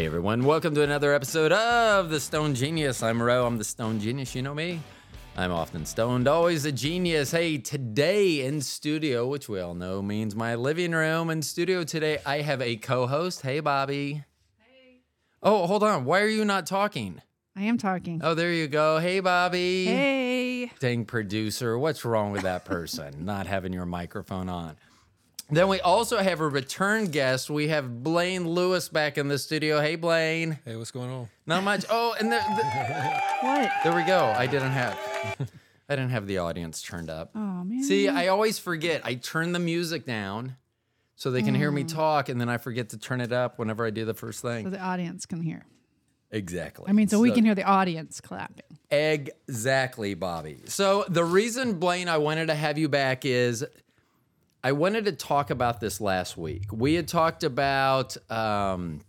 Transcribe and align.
Hey 0.00 0.06
everyone, 0.06 0.46
welcome 0.46 0.74
to 0.76 0.82
another 0.82 1.12
episode 1.12 1.52
of 1.52 2.08
The 2.08 2.18
Stone 2.18 2.54
Genius. 2.54 3.02
I'm 3.02 3.22
Ro, 3.22 3.44
I'm 3.44 3.58
the 3.58 3.64
Stone 3.64 4.00
Genius, 4.00 4.34
you 4.34 4.40
know 4.40 4.54
me. 4.54 4.80
I'm 5.36 5.52
often 5.52 5.84
stoned, 5.84 6.26
always 6.26 6.64
a 6.64 6.72
genius. 6.72 7.32
Hey, 7.32 7.58
today 7.58 8.46
in 8.46 8.62
studio, 8.62 9.26
which 9.26 9.46
we 9.46 9.60
all 9.60 9.74
know 9.74 10.00
means 10.00 10.34
my 10.34 10.54
living 10.54 10.92
room. 10.92 11.28
In 11.28 11.42
studio 11.42 11.84
today, 11.84 12.16
I 12.24 12.40
have 12.40 12.62
a 12.62 12.76
co 12.76 13.06
host. 13.06 13.42
Hey, 13.42 13.60
Bobby. 13.60 14.24
Hey. 14.56 15.02
Oh, 15.42 15.66
hold 15.66 15.82
on. 15.82 16.06
Why 16.06 16.22
are 16.22 16.28
you 16.28 16.46
not 16.46 16.64
talking? 16.64 17.20
I 17.54 17.64
am 17.64 17.76
talking. 17.76 18.22
Oh, 18.24 18.32
there 18.32 18.54
you 18.54 18.68
go. 18.68 19.00
Hey, 19.00 19.20
Bobby. 19.20 19.84
Hey. 19.84 20.72
Dang 20.78 21.04
producer, 21.04 21.78
what's 21.78 22.06
wrong 22.06 22.32
with 22.32 22.40
that 22.40 22.64
person 22.64 23.24
not 23.26 23.46
having 23.46 23.74
your 23.74 23.84
microphone 23.84 24.48
on? 24.48 24.76
Then 25.52 25.68
we 25.68 25.80
also 25.80 26.18
have 26.18 26.40
a 26.40 26.48
return 26.48 27.06
guest. 27.06 27.50
We 27.50 27.68
have 27.68 28.02
Blaine 28.02 28.48
Lewis 28.48 28.88
back 28.88 29.18
in 29.18 29.28
the 29.28 29.38
studio. 29.38 29.80
Hey, 29.80 29.96
Blaine. 29.96 30.58
Hey, 30.64 30.76
what's 30.76 30.90
going 30.90 31.10
on? 31.10 31.28
Not 31.46 31.64
much. 31.64 31.84
Oh, 31.90 32.14
and 32.18 32.30
the, 32.30 32.36
the, 32.36 33.20
What? 33.46 33.70
there 33.82 33.94
we 33.94 34.04
go. 34.04 34.32
I 34.36 34.46
didn't 34.46 34.72
have. 34.72 34.98
I 35.88 35.96
didn't 35.96 36.10
have 36.10 36.28
the 36.28 36.38
audience 36.38 36.82
turned 36.82 37.10
up. 37.10 37.32
Oh 37.34 37.64
man. 37.64 37.82
See, 37.82 38.08
I 38.08 38.28
always 38.28 38.60
forget. 38.60 39.00
I 39.04 39.14
turn 39.14 39.50
the 39.50 39.58
music 39.58 40.06
down 40.06 40.56
so 41.16 41.32
they 41.32 41.42
can 41.42 41.54
hear 41.54 41.70
me 41.70 41.82
mm. 41.82 41.92
talk, 41.92 42.28
and 42.28 42.40
then 42.40 42.48
I 42.48 42.58
forget 42.58 42.90
to 42.90 42.98
turn 42.98 43.20
it 43.20 43.32
up 43.32 43.58
whenever 43.58 43.84
I 43.84 43.90
do 43.90 44.04
the 44.04 44.14
first 44.14 44.40
thing. 44.40 44.64
so 44.64 44.70
the 44.70 44.80
audience 44.80 45.26
can 45.26 45.42
hear. 45.42 45.66
Exactly. 46.30 46.86
I 46.88 46.92
mean, 46.92 47.08
so, 47.08 47.18
we 47.18 47.32
can 47.32 47.44
hear 47.44 47.56
the 47.56 47.64
audience 47.64 48.20
clapping. 48.20 48.78
Exactly, 48.90 50.14
Bobby. 50.14 50.60
So 50.66 51.04
the 51.08 51.24
reason, 51.24 51.80
Blaine, 51.80 52.08
I 52.08 52.18
wanted 52.18 52.46
to 52.46 52.54
have 52.54 52.78
you 52.78 52.88
back 52.88 53.24
is 53.24 53.66
I 54.62 54.72
wanted 54.72 55.06
to 55.06 55.12
talk 55.12 55.48
about 55.48 55.80
this 55.80 56.02
last 56.02 56.36
week. 56.36 56.66
We 56.70 56.94
had 56.94 57.08
talked 57.08 57.44
about 57.44 58.18
um, 58.30 59.00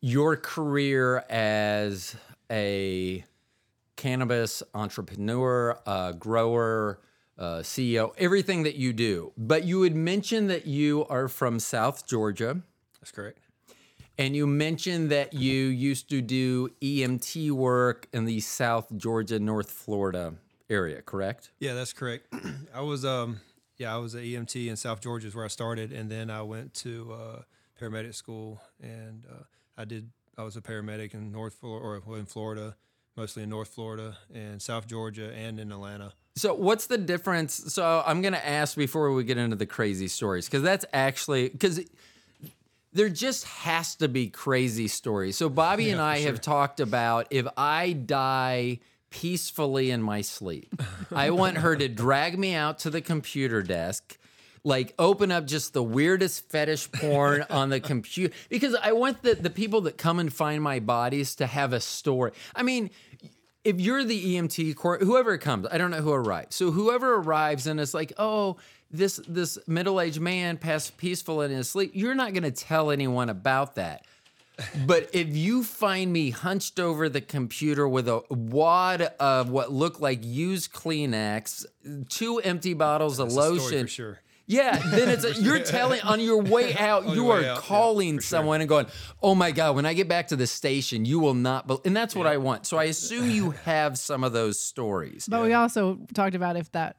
your 0.00 0.36
career 0.36 1.18
as 1.28 2.16
a 2.50 3.26
cannabis 3.96 4.62
entrepreneur, 4.72 5.78
uh, 5.84 6.12
grower, 6.12 7.00
uh, 7.38 7.58
CEO, 7.58 8.14
everything 8.16 8.62
that 8.62 8.76
you 8.76 8.94
do. 8.94 9.32
But 9.36 9.64
you 9.64 9.82
had 9.82 9.94
mentioned 9.94 10.48
that 10.48 10.66
you 10.66 11.04
are 11.10 11.28
from 11.28 11.60
South 11.60 12.06
Georgia. 12.06 12.62
That's 13.00 13.12
correct. 13.12 13.40
And 14.16 14.34
you 14.34 14.46
mentioned 14.46 15.10
that 15.10 15.34
you 15.34 15.64
used 15.66 16.08
to 16.08 16.22
do 16.22 16.70
EMT 16.80 17.50
work 17.50 18.08
in 18.14 18.24
the 18.24 18.40
South 18.40 18.96
Georgia, 18.96 19.38
North 19.38 19.70
Florida 19.70 20.36
area, 20.72 21.02
correct? 21.02 21.50
Yeah, 21.60 21.74
that's 21.74 21.92
correct. 21.92 22.32
I 22.74 22.80
was 22.80 23.04
um 23.04 23.40
yeah, 23.82 23.94
I 23.94 23.98
was 23.98 24.14
an 24.14 24.22
EMT 24.22 24.68
in 24.68 24.76
South 24.76 25.00
Georgia 25.00 25.26
is 25.26 25.34
where 25.34 25.44
I 25.44 25.48
started, 25.48 25.92
and 25.92 26.10
then 26.10 26.30
I 26.30 26.42
went 26.42 26.72
to 26.74 27.12
uh, 27.12 27.42
paramedic 27.80 28.14
school, 28.14 28.60
and 28.80 29.24
uh, 29.28 29.42
I 29.76 29.84
did. 29.84 30.10
I 30.38 30.44
was 30.44 30.56
a 30.56 30.60
paramedic 30.60 31.14
in 31.14 31.32
North 31.32 31.54
Florida, 31.54 32.02
or 32.06 32.16
in 32.16 32.26
Florida, 32.26 32.76
mostly 33.16 33.42
in 33.42 33.50
North 33.50 33.68
Florida 33.68 34.16
and 34.32 34.62
South 34.62 34.86
Georgia, 34.86 35.32
and 35.34 35.58
in 35.58 35.72
Atlanta. 35.72 36.12
So, 36.36 36.54
what's 36.54 36.86
the 36.86 36.96
difference? 36.96 37.54
So, 37.74 38.02
I'm 38.06 38.22
going 38.22 38.34
to 38.34 38.48
ask 38.48 38.76
before 38.76 39.12
we 39.12 39.24
get 39.24 39.36
into 39.36 39.56
the 39.56 39.66
crazy 39.66 40.08
stories, 40.08 40.46
because 40.46 40.62
that's 40.62 40.84
actually, 40.92 41.48
because 41.48 41.80
there 42.92 43.08
just 43.08 43.44
has 43.44 43.96
to 43.96 44.08
be 44.08 44.28
crazy 44.28 44.86
stories. 44.86 45.36
So, 45.36 45.48
Bobby 45.48 45.90
and 45.92 46.00
I 46.00 46.20
have 46.20 46.40
talked 46.40 46.78
about 46.78 47.26
if 47.30 47.46
I 47.56 47.94
die 47.94 48.78
peacefully 49.12 49.90
in 49.90 50.02
my 50.02 50.22
sleep, 50.22 50.74
I 51.12 51.30
want 51.30 51.58
her 51.58 51.76
to 51.76 51.88
drag 51.88 52.38
me 52.38 52.54
out 52.54 52.80
to 52.80 52.90
the 52.90 53.00
computer 53.00 53.62
desk. 53.62 54.18
Like 54.64 54.94
open 54.96 55.32
up 55.32 55.46
just 55.46 55.72
the 55.72 55.82
weirdest 55.82 56.48
fetish 56.48 56.90
porn 56.92 57.44
on 57.50 57.68
the 57.68 57.80
computer 57.80 58.32
because 58.48 58.76
I 58.76 58.92
want 58.92 59.22
the, 59.22 59.34
the 59.34 59.50
people 59.50 59.82
that 59.82 59.98
come 59.98 60.20
and 60.20 60.32
find 60.32 60.62
my 60.62 60.78
bodies 60.78 61.34
to 61.36 61.46
have 61.46 61.72
a 61.72 61.80
story. 61.80 62.30
I 62.54 62.62
mean, 62.62 62.90
if 63.64 63.80
you're 63.80 64.04
the 64.04 64.36
EMT 64.36 64.76
court, 64.76 65.02
whoever 65.02 65.36
comes, 65.36 65.66
I 65.70 65.78
don't 65.78 65.90
know 65.90 66.00
who 66.00 66.12
arrives. 66.12 66.56
So 66.56 66.70
whoever 66.70 67.14
arrives 67.16 67.66
and 67.66 67.80
it's 67.80 67.94
like, 67.94 68.12
oh, 68.18 68.56
this 68.90 69.20
this 69.26 69.58
middle 69.66 70.00
aged 70.00 70.20
man 70.20 70.58
passed 70.58 70.96
peaceful 70.96 71.42
in 71.42 71.50
his 71.50 71.68
sleep, 71.68 71.90
you're 71.94 72.14
not 72.14 72.32
going 72.32 72.42
to 72.44 72.50
tell 72.50 72.90
anyone 72.90 73.30
about 73.30 73.74
that. 73.76 74.04
But 74.86 75.10
if 75.12 75.28
you 75.34 75.64
find 75.64 76.12
me 76.12 76.30
hunched 76.30 76.78
over 76.78 77.08
the 77.08 77.20
computer 77.20 77.88
with 77.88 78.08
a 78.08 78.22
wad 78.28 79.02
of 79.18 79.48
what 79.50 79.72
look 79.72 80.00
like 80.00 80.20
used 80.22 80.72
Kleenex, 80.72 81.64
two 82.08 82.38
empty 82.38 82.74
bottles 82.74 83.18
of 83.18 83.28
That's 83.28 83.36
a 83.38 83.42
story 83.42 83.58
lotion, 83.58 83.86
for 83.86 83.88
sure. 83.88 84.18
yeah, 84.46 84.76
then 84.90 85.08
it's 85.08 85.24
a, 85.24 85.32
you're 85.42 85.60
telling 85.60 86.00
on 86.02 86.20
your 86.20 86.42
way 86.42 86.74
out, 86.76 87.06
On 87.06 87.14
you 87.14 87.30
are 87.30 87.40
way 87.40 87.48
out, 87.48 87.54
yeah, 87.56 87.60
calling 87.62 88.16
sure. 88.16 88.20
someone 88.22 88.60
and 88.60 88.68
going, 88.68 88.86
"Oh 89.22 89.34
my 89.34 89.52
god, 89.52 89.74
when 89.74 89.86
I 89.86 89.94
get 89.94 90.06
back 90.08 90.28
to 90.28 90.36
the 90.36 90.46
station, 90.46 91.04
you 91.06 91.18
will 91.18 91.34
not." 91.34 91.66
Be-, 91.66 91.78
and 91.86 91.96
that's 91.96 92.14
what 92.14 92.26
I 92.26 92.36
want. 92.36 92.66
So 92.66 92.76
I 92.76 92.84
assume 92.84 93.30
you 93.30 93.50
have 93.64 93.96
some 93.98 94.22
of 94.22 94.32
those 94.32 94.60
stories. 94.60 95.26
But 95.28 95.42
we 95.42 95.54
also 95.54 95.98
talked 96.12 96.34
about 96.34 96.56
if 96.56 96.70
that, 96.72 96.96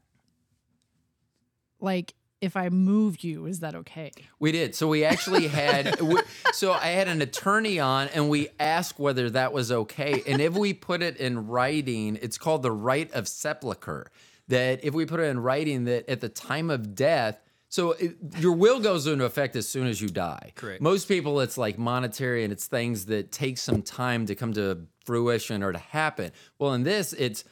like, 1.79 2.15
if 2.43 2.57
I 2.57 2.67
moved 2.67 3.23
you, 3.23 3.45
is 3.45 3.61
that 3.61 3.73
okay? 3.73 4.11
We 4.37 4.51
did. 4.51 4.75
So 4.75 4.89
we 4.89 5.05
actually 5.05 5.47
had. 5.47 6.01
we, 6.01 6.19
so 6.51 6.73
I 6.73 6.87
had 6.87 7.07
an 7.07 7.21
attorney 7.21 7.79
on, 7.79 8.09
and 8.09 8.29
we 8.29 8.49
asked 8.59 8.99
whether 8.99 9.29
that 9.29 9.53
was 9.53 9.71
okay. 9.71 10.21
And 10.27 10.41
if 10.41 10.53
we 10.53 10.73
put 10.73 11.01
it 11.01 11.15
in 11.17 11.47
writing, 11.47 12.19
it's 12.21 12.37
called 12.37 12.61
the 12.61 12.71
right 12.71 13.09
of 13.13 13.29
sepulcher. 13.29 14.11
That 14.49 14.83
if 14.83 14.93
we 14.93 15.05
put 15.05 15.21
it 15.21 15.27
in 15.27 15.39
writing, 15.39 15.85
that 15.85 16.09
at 16.09 16.19
the 16.19 16.27
time 16.27 16.69
of 16.69 16.95
death. 16.95 17.39
So 17.69 17.93
it, 17.93 18.17
your 18.37 18.51
will 18.51 18.81
goes 18.81 19.07
into 19.07 19.23
effect 19.23 19.55
as 19.55 19.67
soon 19.67 19.87
as 19.87 20.01
you 20.01 20.09
die. 20.09 20.51
Correct. 20.53 20.81
Most 20.81 21.07
people, 21.07 21.39
it's 21.39 21.57
like 21.57 21.79
monetary, 21.79 22.43
and 22.43 22.51
it's 22.51 22.67
things 22.67 23.05
that 23.05 23.31
take 23.31 23.57
some 23.57 23.81
time 23.81 24.25
to 24.25 24.35
come 24.35 24.51
to 24.53 24.85
fruition 25.05 25.63
or 25.63 25.71
to 25.71 25.79
happen. 25.79 26.33
Well, 26.59 26.73
in 26.73 26.83
this, 26.83 27.13
it's 27.13 27.45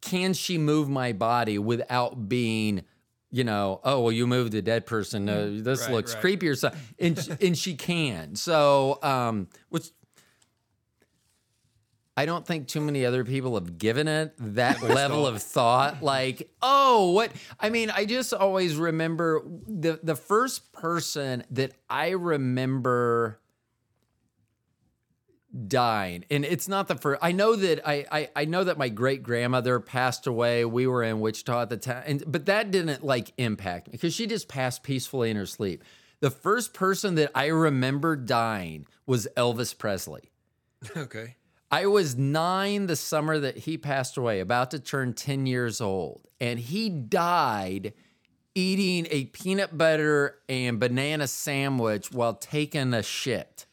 can 0.00 0.32
she 0.32 0.56
move 0.56 0.88
my 0.88 1.12
body 1.12 1.58
without 1.58 2.26
being 2.28 2.84
you 3.30 3.44
know 3.44 3.80
oh 3.84 4.00
well 4.00 4.12
you 4.12 4.26
moved 4.26 4.54
a 4.54 4.62
dead 4.62 4.86
person 4.86 5.28
uh, 5.28 5.48
this 5.52 5.82
Right, 5.82 5.92
looks 5.92 6.14
right. 6.14 6.20
creepy 6.20 6.48
or 6.48 6.54
something 6.56 6.80
and, 6.98 7.38
and 7.40 7.56
she 7.58 7.74
can 7.74 8.34
so 8.34 8.98
um 9.02 9.48
which 9.68 9.90
I 12.16 12.26
don't 12.26 12.46
think 12.46 12.66
too 12.68 12.80
many 12.82 13.06
other 13.06 13.24
people 13.24 13.54
have 13.54 13.78
given 13.78 14.06
it 14.06 14.34
that 14.38 14.82
level 14.82 15.26
of 15.26 15.40
thought. 15.42 16.02
Like, 16.02 16.50
oh, 16.60 17.12
what? 17.12 17.30
I 17.58 17.70
mean, 17.70 17.88
I 17.88 18.04
just 18.04 18.34
always 18.34 18.76
remember 18.76 19.40
the 19.66 20.00
the 20.02 20.16
first 20.16 20.70
person 20.72 21.44
that 21.52 21.72
I 21.88 22.10
remember 22.10 23.40
dying 25.66 26.24
and 26.30 26.44
it's 26.44 26.68
not 26.68 26.86
the 26.86 26.94
first 26.94 27.18
i 27.22 27.32
know 27.32 27.56
that 27.56 27.80
i 27.88 28.04
i, 28.12 28.28
I 28.36 28.44
know 28.44 28.62
that 28.62 28.78
my 28.78 28.88
great 28.88 29.24
grandmother 29.24 29.80
passed 29.80 30.28
away 30.28 30.64
we 30.64 30.86
were 30.86 31.02
in 31.02 31.18
wichita 31.18 31.62
at 31.62 31.70
the 31.70 31.76
time 31.76 32.04
and 32.06 32.22
but 32.26 32.46
that 32.46 32.70
didn't 32.70 33.02
like 33.02 33.32
impact 33.36 33.88
me 33.88 33.92
because 33.92 34.14
she 34.14 34.28
just 34.28 34.46
passed 34.46 34.84
peacefully 34.84 35.28
in 35.28 35.36
her 35.36 35.46
sleep 35.46 35.82
the 36.20 36.30
first 36.30 36.72
person 36.72 37.16
that 37.16 37.32
i 37.34 37.46
remember 37.46 38.14
dying 38.14 38.86
was 39.06 39.26
elvis 39.36 39.76
presley 39.76 40.30
Okay. 40.96 41.36
I 41.70 41.86
was 41.86 42.16
nine 42.16 42.86
the 42.86 42.96
summer 42.96 43.38
that 43.38 43.58
he 43.58 43.78
passed 43.78 44.16
away, 44.16 44.40
about 44.40 44.72
to 44.72 44.80
turn 44.80 45.12
10 45.14 45.46
years 45.46 45.80
old. 45.80 46.26
And 46.40 46.58
he 46.58 46.88
died 46.88 47.92
eating 48.56 49.06
a 49.10 49.26
peanut 49.26 49.78
butter 49.78 50.38
and 50.48 50.80
banana 50.80 51.28
sandwich 51.28 52.10
while 52.10 52.34
taking 52.34 52.92
a 52.92 53.02
shit. 53.04 53.66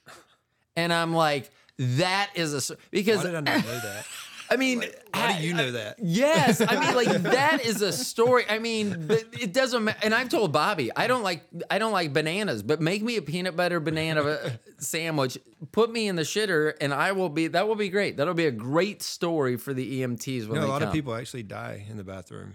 And 0.75 0.93
I'm 0.93 1.11
like, 1.11 1.49
that 1.77 2.31
is 2.35 2.69
a. 2.71 2.77
Because, 2.91 3.17
Why 3.17 3.23
did 3.23 3.35
I 3.35 3.39
not 3.41 3.65
know 3.65 3.79
that? 3.79 4.05
I 4.49 4.55
mean, 4.55 4.79
Why 4.79 4.87
I- 5.13 5.41
do 5.41 5.45
you 5.47 5.53
know 5.53 5.71
that? 5.71 5.97
Yes, 5.99 6.61
I 6.61 6.79
mean, 6.79 6.95
like 6.95 7.09
that 7.23 7.65
is 7.65 7.81
a 7.81 7.91
story. 7.91 8.45
I 8.49 8.59
mean, 8.59 9.07
it 9.09 9.51
doesn't. 9.53 9.89
And 10.01 10.15
I've 10.15 10.29
told 10.29 10.53
Bobby, 10.53 10.89
I 10.95 11.07
don't 11.07 11.21
like, 11.21 11.43
I 11.69 11.79
don't 11.79 11.91
like 11.91 12.13
bananas, 12.13 12.63
but 12.63 12.79
make 12.79 13.03
me 13.03 13.17
a 13.17 13.21
peanut 13.21 13.57
butter 13.57 13.81
banana 13.81 14.21
uh, 14.21 14.49
sandwich, 14.77 15.37
put 15.73 15.91
me 15.91 16.07
in 16.07 16.15
the 16.15 16.21
shitter, 16.21 16.73
and 16.79 16.93
I 16.93 17.11
will 17.11 17.27
be. 17.27 17.47
That 17.47 17.67
will 17.67 17.75
be 17.75 17.89
great. 17.89 18.15
That'll 18.15 18.33
be 18.33 18.45
a 18.45 18.51
great 18.51 19.01
story 19.03 19.57
for 19.57 19.73
the 19.73 20.01
EMTs 20.01 20.47
when 20.47 20.55
You 20.55 20.55
know, 20.55 20.61
they 20.61 20.67
a 20.67 20.67
lot 20.67 20.79
come. 20.79 20.87
of 20.89 20.93
people 20.93 21.13
actually 21.13 21.43
die 21.43 21.85
in 21.89 21.97
the 21.97 22.05
bathroom 22.05 22.53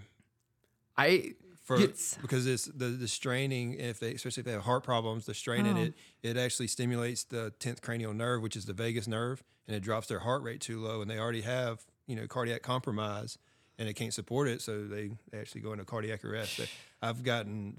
I 0.96 1.34
for 1.62 1.78
Yes. 1.78 2.18
because 2.20 2.46
it's 2.46 2.64
the 2.66 2.86
the 2.86 3.08
straining. 3.08 3.74
If 3.74 4.00
they 4.00 4.14
especially 4.14 4.40
if 4.42 4.46
they 4.46 4.52
have 4.52 4.62
heart 4.62 4.84
problems, 4.84 5.26
the 5.26 5.34
strain 5.34 5.66
in 5.66 5.76
Oh. 5.76 5.82
it 5.82 5.94
it 6.22 6.36
actually 6.36 6.66
stimulates 6.68 7.24
the 7.24 7.52
tenth 7.58 7.80
cranial 7.82 8.12
nerve, 8.14 8.42
which 8.42 8.56
is 8.56 8.64
the 8.66 8.72
vagus 8.72 9.06
nerve, 9.06 9.42
and 9.66 9.76
it 9.76 9.80
drops 9.80 10.08
their 10.08 10.20
heart 10.20 10.42
rate 10.42 10.60
too 10.60 10.80
low, 10.80 11.00
and 11.02 11.10
they 11.10 11.18
already 11.18 11.42
have 11.42 11.84
you 12.06 12.16
know 12.16 12.26
cardiac 12.26 12.62
compromise, 12.62 13.38
and 13.78 13.88
they 13.88 13.92
can't 13.94 14.12
support 14.14 14.48
it, 14.48 14.60
so 14.60 14.86
they, 14.86 15.10
they 15.30 15.38
actually 15.38 15.60
go 15.60 15.72
into 15.72 15.84
cardiac 15.84 16.24
arrest. 16.24 16.56
So 16.56 16.64
I've 17.00 17.22
gotten 17.22 17.76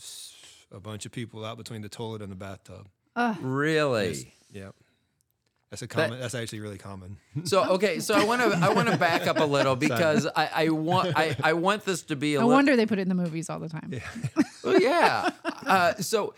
a 0.71 0.79
bunch 0.79 1.05
of 1.05 1.11
people 1.11 1.43
out 1.45 1.57
between 1.57 1.81
the 1.81 1.89
toilet 1.89 2.21
and 2.21 2.31
the 2.31 2.35
bathtub. 2.35 2.87
really. 3.41 4.33
Yeah, 4.51 4.69
that's 5.73 5.81
a 5.81 5.87
common. 5.87 6.19
that's 6.19 6.35
actually 6.35 6.59
really 6.61 6.77
common. 6.77 7.17
So 7.45 7.63
okay, 7.75 7.99
so 7.99 8.13
I 8.13 8.23
want 8.23 8.41
to 8.41 8.57
I 8.61 8.69
want 8.69 8.87
to 8.89 8.97
back 8.97 9.27
up 9.27 9.39
a 9.39 9.43
little 9.43 9.75
because 9.75 10.27
I, 10.35 10.49
I 10.65 10.69
want 10.69 11.13
I, 11.17 11.35
I 11.43 11.53
want 11.53 11.83
this 11.83 12.03
to 12.03 12.15
be 12.15 12.35
a 12.35 12.39
No 12.39 12.45
little, 12.45 12.57
wonder 12.57 12.75
they 12.75 12.85
put 12.85 12.99
it 12.99 13.03
in 13.03 13.09
the 13.09 13.15
movies 13.25 13.49
all 13.49 13.59
the 13.59 13.69
time. 13.69 13.91
Well, 14.63 14.79
yeah. 14.79 15.31
Uh, 15.65 15.93
so 15.95 16.33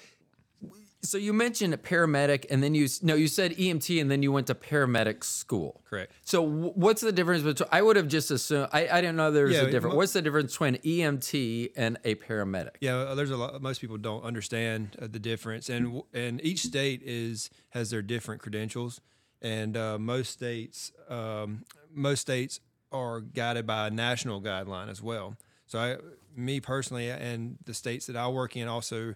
So 1.01 1.19
you 1.19 1.33
mentioned 1.33 1.71
a 1.71 1.77
paramedic, 1.77 2.45
and 2.49 2.63
then 2.63 2.73
you 2.73 2.87
no, 3.03 3.13
you 3.13 3.27
said 3.27 3.51
EMT, 3.55 4.01
and 4.01 4.09
then 4.09 4.23
you 4.23 4.31
went 4.31 4.47
to 4.47 4.55
paramedic 4.55 5.23
school. 5.23 5.83
Correct. 5.87 6.11
So 6.23 6.41
w- 6.43 6.71
what's 6.73 7.01
the 7.01 7.11
difference 7.11 7.43
between? 7.43 7.69
I 7.71 7.83
would 7.83 7.95
have 7.95 8.07
just 8.07 8.31
assumed. 8.31 8.69
I, 8.73 8.87
I 8.87 9.01
didn't 9.01 9.15
know 9.17 9.29
there 9.29 9.45
was 9.45 9.53
Yeah, 9.53 9.67
a 9.67 9.71
difference. 9.71 9.93
mo- 9.93 9.97
What's 9.97 10.13
the 10.13 10.23
difference 10.23 10.53
between 10.53 10.77
EMT 10.77 11.73
and 11.77 11.99
a 12.03 12.15
paramedic? 12.15 12.71
Yeah, 12.81 12.95
uh, 12.95 13.13
there's 13.13 13.29
a 13.29 13.37
lot. 13.37 13.61
Most 13.61 13.81
people 13.81 13.97
don't 13.97 14.23
understand 14.23 14.97
uh, 14.99 15.05
the 15.15 15.19
difference, 15.19 15.69
and 15.69 16.01
and 16.11 16.43
each 16.43 16.61
state 16.63 17.01
is 17.05 17.51
has 17.69 17.91
their 17.91 18.01
different 18.01 18.41
credentials, 18.41 18.99
and 19.41 19.77
uh, 19.77 19.97
most 19.97 20.31
states 20.31 20.91
um, 21.09 21.63
most 21.93 22.21
states 22.21 22.59
are 22.91 23.21
guided 23.21 23.65
by 23.67 23.87
a 23.87 23.89
national 23.89 24.41
guideline 24.41 24.89
as 24.89 25.01
well. 25.01 25.35
So 25.67 25.79
I, 25.79 25.97
me 26.35 26.59
personally, 26.59 27.09
and 27.09 27.57
the 27.65 27.73
states 27.73 28.05
that 28.07 28.15
I 28.15 28.27
work 28.27 28.55
in 28.55 28.67
also 28.67 29.15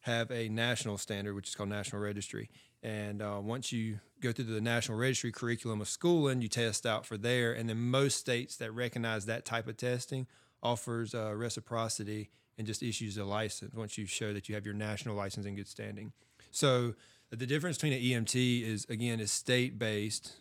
have 0.00 0.30
a 0.30 0.48
national 0.48 0.98
standard, 0.98 1.34
which 1.34 1.48
is 1.48 1.54
called 1.54 1.68
National 1.68 2.00
Registry. 2.00 2.48
And 2.82 3.20
uh, 3.20 3.40
once 3.42 3.72
you 3.72 4.00
go 4.20 4.32
through 4.32 4.46
the 4.46 4.60
National 4.60 4.96
Registry 4.96 5.32
curriculum 5.32 5.80
of 5.80 5.88
schooling, 5.88 6.40
you 6.40 6.48
test 6.48 6.86
out 6.86 7.04
for 7.04 7.18
there. 7.18 7.52
And 7.52 7.68
then 7.68 7.78
most 7.78 8.18
states 8.18 8.56
that 8.56 8.72
recognize 8.72 9.26
that 9.26 9.44
type 9.44 9.66
of 9.66 9.76
testing 9.76 10.26
offers 10.62 11.14
uh, 11.14 11.34
reciprocity 11.34 12.30
and 12.56 12.66
just 12.66 12.82
issues 12.82 13.18
a 13.18 13.24
license 13.24 13.74
once 13.74 13.98
you 13.98 14.06
show 14.06 14.32
that 14.32 14.48
you 14.48 14.54
have 14.54 14.64
your 14.64 14.74
national 14.74 15.14
license 15.14 15.46
in 15.46 15.54
good 15.54 15.68
standing. 15.68 16.12
So 16.50 16.94
the 17.30 17.46
difference 17.46 17.76
between 17.76 17.92
an 17.92 18.24
EMT 18.24 18.62
is 18.62 18.86
again 18.88 19.20
is 19.20 19.30
state 19.30 19.78
based 19.78 20.32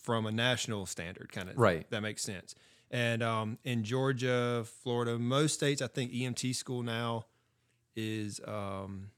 from 0.00 0.24
a 0.26 0.32
national 0.32 0.86
standard 0.86 1.30
kind 1.32 1.48
of 1.50 1.56
Right. 1.58 1.88
that 1.90 2.00
makes 2.00 2.22
sense. 2.22 2.54
And 2.90 3.22
um, 3.22 3.58
in 3.64 3.82
Georgia, 3.82 4.64
Florida, 4.82 5.18
most 5.18 5.54
states, 5.54 5.82
I 5.82 5.88
think 5.88 6.12
EMT 6.12 6.54
school 6.54 6.82
now 6.84 7.24
is 7.96 8.40
um, 8.46 9.10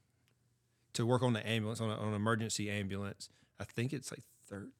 to 0.93 1.05
work 1.05 1.21
on 1.21 1.33
the 1.33 1.47
ambulance 1.47 1.79
on, 1.79 1.89
a, 1.89 1.93
on 1.95 2.07
an 2.09 2.13
emergency 2.15 2.69
ambulance. 2.71 3.29
I 3.59 3.65
think 3.65 3.93
it's 3.93 4.11
like 4.11 4.23
13 4.49 4.71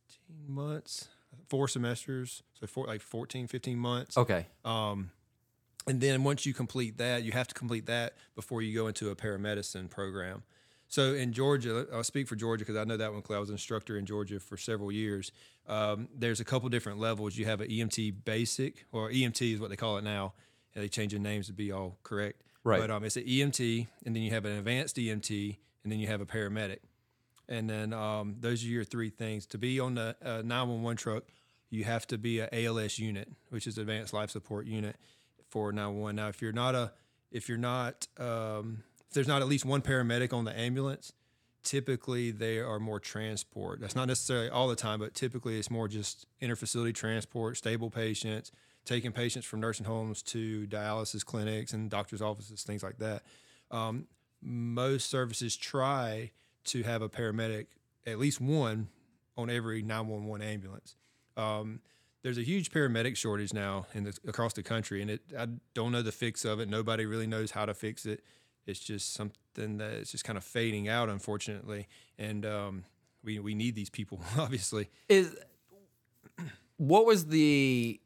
months, 0.48 1.10
four 1.48 1.68
semesters, 1.68 2.42
so 2.60 2.66
four, 2.66 2.88
like 2.88 3.02
14, 3.02 3.46
15 3.48 3.78
months. 3.78 4.18
Okay. 4.18 4.48
Um, 4.66 5.12
and 5.86 6.02
then 6.02 6.24
once 6.24 6.46
you 6.48 6.54
complete 6.56 6.98
that, 6.98 7.22
you 7.24 7.32
have 7.34 7.48
to 7.50 7.54
complete 7.54 7.86
that 7.86 8.14
before 8.36 8.62
you 8.64 8.74
go 8.74 8.88
into 8.88 9.10
a 9.12 9.16
paramedicine 9.16 9.90
program. 9.90 10.42
So 10.90 11.14
in 11.14 11.34
Georgia, 11.34 11.86
I'll 11.94 12.04
speak 12.04 12.28
for 12.28 12.36
Georgia 12.36 12.66
because 12.66 12.76
I 12.76 12.84
know 12.84 12.98
that 12.98 13.14
one. 13.14 13.22
'cause 13.22 13.36
I 13.36 13.40
was 13.40 13.50
an 13.50 13.56
instructor 13.56 13.98
in 13.98 14.06
Georgia 14.08 14.40
for 14.40 14.58
several 14.58 14.92
years. 14.92 15.32
Um, 15.68 16.10
there's 16.14 16.40
a 16.40 16.44
couple 16.46 16.68
different 16.70 17.00
levels. 17.00 17.38
You 17.38 17.46
have 17.46 17.62
an 17.62 17.70
EMT 17.70 18.10
basic, 18.26 18.86
or 18.92 19.12
EMT 19.12 19.54
is 19.54 19.60
what 19.60 19.70
they 19.70 19.76
call 19.76 19.98
it 20.00 20.04
now. 20.04 20.34
And 20.74 20.84
they 20.84 20.90
change 20.90 21.14
the 21.14 21.20
names 21.20 21.46
to 21.48 21.54
be 21.54 21.72
all 21.72 22.00
correct. 22.04 22.42
Right. 22.64 22.80
But 22.82 22.90
um, 22.92 23.04
it's 23.04 23.18
an 23.18 23.24
EMT, 23.28 23.88
and 24.06 24.16
then 24.16 24.24
you 24.24 24.32
have 24.32 24.46
an 24.46 24.54
advanced 24.58 24.98
EMT, 24.98 25.58
and 25.84 25.92
then 25.92 26.00
you 26.00 26.08
have 26.08 26.22
a 26.22 26.26
paramedic. 26.26 26.80
And 27.48 27.70
then 27.70 27.94
um, 27.94 28.38
those 28.40 28.64
are 28.64 28.68
your 28.68 28.84
three 28.84 29.10
things. 29.12 29.46
To 29.48 29.58
be 29.60 29.80
on 29.80 29.96
the 29.96 30.16
uh, 30.24 30.42
911 30.44 30.98
truck, 30.98 31.24
you 31.70 31.84
have 31.84 32.08
to 32.08 32.18
be 32.18 32.40
an 32.40 32.50
ALS 32.52 32.98
unit, 32.98 33.32
which 33.50 33.68
is 33.68 33.78
advanced 33.78 34.12
life 34.14 34.32
support 34.32 34.66
unit 34.66 34.96
for 35.50 35.72
911. 35.72 36.16
Now, 36.16 36.28
if 36.30 36.42
you're 36.42 36.52
not 36.52 36.74
a, 36.76 36.94
if 37.32 37.48
you're 37.48 37.58
not, 37.60 38.08
um, 38.18 38.84
if 39.10 39.14
there's 39.14 39.28
not 39.28 39.42
at 39.42 39.48
least 39.48 39.66
one 39.66 39.82
paramedic 39.82 40.34
on 40.34 40.46
the 40.46 40.58
ambulance, 40.58 41.14
typically 41.64 42.32
they 42.32 42.60
are 42.60 42.80
more 42.80 43.00
transport. 43.00 43.82
That's 43.82 43.96
not 43.96 44.08
necessarily 44.08 44.50
all 44.50 44.68
the 44.68 44.76
time, 44.76 45.00
but 45.00 45.14
typically 45.14 45.58
it's 45.58 45.72
more 45.72 45.88
just 45.88 46.26
interfacility 46.42 46.94
transport, 46.94 47.58
stable 47.58 47.90
patients, 47.90 48.52
taking 48.86 49.12
patients 49.12 49.46
from 49.46 49.60
nursing 49.60 49.86
homes 49.86 50.22
to 50.24 50.68
dialysis 50.68 51.26
clinics 51.26 51.74
and 51.74 51.90
doctors' 51.90 52.22
offices, 52.22 52.64
things 52.64 52.84
like 52.84 53.00
that. 53.00 53.24
Um, 53.72 54.06
most 54.42 55.10
services 55.10 55.58
try 55.58 56.32
to 56.66 56.84
have 56.84 57.02
a 57.02 57.10
paramedic, 57.10 57.66
at 58.06 58.20
least 58.20 58.40
one, 58.40 58.88
on 59.38 59.50
every 59.50 59.82
911 59.82 60.46
ambulance. 60.46 60.96
Um, 61.36 61.82
there's 62.22 62.38
a 62.38 62.44
huge 62.44 62.72
paramedic 62.72 63.16
shortage 63.16 63.54
now 63.54 63.86
in 63.94 64.04
the, 64.04 64.18
across 64.28 64.54
the 64.54 64.64
country, 64.64 65.02
and 65.02 65.12
it 65.12 65.22
I 65.38 65.48
don't 65.74 65.92
know 65.92 66.02
the 66.02 66.12
fix 66.12 66.44
of 66.44 66.60
it. 66.60 66.70
Nobody 66.70 67.06
really 67.06 67.28
knows 67.28 67.52
how 67.52 67.66
to 67.66 67.74
fix 67.74 68.06
it. 68.06 68.24
It's 68.66 68.80
just 68.80 69.14
something 69.14 69.78
that 69.78 69.94
is 69.94 70.12
just 70.12 70.24
kind 70.24 70.38
of 70.38 70.44
fading 70.44 70.88
out, 70.88 71.10
unfortunately. 71.10 71.88
And 72.18 72.46
um, 72.46 72.86
we 73.24 73.40
we 73.40 73.56
need 73.56 73.76
these 73.76 73.90
people, 73.90 74.22
obviously. 74.38 74.90
Is 75.08 75.36
what 76.78 77.06
was 77.06 77.28
the? 77.28 78.00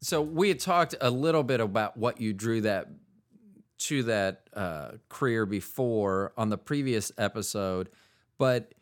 So 0.00 0.20
we 0.20 0.48
had 0.48 0.60
talked 0.60 0.94
a 1.00 1.10
little 1.10 1.42
bit 1.42 1.60
about 1.60 1.96
what 1.96 2.20
you 2.20 2.32
drew 2.32 2.60
that 2.62 2.88
to 3.78 4.02
that 4.04 4.48
uh, 4.54 4.92
career 5.08 5.46
before 5.46 6.32
on 6.36 6.50
the 6.50 6.58
previous 6.58 7.10
episode, 7.18 7.88
but 8.38 8.72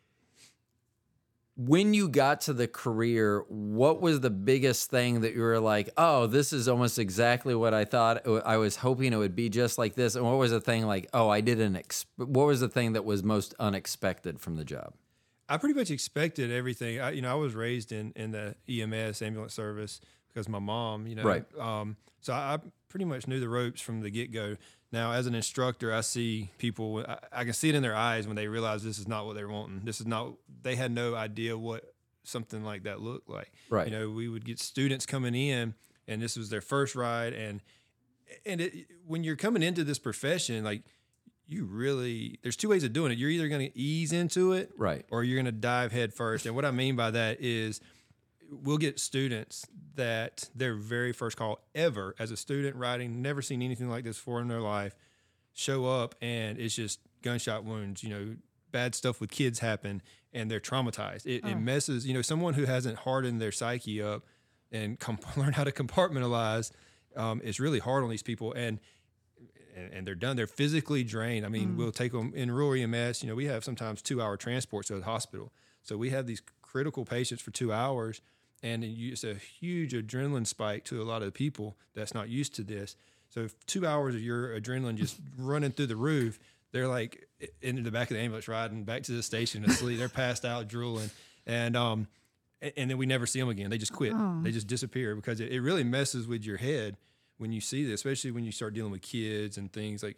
when 1.57 1.93
you 1.93 2.09
got 2.09 2.41
to 2.43 2.53
the 2.53 2.67
career, 2.67 3.45
what 3.49 4.01
was 4.01 4.21
the 4.21 4.31
biggest 4.31 4.91
thing 4.91 5.21
that 5.21 5.35
you 5.35 5.43
were 5.43 5.61
like, 5.61 5.91
oh, 5.97 6.27
this 6.27 6.53
is 6.53 6.67
almost 6.67 6.99
exactly 6.99 7.55
what 7.55 7.75
I 7.75 7.85
thought 7.85 8.27
I 8.27 8.57
was 8.57 8.77
hoping 8.77 9.13
it 9.13 9.17
would 9.17 9.37
be 9.37 9.49
just 9.51 9.77
like 9.77 9.95
this? 9.95 10.15
And 10.15 10.25
what 10.25 10.39
was 10.39 10.51
the 10.51 10.61
thing 10.61 10.87
like, 10.87 11.09
oh, 11.13 11.29
I 11.29 11.43
didn't, 11.43 11.77
ex- 11.77 12.07
what 12.17 12.47
was 12.47 12.61
the 12.61 12.69
thing 12.69 12.95
that 12.95 13.05
was 13.05 13.23
most 13.23 13.55
unexpected 13.61 14.41
from 14.41 14.57
the 14.57 14.65
job? 14.65 14.95
I 15.49 15.59
pretty 15.59 15.79
much 15.79 15.91
expected 15.91 16.51
everything. 16.51 17.01
I, 17.01 17.11
you 17.11 17.21
know, 17.21 17.31
I 17.31 17.35
was 17.35 17.55
raised 17.55 17.93
in 17.93 18.13
in 18.17 18.31
the 18.31 18.55
EMS 18.67 19.21
ambulance 19.21 19.53
service 19.53 20.01
because 20.29 20.49
my 20.49 20.59
mom, 20.59 21.07
you 21.07 21.15
know, 21.15 21.25
Right. 21.25 21.45
Um, 21.59 21.97
so 22.21 22.33
I, 22.33 22.55
I 22.55 22.59
pretty 22.89 23.05
much 23.05 23.27
knew 23.27 23.39
the 23.41 23.51
ropes 23.51 23.83
from 23.83 24.01
the 24.01 24.11
get 24.11 24.33
go. 24.33 24.57
Now, 24.93 25.13
as 25.13 25.27
an 25.27 25.35
instructor, 25.35 25.93
I 25.93 26.03
see 26.03 26.51
people. 26.59 27.05
I, 27.09 27.19
I 27.33 27.45
can 27.45 27.55
see 27.55 27.71
it 27.71 27.75
in 27.75 27.83
their 27.83 27.95
eyes 27.97 28.27
when 28.27 28.37
they 28.37 28.47
realize 28.47 28.85
this 28.85 28.99
is 28.99 29.09
not 29.09 29.25
what 29.27 29.35
they're 29.35 29.49
wanting. 29.49 29.81
This 29.85 30.01
is 30.01 30.07
not. 30.07 30.35
They 30.63 30.77
had 30.77 30.93
no 30.93 31.15
idea 31.15 31.57
what 31.57 31.95
something 32.25 32.63
like 32.63 32.83
that 32.85 33.01
looked 33.01 33.29
like. 33.29 33.51
Right. 33.71 33.89
You 33.91 33.99
know, 33.99 34.11
we 34.11 34.29
would 34.29 34.45
get 34.45 34.61
students 34.61 35.07
coming 35.07 35.35
in, 35.35 35.75
and 36.07 36.21
this 36.21 36.37
was 36.37 36.51
their 36.51 36.61
first 36.61 36.95
ride, 36.95 37.33
and 37.33 37.61
and 38.45 38.61
it, 38.61 38.87
when 39.07 39.25
you're 39.25 39.37
coming 39.37 39.63
into 39.63 39.83
this 39.83 39.99
profession, 39.99 40.63
like 40.63 40.83
you 41.49 41.65
really, 41.65 42.39
there's 42.43 42.57
two 42.57 42.69
ways 42.69 42.85
of 42.85 42.93
doing 42.93 43.13
it. 43.13 43.19
You're 43.19 43.31
either 43.31 43.49
going 43.49 43.71
to 43.71 43.79
ease 43.79 44.13
into 44.13 44.53
it, 44.53 44.71
Right. 44.77 45.05
or 45.11 45.23
you're 45.25 45.37
going 45.37 45.47
to 45.47 45.53
dive 45.53 45.93
head 45.93 46.15
first. 46.15 46.47
And 46.47 46.55
what 46.55 46.65
I 46.65 46.71
mean 46.71 46.97
by 46.97 47.11
that 47.11 47.41
is 47.41 47.81
we'll 48.63 48.79
get 48.79 48.99
students 48.99 49.67
that 49.95 50.49
their 50.55 50.75
very 50.75 51.13
first 51.13 51.37
call 51.37 51.61
ever 51.75 52.15
as 52.19 52.31
a 52.31 52.37
student 52.37 52.77
writing, 52.77 53.23
never 53.23 53.43
seen 53.43 53.63
anything 53.63 53.89
like 53.89 54.05
this 54.05 54.17
before 54.17 54.41
in 54.41 54.49
their 54.49 54.61
life, 54.61 54.95
show 55.53 55.87
up 55.87 56.15
and 56.21 56.59
it's 56.59 56.75
just 56.75 57.01
gunshot 57.23 57.65
wounds, 57.65 58.03
you 58.03 58.11
know, 58.11 58.37
bad 58.71 58.95
stuff 58.95 59.21
with 59.21 59.31
kids 59.31 59.59
happen 59.59 60.03
and 60.33 60.51
they're 60.51 60.61
traumatized. 60.61 61.27
It, 61.27 61.45
it 61.45 61.57
messes, 61.57 62.07
you 62.07 62.15
know, 62.15 62.23
someone 62.23 62.55
who 62.55 62.65
hasn't 62.65 62.99
hardened 62.99 63.41
their 63.41 63.53
psyche 63.53 64.03
up 64.03 64.25
and 64.71 64.99
comp- 64.99 65.25
learn 65.37 65.53
how 65.53 65.65
to 65.65 65.73
compartmentalize 65.73 66.73
um, 67.17 67.41
is 67.43 67.61
really 67.61 67.79
hard 67.79 68.05
on 68.05 68.11
these 68.11 68.23
people. 68.23 68.53
And 68.53 68.81
and, 69.75 69.93
and 69.93 70.07
they're 70.07 70.15
done. 70.15 70.37
They're 70.37 70.47
physically 70.47 71.03
drained. 71.03 71.47
I 71.47 71.49
mean, 71.49 71.77
we'll 71.79 71.93
take 71.93 72.13
them 72.13 72.33
in 72.35 72.51
rural 72.51 72.75
EMS. 72.75 73.23
You 73.23 73.29
know, 73.31 73.35
we 73.35 73.47
have 73.47 73.65
sometimes 73.65 74.03
two 74.03 74.21
hour 74.21 74.37
transports 74.37 74.89
to 74.89 74.97
the 74.97 75.05
hospital. 75.05 75.51
So 75.83 75.97
we 75.97 76.11
have 76.11 76.27
these 76.27 76.43
critical 76.61 77.05
patients 77.05 77.43
for 77.43 77.51
two 77.51 77.73
hours, 77.73 78.21
and 78.63 78.85
it's 78.85 79.25
a 79.25 79.35
huge 79.35 79.93
adrenaline 79.93 80.47
spike 80.47 80.85
to 80.85 81.03
a 81.03 81.05
lot 81.05 81.23
of 81.23 81.35
people 81.35 81.77
that's 81.95 82.15
not 82.15 82.29
used 82.29 82.55
to 82.57 82.63
this. 82.63 82.97
So 83.29 83.41
if 83.41 83.67
two 83.67 83.87
hours 83.87 84.15
of 84.15 84.21
your 84.21 84.49
adrenaline 84.59 84.97
just 84.97 85.19
running 85.39 85.73
through 85.73 85.87
the 85.87 85.97
roof, 85.97 86.39
they're 86.71 86.89
like 86.89 87.29
in 87.61 87.83
the 87.83 87.91
back 87.91 88.11
of 88.11 88.17
the 88.17 88.23
ambulance 88.23 88.47
riding 88.49 88.85
back 88.85 89.03
to 89.05 89.13
the 89.13 89.23
station 89.23 89.65
asleep. 89.65 89.99
they're 89.99 90.09
passed 90.09 90.45
out, 90.45 90.69
drooling, 90.69 91.11
and 91.47 91.77
um, 91.77 92.07
and 92.77 92.89
then 92.91 92.97
we 92.99 93.07
never 93.07 93.27
see 93.27 93.41
them 93.41 93.49
again. 93.49 93.71
They 93.71 93.79
just 93.79 93.93
quit. 93.93 94.13
They 94.43 94.53
just 94.53 94.67
disappear 94.69 95.15
because 95.17 95.41
it, 95.41 95.51
it 95.51 95.61
really 95.61 95.83
messes 95.85 96.29
with 96.29 96.45
your 96.45 96.59
head 96.59 96.97
when 97.39 97.51
you 97.53 97.61
see 97.61 97.85
this, 97.85 97.95
especially 97.95 98.31
when 98.31 98.45
you 98.45 98.53
start 98.53 98.73
dealing 98.75 98.93
with 98.93 99.03
kids 99.03 99.57
and 99.59 99.73
things 99.73 100.03
like. 100.03 100.17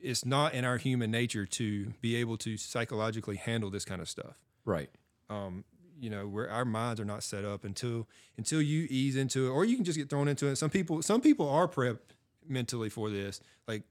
It's 0.00 0.24
not 0.24 0.54
in 0.54 0.64
our 0.64 0.76
human 0.76 1.10
nature 1.10 1.44
to 1.44 1.92
be 2.00 2.14
able 2.16 2.36
to 2.38 2.56
psychologically 2.56 3.34
handle 3.36 3.68
this 3.68 3.84
kind 3.84 4.00
of 4.00 4.08
stuff 4.08 4.36
Right. 4.64 4.90
um, 5.28 5.64
you 6.00 6.10
know, 6.10 6.26
where 6.26 6.50
our 6.50 6.64
minds 6.64 7.00
are 7.00 7.04
not 7.04 7.22
set 7.22 7.44
up 7.44 7.64
until 7.64 8.06
until 8.36 8.62
you 8.62 8.86
ease 8.90 9.16
into 9.16 9.46
it, 9.46 9.50
or 9.50 9.64
you 9.64 9.76
can 9.76 9.84
just 9.84 9.98
get 9.98 10.08
thrown 10.08 10.28
into 10.28 10.46
it. 10.46 10.56
Some 10.56 10.70
people, 10.70 11.02
some 11.02 11.20
people 11.20 11.48
are 11.48 11.68
prepped 11.68 12.14
mentally 12.48 12.88
for 12.88 13.10
this, 13.10 13.40
like 13.66 13.82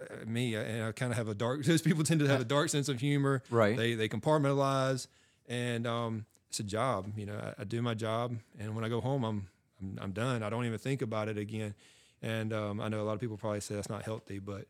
uh, 0.00 0.24
me, 0.26 0.54
and 0.54 0.84
I 0.84 0.92
kind 0.92 1.12
of 1.12 1.18
have 1.18 1.28
a 1.28 1.34
dark. 1.34 1.64
Those 1.64 1.82
people 1.82 2.04
tend 2.04 2.20
to 2.20 2.26
have 2.26 2.40
a 2.40 2.44
dark 2.44 2.68
sense 2.70 2.88
of 2.88 3.00
humor. 3.00 3.42
Right. 3.50 3.76
They 3.76 3.94
they 3.94 4.08
compartmentalize, 4.08 5.06
and 5.48 5.86
um, 5.86 6.26
it's 6.48 6.60
a 6.60 6.64
job. 6.64 7.12
You 7.16 7.26
know, 7.26 7.36
I, 7.36 7.62
I 7.62 7.64
do 7.64 7.82
my 7.82 7.94
job, 7.94 8.36
and 8.58 8.74
when 8.74 8.84
I 8.84 8.88
go 8.88 9.00
home, 9.00 9.24
I'm 9.24 9.48
I'm, 9.80 9.98
I'm 10.00 10.12
done. 10.12 10.42
I 10.42 10.50
don't 10.50 10.64
even 10.64 10.78
think 10.78 11.02
about 11.02 11.28
it 11.28 11.38
again. 11.38 11.74
And 12.22 12.52
um, 12.52 12.80
I 12.80 12.88
know 12.88 13.00
a 13.00 13.04
lot 13.04 13.14
of 13.14 13.20
people 13.20 13.38
probably 13.38 13.60
say 13.60 13.74
that's 13.74 13.88
not 13.88 14.02
healthy, 14.02 14.38
but 14.38 14.66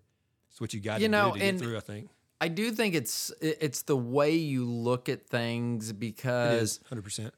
it's 0.50 0.60
what 0.60 0.72
you 0.72 0.80
got 0.80 1.00
You 1.00 1.08
to 1.08 1.12
know, 1.12 1.32
do 1.32 1.40
to 1.40 1.44
get 1.52 1.58
through. 1.58 1.76
I 1.76 1.80
think 1.80 2.08
I 2.40 2.48
do 2.48 2.70
think 2.70 2.94
it's 2.94 3.32
it's 3.40 3.82
the 3.82 3.96
way 3.96 4.34
you 4.34 4.64
look 4.64 5.08
at 5.08 5.26
things 5.26 5.92
because 5.92 6.80
hundred 6.88 7.02
percent. 7.02 7.34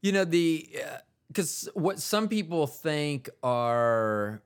you 0.00 0.12
know 0.12 0.24
the 0.24 0.68
uh, 0.84 0.96
because 1.28 1.68
what 1.74 1.98
some 1.98 2.28
people 2.28 2.66
think 2.66 3.28
are 3.42 4.42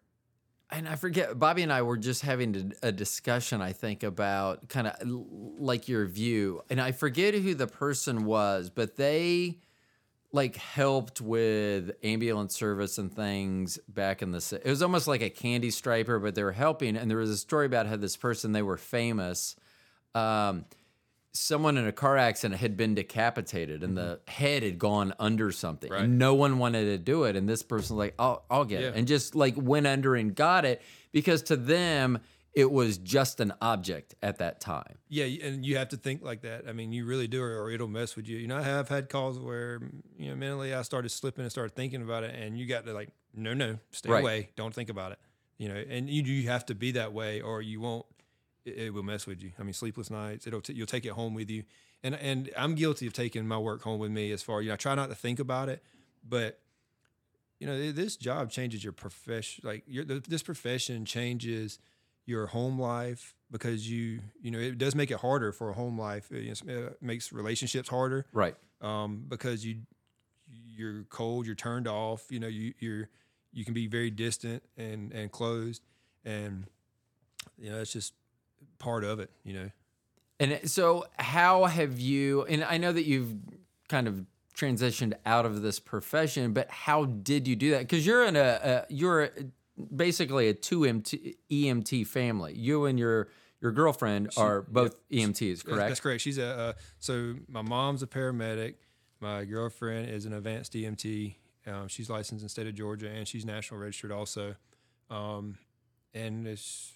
and 0.70 0.88
I 0.88 0.96
forget, 0.96 1.38
Bobby 1.38 1.62
and 1.62 1.72
I 1.72 1.82
were 1.82 1.96
just 1.96 2.22
having 2.22 2.72
a 2.82 2.90
discussion, 2.90 3.62
I 3.62 3.72
think, 3.72 4.02
about 4.02 4.68
kind 4.68 4.88
of 4.88 4.94
like 5.04 5.88
your 5.88 6.06
view. 6.06 6.62
And 6.68 6.80
I 6.80 6.90
forget 6.90 7.34
who 7.34 7.54
the 7.54 7.68
person 7.68 8.24
was, 8.24 8.68
but 8.68 8.96
they 8.96 9.60
like 10.32 10.56
helped 10.56 11.20
with 11.20 11.92
ambulance 12.02 12.54
service 12.54 12.98
and 12.98 13.14
things 13.14 13.78
back 13.88 14.22
in 14.22 14.32
the 14.32 14.60
it 14.64 14.68
was 14.68 14.82
almost 14.82 15.06
like 15.06 15.22
a 15.22 15.30
candy 15.30 15.70
striper 15.70 16.18
but 16.18 16.34
they 16.34 16.42
were 16.42 16.52
helping 16.52 16.96
and 16.96 17.08
there 17.08 17.16
was 17.16 17.30
a 17.30 17.36
story 17.36 17.64
about 17.64 17.86
how 17.86 17.96
this 17.96 18.16
person 18.16 18.52
they 18.52 18.60
were 18.60 18.76
famous 18.76 19.56
um, 20.16 20.64
someone 21.32 21.76
in 21.76 21.86
a 21.86 21.92
car 21.92 22.16
accident 22.16 22.58
had 22.60 22.76
been 22.76 22.94
decapitated 22.94 23.82
and 23.82 23.96
the 23.96 24.20
head 24.26 24.62
had 24.62 24.78
gone 24.78 25.12
under 25.18 25.52
something 25.52 25.90
Right. 25.92 26.04
and 26.04 26.18
no 26.18 26.34
one 26.34 26.58
wanted 26.58 26.84
to 26.86 26.98
do 26.98 27.24
it 27.24 27.36
and 27.36 27.46
this 27.46 27.62
person 27.62 27.96
was 27.96 28.06
like 28.06 28.14
I'll, 28.18 28.44
I'll 28.50 28.64
get 28.64 28.82
it 28.82 28.94
and 28.96 29.06
just 29.06 29.34
like 29.34 29.54
went 29.56 29.86
under 29.86 30.16
and 30.16 30.34
got 30.34 30.64
it 30.64 30.80
because 31.12 31.42
to 31.44 31.56
them 31.56 32.20
it 32.54 32.70
was 32.72 32.96
just 32.96 33.40
an 33.40 33.52
object 33.60 34.14
at 34.22 34.38
that 34.38 34.62
time 34.62 34.96
Yeah, 35.10 35.26
and 35.26 35.66
you 35.66 35.76
have 35.76 35.90
to 35.90 35.98
think 35.98 36.22
like 36.24 36.40
that. 36.40 36.64
I 36.66 36.72
mean, 36.72 36.90
you 36.90 37.04
really 37.04 37.28
do, 37.28 37.42
or 37.42 37.70
it'll 37.70 37.86
mess 37.86 38.16
with 38.16 38.26
you. 38.26 38.38
You 38.38 38.46
know, 38.46 38.56
I 38.56 38.62
have 38.62 38.88
had 38.88 39.10
calls 39.10 39.38
where 39.38 39.78
you 40.18 40.30
know 40.30 40.36
mentally 40.36 40.72
I 40.72 40.80
started 40.80 41.10
slipping 41.10 41.42
and 41.42 41.52
started 41.52 41.76
thinking 41.76 42.00
about 42.00 42.24
it, 42.24 42.34
and 42.34 42.58
you 42.58 42.64
got 42.64 42.86
to 42.86 42.94
like, 42.94 43.10
no, 43.34 43.52
no, 43.52 43.78
stay 43.90 44.08
Right. 44.08 44.20
away, 44.22 44.48
don't 44.56 44.74
think 44.74 44.88
about 44.88 45.12
it. 45.12 45.18
You 45.58 45.68
know, 45.68 45.74
and 45.74 46.08
you 46.08 46.22
you 46.22 46.48
have 46.48 46.64
to 46.66 46.74
be 46.74 46.92
that 46.92 47.12
way, 47.12 47.42
or 47.42 47.60
you 47.60 47.78
won't. 47.82 48.06
It, 48.66 48.78
it 48.78 48.94
will 48.94 49.02
mess 49.02 49.26
with 49.26 49.42
you. 49.42 49.52
I 49.58 49.62
mean, 49.62 49.72
sleepless 49.72 50.10
nights. 50.10 50.46
It'll 50.46 50.60
t- 50.60 50.74
you'll 50.74 50.86
take 50.86 51.06
it 51.06 51.12
home 51.12 51.34
with 51.34 51.50
you, 51.50 51.64
and 52.02 52.14
and 52.16 52.50
I'm 52.56 52.74
guilty 52.74 53.06
of 53.06 53.12
taking 53.12 53.46
my 53.46 53.58
work 53.58 53.82
home 53.82 53.98
with 53.98 54.10
me. 54.10 54.32
As 54.32 54.42
far 54.42 54.60
you 54.60 54.68
know, 54.68 54.74
I 54.74 54.76
try 54.76 54.94
not 54.94 55.08
to 55.08 55.14
think 55.14 55.38
about 55.38 55.68
it, 55.68 55.82
but 56.28 56.58
you 57.58 57.66
know, 57.66 57.92
this 57.92 58.16
job 58.16 58.50
changes 58.50 58.84
your 58.84 58.92
profession. 58.92 59.62
Like 59.66 59.84
your 59.86 60.04
this 60.04 60.42
profession 60.42 61.04
changes 61.04 61.78
your 62.26 62.48
home 62.48 62.78
life 62.78 63.34
because 63.50 63.88
you 63.88 64.20
you 64.42 64.50
know 64.50 64.58
it 64.58 64.78
does 64.78 64.94
make 64.94 65.10
it 65.10 65.18
harder 65.18 65.52
for 65.52 65.70
a 65.70 65.72
home 65.72 65.98
life. 65.98 66.30
It, 66.30 66.60
it 66.66 67.02
makes 67.02 67.32
relationships 67.32 67.88
harder 67.88 68.26
right 68.32 68.56
um, 68.80 69.24
because 69.28 69.64
you 69.64 69.78
you're 70.48 71.04
cold, 71.04 71.46
you're 71.46 71.54
turned 71.54 71.88
off. 71.88 72.24
You 72.30 72.40
know, 72.40 72.48
you 72.48 72.74
you're 72.78 73.08
you 73.52 73.64
can 73.64 73.74
be 73.74 73.86
very 73.86 74.10
distant 74.10 74.62
and 74.76 75.12
and 75.12 75.30
closed, 75.30 75.82
and 76.24 76.66
you 77.56 77.70
know 77.70 77.80
it's 77.80 77.92
just 77.92 78.12
part 78.78 79.04
of 79.04 79.20
it. 79.20 79.30
You 79.44 79.54
know. 79.54 79.70
And 80.38 80.70
so, 80.70 81.06
how 81.18 81.64
have 81.64 81.98
you? 81.98 82.44
And 82.44 82.64
I 82.64 82.78
know 82.78 82.92
that 82.92 83.04
you've 83.04 83.34
kind 83.88 84.06
of 84.06 84.24
transitioned 84.54 85.14
out 85.24 85.46
of 85.46 85.62
this 85.62 85.78
profession, 85.78 86.52
but 86.52 86.70
how 86.70 87.04
did 87.04 87.46
you 87.46 87.56
do 87.56 87.70
that? 87.72 87.80
Because 87.80 88.06
you're 88.06 88.24
in 88.24 88.36
a, 88.36 88.60
a 88.62 88.84
you're 88.88 89.30
basically 89.94 90.48
a 90.48 90.54
two 90.54 90.84
MT, 90.84 91.36
EMT 91.50 92.06
family. 92.06 92.54
You 92.54 92.86
and 92.86 92.98
your 92.98 93.28
your 93.60 93.72
girlfriend 93.72 94.30
are 94.36 94.62
both 94.62 94.96
EMTs, 95.10 95.64
correct? 95.64 95.88
That's 95.88 96.00
correct. 96.00 96.20
She's 96.22 96.38
a 96.38 96.46
uh, 96.46 96.72
so 96.98 97.34
my 97.48 97.62
mom's 97.62 98.02
a 98.02 98.06
paramedic. 98.06 98.74
My 99.20 99.44
girlfriend 99.44 100.10
is 100.10 100.26
an 100.26 100.34
advanced 100.34 100.74
EMT. 100.74 101.36
Um, 101.66 101.88
she's 101.88 102.08
licensed 102.08 102.42
in 102.42 102.46
the 102.46 102.48
state 102.48 102.66
of 102.66 102.74
Georgia 102.74 103.08
and 103.08 103.26
she's 103.26 103.44
national 103.44 103.80
registered 103.80 104.12
also. 104.12 104.54
Um, 105.10 105.58
and 106.14 106.46
it's 106.46 106.92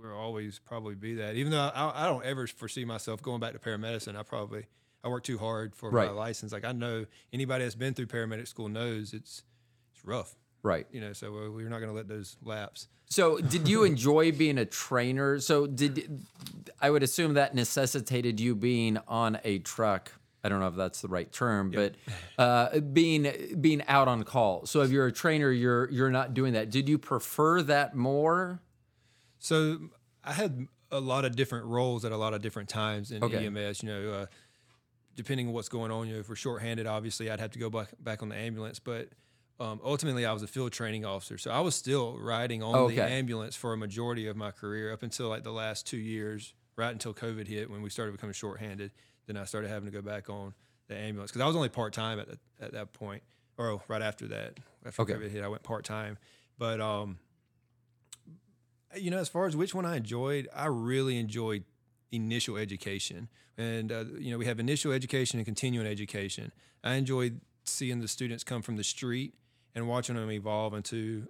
will 0.00 0.12
always 0.16 0.58
probably 0.58 0.94
be 0.94 1.14
that. 1.16 1.34
Even 1.36 1.52
though 1.52 1.60
I, 1.74 2.04
I 2.04 2.06
don't 2.06 2.24
ever 2.24 2.46
foresee 2.46 2.84
myself 2.84 3.22
going 3.22 3.40
back 3.40 3.52
to 3.52 3.58
paramedicine, 3.58 4.16
I 4.16 4.22
probably 4.22 4.66
I 5.04 5.08
work 5.08 5.24
too 5.24 5.38
hard 5.38 5.74
for 5.74 5.90
Right. 5.90 6.08
my 6.08 6.12
license. 6.12 6.52
Like 6.52 6.64
I 6.64 6.72
know 6.72 7.06
anybody 7.32 7.64
that's 7.64 7.74
been 7.74 7.94
through 7.94 8.06
paramedic 8.06 8.48
school 8.48 8.68
knows 8.68 9.12
it's 9.12 9.42
it's 9.94 10.04
rough. 10.04 10.34
Right. 10.62 10.86
You 10.92 11.00
know, 11.00 11.12
so 11.12 11.32
we're 11.32 11.68
not 11.68 11.78
going 11.80 11.90
to 11.90 11.96
let 11.96 12.06
those 12.06 12.36
lapse. 12.44 12.86
So, 13.06 13.38
did 13.54 13.66
you 13.68 13.82
enjoy 13.82 14.30
being 14.30 14.58
a 14.58 14.64
trainer? 14.64 15.40
So, 15.40 15.66
did 15.66 16.22
I 16.80 16.88
would 16.90 17.02
assume 17.02 17.34
that 17.34 17.54
necessitated 17.54 18.38
you 18.38 18.54
being 18.54 18.98
on 19.08 19.38
a 19.42 19.58
truck? 19.58 20.12
I 20.44 20.48
don't 20.48 20.60
know 20.60 20.68
if 20.68 20.76
that's 20.76 21.00
the 21.02 21.08
right 21.08 21.30
term, 21.32 21.70
but 21.72 21.94
uh, 22.38 22.78
being 22.80 23.56
being 23.60 23.82
out 23.88 24.06
on 24.08 24.22
call. 24.22 24.66
So, 24.66 24.82
if 24.82 24.90
you're 24.90 25.06
a 25.08 25.12
trainer, 25.12 25.50
you're 25.50 25.90
you're 25.90 26.10
not 26.12 26.32
doing 26.32 26.52
that. 26.52 26.70
Did 26.70 26.88
you 26.88 26.96
prefer 26.96 27.62
that 27.62 27.96
more? 27.96 28.60
So 29.42 29.78
I 30.22 30.32
had 30.32 30.66
a 30.92 31.00
lot 31.00 31.24
of 31.24 31.34
different 31.34 31.66
roles 31.66 32.04
at 32.04 32.12
a 32.12 32.16
lot 32.16 32.32
of 32.32 32.42
different 32.42 32.68
times 32.68 33.10
in 33.10 33.22
Okay. 33.24 33.44
EMS. 33.46 33.82
You 33.82 33.88
know, 33.88 34.12
uh, 34.12 34.26
depending 35.16 35.48
on 35.48 35.52
what's 35.52 35.68
going 35.68 35.90
on. 35.90 36.06
You 36.06 36.14
know, 36.14 36.20
if 36.20 36.28
we're 36.28 36.36
shorthanded, 36.36 36.86
obviously 36.86 37.28
I'd 37.30 37.40
have 37.40 37.50
to 37.50 37.58
go 37.58 37.68
back 37.68 37.88
back 37.98 38.22
on 38.22 38.28
the 38.28 38.36
ambulance. 38.36 38.78
But 38.78 39.08
um, 39.58 39.80
ultimately, 39.84 40.24
I 40.24 40.32
was 40.32 40.42
a 40.42 40.46
field 40.46 40.72
training 40.72 41.04
officer, 41.04 41.38
so 41.38 41.50
I 41.50 41.60
was 41.60 41.74
still 41.74 42.16
riding 42.18 42.62
on 42.62 42.88
the 42.88 43.00
ambulance 43.00 43.56
for 43.56 43.72
a 43.72 43.76
majority 43.76 44.26
of 44.28 44.36
my 44.36 44.50
career 44.52 44.92
up 44.92 45.02
until 45.02 45.28
like 45.28 45.42
the 45.42 45.52
last 45.52 45.86
two 45.86 45.98
years, 45.98 46.54
right 46.76 46.92
until 46.92 47.12
COVID 47.12 47.46
hit 47.48 47.68
when 47.68 47.82
we 47.82 47.90
started 47.90 48.12
becoming 48.12 48.34
shorthanded. 48.34 48.92
Then 49.26 49.36
I 49.36 49.44
started 49.44 49.68
having 49.68 49.86
to 49.86 49.92
go 49.92 50.02
back 50.02 50.30
on 50.30 50.54
the 50.88 50.96
ambulance 50.96 51.30
because 51.32 51.42
I 51.42 51.46
was 51.46 51.56
only 51.56 51.68
part 51.68 51.92
time 51.92 52.18
at, 52.20 52.28
the- 52.28 52.38
at 52.64 52.72
that 52.72 52.92
point, 52.92 53.22
or 53.58 53.82
right 53.88 54.02
after 54.02 54.28
that. 54.28 54.58
After 54.86 55.02
Okay. 55.02 55.14
COVID 55.14 55.30
hit, 55.30 55.42
I 55.44 55.48
went 55.48 55.62
part 55.64 55.84
time. 55.84 56.16
But 56.58 56.80
um, 56.80 57.18
you 58.96 59.10
know, 59.10 59.18
as 59.18 59.28
far 59.28 59.46
as 59.46 59.56
which 59.56 59.74
one 59.74 59.86
I 59.86 59.96
enjoyed, 59.96 60.48
I 60.54 60.66
really 60.66 61.18
enjoyed 61.18 61.64
initial 62.10 62.56
education. 62.56 63.28
And, 63.56 63.90
uh, 63.90 64.04
you 64.18 64.30
know, 64.30 64.38
we 64.38 64.46
have 64.46 64.60
initial 64.60 64.92
education 64.92 65.38
and 65.38 65.46
continuing 65.46 65.86
education. 65.86 66.52
I 66.84 66.94
enjoyed 66.94 67.40
seeing 67.64 68.00
the 68.00 68.08
students 68.08 68.44
come 68.44 68.62
from 68.62 68.76
the 68.76 68.84
street 68.84 69.34
and 69.74 69.88
watching 69.88 70.16
them 70.16 70.30
evolve 70.30 70.74
into 70.74 71.28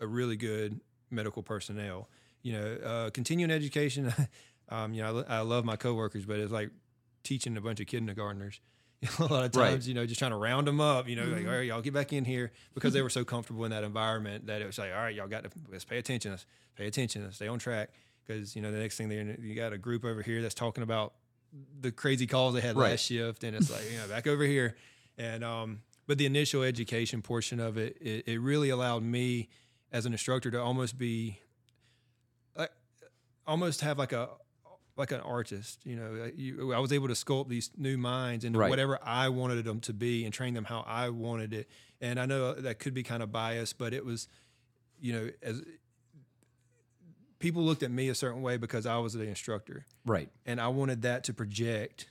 a 0.00 0.06
really 0.06 0.36
good 0.36 0.80
medical 1.10 1.42
personnel. 1.42 2.08
You 2.42 2.52
know, 2.52 2.74
uh, 2.84 3.10
continuing 3.10 3.50
education, 3.50 4.12
um, 4.68 4.92
you 4.92 5.02
know, 5.02 5.24
I, 5.28 5.36
I 5.36 5.40
love 5.40 5.64
my 5.64 5.76
coworkers, 5.76 6.24
but 6.26 6.38
it's 6.38 6.52
like 6.52 6.70
teaching 7.22 7.56
a 7.56 7.60
bunch 7.60 7.80
of 7.80 7.86
kindergartners. 7.86 8.60
a 9.18 9.22
lot 9.24 9.44
of 9.44 9.52
times, 9.52 9.56
Right. 9.56 9.86
you 9.86 9.94
know, 9.94 10.06
just 10.06 10.18
trying 10.18 10.30
to 10.30 10.36
round 10.36 10.66
them 10.66 10.80
up, 10.80 11.08
you 11.08 11.16
know, 11.16 11.26
like, 11.26 11.46
all 11.46 11.52
right, 11.52 11.66
y'all 11.66 11.82
get 11.82 11.92
back 11.92 12.12
in 12.12 12.24
here 12.24 12.52
because 12.74 12.92
they 12.94 13.02
were 13.02 13.10
so 13.10 13.24
comfortable 13.24 13.64
in 13.64 13.70
that 13.70 13.84
environment 13.84 14.46
that 14.46 14.62
it 14.62 14.66
was 14.66 14.78
like, 14.78 14.92
all 14.92 14.98
right, 15.02 15.14
y'all 15.14 15.28
got 15.28 15.44
to 15.44 15.50
let's 15.70 15.84
pay 15.84 15.98
attention, 15.98 16.30
let's 16.30 16.46
pay 16.76 16.86
attention, 16.86 17.22
let's 17.24 17.36
stay 17.36 17.48
on 17.48 17.58
track. 17.58 17.90
Because, 18.26 18.56
you 18.56 18.62
know, 18.62 18.72
the 18.72 18.78
next 18.78 18.96
thing 18.96 19.08
they 19.10 19.36
you 19.40 19.54
got 19.54 19.72
a 19.74 19.78
group 19.78 20.04
over 20.04 20.22
here 20.22 20.40
that's 20.40 20.54
talking 20.54 20.82
about 20.82 21.12
the 21.80 21.92
crazy 21.92 22.26
calls 22.26 22.54
they 22.54 22.60
had 22.62 22.76
Right. 22.76 22.90
last 22.92 23.00
shift. 23.04 23.44
And 23.44 23.54
it's 23.54 23.70
like, 23.70 23.82
you 23.92 23.98
know, 23.98 24.08
back 24.08 24.26
over 24.26 24.44
here. 24.44 24.76
And, 25.18 25.44
um, 25.44 25.82
but 26.06 26.16
the 26.18 26.24
initial 26.26 26.62
education 26.62 27.20
portion 27.20 27.60
of 27.60 27.76
it, 27.76 27.98
it, 28.00 28.26
it 28.26 28.40
really 28.40 28.70
allowed 28.70 29.02
me 29.02 29.48
as 29.92 30.06
an 30.06 30.12
instructor 30.12 30.50
to 30.50 30.60
almost 30.60 30.96
be, 30.98 31.38
like, 32.56 32.70
almost 33.46 33.82
have 33.82 33.98
like 33.98 34.12
a, 34.12 34.30
like 34.96 35.10
an 35.10 35.20
artist, 35.20 35.80
you 35.84 35.96
know, 35.96 36.30
you, 36.36 36.72
I 36.72 36.78
was 36.78 36.92
able 36.92 37.08
to 37.08 37.14
sculpt 37.14 37.48
these 37.48 37.70
new 37.76 37.96
minds 37.98 38.44
into 38.44 38.58
Right. 38.58 38.70
whatever 38.70 38.98
I 39.02 39.28
wanted 39.28 39.64
them 39.64 39.80
to 39.80 39.92
be 39.92 40.24
and 40.24 40.32
train 40.32 40.54
them 40.54 40.64
how 40.64 40.84
I 40.86 41.08
wanted 41.08 41.52
it. 41.52 41.68
And 42.00 42.20
I 42.20 42.26
know 42.26 42.54
that 42.54 42.78
could 42.78 42.94
be 42.94 43.02
kind 43.02 43.22
of 43.22 43.32
biased, 43.32 43.76
but 43.76 43.92
it 43.92 44.04
was, 44.04 44.28
you 45.00 45.12
know, 45.12 45.30
as 45.42 45.62
people 47.38 47.62
looked 47.62 47.82
at 47.82 47.90
me 47.90 48.08
a 48.08 48.14
certain 48.14 48.42
way 48.42 48.56
because 48.56 48.86
I 48.86 48.98
was 48.98 49.12
the 49.14 49.24
instructor 49.24 49.84
Right. 50.06 50.28
and 50.46 50.60
I 50.60 50.68
wanted 50.68 51.02
that 51.02 51.24
to 51.24 51.34
project 51.34 52.06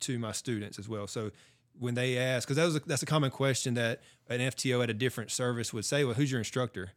to 0.00 0.18
my 0.18 0.32
students 0.32 0.78
as 0.78 0.88
well. 0.88 1.06
So 1.06 1.30
when 1.78 1.94
they 1.94 2.18
ask, 2.18 2.46
because 2.46 2.56
that 2.56 2.64
was 2.64 2.76
a, 2.76 2.80
that's 2.80 3.02
a 3.02 3.06
common 3.06 3.30
question 3.30 3.74
that 3.74 4.00
an 4.28 4.40
FTO 4.40 4.82
at 4.82 4.90
a 4.90 4.94
different 4.94 5.30
service 5.30 5.72
would 5.72 5.84
say, 5.84 6.04
"Well, 6.04 6.14
who's 6.14 6.30
your 6.30 6.38
instructor?" 6.40 6.90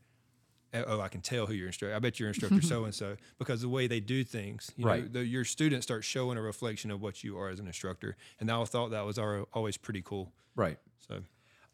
Uh, 0.73 0.83
Oh, 0.87 0.99
I 1.01 1.07
can 1.07 1.21
tell 1.21 1.45
who 1.45 1.53
your 1.53 1.67
instructor. 1.67 1.95
I 1.95 1.99
bet 1.99 2.19
your 2.19 2.29
instructor 2.29 2.61
so 2.61 2.83
and 2.85 2.93
so 2.93 3.15
because 3.39 3.61
the 3.61 3.69
way 3.69 3.87
they 3.87 3.99
do 3.99 4.23
things, 4.23 4.71
you 4.75 4.85
Right. 4.85 5.03
know, 5.03 5.19
the, 5.21 5.25
your 5.25 5.45
students 5.45 5.85
start 5.85 6.03
showing 6.03 6.37
a 6.37 6.41
reflection 6.41 6.91
of 6.91 7.01
what 7.01 7.23
you 7.23 7.37
are 7.37 7.49
as 7.49 7.59
an 7.59 7.67
instructor, 7.67 8.17
and 8.39 8.51
I 8.51 8.63
thought 8.65 8.91
that 8.91 9.05
was 9.05 9.17
al- 9.17 9.47
always 9.53 9.77
pretty 9.77 10.01
cool. 10.01 10.31
Right. 10.55 10.77
So 11.07 11.21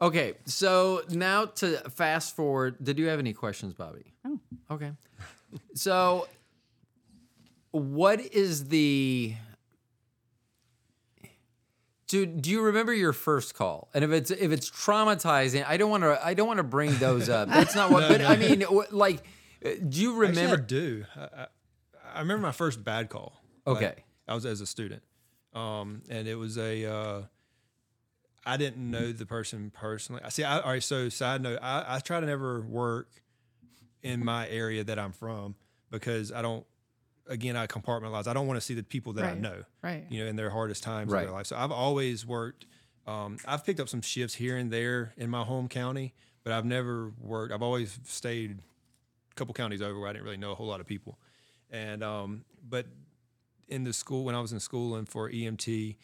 Okay. 0.01 0.33
So 0.45 1.03
now 1.09 1.45
to 1.45 1.77
fast 1.91 2.35
forward, 2.35 2.75
did 2.83 2.97
you 2.99 3.07
have 3.07 3.19
any 3.19 3.33
questions, 3.33 3.73
Bobby? 3.73 4.13
Oh. 4.25 4.39
Okay. 4.71 4.91
So, 5.75 6.27
what 7.71 8.19
is 8.19 8.67
the 8.69 9.33
do, 12.11 12.25
do 12.25 12.49
you 12.49 12.61
remember 12.61 12.93
your 12.93 13.13
first 13.13 13.55
call? 13.55 13.89
And 13.93 14.03
if 14.03 14.11
it's 14.11 14.31
if 14.31 14.51
it's 14.51 14.69
traumatizing, 14.69 15.65
I 15.65 15.77
don't 15.77 15.89
want 15.89 16.03
to 16.03 16.19
I 16.25 16.33
don't 16.33 16.47
want 16.47 16.57
to 16.57 16.63
bring 16.63 16.93
those 16.97 17.29
up. 17.29 17.47
That's 17.57 17.73
not 17.73 17.89
what. 17.89 18.07
but 18.09 18.21
I 18.21 18.35
mean, 18.35 18.65
like, 18.91 19.23
uh, 19.65 19.69
do 19.87 20.01
you 20.01 20.11
Actually, 20.23 20.41
remember? 20.43 20.55
I 20.63 20.65
do. 20.65 21.05
I, 21.15 21.19
I, 21.21 21.47
I 22.15 22.19
remember 22.19 22.41
my 22.47 22.51
first 22.51 22.83
bad 22.83 23.09
call. 23.09 23.41
Like, 23.65 23.77
Okay. 23.77 23.95
I 24.27 24.33
was 24.35 24.45
as 24.45 24.59
a 24.59 24.65
student, 24.65 25.03
um, 25.53 26.01
and 26.09 26.27
it 26.27 26.35
was 26.35 26.57
a. 26.57 26.85
Uh, 26.85 27.21
I 28.45 28.57
didn't 28.57 28.89
know 28.89 29.11
the 29.11 29.25
person 29.25 29.71
personally. 29.73 30.21
I 30.23 30.29
see. 30.29 30.43
I, 30.43 30.59
all 30.59 30.69
right. 30.71 30.83
So, 30.83 31.09
side 31.09 31.41
note, 31.41 31.59
I, 31.61 31.95
I 31.95 31.99
try 31.99 32.19
to 32.19 32.25
never 32.25 32.61
work 32.61 33.07
in 34.03 34.25
my 34.25 34.49
area 34.49 34.83
that 34.83 34.97
I'm 34.99 35.11
from 35.13 35.55
because 35.91 36.31
I 36.31 36.41
don't. 36.41 36.65
Again, 37.27 37.55
I 37.55 37.67
compartmentalize. 37.67 38.27
I 38.27 38.33
don't 38.33 38.47
want 38.47 38.57
to 38.57 38.65
see 38.65 38.73
the 38.73 38.83
people 38.83 39.13
that 39.13 39.25
I 39.25 39.33
know 39.35 39.63
Right. 39.81 40.05
you 40.09 40.23
know, 40.23 40.29
in 40.29 40.35
their 40.35 40.49
hardest 40.49 40.83
times 40.83 41.11
Right. 41.11 41.21
of 41.21 41.27
their 41.27 41.33
life. 41.33 41.45
So 41.47 41.55
I've 41.55 41.71
always 41.71 42.25
worked. 42.25 42.65
Um, 43.07 43.37
I've 43.45 43.63
picked 43.65 43.79
up 43.79 43.89
some 43.89 44.01
shifts 44.01 44.35
here 44.35 44.57
and 44.57 44.71
there 44.71 45.13
in 45.17 45.29
my 45.29 45.43
home 45.43 45.67
county, 45.67 46.13
but 46.43 46.51
I've 46.53 46.65
never 46.65 47.11
worked. 47.19 47.53
I've 47.53 47.61
always 47.61 47.99
stayed 48.03 48.59
a 49.31 49.35
couple 49.35 49.53
counties 49.53 49.81
over 49.81 49.99
where 49.99 50.09
I 50.09 50.13
didn't 50.13 50.25
really 50.25 50.37
know 50.37 50.51
a 50.51 50.55
whole 50.55 50.67
lot 50.67 50.81
of 50.81 50.87
people, 50.87 51.17
and 51.69 52.03
um, 52.03 52.45
but 52.67 52.85
in 53.67 53.83
the 53.85 53.93
school 53.93 54.23
when 54.25 54.35
I 54.35 54.39
was 54.41 54.51
in 54.51 54.59
school 54.59 54.95
and 54.95 55.07
for 55.07 55.29
EMT, 55.31 55.95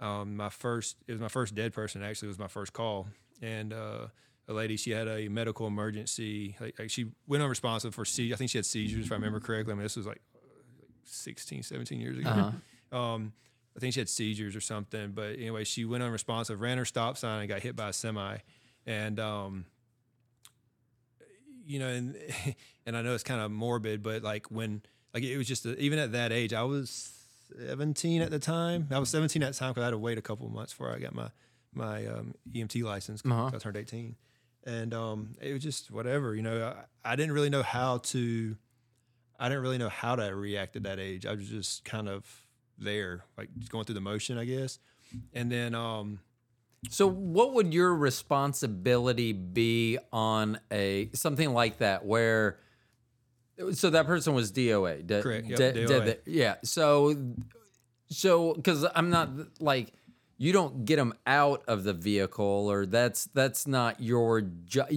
um, 0.00 0.36
my 0.36 0.48
first 0.48 0.96
it 1.06 1.12
was 1.12 1.20
my 1.20 1.28
first 1.28 1.54
dead 1.54 1.72
person 1.72 2.02
actually 2.02 2.26
it 2.28 2.30
was 2.30 2.38
my 2.38 2.48
first 2.48 2.72
call, 2.72 3.08
and 3.42 3.72
uh, 3.72 4.06
a 4.48 4.52
lady 4.52 4.76
she 4.76 4.92
had 4.92 5.08
a 5.08 5.28
medical 5.28 5.66
emergency 5.66 6.56
like, 6.60 6.78
like 6.78 6.90
she 6.90 7.06
went 7.26 7.42
unresponsive 7.42 7.94
for 7.94 8.04
se- 8.04 8.32
I 8.32 8.36
think 8.36 8.50
she 8.50 8.58
had 8.58 8.66
seizures 8.66 9.06
if 9.06 9.12
I 9.12 9.16
remember 9.16 9.40
correctly. 9.40 9.72
I 9.72 9.74
mean 9.76 9.82
this 9.82 9.96
was 9.96 10.06
like 10.06 10.22
16, 11.08 11.62
17 11.62 12.00
years 12.00 12.18
ago. 12.18 12.28
Uh-huh. 12.30 12.96
Um, 12.98 13.32
I 13.76 13.80
think 13.80 13.92
she 13.94 14.00
had 14.00 14.08
seizures 14.08 14.56
or 14.56 14.60
something, 14.60 15.12
but 15.12 15.34
anyway, 15.36 15.64
she 15.64 15.84
went 15.84 16.02
unresponsive, 16.02 16.60
ran 16.60 16.78
her 16.78 16.84
stop 16.84 17.18
sign, 17.18 17.40
and 17.40 17.48
got 17.48 17.60
hit 17.60 17.76
by 17.76 17.88
a 17.90 17.92
semi. 17.92 18.38
And 18.86 19.20
um, 19.20 19.66
you 21.64 21.78
know, 21.78 21.88
and 21.88 22.16
and 22.86 22.96
I 22.96 23.02
know 23.02 23.14
it's 23.14 23.24
kind 23.24 23.40
of 23.40 23.50
morbid, 23.50 24.02
but 24.02 24.22
like 24.22 24.50
when 24.50 24.82
like 25.14 25.22
it 25.22 25.36
was 25.36 25.46
just 25.46 25.66
a, 25.66 25.76
even 25.78 25.98
at 25.98 26.12
that 26.12 26.32
age, 26.32 26.52
I 26.52 26.62
was 26.62 27.12
17 27.66 28.22
at 28.22 28.30
the 28.30 28.38
time. 28.38 28.88
I 28.90 28.98
was 28.98 29.10
17 29.10 29.42
at 29.42 29.52
the 29.52 29.58
time 29.58 29.70
because 29.72 29.82
I 29.82 29.86
had 29.86 29.90
to 29.90 29.98
wait 29.98 30.18
a 30.18 30.22
couple 30.22 30.46
of 30.46 30.52
months 30.52 30.72
before 30.72 30.94
I 30.94 30.98
got 30.98 31.14
my 31.14 31.28
my 31.74 32.06
um, 32.06 32.34
EMT 32.52 32.82
license. 32.82 33.20
'cause 33.22 33.30
Uh-huh. 33.32 33.50
I 33.54 33.58
turned 33.58 33.76
18, 33.76 34.16
and 34.64 34.94
um, 34.94 35.34
it 35.40 35.52
was 35.52 35.62
just 35.62 35.90
whatever. 35.90 36.34
You 36.34 36.42
know, 36.42 36.74
I, 37.04 37.12
I 37.12 37.16
didn't 37.16 37.32
really 37.32 37.50
know 37.50 37.62
how 37.62 37.98
to. 37.98 38.56
I 39.38 39.48
didn't 39.48 39.62
really 39.62 39.78
know 39.78 39.88
how 39.88 40.16
to 40.16 40.34
react 40.34 40.76
at 40.76 40.82
that 40.84 40.98
age. 40.98 41.26
I 41.26 41.32
was 41.34 41.48
just 41.48 41.84
kind 41.84 42.08
of 42.08 42.24
there, 42.78 43.24
like 43.38 43.48
just 43.58 43.70
going 43.70 43.84
through 43.84 43.94
the 43.94 44.00
motion, 44.00 44.38
I 44.38 44.44
guess. 44.44 44.78
And 45.32 45.50
then, 45.50 45.74
um, 45.74 46.20
So, 46.90 47.06
what 47.06 47.54
would 47.54 47.72
your 47.74 47.94
responsibility 47.94 49.32
be 49.32 49.98
on 50.12 50.58
a 50.70 51.08
something 51.14 51.52
like 51.52 51.78
that 51.78 52.04
where? 52.04 52.58
So 53.72 53.88
that 53.90 54.06
person 54.06 54.34
was 54.34 54.52
DOA. 54.52 55.06
de- 55.06 55.22
Correct, 55.22 55.46
yep, 55.48 55.58
de- 55.58 55.72
DOA. 55.86 56.04
dead- 56.04 56.18
yeah. 56.26 56.56
So, 56.62 57.16
so 58.10 58.52
because 58.54 58.84
I'm 58.94 59.08
not 59.10 59.30
like 59.60 59.92
you 60.38 60.52
don't 60.52 60.84
get 60.84 60.96
them 60.96 61.14
out 61.26 61.62
of 61.66 61.84
the 61.84 61.92
vehicle, 61.94 62.70
or 62.70 62.84
that's 62.84 63.24
that's 63.32 63.66
not 63.66 64.00
your 64.00 64.42
job. 64.42 64.88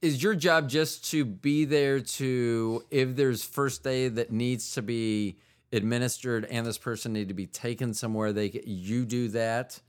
Is 0.00 0.22
your 0.22 0.34
job 0.34 0.68
just 0.68 1.10
to 1.10 1.24
be 1.24 1.64
there 1.64 2.00
to 2.00 2.84
if 2.90 3.14
there's 3.14 3.44
first 3.44 3.86
aid 3.86 4.16
that 4.16 4.32
needs 4.32 4.72
to 4.74 4.82
be 4.82 5.36
administered 5.72 6.46
and 6.46 6.66
this 6.66 6.78
person 6.78 7.12
need 7.12 7.28
to 7.28 7.34
be 7.34 7.46
taken 7.46 7.92
somewhere? 7.92 8.32
They 8.32 8.62
you 8.64 9.04
do 9.04 9.28
that. 9.28 9.80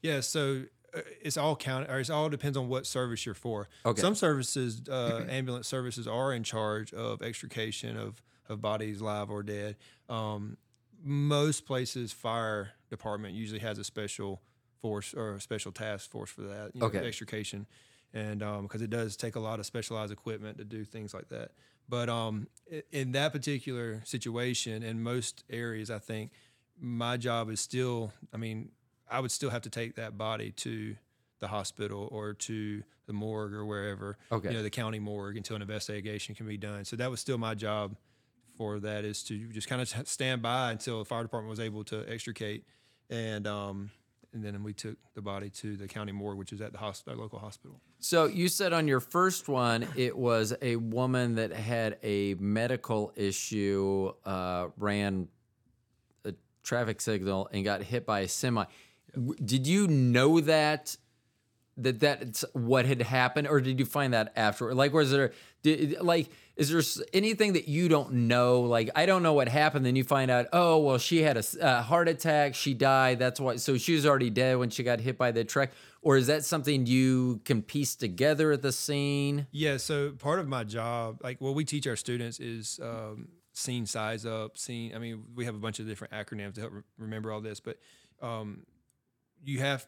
yeah, 0.00 0.20
so 0.20 0.62
uh, 0.94 1.00
it's 1.20 1.36
all 1.36 1.54
count, 1.54 1.90
or 1.90 2.00
it's 2.00 2.08
all 2.08 2.30
depends 2.30 2.56
on 2.56 2.68
what 2.68 2.86
service 2.86 3.26
you're 3.26 3.34
for. 3.34 3.68
Okay. 3.84 4.00
Some 4.00 4.14
services, 4.14 4.80
uh, 4.88 5.26
ambulance 5.28 5.68
services, 5.68 6.08
are 6.08 6.32
in 6.32 6.42
charge 6.42 6.94
of 6.94 7.20
extrication 7.20 7.98
of 7.98 8.22
of 8.48 8.62
bodies, 8.62 9.02
live 9.02 9.30
or 9.30 9.42
dead. 9.42 9.76
Um, 10.08 10.56
most 11.02 11.66
places, 11.66 12.12
fire 12.12 12.70
department 12.90 13.34
usually 13.34 13.60
has 13.60 13.78
a 13.78 13.84
special 13.84 14.42
force 14.80 15.14
or 15.14 15.34
a 15.34 15.40
special 15.40 15.72
task 15.72 16.10
force 16.10 16.30
for 16.30 16.42
that. 16.42 16.74
You 16.74 16.80
know, 16.80 16.86
Okay. 16.86 17.06
extrication, 17.06 17.66
and 18.12 18.40
because 18.62 18.82
it 18.82 18.90
does 18.90 19.16
take 19.16 19.36
a 19.36 19.40
lot 19.40 19.60
of 19.60 19.66
specialized 19.66 20.12
equipment 20.12 20.58
to 20.58 20.64
do 20.64 20.84
things 20.84 21.12
like 21.14 21.28
that. 21.28 21.52
But 21.88 22.08
um, 22.08 22.48
in 22.92 23.12
that 23.12 23.32
particular 23.32 24.02
situation, 24.04 24.82
in 24.82 25.02
most 25.02 25.44
areas, 25.48 25.90
I 25.90 25.98
think 25.98 26.32
my 26.78 27.16
job 27.16 27.50
is 27.50 27.60
still. 27.60 28.12
I 28.32 28.36
mean, 28.36 28.70
I 29.10 29.20
would 29.20 29.30
still 29.30 29.50
have 29.50 29.62
to 29.62 29.70
take 29.70 29.96
that 29.96 30.18
body 30.18 30.52
to 30.52 30.96
the 31.40 31.48
hospital 31.48 32.08
or 32.10 32.34
to 32.34 32.82
the 33.06 33.12
morgue 33.12 33.54
or 33.54 33.64
wherever. 33.64 34.18
Okay. 34.30 34.50
You 34.50 34.56
know, 34.56 34.62
the 34.62 34.70
county 34.70 34.98
morgue 34.98 35.36
until 35.36 35.56
an 35.56 35.62
investigation 35.62 36.34
can 36.34 36.46
be 36.46 36.58
done. 36.58 36.84
So 36.84 36.96
that 36.96 37.10
was 37.10 37.20
still 37.20 37.38
my 37.38 37.54
job 37.54 37.96
for 38.58 38.80
that 38.80 39.04
is 39.04 39.22
to 39.22 39.38
just 39.46 39.68
kind 39.68 39.80
of 39.80 39.88
stand 40.08 40.42
by 40.42 40.72
until 40.72 40.98
the 40.98 41.04
fire 41.04 41.22
department 41.22 41.48
was 41.48 41.60
able 41.60 41.84
to 41.84 42.04
extricate, 42.12 42.64
and 43.08 43.46
um, 43.46 43.90
and 44.34 44.44
then 44.44 44.62
we 44.62 44.74
took 44.74 44.96
the 45.14 45.22
body 45.22 45.48
to 45.48 45.76
the 45.76 45.88
county 45.88 46.12
morgue, 46.12 46.36
which 46.36 46.52
is 46.52 46.60
at 46.60 46.72
the 46.72 46.78
hospital, 46.78 47.18
local 47.18 47.38
hospital. 47.38 47.80
So 48.00 48.26
you 48.26 48.48
said 48.48 48.72
on 48.72 48.86
your 48.86 49.00
first 49.00 49.48
one, 49.48 49.86
it 49.96 50.16
was 50.16 50.54
a 50.60 50.76
woman 50.76 51.36
that 51.36 51.52
had 51.52 51.98
a 52.02 52.34
medical 52.34 53.12
issue, 53.16 54.12
uh, 54.26 54.68
ran 54.76 55.28
a 56.24 56.34
traffic 56.62 57.00
signal 57.00 57.48
and 57.52 57.64
got 57.64 57.82
hit 57.82 58.04
by 58.04 58.20
a 58.20 58.28
semi. 58.28 58.64
W 59.14 59.34
Did 59.42 59.66
you 59.66 59.88
know 59.88 60.40
that? 60.40 60.96
That 61.80 62.00
that's 62.00 62.44
what 62.52 62.86
had 62.86 63.00
happened, 63.02 63.46
or 63.46 63.60
did 63.60 63.78
you 63.78 63.86
find 63.86 64.12
that 64.12 64.32
afterward 64.34 64.74
Like, 64.74 64.92
was 64.92 65.12
there, 65.12 65.32
did, 65.62 66.00
like, 66.00 66.28
is 66.56 66.70
there 66.70 67.06
anything 67.12 67.52
that 67.52 67.68
you 67.68 67.88
don't 67.88 68.12
know? 68.12 68.62
Like, 68.62 68.90
I 68.96 69.06
don't 69.06 69.22
know 69.22 69.32
what 69.32 69.46
happened. 69.46 69.86
Then 69.86 69.94
you 69.94 70.02
find 70.02 70.28
out, 70.28 70.46
oh, 70.52 70.78
well, 70.78 70.98
she 70.98 71.22
had 71.22 71.36
a 71.60 71.82
heart 71.82 72.08
attack. 72.08 72.56
She 72.56 72.74
died. 72.74 73.20
That's 73.20 73.38
why. 73.38 73.56
So 73.56 73.78
she 73.78 73.94
was 73.94 74.04
already 74.04 74.28
dead 74.28 74.58
when 74.58 74.70
she 74.70 74.82
got 74.82 74.98
hit 74.98 75.16
by 75.16 75.30
the 75.30 75.44
truck. 75.44 75.70
Or 76.02 76.16
is 76.16 76.26
that 76.26 76.44
something 76.44 76.86
you 76.86 77.40
can 77.44 77.62
piece 77.62 77.94
together 77.94 78.50
at 78.50 78.62
the 78.62 78.72
scene? 78.72 79.46
Yeah, 79.52 79.76
so 79.76 80.10
part 80.10 80.40
of 80.40 80.48
my 80.48 80.64
job, 80.64 81.20
like 81.22 81.40
what 81.40 81.54
we 81.54 81.64
teach 81.64 81.86
our 81.86 81.96
students 81.96 82.40
is 82.40 82.80
um, 82.82 83.28
scene 83.52 83.86
size 83.86 84.26
up, 84.26 84.58
scene. 84.58 84.94
I 84.94 84.98
mean, 84.98 85.24
we 85.36 85.44
have 85.44 85.54
a 85.54 85.58
bunch 85.58 85.78
of 85.78 85.86
different 85.86 86.12
acronyms 86.12 86.54
to 86.54 86.62
help 86.62 86.72
re- 86.72 86.82
remember 86.98 87.30
all 87.30 87.40
this, 87.40 87.60
but 87.60 87.78
um, 88.20 88.66
you 89.44 89.60
have 89.60 89.86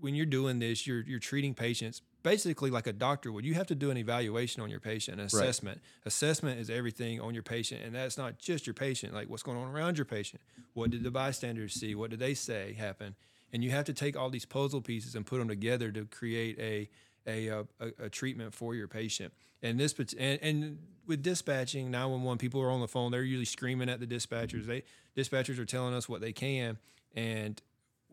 when 0.00 0.14
you're 0.14 0.26
doing 0.26 0.58
this, 0.58 0.86
you're 0.86 1.02
you're 1.02 1.18
treating 1.18 1.54
patients 1.54 2.02
basically 2.22 2.70
like 2.70 2.86
a 2.86 2.92
doctor 2.92 3.32
would. 3.32 3.44
You 3.44 3.54
have 3.54 3.66
to 3.68 3.74
do 3.74 3.90
an 3.90 3.96
evaluation 3.96 4.62
on 4.62 4.70
your 4.70 4.80
patient, 4.80 5.20
an 5.20 5.26
assessment. 5.26 5.80
Assessment 6.04 6.60
is 6.60 6.68
everything 6.68 7.20
on 7.20 7.34
your 7.34 7.42
patient, 7.42 7.82
and 7.84 7.94
that's 7.94 8.18
not 8.18 8.38
just 8.38 8.66
your 8.66 8.74
patient. 8.74 9.14
Like 9.14 9.28
what's 9.30 9.42
going 9.42 9.56
on 9.56 9.68
around 9.68 9.98
your 9.98 10.04
patient. 10.04 10.42
What 10.74 10.90
did 10.90 11.02
the 11.02 11.10
bystanders 11.10 11.74
see? 11.74 11.94
What 11.94 12.10
did 12.10 12.18
they 12.18 12.34
say 12.34 12.74
happened? 12.74 13.14
And 13.52 13.64
you 13.64 13.70
have 13.70 13.84
to 13.86 13.94
take 13.94 14.16
all 14.16 14.30
these 14.30 14.44
puzzle 14.44 14.82
pieces 14.82 15.14
and 15.14 15.24
put 15.24 15.38
them 15.38 15.48
together 15.48 15.90
to 15.92 16.04
create 16.04 16.58
a 16.58 16.88
a, 17.26 17.48
a, 17.48 17.64
a 18.04 18.08
treatment 18.08 18.54
for 18.54 18.74
your 18.74 18.88
patient. 18.88 19.34
And 19.62 19.78
this, 19.78 19.94
and, 20.18 20.38
and 20.40 20.78
with 21.06 21.22
dispatching, 21.22 21.90
911, 21.90 22.38
people 22.38 22.62
are 22.62 22.70
on 22.70 22.80
the 22.80 22.88
phone. 22.88 23.10
They're 23.10 23.22
usually 23.22 23.44
screaming 23.44 23.90
at 23.90 24.00
the 24.00 24.06
dispatchers. 24.06 24.66
They 24.66 24.84
dispatchers 25.16 25.58
are 25.58 25.66
telling 25.66 25.94
us 25.94 26.08
what 26.08 26.20
they 26.20 26.32
can, 26.32 26.78
and 27.14 27.60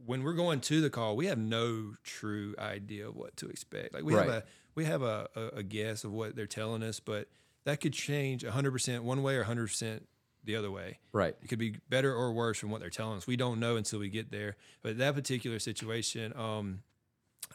when 0.06 0.24
we're 0.24 0.34
going 0.34 0.62
to 0.62 0.82
the 0.82 0.90
call, 0.90 1.16
we 1.16 1.28
have 1.28 1.38
no 1.38 1.96
true 2.04 2.56
idea 2.60 3.08
of 3.08 3.16
what 3.16 3.36
to 3.38 3.48
expect. 3.48 3.94
Like 3.94 4.04
we 4.04 4.14
have 4.14 4.28
a 4.28 4.44
we 4.76 4.86
have 4.86 5.02
a, 5.02 5.30
a, 5.36 5.42
a 5.58 5.64
guess 5.64 6.04
of 6.04 6.12
what 6.12 6.36
they're 6.36 6.48
telling 6.48 6.84
us, 6.84 7.00
but 7.00 7.28
that 7.64 7.82
could 7.82 7.94
change 7.94 8.44
100% 8.44 9.00
one 9.00 9.24
way 9.24 9.36
or 9.36 9.46
100% 9.46 10.02
the 10.44 10.56
other 10.56 10.70
way. 10.70 11.00
Right. 11.12 11.36
It 11.42 11.48
could 11.48 11.60
be 11.60 11.78
better 11.90 12.14
or 12.14 12.32
worse 12.34 12.60
from 12.60 12.70
what 12.70 12.82
they're 12.82 12.90
telling 12.90 13.18
us. 13.18 13.26
We 13.26 13.38
don't 13.38 13.60
know 13.60 13.78
until 13.78 14.00
we 14.00 14.10
get 14.10 14.32
there. 14.32 14.58
But 14.84 14.98
that 15.00 15.16
particular 15.16 15.60
situation, 15.60 16.34
um, 16.36 16.84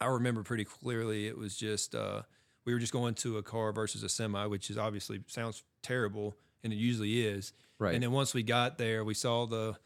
I 0.01 0.07
remember 0.07 0.43
pretty 0.43 0.65
clearly. 0.65 1.27
It 1.27 1.39
was 1.39 1.57
just 1.57 1.95
uh, 1.95 2.23
we 2.65 2.73
were 2.73 2.81
just 2.81 2.93
going 2.93 3.15
to 3.17 3.39
a 3.39 3.43
car 3.43 3.73
versus 3.73 4.03
a 4.03 4.09
semi, 4.09 4.47
which 4.47 4.71
is 4.71 4.79
obviously 4.79 5.21
sounds 5.27 5.63
terrible, 5.83 6.37
and 6.65 6.73
it 6.73 6.77
usually 6.77 7.25
is. 7.25 7.53
Right. 7.79 7.95
And 7.95 8.03
then 8.03 8.13
once 8.13 8.35
we 8.35 8.43
got 8.43 8.79
there, 8.79 9.05
we 9.05 9.15
saw 9.15 9.47
the 9.47 9.77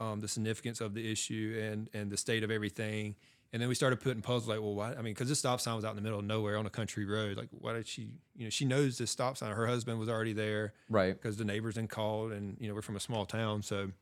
um, 0.00 0.20
the 0.20 0.28
significance 0.28 0.80
of 0.80 0.94
the 0.94 1.10
issue 1.10 1.58
and 1.62 1.88
and 1.94 2.10
the 2.10 2.16
state 2.16 2.42
of 2.42 2.50
everything. 2.50 3.16
And 3.52 3.62
then 3.62 3.68
we 3.68 3.76
started 3.76 4.00
putting 4.00 4.20
puzzles 4.20 4.48
like, 4.48 4.60
well, 4.60 4.74
why? 4.74 4.90
I 4.94 4.96
mean, 4.96 5.14
because 5.14 5.28
this 5.28 5.38
stop 5.38 5.60
sign 5.60 5.76
was 5.76 5.84
out 5.84 5.90
in 5.90 5.96
the 5.96 6.02
middle 6.02 6.18
of 6.18 6.24
nowhere 6.24 6.56
on 6.58 6.66
a 6.66 6.70
country 6.70 7.04
road. 7.04 7.36
Like, 7.36 7.48
why 7.52 7.72
did 7.74 7.86
she? 7.86 8.08
You 8.34 8.44
know, 8.44 8.50
she 8.50 8.64
knows 8.64 8.98
this 8.98 9.12
stop 9.12 9.36
sign. 9.36 9.52
Her 9.52 9.66
husband 9.68 10.00
was 10.00 10.08
already 10.08 10.32
there 10.32 10.72
Right. 10.90 11.12
because 11.14 11.36
the 11.36 11.44
neighbors 11.44 11.76
then 11.76 11.86
called, 11.86 12.32
and 12.32 12.56
you 12.58 12.66
know, 12.66 12.74
we're 12.74 12.82
from 12.82 12.96
a 12.96 13.00
small 13.00 13.24
town, 13.26 13.62
so 13.62 13.92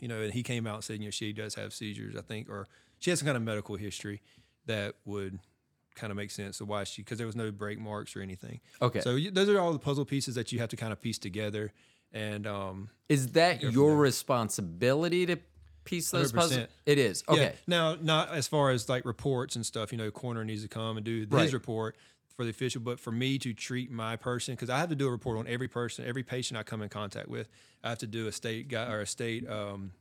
you 0.00 0.08
know, 0.08 0.20
and 0.22 0.32
he 0.32 0.42
came 0.42 0.66
out 0.66 0.76
and 0.76 0.84
said, 0.84 0.98
you 1.00 1.04
know, 1.04 1.10
she 1.10 1.32
does 1.34 1.54
have 1.54 1.72
seizures, 1.74 2.16
I 2.16 2.22
think, 2.22 2.48
or 2.48 2.66
she 2.98 3.10
has 3.10 3.18
some 3.18 3.26
kind 3.26 3.36
of 3.36 3.42
medical 3.42 3.76
history 3.76 4.22
that 4.66 4.94
would 5.04 5.38
kind 5.94 6.10
of 6.10 6.16
make 6.16 6.30
sense 6.30 6.60
of 6.60 6.66
why 6.68 6.82
she, 6.84 7.02
because 7.02 7.18
there 7.18 7.26
was 7.26 7.36
no 7.36 7.52
brake 7.52 7.78
marks 7.78 8.16
or 8.16 8.22
anything. 8.22 8.60
Okay. 8.80 9.00
So 9.00 9.16
you, 9.16 9.30
those 9.30 9.48
are 9.50 9.60
all 9.60 9.72
the 9.72 9.78
puzzle 9.78 10.04
pieces 10.06 10.34
that 10.34 10.50
you 10.50 10.58
have 10.60 10.70
to 10.70 10.76
kind 10.76 10.92
of 10.92 11.00
piece 11.00 11.18
together, 11.18 11.72
and 12.12 12.46
um, 12.46 12.90
Is 13.08 13.28
that 13.32 13.62
your 13.62 13.96
responsibility 13.96 15.26
to 15.26 15.38
piece 15.84 16.10
those 16.10 16.32
puzzles? 16.32 16.60
100%. 16.60 16.68
It 16.86 16.98
is. 16.98 17.24
Yeah. 17.28 17.34
Okay. 17.34 17.54
Now, 17.66 17.96
not 18.00 18.30
as 18.30 18.46
far 18.48 18.70
as 18.70 18.88
like 18.88 19.04
reports 19.04 19.56
and 19.56 19.64
stuff. 19.64 19.92
You 19.92 19.98
know, 19.98 20.10
corner 20.10 20.44
needs 20.44 20.62
to 20.62 20.68
come 20.68 20.96
and 20.96 21.04
do 21.04 21.26
Right. 21.30 21.42
his 21.44 21.54
report 21.54 21.96
for 22.36 22.44
the 22.44 22.50
official, 22.50 22.80
but 22.80 22.98
for 22.98 23.12
me 23.12 23.38
to 23.38 23.52
treat 23.52 23.90
my 23.90 24.16
person, 24.16 24.54
because 24.54 24.70
I 24.70 24.78
have 24.78 24.88
to 24.88 24.94
do 24.94 25.06
a 25.06 25.10
report 25.10 25.38
on 25.38 25.46
every 25.46 25.68
person, 25.68 26.06
every 26.06 26.22
patient 26.22 26.58
I 26.58 26.62
come 26.62 26.80
in 26.82 26.88
contact 26.88 27.28
with. 27.28 27.48
I 27.84 27.90
have 27.90 27.98
to 27.98 28.06
do 28.06 28.26
a 28.26 28.32
state 28.32 28.68
guy 28.68 28.90
or 28.90 29.00
a 29.00 29.06
state 29.06 29.48
um, 29.48 29.92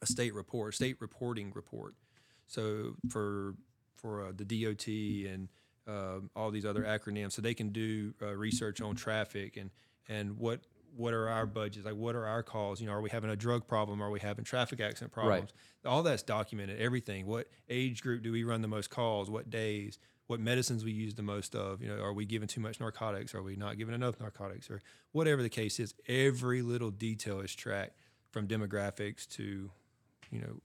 a 0.00 0.06
state 0.06 0.34
report, 0.34 0.74
state 0.74 0.96
reporting 1.00 1.52
report. 1.54 1.94
So 2.46 2.96
for 3.10 3.54
for 3.94 4.26
uh, 4.26 4.32
the 4.34 4.44
DOT 4.44 4.88
and 5.32 5.48
um, 5.86 6.30
all 6.34 6.50
these 6.50 6.64
other 6.64 6.82
acronyms, 6.82 7.32
so 7.32 7.42
they 7.42 7.54
can 7.54 7.68
do 7.68 8.12
uh, 8.20 8.34
research 8.34 8.80
on 8.80 8.96
traffic 8.96 9.56
and 9.56 9.70
and 10.08 10.36
what 10.38 10.60
what 10.96 11.14
are 11.14 11.28
our 11.28 11.46
budgets 11.46 11.86
like 11.86 11.94
what 11.94 12.14
are 12.14 12.26
our 12.26 12.42
calls 12.42 12.80
you 12.80 12.86
know 12.86 12.92
are 12.92 13.00
we 13.00 13.10
having 13.10 13.30
a 13.30 13.36
drug 13.36 13.66
problem 13.66 14.02
are 14.02 14.10
we 14.10 14.20
having 14.20 14.44
traffic 14.44 14.80
accident 14.80 15.12
problems 15.12 15.52
all 15.86 16.02
that's 16.02 16.22
documented 16.22 16.78
everything 16.80 17.26
what 17.26 17.48
age 17.68 18.02
group 18.02 18.22
do 18.22 18.30
we 18.30 18.44
run 18.44 18.60
the 18.60 18.68
most 18.68 18.90
calls 18.90 19.30
what 19.30 19.48
days 19.48 19.98
what 20.32 20.40
medicines 20.40 20.82
we 20.82 20.92
use 20.92 21.14
the 21.14 21.22
most 21.22 21.54
of. 21.54 21.82
You 21.82 21.88
know, 21.88 22.02
are 22.02 22.14
we 22.14 22.24
giving 22.24 22.48
too 22.48 22.60
much 22.60 22.80
narcotics? 22.80 23.34
Are 23.34 23.42
we 23.42 23.54
not 23.54 23.76
giving 23.76 23.94
enough 23.94 24.18
narcotics? 24.18 24.70
Or 24.70 24.80
whatever 25.12 25.42
the 25.42 25.50
case 25.50 25.78
is, 25.78 25.94
every 26.08 26.62
little 26.62 26.90
detail 26.90 27.40
is 27.40 27.54
tracked 27.54 27.98
from 28.30 28.48
demographics 28.48 29.28
to, 29.30 29.70
you 30.30 30.40
know, 30.40 30.60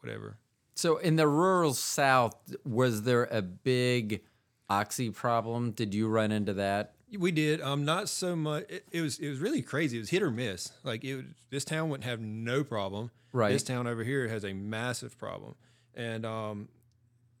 whatever. 0.00 0.36
So 0.76 0.98
in 0.98 1.16
the 1.16 1.26
rural 1.26 1.74
South, 1.74 2.36
was 2.64 3.02
there 3.02 3.24
a 3.24 3.42
big 3.42 4.22
oxy 4.70 5.10
problem? 5.10 5.72
Did 5.72 5.94
you 5.94 6.06
run 6.06 6.30
into 6.30 6.54
that? 6.54 6.94
We 7.16 7.30
did. 7.30 7.60
Um, 7.62 7.84
not 7.84 8.08
so 8.08 8.36
much. 8.36 8.64
It, 8.68 8.84
it 8.90 9.00
was 9.00 9.18
it 9.18 9.28
was 9.28 9.38
really 9.38 9.62
crazy. 9.62 9.96
It 9.96 10.00
was 10.00 10.10
hit 10.10 10.22
or 10.22 10.30
miss. 10.30 10.72
Like 10.84 11.04
it, 11.04 11.16
was- 11.16 11.24
this 11.50 11.64
town 11.64 11.88
wouldn't 11.88 12.04
have 12.08 12.20
no 12.20 12.64
problem. 12.64 13.10
Right. 13.32 13.52
This 13.52 13.62
town 13.62 13.86
over 13.86 14.04
here 14.04 14.28
has 14.28 14.44
a 14.44 14.52
massive 14.52 15.18
problem, 15.18 15.54
and 15.94 16.24
um, 16.26 16.68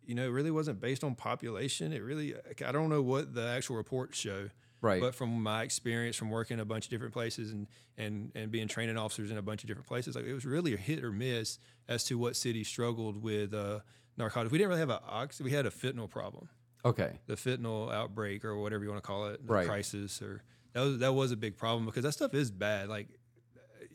you 0.06 0.14
know, 0.14 0.24
it 0.24 0.30
really 0.30 0.50
wasn't 0.50 0.80
based 0.80 1.04
on 1.04 1.14
population. 1.14 1.92
It 1.92 2.02
really, 2.02 2.34
I 2.66 2.72
don't 2.72 2.88
know 2.88 3.02
what 3.02 3.34
the 3.34 3.46
actual 3.46 3.76
reports 3.76 4.18
show. 4.18 4.48
Right. 4.80 5.00
But 5.00 5.14
from 5.14 5.42
my 5.42 5.62
experience 5.64 6.14
from 6.16 6.30
working 6.30 6.54
in 6.54 6.60
a 6.60 6.64
bunch 6.64 6.84
of 6.86 6.90
different 6.90 7.12
places 7.12 7.50
and 7.50 7.66
and 7.96 8.30
and 8.34 8.50
being 8.50 8.68
training 8.68 8.96
officers 8.96 9.30
in 9.30 9.36
a 9.36 9.42
bunch 9.42 9.64
of 9.64 9.68
different 9.68 9.88
places, 9.88 10.14
like 10.14 10.24
it 10.24 10.34
was 10.34 10.44
really 10.46 10.72
a 10.72 10.76
hit 10.76 11.02
or 11.02 11.10
miss 11.10 11.58
as 11.88 12.04
to 12.04 12.16
what 12.16 12.36
city 12.36 12.62
struggled 12.64 13.20
with 13.22 13.52
uh, 13.52 13.80
narcotics. 14.16 14.52
We 14.52 14.58
didn't 14.58 14.68
really 14.68 14.80
have 14.80 14.90
a 14.90 15.02
ox. 15.08 15.40
We 15.40 15.50
had 15.50 15.66
a 15.66 15.70
fentanyl 15.70 16.08
problem 16.08 16.48
Okay. 16.84 17.18
the 17.26 17.34
fentanyl 17.34 17.92
outbreak 17.92 18.44
or 18.44 18.56
whatever 18.56 18.84
you 18.84 18.90
want 18.90 19.02
to 19.02 19.06
call 19.06 19.26
it, 19.28 19.44
the 19.46 19.52
Right. 19.52 19.66
crisis, 19.66 20.22
or 20.22 20.42
that 20.74 20.80
was 20.82 20.98
that 20.98 21.12
was 21.12 21.32
a 21.32 21.36
big 21.36 21.56
problem 21.56 21.86
because 21.86 22.04
that 22.04 22.12
stuff 22.12 22.34
is 22.34 22.50
bad. 22.50 22.88
Like, 22.88 23.08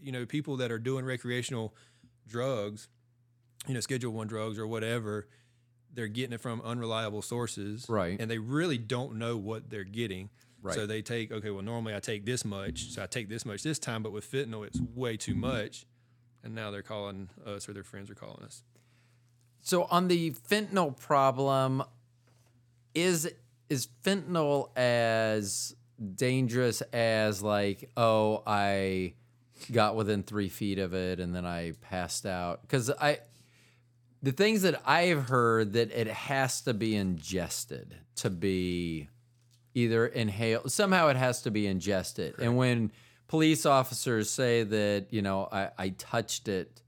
you 0.02 0.12
know, 0.12 0.26
people 0.26 0.58
that 0.58 0.72
are 0.72 0.80
doing 0.80 1.06
recreational 1.06 1.74
drugs, 2.28 2.90
you 3.68 3.74
know, 3.74 3.80
Schedule 3.80 4.12
One 4.12 4.28
drugs 4.28 4.58
or 4.60 4.68
whatever, 4.68 5.28
they're 5.94 6.08
getting 6.08 6.34
it 6.34 6.42
from 6.42 6.62
unreliable 6.62 7.22
sources, 7.22 7.86
Right. 7.88 8.20
And 8.20 8.30
they 8.30 8.38
really 8.40 8.78
don't 8.78 9.16
know 9.16 9.38
what 9.38 9.70
they're 9.70 9.84
getting. 9.84 10.30
Right. 10.62 10.76
So 10.76 10.86
they 10.86 11.02
take 11.02 11.32
okay. 11.32 11.52
Well, 11.52 11.62
normally 11.64 11.96
I 11.96 12.00
take 12.00 12.26
this 12.26 12.44
much, 12.46 12.92
so 12.92 13.04
I 13.04 13.06
take 13.06 13.30
this 13.30 13.46
much 13.46 13.64
this 13.64 13.80
time, 13.80 14.02
but 14.04 14.12
with 14.12 14.30
fentanyl, 14.30 14.66
it's 14.66 14.80
way 14.80 15.18
too 15.18 15.36
much, 15.36 15.86
and 16.44 16.54
now 16.56 16.72
they're 16.72 16.82
calling 16.82 17.30
us 17.46 17.68
or 17.70 17.74
their 17.74 17.84
friends 17.84 18.10
are 18.10 18.16
calling 18.16 18.44
us. 18.44 18.64
So 19.62 19.84
on 19.86 20.08
the 20.10 20.32
fentanyl 20.32 20.98
problem, 20.98 21.84
is 22.94 23.32
is 23.70 23.88
fentanyl 24.04 24.76
as 24.78 25.76
dangerous 26.16 26.82
as 26.94 27.42
like, 27.42 27.90
oh, 27.98 28.44
I 28.46 29.14
got 29.72 29.96
within 29.96 30.24
three 30.24 30.50
feet 30.50 30.80
of 30.80 30.94
it 30.94 31.20
and 31.20 31.34
then 31.36 31.46
I 31.46 31.74
passed 31.82 32.26
out? 32.26 32.62
Because 32.62 32.90
I 32.90 33.20
the 34.22 34.32
things 34.32 34.62
that 34.62 34.82
I've 34.86 35.30
heard 35.30 35.74
that 35.74 35.92
it 35.92 36.08
has 36.08 36.62
to 36.62 36.74
be 36.74 36.96
ingested 36.96 37.96
to 38.16 38.30
be 38.30 39.10
either 39.74 40.06
inhaled 40.06 40.72
somehow 40.72 41.08
it 41.08 41.18
has 41.18 41.42
to 41.44 41.52
be 41.52 41.68
ingested. 41.68 42.36
And 42.40 42.56
when 42.58 42.92
police 43.28 43.66
officers 43.66 44.30
say 44.30 44.64
that, 44.64 45.08
you 45.10 45.22
know, 45.22 45.50
I, 45.52 45.72
I 45.78 45.90
touched 45.90 46.48
it 46.48 46.83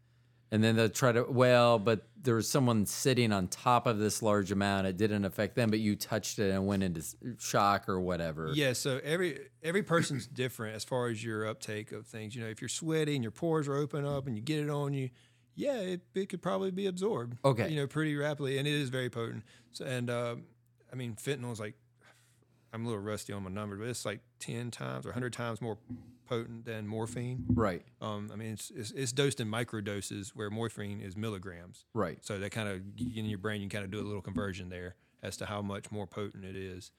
and 0.51 0.63
then 0.63 0.75
they'll 0.75 0.89
try 0.89 1.11
to 1.11 1.23
well, 1.23 1.79
but 1.79 2.07
there 2.21 2.35
was 2.35 2.49
someone 2.49 2.85
sitting 2.85 3.31
on 3.31 3.47
top 3.47 3.87
of 3.87 3.99
this 3.99 4.21
large 4.21 4.51
amount. 4.51 4.87
It 4.87 4.97
didn't 4.97 5.25
affect 5.25 5.55
them, 5.55 5.69
but 5.69 5.79
you 5.79 5.95
touched 5.95 6.39
it 6.39 6.51
and 6.51 6.65
went 6.65 6.83
into 6.83 7.03
shock 7.39 7.87
or 7.87 7.99
whatever. 7.99 8.51
Yeah, 8.53 8.73
so 8.73 8.99
every 9.03 9.39
every 9.63 9.83
person's 9.83 10.27
different 10.27 10.75
as 10.75 10.83
far 10.83 11.07
as 11.07 11.23
your 11.23 11.47
uptake 11.47 11.91
of 11.91 12.07
things. 12.07 12.35
You 12.35 12.43
know, 12.43 12.49
if 12.49 12.61
you're 12.61 12.69
sweaty 12.69 13.15
and 13.15 13.23
your 13.23 13.31
pores 13.31 13.67
are 13.67 13.75
open 13.75 14.05
up 14.05 14.27
and 14.27 14.35
you 14.35 14.41
get 14.41 14.59
it 14.59 14.69
on 14.69 14.93
you, 14.93 15.09
yeah, 15.55 15.77
it, 15.77 16.01
it 16.13 16.29
could 16.29 16.41
probably 16.41 16.71
be 16.71 16.87
absorbed. 16.87 17.37
Okay. 17.45 17.69
you 17.69 17.75
know, 17.75 17.87
pretty 17.87 18.15
rapidly, 18.15 18.57
and 18.57 18.67
it 18.67 18.73
is 18.73 18.89
very 18.89 19.09
potent. 19.09 19.43
So, 19.71 19.85
and 19.85 20.09
uh, 20.09 20.35
I 20.91 20.95
mean, 20.95 21.15
fentanyl 21.15 21.51
is 21.51 21.59
like 21.59 21.75
I'm 22.73 22.85
a 22.85 22.87
little 22.87 23.01
rusty 23.01 23.33
on 23.33 23.43
my 23.43 23.49
numbers, 23.49 23.79
but 23.79 23.87
it's 23.87 24.05
like 24.05 24.19
ten 24.39 24.71
times 24.71 25.05
or 25.05 25.11
hundred 25.11 25.33
times 25.33 25.61
more 25.61 25.77
potent 26.25 26.65
than 26.65 26.87
morphine. 26.87 27.45
Right. 27.49 27.83
Um, 28.01 28.29
I 28.31 28.35
mean, 28.35 28.53
it's, 28.53 28.71
it's 28.75 28.91
it's 28.91 29.11
dosed 29.11 29.39
in 29.39 29.49
micro 29.49 29.81
doses 29.81 30.31
where 30.35 30.49
morphine 30.49 31.01
is 31.01 31.15
milligrams. 31.15 31.85
Right. 31.93 32.17
So 32.21 32.39
that 32.39 32.51
kind 32.51 32.69
of 32.69 32.81
in 32.97 33.25
your 33.25 33.39
brain, 33.39 33.61
you 33.61 33.69
kind 33.69 33.85
of 33.85 33.91
do 33.91 33.99
a 33.99 34.03
little 34.03 34.21
conversion 34.21 34.69
there 34.69 34.95
as 35.23 35.37
to 35.37 35.45
how 35.45 35.61
much 35.61 35.91
more 35.91 36.07
potent 36.07 36.45
it 36.45 36.55
is. 36.55 36.91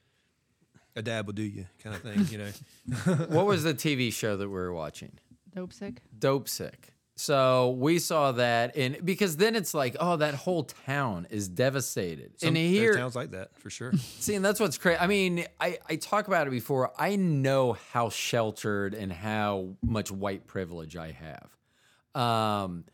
A 0.95 1.03
dab 1.03 1.27
will 1.27 1.35
do 1.35 1.43
you, 1.43 1.67
kind 1.83 1.95
of 1.95 2.03
thing, 2.03 2.27
you 2.31 2.39
know. 2.39 3.15
what 3.27 3.45
was 3.45 3.65
the 3.65 3.75
TV 3.75 4.11
show 4.11 4.37
that 4.37 4.49
we 4.49 4.55
were 4.55 4.73
watching? 4.73 5.12
Dopesick. 5.55 5.99
Dope 6.19 6.49
Sick. 6.49 6.95
So 7.19 7.71
we 7.71 7.99
saw 7.99 8.33
that, 8.33 8.77
and 8.77 8.99
because 9.03 9.39
then 9.39 9.57
it's 9.57 9.73
like, 9.73 9.97
oh, 9.99 10.17
that 10.17 10.35
whole 10.35 10.65
town 10.65 11.27
is 11.31 11.49
devastated. 11.49 12.39
Some, 12.39 12.49
and 12.49 12.57
here, 12.59 12.95
towns 12.95 13.17
like 13.17 13.31
that 13.31 13.59
for 13.59 13.71
sure. 13.71 13.93
See, 13.97 14.35
and 14.35 14.45
that's 14.45 14.61
what's 14.61 14.77
crazy. 14.77 14.99
I 15.01 15.07
mean, 15.07 15.47
I, 15.59 15.79
I 15.89 15.97
talk 15.97 16.29
about 16.29 16.47
it 16.47 16.51
before. 16.51 16.93
I 16.99 17.17
know 17.17 17.73
how 17.93 18.11
sheltered 18.11 18.93
and 18.93 19.11
how 19.11 19.77
much 19.83 20.11
white 20.11 20.47
privilege 20.47 20.95
I 20.95 21.13
have. 21.13 22.23
Um, 22.23 22.85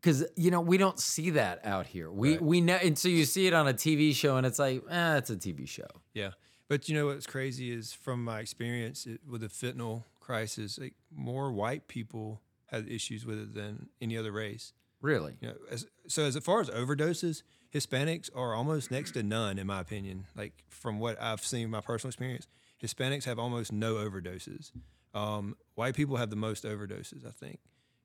because 0.00 0.24
you 0.36 0.50
know 0.52 0.60
we 0.60 0.78
don't 0.78 0.98
see 0.98 1.30
that 1.30 1.64
out 1.64 1.86
here. 1.86 2.10
We 2.10 2.32
Right. 2.32 2.42
we 2.42 2.60
know, 2.60 2.74
and 2.74 2.96
so 2.96 3.08
you 3.08 3.24
see 3.24 3.48
it 3.48 3.54
on 3.54 3.66
a 3.66 3.74
TV 3.74 4.14
show, 4.14 4.36
and 4.36 4.46
it's 4.46 4.58
like, 4.60 4.82
eh, 4.88 5.16
it's 5.16 5.30
a 5.30 5.36
TV 5.36 5.68
show. 5.68 5.88
yeah, 6.14 6.30
but 6.68 6.88
you 6.88 6.94
know 6.94 7.06
what's 7.06 7.26
crazy 7.26 7.72
is 7.72 7.92
from 7.92 8.22
my 8.24 8.38
experience 8.38 9.04
it, 9.06 9.20
with 9.28 9.40
the 9.40 9.48
fentanyl 9.48 10.04
crisis, 10.20 10.78
like 10.78 10.94
more 11.12 11.52
white 11.52 11.88
people 11.88 12.40
had 12.72 12.88
issues 12.88 13.24
with 13.24 13.38
it 13.38 13.54
than 13.54 13.88
any 14.00 14.16
other 14.16 14.32
race. 14.32 14.72
Really? 15.00 15.34
You 15.40 15.48
know, 15.48 15.54
as, 15.70 15.86
so 16.08 16.22
as 16.24 16.36
far 16.38 16.60
as 16.60 16.70
overdoses, 16.70 17.42
Hispanics 17.74 18.30
are 18.34 18.54
almost 18.54 18.90
next 18.90 19.12
to 19.12 19.22
none, 19.22 19.58
in 19.58 19.66
my 19.66 19.80
opinion. 19.80 20.26
Like 20.36 20.52
from 20.68 20.98
what 20.98 21.20
I've 21.20 21.44
seen, 21.44 21.70
my 21.70 21.80
personal 21.80 22.10
experience, 22.10 22.46
Hispanics 22.82 23.24
have 23.24 23.38
almost 23.38 23.72
no 23.72 23.94
overdoses. 23.94 24.70
Um, 25.14 25.56
white 25.74 25.94
people 25.94 26.16
have 26.16 26.30
the 26.30 26.36
most 26.36 26.64
overdoses, 26.64 27.26
I 27.26 27.30
think, 27.30 27.60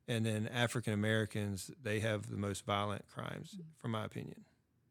and 0.07 0.25
then 0.25 0.49
African 0.53 0.93
Americans 0.93 1.71
they 1.81 1.99
have 2.01 2.29
the 2.29 2.37
most 2.37 2.65
violent 2.65 3.07
crimes, 3.07 3.57
from 3.77 3.91
my 3.91 4.03
opinion. 4.03 4.43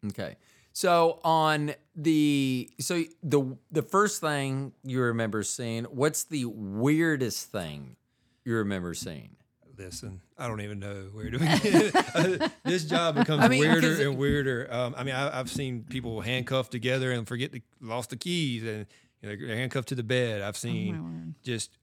Okay. 0.07 0.37
So 0.73 1.21
on 1.25 1.75
the 1.95 2.71
so 2.81 3.03
the 3.23 3.57
the 3.71 3.83
first 3.83 4.21
thing 4.21 4.73
you 4.85 5.01
remember 5.01 5.43
seeing, 5.43 5.85
what's 5.85 6.25
the 6.25 6.45
weirdest 6.45 7.51
thing 7.51 7.97
you 8.45 8.57
remember 8.57 8.93
seeing? 8.95 9.37
Listen, 9.79 10.21
I 10.39 10.49
don't 10.49 10.61
even 10.63 10.79
know 10.79 11.09
where 11.13 11.31
to 11.31 11.39
begin. 11.39 12.51
this 12.65 12.85
job 12.85 13.15
becomes 13.19 13.43
I 13.45 13.49
mean, 13.49 13.61
weirder 13.61 13.81
'cause- 13.91 14.01
and 14.01 14.17
weirder. 14.17 14.69
Um, 14.71 14.95
I 14.97 15.05
mean, 15.05 15.15
I, 15.15 15.39
I've 15.39 15.51
seen 15.51 15.85
people 15.89 16.21
handcuffed 16.23 16.73
together 16.73 17.13
and 17.13 17.27
forget 17.29 17.53
the 17.53 17.63
lost 17.81 18.11
the 18.11 18.17
keys, 18.17 18.63
and 18.63 18.87
you 19.23 19.29
know, 19.29 19.37
they're 19.47 19.57
handcuffed 19.57 19.89
to 19.89 19.95
the 19.95 20.03
bed. 20.03 20.41
I've 20.43 20.55
Oh 20.57 20.59
seen 20.59 21.03
word. 21.03 21.35
just 21.43 21.77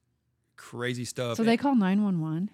crazy 0.55 1.05
stuff. 1.05 1.37
So 1.37 1.43
they 1.43 1.57
call 1.57 1.75
911. 1.75 2.49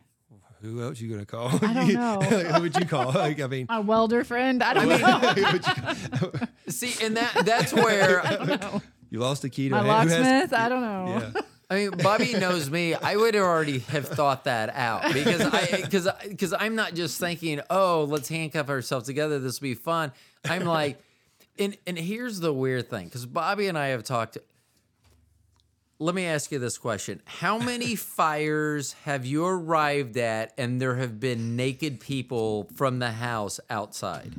Who 0.62 0.84
else 0.84 1.00
you 1.00 1.10
gonna 1.10 1.26
call? 1.26 1.48
I 1.66 1.74
don't 1.74 1.94
know. 1.94 2.20
Who 2.20 2.62
would 2.64 2.76
you 2.76 2.86
call? 2.86 3.14
Like, 3.14 3.40
I 3.40 3.48
mean, 3.48 3.68
A 3.70 3.80
welder 3.80 4.26
friend. 4.26 4.62
I 4.62 4.74
don't 4.74 4.90
know. 4.90 4.98
who 4.98 5.54
would 5.54 5.66
you, 5.66 5.74
call? 5.74 6.32
See, 6.68 7.06
and 7.06 7.16
that 7.16 7.46
that's 7.46 7.72
where 7.74 8.22
you 9.10 9.20
lost 9.20 9.42
the 9.44 9.50
key 9.50 9.70
to 9.70 9.76
My 9.76 9.80
a 9.80 9.84
hand- 9.86 10.10
who 10.10 10.16
has- 10.16 10.26
locksmith. 10.26 10.54
I 10.60 10.68
don't 10.70 10.82
know. 10.82 11.32
Yeah, 11.36 11.42
I 11.70 11.76
mean, 11.76 11.92
Bobby 11.92 12.34
knows 12.34 12.70
me. 12.70 12.96
I 12.96 13.16
would 13.16 13.36
already 13.36 13.80
have 13.80 14.08
thought 14.08 14.46
that 14.46 14.70
out 14.74 15.14
because 15.14 15.42
I 15.42 15.82
because 15.84 16.08
because 16.28 16.54
I'm 16.58 16.76
not 16.76 16.96
just 16.96 17.20
thinking, 17.20 17.62
oh, 17.70 18.06
let's 18.10 18.28
handcuff 18.28 18.70
ourselves 18.70 19.06
together. 19.06 19.38
This 19.40 19.62
will 19.62 19.68
be 19.68 19.74
fun. 19.76 20.12
I'm 20.46 20.66
like, 20.66 21.00
and 21.60 21.78
and 21.86 21.98
here's 21.98 22.40
the 22.40 22.52
weird 22.52 22.90
thing 22.90 23.06
because 23.06 23.26
Bobby 23.26 23.68
and 23.68 23.78
I 23.78 23.88
have 23.88 24.04
talked. 24.04 24.40
Let 26.02 26.16
me 26.16 26.26
ask 26.26 26.52
you 26.52 26.58
this 26.58 26.80
question: 26.80 27.22
How 27.26 27.60
many 27.60 27.96
fires 27.96 28.94
have 29.04 29.26
you 29.26 29.46
arrived 29.46 30.18
at, 30.18 30.54
and 30.58 30.82
there 30.82 30.96
have 30.96 31.20
been 31.20 31.56
naked 31.56 32.00
people 32.00 32.68
from 32.76 32.98
the 32.98 33.12
house 33.12 33.60
outside? 33.70 34.34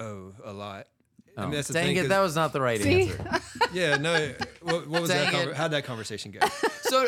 oh, 0.00 0.32
a 0.44 0.52
lot. 0.52 0.88
I 1.36 1.42
Oh, 1.42 1.46
mean, 1.46 1.56
that's 1.56 1.68
the 1.68 1.74
dang 1.74 1.86
thing, 1.88 1.96
it, 1.96 2.00
'cause- 2.00 2.08
that 2.08 2.20
was 2.20 2.34
not 2.34 2.52
the 2.52 2.60
right 2.62 2.80
See? 2.80 3.02
answer. 3.10 3.40
yeah, 3.72 3.96
no. 3.96 4.32
What, 4.62 4.86
what 4.88 5.00
was 5.02 5.10
that? 5.10 5.30
Dang 5.32 5.46
Conver- 5.46 5.50
it. 5.50 5.56
how'd 5.56 5.70
that 5.72 5.84
conversation 5.84 6.30
go? 6.32 6.40
So, 6.86 7.04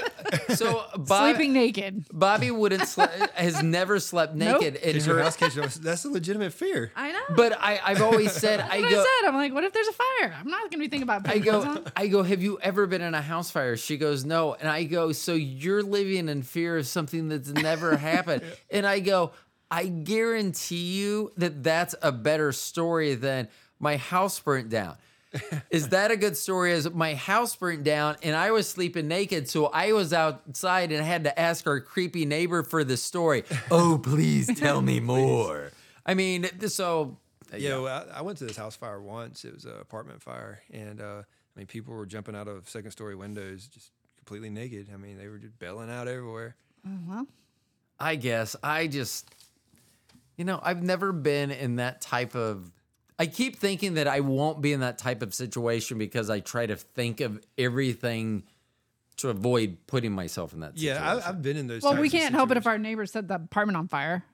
so 0.56 0.84
Bob, 0.96 1.36
Sleeping 1.36 1.52
naked. 1.52 2.04
Bobby 2.12 2.50
wouldn't 2.50 2.82
sle- 2.82 3.30
has 3.34 3.62
never 3.62 4.00
slept 4.00 4.34
Nope. 4.34 4.60
naked 4.60 4.74
in 4.82 4.96
Is 4.96 5.06
your 5.06 5.18
her 5.18 5.22
house 5.22 5.36
catching- 5.36 5.62
That's 5.82 6.04
a 6.04 6.08
legitimate 6.08 6.52
fear. 6.52 6.90
I 6.96 7.12
know. 7.12 7.20
But 7.36 7.56
I, 7.60 7.78
I've 7.84 8.02
always 8.02 8.32
said, 8.32 8.58
I 8.58 8.80
That's 8.80 8.92
go, 8.92 9.00
I 9.00 9.04
said. 9.22 9.28
I'm 9.28 9.36
like, 9.36 9.54
what 9.54 9.62
if 9.62 9.72
there's 9.72 9.86
a 9.86 9.92
fire? 9.92 10.34
I'm 10.36 10.50
not 10.50 10.62
going 10.62 10.70
to 10.72 10.78
be 10.78 10.88
thinking 10.88 11.04
about 11.04 11.28
I 11.28 11.38
go, 11.38 11.62
on. 11.62 11.84
I 11.94 12.08
go, 12.08 12.24
have 12.24 12.42
you 12.42 12.58
ever 12.60 12.88
been 12.88 13.02
in 13.02 13.14
a 13.14 13.22
house 13.22 13.52
fire? 13.52 13.76
She 13.76 13.96
goes, 13.98 14.24
no. 14.24 14.54
And 14.54 14.68
I 14.68 14.82
go, 14.82 15.12
so 15.12 15.32
you're 15.32 15.84
living 15.84 16.28
in 16.28 16.42
fear 16.42 16.76
of 16.76 16.88
something 16.88 17.28
that's 17.28 17.50
never 17.50 17.96
happened. 17.96 18.42
And 18.70 18.84
I 18.84 18.98
go, 18.98 19.30
I 19.70 19.86
guarantee 19.86 20.98
you 20.98 21.30
that 21.36 21.62
that's 21.62 21.94
a 22.02 22.10
better 22.10 22.50
story 22.50 23.14
than 23.14 23.46
my 23.78 23.96
house 23.96 24.38
burnt 24.40 24.68
down. 24.68 24.96
Is 25.70 25.90
that 25.90 26.10
a 26.10 26.16
good 26.16 26.36
story? 26.36 26.72
Is 26.72 26.90
my 26.90 27.14
house 27.14 27.54
burnt 27.54 27.84
down 27.84 28.16
and 28.22 28.34
I 28.34 28.50
was 28.50 28.68
sleeping 28.68 29.08
naked, 29.08 29.48
so 29.48 29.66
I 29.66 29.92
was 29.92 30.12
outside 30.12 30.90
and 30.90 31.04
had 31.04 31.24
to 31.24 31.38
ask 31.38 31.66
our 31.66 31.80
creepy 31.80 32.24
neighbor 32.24 32.62
for 32.62 32.82
the 32.82 32.96
story. 32.96 33.44
oh, 33.70 34.00
please 34.02 34.58
tell 34.58 34.80
me 34.80 35.00
more. 35.00 35.70
I 36.06 36.14
mean, 36.14 36.48
so 36.68 37.18
Yeah, 37.54 37.78
well, 37.78 38.06
I, 38.10 38.18
I 38.18 38.22
went 38.22 38.38
to 38.38 38.46
this 38.46 38.56
house 38.56 38.76
fire 38.76 39.00
once. 39.00 39.44
It 39.44 39.54
was 39.54 39.66
an 39.66 39.78
apartment 39.80 40.22
fire, 40.22 40.62
and 40.72 41.00
uh, 41.00 41.22
I 41.22 41.58
mean, 41.58 41.66
people 41.66 41.94
were 41.94 42.06
jumping 42.06 42.34
out 42.34 42.48
of 42.48 42.68
second 42.68 42.92
story 42.92 43.14
windows 43.14 43.66
just 43.66 43.90
completely 44.16 44.50
naked. 44.50 44.88
I 44.92 44.96
mean, 44.96 45.18
they 45.18 45.28
were 45.28 45.38
just 45.38 45.58
bailing 45.58 45.90
out 45.90 46.08
everywhere. 46.08 46.56
well, 47.06 47.26
I 48.00 48.16
guess 48.16 48.54
I 48.62 48.86
just, 48.86 49.34
you 50.36 50.44
know, 50.44 50.60
I've 50.62 50.82
never 50.82 51.12
been 51.12 51.50
in 51.50 51.76
that 51.76 52.00
type 52.00 52.34
of. 52.34 52.70
I 53.18 53.26
keep 53.26 53.56
thinking 53.56 53.94
that 53.94 54.06
I 54.06 54.20
won't 54.20 54.60
be 54.60 54.72
in 54.72 54.80
that 54.80 54.98
type 54.98 55.22
of 55.22 55.34
situation 55.34 55.98
because 55.98 56.30
I 56.30 56.40
try 56.40 56.66
to 56.66 56.76
think 56.76 57.20
of 57.20 57.40
everything 57.56 58.44
to 59.16 59.30
avoid 59.30 59.78
putting 59.86 60.12
myself 60.12 60.52
in 60.52 60.60
that 60.60 60.78
situation. 60.78 61.02
Yeah, 61.02 61.14
I, 61.14 61.28
I've 61.28 61.42
been 61.42 61.56
in 61.56 61.66
those. 61.66 61.82
well, 61.82 61.94
we 61.94 62.08
types 62.08 62.14
of 62.14 62.20
can't 62.20 62.34
help 62.34 62.50
it 62.52 62.56
if 62.56 62.66
our 62.66 62.78
neighbor 62.78 63.04
set 63.06 63.26
the 63.26 63.34
apartment 63.34 63.76
on 63.76 63.88
fire. 63.88 64.24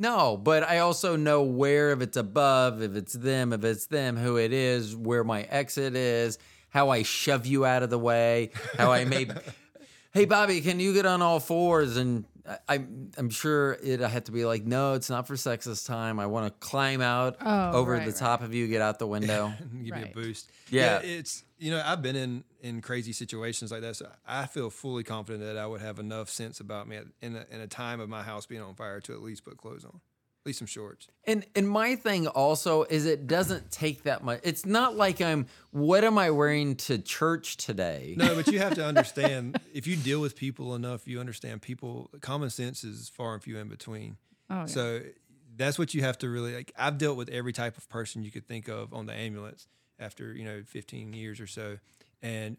No, 0.00 0.36
but 0.36 0.62
I 0.62 0.78
also 0.78 1.16
know 1.16 1.42
where, 1.42 1.90
if 1.90 2.00
it's 2.00 2.16
above, 2.16 2.82
if 2.82 2.94
it's 2.94 3.12
them, 3.12 3.52
if 3.52 3.64
it's 3.64 3.86
them, 3.86 4.16
who 4.16 4.36
it 4.36 4.52
is, 4.52 4.94
where 4.94 5.24
my 5.24 5.42
exit 5.42 5.96
is, 5.96 6.38
how 6.68 6.90
I 6.90 7.02
shove 7.02 7.46
you 7.46 7.64
out 7.64 7.82
of 7.82 7.90
the 7.90 7.98
way, 7.98 8.50
how 8.76 8.92
I 8.92 9.04
may. 9.04 9.28
hey, 10.12 10.24
Bobby, 10.24 10.60
can 10.60 10.78
you 10.78 10.94
get 10.94 11.06
on 11.06 11.20
all 11.20 11.40
fours? 11.40 11.96
And 11.96 12.24
I, 12.48 12.58
I'm, 12.68 13.10
I'm 13.18 13.30
sure 13.30 13.72
it 13.82 14.00
I 14.00 14.08
had 14.08 14.24
to 14.26 14.32
be 14.32 14.44
like, 14.44 14.64
no, 14.64 14.94
it's 14.94 15.10
not 15.10 15.26
for 15.26 15.36
sex 15.36 15.66
this 15.66 15.84
time. 15.84 16.18
I 16.18 16.26
want 16.26 16.46
to 16.46 16.66
climb 16.66 17.00
out 17.00 17.36
Oh, 17.40 17.72
over 17.72 17.92
right, 17.92 18.04
the 18.04 18.12
right. 18.12 18.16
top 18.18 18.42
of 18.42 18.54
you, 18.54 18.66
get 18.68 18.80
out 18.80 18.98
the 18.98 19.06
window. 19.06 19.52
give 19.84 19.94
me 19.94 20.02
a 20.02 20.14
boost. 20.14 20.50
Yeah. 20.70 20.98
it's 21.02 21.44
you 21.58 21.70
know 21.72 21.82
I've 21.84 22.02
been 22.02 22.16
in 22.16 22.44
in 22.62 22.80
crazy 22.80 23.12
situations 23.12 23.70
like 23.72 23.82
that, 23.82 23.96
so 23.96 24.08
I 24.26 24.46
feel 24.46 24.70
fully 24.70 25.04
confident 25.04 25.44
that 25.44 25.56
I 25.58 25.66
would 25.66 25.80
have 25.80 25.98
enough 25.98 26.28
sense 26.30 26.60
about 26.60 26.88
me 26.88 26.98
in 27.20 27.36
a, 27.36 27.44
in 27.50 27.60
a 27.60 27.66
time 27.66 28.00
of 28.00 28.08
my 28.08 28.22
house 28.22 28.46
being 28.46 28.62
on 28.62 28.74
fire 28.74 29.00
to 29.00 29.12
at 29.12 29.20
least 29.22 29.44
put 29.44 29.56
clothes 29.58 29.84
on, 29.84 30.00
at 30.48 30.50
least 30.50 30.58
some 30.60 30.66
shorts. 30.66 31.08
And 31.24 31.44
and 31.54 31.68
my 31.68 31.94
thing 31.96 32.26
also 32.26 32.84
is 32.84 33.04
it 33.04 33.26
doesn't 33.26 33.70
take 33.70 34.04
that 34.04 34.24
much. 34.24 34.40
It's 34.42 34.64
not 34.64 34.96
like 34.96 35.20
I'm. 35.20 35.46
What 35.70 36.04
am 36.04 36.16
I 36.16 36.30
wearing 36.30 36.76
to 36.76 36.98
church 36.98 37.58
today? 37.58 38.14
No, 38.16 38.34
but 38.34 38.46
you 38.46 38.58
have 38.58 38.74
to 38.74 38.84
understand 38.84 39.60
if 39.74 39.86
you 39.86 39.96
deal 39.96 40.20
with 40.20 40.36
people 40.36 40.74
enough, 40.74 41.06
you 41.06 41.20
understand 41.20 41.60
people. 41.60 42.10
Common 42.20 42.50
sense 42.50 42.84
is 42.84 43.08
far 43.08 43.34
and 43.34 43.42
few 43.42 43.58
in 43.58 43.68
between. 43.68 44.16
Oh, 44.48 44.60
yeah. 44.60 44.66
So 44.66 45.00
that's 45.56 45.78
what 45.78 45.92
you 45.92 46.02
have 46.02 46.16
to 46.18 46.28
really 46.28 46.54
like. 46.54 46.72
I've 46.76 46.96
dealt 46.96 47.16
with 47.16 47.28
every 47.28 47.52
type 47.52 47.76
of 47.76 47.88
person 47.88 48.22
you 48.22 48.30
could 48.30 48.46
think 48.46 48.68
of 48.68 48.94
on 48.94 49.06
the 49.06 49.12
ambulance 49.12 49.66
after 49.98 50.32
you 50.32 50.44
know 50.44 50.62
15 50.64 51.12
years 51.12 51.40
or 51.40 51.46
so, 51.46 51.78
and 52.22 52.56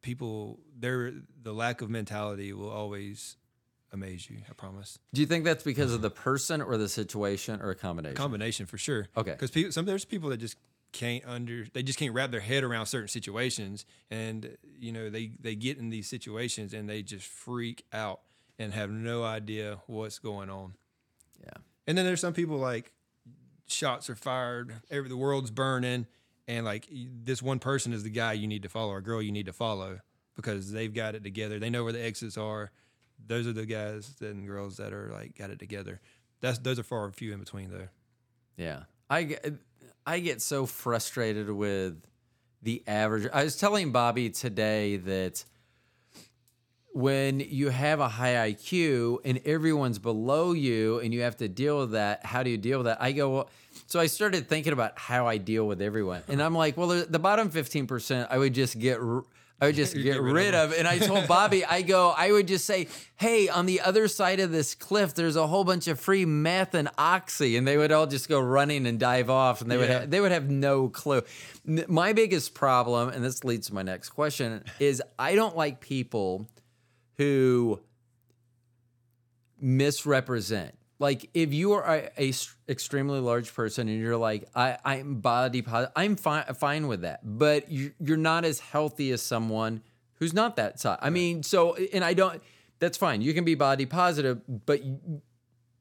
people, 0.00 0.60
their 0.78 1.12
the 1.42 1.52
lack 1.52 1.82
of 1.82 1.90
mentality 1.90 2.52
will 2.52 2.70
always 2.70 3.36
amaze 3.94 4.28
you. 4.28 4.38
I 4.50 4.52
promise. 4.52 4.98
Do 5.14 5.20
you 5.20 5.26
think 5.26 5.44
that's 5.44 5.62
because 5.62 5.94
of 5.94 6.02
the 6.02 6.10
person 6.10 6.60
or 6.60 6.76
the 6.76 6.88
situation 6.88 7.62
or 7.62 7.70
a 7.70 7.74
combination? 7.74 8.16
Combination 8.16 8.66
for 8.66 8.76
sure. 8.76 9.06
Okay. 9.16 9.30
Because 9.30 9.50
people, 9.50 9.72
some 9.72 9.86
there's 9.86 10.04
people 10.04 10.28
that 10.30 10.38
just 10.38 10.56
can't 10.92 11.24
under 11.26 11.66
they 11.72 11.82
just 11.82 11.98
can't 11.98 12.14
wrap 12.14 12.30
their 12.30 12.40
head 12.40 12.62
around 12.62 12.86
certain 12.86 13.08
situations, 13.08 13.86
and 14.10 14.56
you 14.78 14.92
know 14.92 15.08
they 15.08 15.32
they 15.40 15.54
get 15.54 15.78
in 15.78 15.90
these 15.90 16.08
situations 16.08 16.74
and 16.74 16.88
they 16.88 17.02
just 17.02 17.26
freak 17.26 17.84
out 17.92 18.20
and 18.58 18.74
have 18.74 18.90
no 18.90 19.24
idea 19.24 19.78
what's 19.86 20.18
going 20.18 20.50
on. 20.50 20.74
yeah. 21.42 21.54
And 21.86 21.98
then 21.98 22.04
there's 22.04 22.20
some 22.20 22.32
people 22.32 22.56
like 22.56 22.92
shots 23.66 24.08
are 24.10 24.14
fired, 24.14 24.74
every 24.90 25.08
the 25.08 25.16
world's 25.16 25.50
burning, 25.50 26.06
and 26.46 26.64
like 26.64 26.88
this 26.90 27.42
one 27.42 27.58
person 27.58 27.92
is 27.92 28.02
the 28.02 28.10
guy 28.10 28.32
you 28.32 28.46
need 28.46 28.62
to 28.62 28.68
follow 28.68 28.92
or 28.92 29.00
girl 29.00 29.22
you 29.22 29.32
need 29.32 29.46
to 29.46 29.52
follow 29.52 30.00
because 30.36 30.72
they've 30.72 30.94
got 30.94 31.14
it 31.14 31.22
together. 31.22 31.58
They 31.58 31.70
know 31.70 31.84
where 31.84 31.92
the 31.92 32.04
exits 32.04 32.36
are. 32.36 32.70
Those 33.26 33.46
are 33.46 33.52
the 33.52 33.66
guys 33.66 34.14
and 34.20 34.46
girls 34.46 34.76
that 34.76 34.92
are 34.92 35.10
like 35.12 35.36
got 35.36 35.50
it 35.50 35.58
together. 35.58 36.00
That's 36.40 36.58
those 36.58 36.78
are 36.78 36.82
far 36.82 37.04
and 37.04 37.14
few 37.14 37.32
in 37.32 37.40
between 37.40 37.70
though. 37.70 37.88
Yeah. 38.56 38.84
I 39.10 39.36
I 40.06 40.20
get 40.20 40.42
so 40.42 40.66
frustrated 40.66 41.50
with 41.50 41.96
the 42.62 42.82
average. 42.86 43.28
I 43.32 43.44
was 43.44 43.56
telling 43.56 43.92
Bobby 43.92 44.30
today 44.30 44.96
that 44.98 45.44
when 46.92 47.40
you 47.40 47.70
have 47.70 47.98
a 47.98 48.08
high 48.08 48.52
IQ 48.52 49.18
and 49.24 49.40
everyone's 49.44 49.98
below 49.98 50.52
you 50.52 51.00
and 51.00 51.12
you 51.12 51.22
have 51.22 51.36
to 51.38 51.48
deal 51.48 51.80
with 51.80 51.90
that, 51.92 52.24
how 52.24 52.42
do 52.42 52.50
you 52.50 52.56
deal 52.56 52.78
with 52.78 52.86
that? 52.86 53.02
I 53.02 53.10
go, 53.12 53.30
well, 53.30 53.50
so 53.86 53.98
I 53.98 54.06
started 54.06 54.48
thinking 54.48 54.72
about 54.72 54.96
how 54.96 55.26
I 55.26 55.38
deal 55.38 55.66
with 55.66 55.82
everyone. 55.82 56.22
And 56.28 56.40
I'm 56.40 56.54
like, 56.54 56.76
well, 56.76 57.04
the 57.04 57.18
bottom 57.18 57.50
15%, 57.50 58.28
I 58.30 58.38
would 58.38 58.54
just 58.54 58.78
get. 58.78 58.98
I 59.60 59.66
would 59.66 59.76
just 59.76 59.94
get, 59.94 60.20
rid 60.20 60.32
rid 60.34 60.54
of 60.54 60.72
of. 60.72 60.78
And 60.78 60.86
I 60.86 60.98
told 60.98 61.26
Bobby, 61.28 61.64
I 61.64 61.82
go, 61.82 62.10
I 62.10 62.32
would 62.32 62.48
just 62.48 62.64
say, 62.66 62.88
hey, 63.16 63.48
on 63.48 63.66
the 63.66 63.80
other 63.80 64.08
side 64.08 64.40
of 64.40 64.50
this 64.50 64.74
cliff, 64.74 65.14
there's 65.14 65.36
a 65.36 65.46
whole 65.46 65.64
bunch 65.64 65.86
of 65.86 65.98
free 65.98 66.24
meth 66.26 66.74
and 66.74 66.88
oxy, 66.98 67.56
and 67.56 67.66
they 67.66 67.76
would 67.78 67.92
all 67.92 68.06
just 68.06 68.28
go 68.28 68.40
running 68.40 68.86
and 68.86 68.98
dive 68.98 69.30
off, 69.30 69.62
and 69.62 69.70
they 69.70 69.76
would 69.78 69.88
Yeah. 69.88 70.00
have, 70.00 70.10
they 70.10 70.20
would 70.20 70.32
have 70.32 70.50
no 70.50 70.88
clue. 70.88 71.22
N- 71.66 71.84
My 71.88 72.12
biggest 72.12 72.52
problem, 72.54 73.08
and 73.10 73.24
this 73.24 73.42
leads 73.44 73.68
to 73.68 73.74
my 73.74 73.82
next 73.82 74.10
question, 74.10 74.64
is 74.80 75.00
I 75.18 75.34
don't 75.34 75.56
like 75.56 75.80
people 75.80 76.48
who 77.16 77.80
misrepresent. 79.60 80.74
Like 81.04 81.28
if 81.34 81.52
you 81.52 81.74
are 81.74 82.10
a, 82.16 82.32
extremely 82.66 83.20
large 83.20 83.52
person 83.52 83.88
and 83.88 84.00
you're 84.00 84.16
like 84.16 84.48
I 84.54 84.78
I'm 84.86 85.16
body 85.16 85.60
positive, 85.60 85.92
I'm 85.94 86.16
fine 86.16 86.46
fine 86.54 86.88
with 86.88 87.02
that. 87.02 87.20
But 87.22 87.70
you, 87.70 87.92
you're 88.00 88.16
not 88.16 88.46
as 88.46 88.58
healthy 88.58 89.12
as 89.12 89.20
someone 89.20 89.82
who's 90.14 90.32
not 90.32 90.56
that 90.56 90.80
size. 90.80 90.98
I 91.02 91.10
mean, 91.10 91.42
so 91.42 91.74
and 91.92 92.02
I 92.02 92.14
don't. 92.14 92.42
That's 92.78 92.96
fine. 92.96 93.20
You 93.20 93.34
can 93.34 93.44
be 93.44 93.54
body 93.54 93.84
positive, 93.84 94.40
but 94.64 94.82
you, 94.82 95.20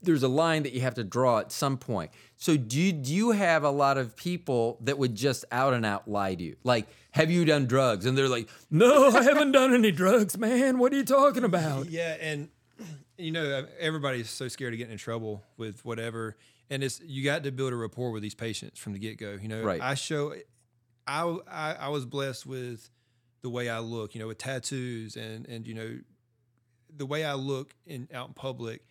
there's 0.01 0.23
a 0.23 0.27
line 0.27 0.63
that 0.63 0.73
you 0.73 0.81
have 0.81 0.95
to 0.95 1.05
draw 1.05 1.39
at 1.39 1.53
some 1.53 1.77
point. 1.77 2.11
So 2.35 2.57
do 2.57 2.79
you, 2.79 2.91
do 2.91 3.13
you 3.13 3.31
have 3.31 3.63
a 3.63 3.69
lot 3.69 3.97
of 3.97 4.17
people 4.17 4.77
that 4.81 4.97
would 4.97 5.15
just 5.15 5.45
out 5.51 5.73
and 5.73 5.85
out 5.85 6.09
lie 6.09 6.35
to 6.35 6.43
you? 6.43 6.57
Like, 6.63 6.87
have 7.11 7.31
you 7.31 7.45
done 7.45 7.65
drugs? 7.65 8.05
And 8.05 8.17
they're 8.17 8.27
like, 8.27 8.49
no, 8.69 9.07
I 9.09 9.23
haven't 9.23 9.53
done 9.53 9.73
any 9.73 9.91
drugs, 9.91 10.37
man. 10.37 10.77
What 10.77 10.91
are 10.91 10.97
you 10.97 11.05
talking 11.05 11.45
about? 11.45 11.87
Yeah, 11.93 12.17
and 12.19 12.49
you 13.17 13.31
know 13.31 13.43
uh, 13.43 13.65
everybody's 13.79 14.29
so 14.29 14.47
scared 14.47 14.73
of 14.73 14.77
getting 14.77 14.93
in 14.93 14.97
trouble 14.97 15.43
with 15.57 15.83
whatever, 15.85 16.37
and 16.69 16.83
it's 16.83 17.01
you 17.01 17.23
got 17.23 17.43
to 17.43 17.51
build 17.51 17.73
a 17.73 17.75
rapport 17.75 18.11
with 18.11 18.21
these 18.23 18.35
patients 18.35 18.79
from 18.79 18.93
the 18.93 18.99
get 18.99 19.17
go. 19.17 19.37
You 19.41 19.47
know, 19.47 19.63
Right. 19.63 19.81
I 19.81 19.95
show, 19.95 20.33
I, 21.07 21.37
I 21.47 21.73
I 21.73 21.87
was 21.89 22.05
blessed 22.05 22.45
with 22.45 22.89
the 23.41 23.49
way 23.49 23.69
I 23.69 23.79
look. 23.79 24.15
You 24.15 24.21
know, 24.21 24.27
with 24.27 24.37
tattoos 24.37 25.15
and 25.15 25.47
and 25.47 25.67
you 25.67 25.73
know, 25.73 25.99
the 26.95 27.05
way 27.05 27.25
I 27.25 27.33
look 27.33 27.75
in 27.85 28.07
out 28.13 28.29
in 28.29 28.33
public, 28.33 28.83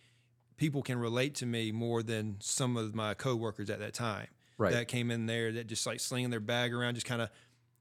people 0.57 0.81
can 0.81 0.99
relate 0.99 1.35
to 1.35 1.45
me 1.45 1.71
more 1.71 2.03
than 2.03 2.37
some 2.39 2.77
of 2.77 2.95
my 2.95 3.13
coworkers 3.13 3.69
at 3.69 3.79
that 3.79 3.93
time. 3.93 4.27
Right. 4.57 4.71
That 4.71 4.87
came 4.87 5.09
in 5.11 5.25
there 5.25 5.51
that 5.53 5.67
just 5.67 5.85
like 5.85 5.99
slinging 5.99 6.29
their 6.29 6.39
bag 6.39 6.73
around, 6.73 6.93
just 6.93 7.07
kind 7.07 7.21
of, 7.21 7.29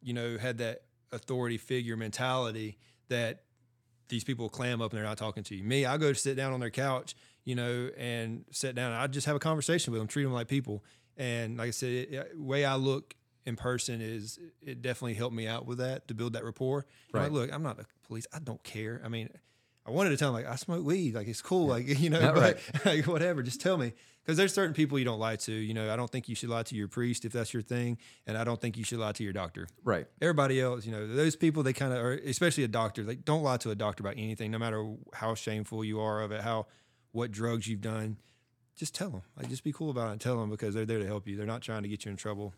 you 0.02 0.14
know, 0.14 0.38
had 0.38 0.58
that 0.58 0.82
authority 1.12 1.58
figure 1.58 1.96
mentality 1.96 2.78
that 3.08 3.42
these 4.12 4.22
people 4.22 4.48
clam 4.48 4.80
up 4.80 4.92
and 4.92 4.98
they're 4.98 5.08
not 5.08 5.16
talking 5.16 5.42
to 5.42 5.56
you. 5.56 5.64
Me, 5.64 5.86
I 5.86 5.96
go 5.96 6.12
sit 6.12 6.36
down 6.36 6.52
on 6.52 6.60
their 6.60 6.70
couch, 6.70 7.16
you 7.44 7.54
know, 7.54 7.90
and 7.96 8.44
sit 8.52 8.76
down. 8.76 8.92
I 8.92 9.06
just 9.06 9.26
have 9.26 9.34
a 9.34 9.40
conversation 9.40 9.90
with 9.92 10.00
them, 10.00 10.06
treat 10.06 10.22
them 10.22 10.32
like 10.32 10.48
people. 10.48 10.84
And 11.16 11.56
like 11.56 11.68
I 11.68 11.70
said, 11.70 11.90
it, 11.90 12.38
way 12.38 12.64
I 12.64 12.76
look 12.76 13.14
in 13.46 13.56
person 13.56 14.00
is 14.02 14.38
it 14.60 14.82
definitely 14.82 15.14
helped 15.14 15.34
me 15.34 15.48
out 15.48 15.66
with 15.66 15.78
that 15.78 16.08
to 16.08 16.14
build 16.14 16.34
that 16.34 16.44
rapport. 16.44 16.86
Right. 17.12 17.22
Like, 17.22 17.32
look, 17.32 17.52
I'm 17.52 17.62
not 17.62 17.78
the 17.78 17.86
police. 18.06 18.26
I 18.32 18.38
don't 18.38 18.62
care. 18.62 19.00
I 19.02 19.08
mean, 19.08 19.30
I 19.86 19.90
wanted 19.90 20.10
to 20.10 20.18
tell 20.18 20.32
them 20.32 20.42
like 20.42 20.52
I 20.52 20.56
smoke 20.56 20.84
weed, 20.84 21.14
like 21.14 21.26
it's 21.26 21.42
cool, 21.42 21.66
like 21.66 21.86
you 22.00 22.10
know, 22.10 22.32
but, 22.34 22.58
like, 22.84 23.06
whatever. 23.06 23.42
Just 23.42 23.62
tell 23.62 23.78
me 23.78 23.94
because 24.24 24.36
there's 24.36 24.54
certain 24.54 24.74
people 24.74 24.98
you 24.98 25.04
don't 25.04 25.18
lie 25.18 25.36
to. 25.36 25.52
You 25.52 25.74
know, 25.74 25.92
I 25.92 25.96
don't 25.96 26.10
think 26.10 26.28
you 26.28 26.34
should 26.34 26.48
lie 26.48 26.62
to 26.64 26.74
your 26.74 26.88
priest 26.88 27.24
if 27.24 27.32
that's 27.32 27.52
your 27.52 27.62
thing, 27.62 27.98
and 28.26 28.36
I 28.38 28.44
don't 28.44 28.60
think 28.60 28.76
you 28.76 28.84
should 28.84 28.98
lie 28.98 29.12
to 29.12 29.24
your 29.24 29.32
doctor 29.32 29.66
Right. 29.84 30.06
everybody 30.20 30.60
else, 30.60 30.86
you 30.86 30.92
know, 30.92 31.06
those 31.06 31.36
people 31.36 31.62
they 31.62 31.72
kind 31.72 31.92
of 31.92 31.98
are, 31.98 32.12
especially 32.12 32.64
a 32.64 32.68
doctor. 32.68 33.02
They 33.04 33.16
don't 33.16 33.42
lie 33.42 33.56
to 33.58 33.70
a 33.70 33.74
doctor 33.74 34.02
about 34.02 34.14
anything, 34.16 34.50
no 34.50 34.58
matter 34.58 34.94
how 35.14 35.34
shameful 35.34 35.84
you 35.84 36.00
are 36.00 36.22
of 36.22 36.32
it, 36.32 36.40
how 36.42 36.66
what 37.12 37.30
drugs 37.30 37.66
you've 37.68 37.80
done. 37.80 38.16
Just 38.74 38.94
tell 38.94 39.10
them, 39.10 39.22
like, 39.36 39.48
just 39.50 39.64
be 39.64 39.72
cool 39.72 39.90
about 39.90 40.08
it 40.08 40.12
and 40.12 40.20
tell 40.20 40.38
them 40.40 40.48
because 40.48 40.74
they're 40.74 40.86
there 40.86 40.98
to 40.98 41.06
help 41.06 41.28
you. 41.28 41.36
They're 41.36 41.46
not 41.46 41.60
trying 41.60 41.82
to 41.82 41.88
get 41.88 42.04
you 42.04 42.10
in 42.10 42.16
trouble. 42.16 42.54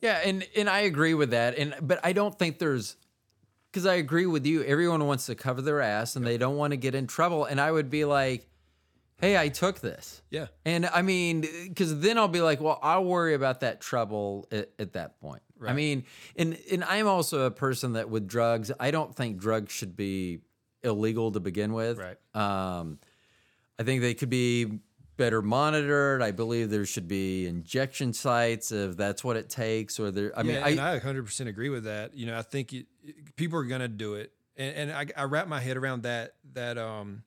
Yeah, 0.00 0.18
and 0.24 0.46
and 0.56 0.68
I 0.68 0.80
agree 0.80 1.14
with 1.14 1.30
that. 1.30 1.56
And 1.58 1.74
but 1.82 2.00
I 2.02 2.12
don't 2.12 2.36
think 2.38 2.58
there's 2.58 2.96
because 3.70 3.86
I 3.86 3.94
agree 3.94 4.26
with 4.26 4.44
you. 4.46 4.64
Everyone 4.64 5.06
wants 5.06 5.26
to 5.26 5.34
cover 5.34 5.62
their 5.62 5.80
ass 5.80 6.16
and 6.16 6.26
they 6.26 6.36
don't 6.38 6.56
want 6.56 6.72
to 6.72 6.76
get 6.76 6.94
in 6.94 7.06
trouble. 7.06 7.44
And 7.44 7.60
I 7.60 7.70
would 7.70 7.88
be 7.90 8.04
like, 8.04 8.46
"Hey, 9.22 9.38
I 9.38 9.48
took 9.48 9.80
this." 9.80 10.20
Yeah, 10.28 10.48
And 10.66 10.84
I 10.84 11.00
mean, 11.00 11.40
because 11.40 12.00
then 12.00 12.18
I'll 12.18 12.28
be 12.28 12.42
like, 12.42 12.60
well, 12.60 12.78
I'll 12.82 13.04
worry 13.04 13.32
about 13.32 13.60
that 13.60 13.80
trouble 13.80 14.46
at, 14.52 14.70
at 14.78 14.92
that 14.92 15.18
point. 15.20 15.42
Right. 15.56 15.70
I 15.70 15.74
mean, 15.74 16.04
and 16.36 16.58
and 16.70 16.84
I'm 16.84 17.06
also 17.06 17.46
a 17.46 17.50
person 17.50 17.94
that 17.94 18.10
with 18.10 18.28
drugs, 18.28 18.70
I 18.78 18.90
don't 18.90 19.14
think 19.14 19.38
drugs 19.38 19.72
should 19.72 19.96
be 19.96 20.40
illegal 20.82 21.32
to 21.32 21.40
begin 21.40 21.72
with. 21.72 21.98
Right. 21.98 22.18
Um, 22.34 22.98
I 23.78 23.84
think 23.84 24.02
they 24.02 24.14
could 24.14 24.30
be 24.30 24.80
better 25.16 25.42
monitored. 25.42 26.22
I 26.22 26.32
believe 26.32 26.70
there 26.70 26.84
should 26.84 27.06
be 27.06 27.46
injection 27.46 28.12
sites 28.12 28.72
if 28.72 28.96
that's 28.96 29.22
what 29.22 29.36
it 29.36 29.48
takes. 29.48 30.00
Or 30.00 30.10
there, 30.10 30.36
I 30.36 30.42
mean, 30.42 30.56
I, 30.56 30.96
I 30.96 30.98
100% 30.98 31.46
agree 31.46 31.68
with 31.68 31.84
that. 31.84 32.16
You 32.16 32.26
know, 32.26 32.38
I 32.38 32.42
think 32.42 32.72
it, 32.72 32.86
people 33.36 33.58
are 33.58 33.64
gonna 33.64 33.88
do 33.88 34.14
it, 34.14 34.32
and, 34.56 34.90
and 34.90 34.92
I, 34.92 35.06
I 35.16 35.24
wrap 35.24 35.46
my 35.46 35.60
head 35.60 35.76
around 35.76 36.02
that 36.02 36.34
that 36.54 36.78
um 36.78 37.22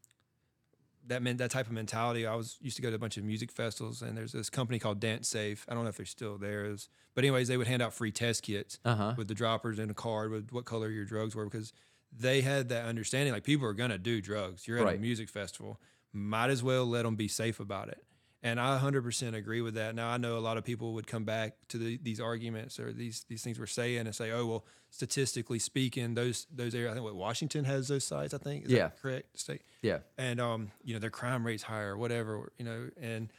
that 1.08 1.22
meant 1.22 1.38
that 1.38 1.52
type 1.52 1.68
of 1.68 1.72
mentality. 1.74 2.26
I 2.26 2.36
was 2.36 2.58
used 2.62 2.76
to 2.78 2.82
go 2.82 2.90
to 2.90 2.96
a 2.96 3.00
bunch 3.00 3.18
of 3.18 3.24
music 3.24 3.52
festivals, 3.52 4.02
and 4.02 4.18
there's 4.18 4.32
this 4.32 4.50
company 4.50 4.80
called 4.80 5.00
DanceSafe. 5.00 5.60
I 5.68 5.74
don't 5.74 5.84
know 5.84 5.90
if 5.90 5.98
they're 5.98 6.06
still 6.06 6.38
there, 6.38 6.76
but 7.14 7.24
anyways, 7.24 7.48
they 7.48 7.58
would 7.58 7.68
hand 7.68 7.82
out 7.82 7.94
free 7.94 8.12
test 8.12 8.44
kits 8.44 8.80
Uh-huh. 8.86 9.14
with 9.18 9.28
the 9.28 9.34
droppers 9.36 9.80
and 9.80 9.92
a 9.92 9.94
card 9.94 10.32
with 10.32 10.52
what 10.52 10.66
color 10.66 10.90
your 10.90 11.06
drugs 11.06 11.36
were 11.36 11.46
because 11.46 11.74
they 12.18 12.42
had 12.42 12.70
that 12.70 12.86
understanding. 12.86 13.34
Like 13.34 13.44
people 13.44 13.68
are 13.68 13.74
gonna 13.74 13.98
do 13.98 14.22
drugs. 14.22 14.68
You're 14.68 14.80
at 14.80 14.86
Right. 14.86 14.98
a 14.98 15.02
music 15.02 15.30
festival, 15.30 15.80
might 16.14 16.50
as 16.50 16.64
well 16.64 16.86
let 16.86 17.04
them 17.04 17.16
be 17.16 17.28
safe 17.28 17.60
about 17.60 17.90
it. 17.90 18.04
And 18.46 18.60
I 18.60 18.78
100% 18.80 19.34
agree 19.34 19.62
with 19.62 19.74
that. 19.74 19.96
Now 19.96 20.08
I 20.10 20.18
know 20.18 20.38
a 20.38 20.40
lot 20.40 20.58
of 20.58 20.64
people 20.64 20.94
would 20.94 21.08
come 21.08 21.24
back 21.24 21.56
to 21.70 21.78
the, 21.80 21.98
these 22.02 22.20
arguments 22.20 22.80
or 22.80 22.94
these 22.94 23.26
these 23.28 23.42
things 23.44 23.58
we're 23.60 23.66
saying 23.66 24.06
and 24.06 24.16
say, 24.16 24.30
oh 24.32 24.46
well, 24.46 24.66
statistically 24.92 25.58
speaking, 25.58 26.14
those 26.14 26.46
those 26.54 26.76
areas. 26.76 26.92
I 26.92 26.94
think 26.94 27.06
what 27.06 27.16
Washington 27.16 27.66
has 27.66 27.88
those 27.88 28.04
sites. 28.04 28.34
I 28.36 28.38
think 28.38 28.66
is 28.66 28.72
Yeah. 28.72 28.84
that 28.90 29.02
correct 29.02 29.40
state 29.40 29.64
Yeah. 29.82 30.00
and 30.18 30.40
um, 30.40 30.72
you 30.84 30.94
know 30.94 31.00
their 31.00 31.10
crime 31.10 31.44
rates 31.44 31.64
higher, 31.64 31.98
whatever, 31.98 32.52
you 32.60 32.66
know, 32.66 32.90
and 33.02 33.30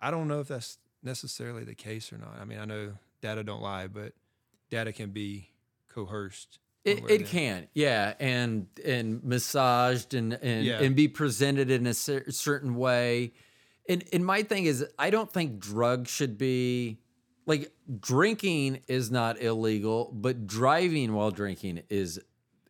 I 0.00 0.10
don't 0.10 0.28
know 0.28 0.40
if 0.40 0.48
that's 0.48 0.76
necessarily 1.02 1.64
the 1.64 1.74
case 1.74 2.12
or 2.12 2.18
not. 2.18 2.36
I 2.40 2.44
mean, 2.44 2.58
I 2.58 2.66
know 2.66 2.92
data 3.22 3.42
don't 3.42 3.62
lie, 3.62 3.86
but 3.86 4.12
data 4.68 4.92
can 4.92 5.10
be 5.10 5.48
coerced. 5.88 6.58
It, 6.84 7.10
it 7.10 7.26
can, 7.26 7.68
yeah, 7.74 8.14
and 8.20 8.66
and 8.84 9.24
massaged 9.24 10.12
and 10.14 10.34
and, 10.34 10.64
Yeah. 10.66 10.82
and 10.82 10.94
be 10.94 11.08
presented 11.08 11.70
in 11.70 11.86
a 11.86 11.94
cer- 11.94 12.30
certain 12.30 12.74
way. 12.74 13.32
And 13.90 14.04
and 14.12 14.24
my 14.24 14.42
thing 14.44 14.64
is, 14.64 14.86
I 14.98 15.10
don't 15.10 15.30
think 15.30 15.58
drugs 15.58 16.10
should 16.10 16.38
be 16.38 17.00
like 17.46 17.72
drinking 17.98 18.80
is 18.86 19.10
not 19.10 19.42
illegal, 19.42 20.12
but 20.14 20.46
driving 20.46 21.12
while 21.12 21.32
drinking 21.32 21.82
is 21.90 22.20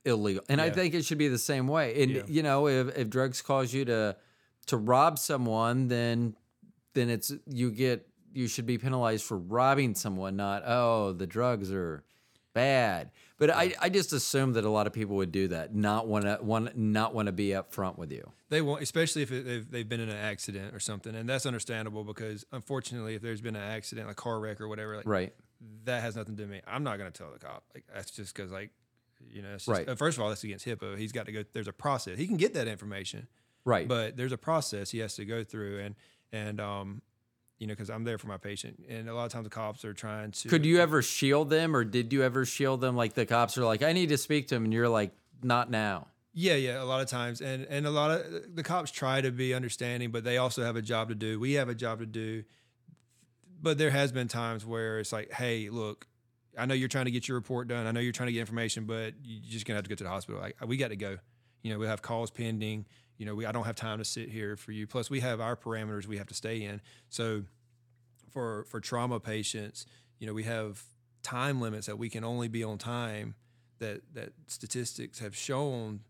illegal. 0.05 0.43
And 0.49 0.61
I 0.61 0.71
think 0.71 0.95
it 0.95 1.05
should 1.05 1.19
be 1.19 1.29
the 1.29 1.39
same 1.39 1.69
way. 1.69 2.03
And 2.03 2.11
Yeah. 2.13 2.23
you 2.27 2.43
know, 2.43 2.67
if 2.67 2.97
if 2.97 3.11
drugs 3.11 3.43
cause 3.43 3.75
you 3.75 3.85
to 3.85 4.17
to 4.67 4.77
rob 4.77 5.19
someone, 5.19 5.89
then 5.89 6.37
then 6.95 7.11
it's 7.11 7.31
you 7.47 7.71
get 7.71 8.09
you 8.33 8.49
should 8.49 8.67
be 8.67 8.79
penalized 8.79 9.25
for 9.25 9.37
robbing 9.37 9.95
someone, 9.95 10.37
not 10.37 10.63
oh 10.65 11.13
the 11.13 11.27
drugs 11.27 11.71
are 11.71 12.03
bad. 12.55 13.11
But 13.41 13.51
I, 13.51 13.75
I 13.81 13.89
just 13.89 14.13
assume 14.13 14.53
that 14.53 14.65
a 14.65 14.69
lot 14.71 14.87
of 14.87 14.93
people 14.93 15.17
would 15.17 15.33
do 15.33 15.49
that, 15.49 15.75
not 15.75 16.07
want 16.07 16.27
to 16.27 16.39
want 16.43 16.77
not 16.77 17.15
want 17.15 17.27
to 17.27 17.33
be 17.33 17.49
upfront 17.49 17.97
with 17.99 18.13
you. 18.13 18.31
They 18.51 18.61
want, 18.63 18.83
especially 18.83 19.23
if 19.23 19.33
it, 19.33 19.45
they've, 19.47 19.69
they've 19.71 19.89
been 19.89 19.99
in 20.01 20.11
an 20.11 20.17
accident 20.17 20.75
or 20.75 20.79
something, 20.79 21.15
and 21.15 21.29
that's 21.29 21.47
understandable 21.47 22.05
because 22.05 22.45
unfortunately, 22.53 23.15
if 23.15 23.23
there's 23.23 23.41
been 23.41 23.57
an 23.57 23.63
accident, 23.63 24.09
a 24.11 24.15
car 24.15 24.39
wreck 24.39 24.61
or 24.61 24.69
whatever, 24.69 24.95
like, 24.97 25.07
Right. 25.09 25.33
that 25.85 26.03
has 26.03 26.17
nothing 26.17 26.37
to 26.37 26.43
do 26.43 26.49
with 26.49 26.53
me. 26.59 26.61
I'm 26.67 26.85
not 26.85 26.99
going 26.99 27.11
to 27.11 27.17
tell 27.19 27.33
the 27.33 27.39
cop. 27.39 27.65
Like 27.75 27.85
that's 27.93 28.11
just 28.11 28.35
because 28.37 28.53
like, 28.53 28.71
you 29.33 29.41
know, 29.43 29.55
it's 29.55 29.65
just, 29.65 29.87
Right. 29.89 29.99
first 29.99 30.19
of 30.19 30.23
all, 30.23 30.29
that's 30.29 30.45
against 30.45 30.67
HIPAA. 30.67 30.99
He's 30.99 31.11
got 31.13 31.25
to 31.27 31.33
go. 31.33 31.43
There's 31.53 31.67
a 31.69 31.73
process. 31.73 32.19
He 32.19 32.27
can 32.27 32.37
get 32.37 32.53
that 32.55 32.69
information. 32.69 33.27
Right. 33.65 33.87
but 33.89 34.17
there's 34.17 34.33
a 34.33 34.39
process 34.39 34.91
he 34.91 34.99
has 35.01 35.15
to 35.17 35.25
go 35.25 35.45
through 35.45 35.81
and 35.81 35.95
and 36.33 36.61
um 36.61 37.03
you 37.61 37.67
know 37.69 37.73
because 37.73 37.91
i'm 37.91 38.03
there 38.03 38.19
for 38.19 38.27
my 38.27 38.37
patient 38.39 38.83
and 38.89 39.09
a 39.09 39.15
lot 39.15 39.27
of 39.27 39.33
times 39.33 39.45
the 39.45 39.51
cops 39.51 39.85
are 39.85 39.95
trying 39.95 40.33
to 40.33 40.49
Could 40.49 40.65
you 40.67 40.81
ever 40.81 41.03
shield 41.03 41.51
them 41.51 41.77
or 41.77 41.85
did 41.85 42.13
you 42.13 42.25
ever 42.25 42.45
shield 42.45 42.81
them? 42.81 42.97
Like 42.97 43.15
the 43.15 43.27
cops 43.27 43.57
are 43.59 43.65
like, 43.65 43.83
I 43.83 43.93
need 43.93 44.09
to 44.09 44.19
speak 44.19 44.49
to 44.49 44.57
him 44.57 44.65
and 44.65 44.73
you're 44.73 44.89
like, 44.89 45.13
not 45.43 45.71
now. 45.71 46.09
yeah 46.33 46.55
yeah 46.55 46.83
a 46.83 46.85
lot 46.85 47.01
of 47.01 47.09
times 47.09 47.41
and 47.41 47.65
and 47.71 47.87
a 47.87 47.91
lot 47.91 48.11
of 48.11 48.55
the 48.57 48.63
cops 48.63 48.91
try 48.91 49.21
to 49.21 49.31
be 49.31 49.55
understanding 49.55 50.11
but 50.11 50.25
they 50.25 50.37
also 50.39 50.63
have 50.65 50.75
a 50.77 50.83
job 50.83 51.09
to 51.11 51.15
do. 51.15 51.39
We 51.39 51.53
have 51.55 51.69
a 51.69 51.75
job 51.75 52.01
to 52.01 52.07
do. 52.07 52.45
But 53.63 53.77
there 53.79 53.91
has 53.91 54.11
been 54.11 54.29
times 54.29 54.65
where 54.65 54.99
it's 54.99 55.13
like 55.13 55.33
hey 55.33 55.69
look 55.71 56.07
i 56.59 56.67
know 56.67 56.75
you're 56.75 56.89
trying 56.89 57.05
to 57.05 57.11
get 57.11 57.29
your 57.29 57.37
report 57.37 57.69
done. 57.69 57.87
I 57.87 57.93
know 57.93 58.01
you're 58.01 58.13
trying 58.13 58.29
to 58.29 58.33
get 58.33 58.41
information 58.41 58.85
but 58.85 59.15
you're 59.23 59.53
just 59.53 59.67
gonna 59.67 59.77
have 59.77 59.85
to 59.85 59.91
go 59.91 59.97
to 59.97 60.05
the 60.05 60.11
hospital. 60.11 60.41
Like 60.41 60.57
we 60.67 60.77
got 60.77 60.89
to 60.89 60.97
go. 60.97 61.19
You 61.63 61.73
know 61.73 61.79
we 61.79 61.87
have 61.87 62.01
calls 62.01 62.31
pending 62.31 62.87
you 63.21 63.27
know 63.27 63.35
we 63.35 63.45
i 63.47 63.53
don't 63.53 63.67
have 63.67 63.77
time 63.77 63.99
to 63.99 64.05
sit 64.05 64.29
here 64.31 64.57
for 64.57 64.73
you. 64.73 64.87
Plus 64.87 65.11
we 65.11 65.21
have 65.21 65.41
our 65.41 65.55
parameters 65.57 66.07
we 66.07 66.17
have 66.19 66.27
to 66.29 66.35
stay 66.35 66.63
in. 66.65 66.81
So 67.11 67.45
for 68.31 68.65
for 68.65 68.81
trauma 68.81 69.21
patients 69.21 69.87
you 70.19 70.27
know 70.27 70.33
we 70.33 70.45
have 70.45 70.83
time 71.23 71.61
limits 71.61 71.87
that 71.87 71.99
we 71.99 72.09
can 72.09 72.25
only 72.25 72.49
be 72.49 72.63
on 72.65 72.79
time 72.79 73.35
that 73.79 74.01
that 74.15 74.31
statistics 74.47 75.19
have 75.19 75.37
shown 75.37 76.01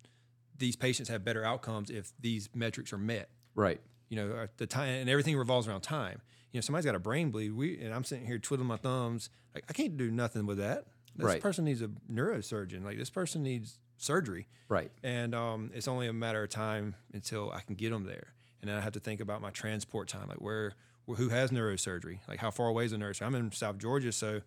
these 0.56 0.76
patients 0.76 1.08
have 1.08 1.24
better 1.24 1.44
outcomes 1.44 1.90
if 1.90 2.12
these 2.20 2.48
metrics 2.54 2.92
are 2.92 2.98
met. 2.98 3.28
Right. 3.54 3.80
you 4.08 4.16
know 4.16 4.28
uh, 4.42 4.46
the 4.58 4.66
time 4.66 4.88
and 4.88 5.10
everything 5.10 5.36
revolves 5.36 5.66
around 5.68 5.80
time. 5.82 6.20
You 6.52 6.58
know 6.58 6.62
somebody's 6.62 6.86
got 6.86 6.94
a 6.94 7.00
brain 7.00 7.30
bleed 7.30 7.52
we 7.52 7.78
and 7.80 7.92
i'm 7.94 8.04
sitting 8.04 8.26
here 8.26 8.38
twiddling 8.38 8.68
my 8.68 8.76
thumbs 8.76 9.30
like 9.54 9.64
i 9.68 9.72
can't 9.72 9.96
do 9.96 10.10
nothing 10.10 10.46
with 10.46 10.58
that. 10.58 10.86
This 11.16 11.26
Right. 11.26 11.42
person 11.42 11.64
needs 11.64 11.82
a 11.82 11.88
neurosurgeon. 12.12 12.84
Like 12.84 12.96
this 12.98 13.10
person 13.10 13.42
needs 13.42 13.78
surgery 14.00 14.46
Right. 14.68 14.90
and 15.02 15.34
um, 15.34 15.70
it's 15.74 15.88
only 15.88 16.06
a 16.08 16.12
matter 16.12 16.42
of 16.42 16.48
time 16.50 16.94
until 17.12 17.50
I 17.52 17.60
can 17.60 17.74
get 17.74 17.90
them 17.90 18.04
there. 18.04 18.28
And 18.60 18.68
then 18.70 18.76
I 18.76 18.80
have 18.80 18.92
to 18.92 19.00
think 19.00 19.20
about 19.20 19.40
my 19.40 19.50
transport 19.50 20.08
time, 20.08 20.28
like 20.28 20.40
where, 20.40 20.74
where 21.06 21.16
who 21.16 21.28
has 21.30 21.50
neurosurgery, 21.50 22.18
like 22.28 22.38
how 22.38 22.50
far 22.50 22.68
away 22.68 22.84
is 22.84 22.90
the 22.92 22.96
neurosurgery? 22.98 23.26
I'm 23.26 23.34
in 23.34 23.52
South 23.52 23.78
Georgia, 23.78 24.12
so 24.12 24.42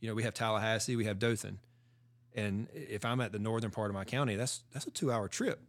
you 0.00 0.08
know 0.08 0.14
we 0.14 0.22
have 0.22 0.32
Tallahassee, 0.34 0.96
we 0.96 1.04
have 1.06 1.18
Dothan, 1.18 1.58
and 2.34 2.68
if 2.72 3.04
I'm 3.04 3.20
at 3.20 3.32
the 3.32 3.38
northern 3.38 3.70
part 3.70 3.90
of 3.90 3.94
my 3.94 4.04
county, 4.04 4.36
that's 4.36 4.62
that's 4.72 4.86
a 4.86 4.90
two 4.90 5.10
hour 5.12 5.28
trip. 5.28 5.60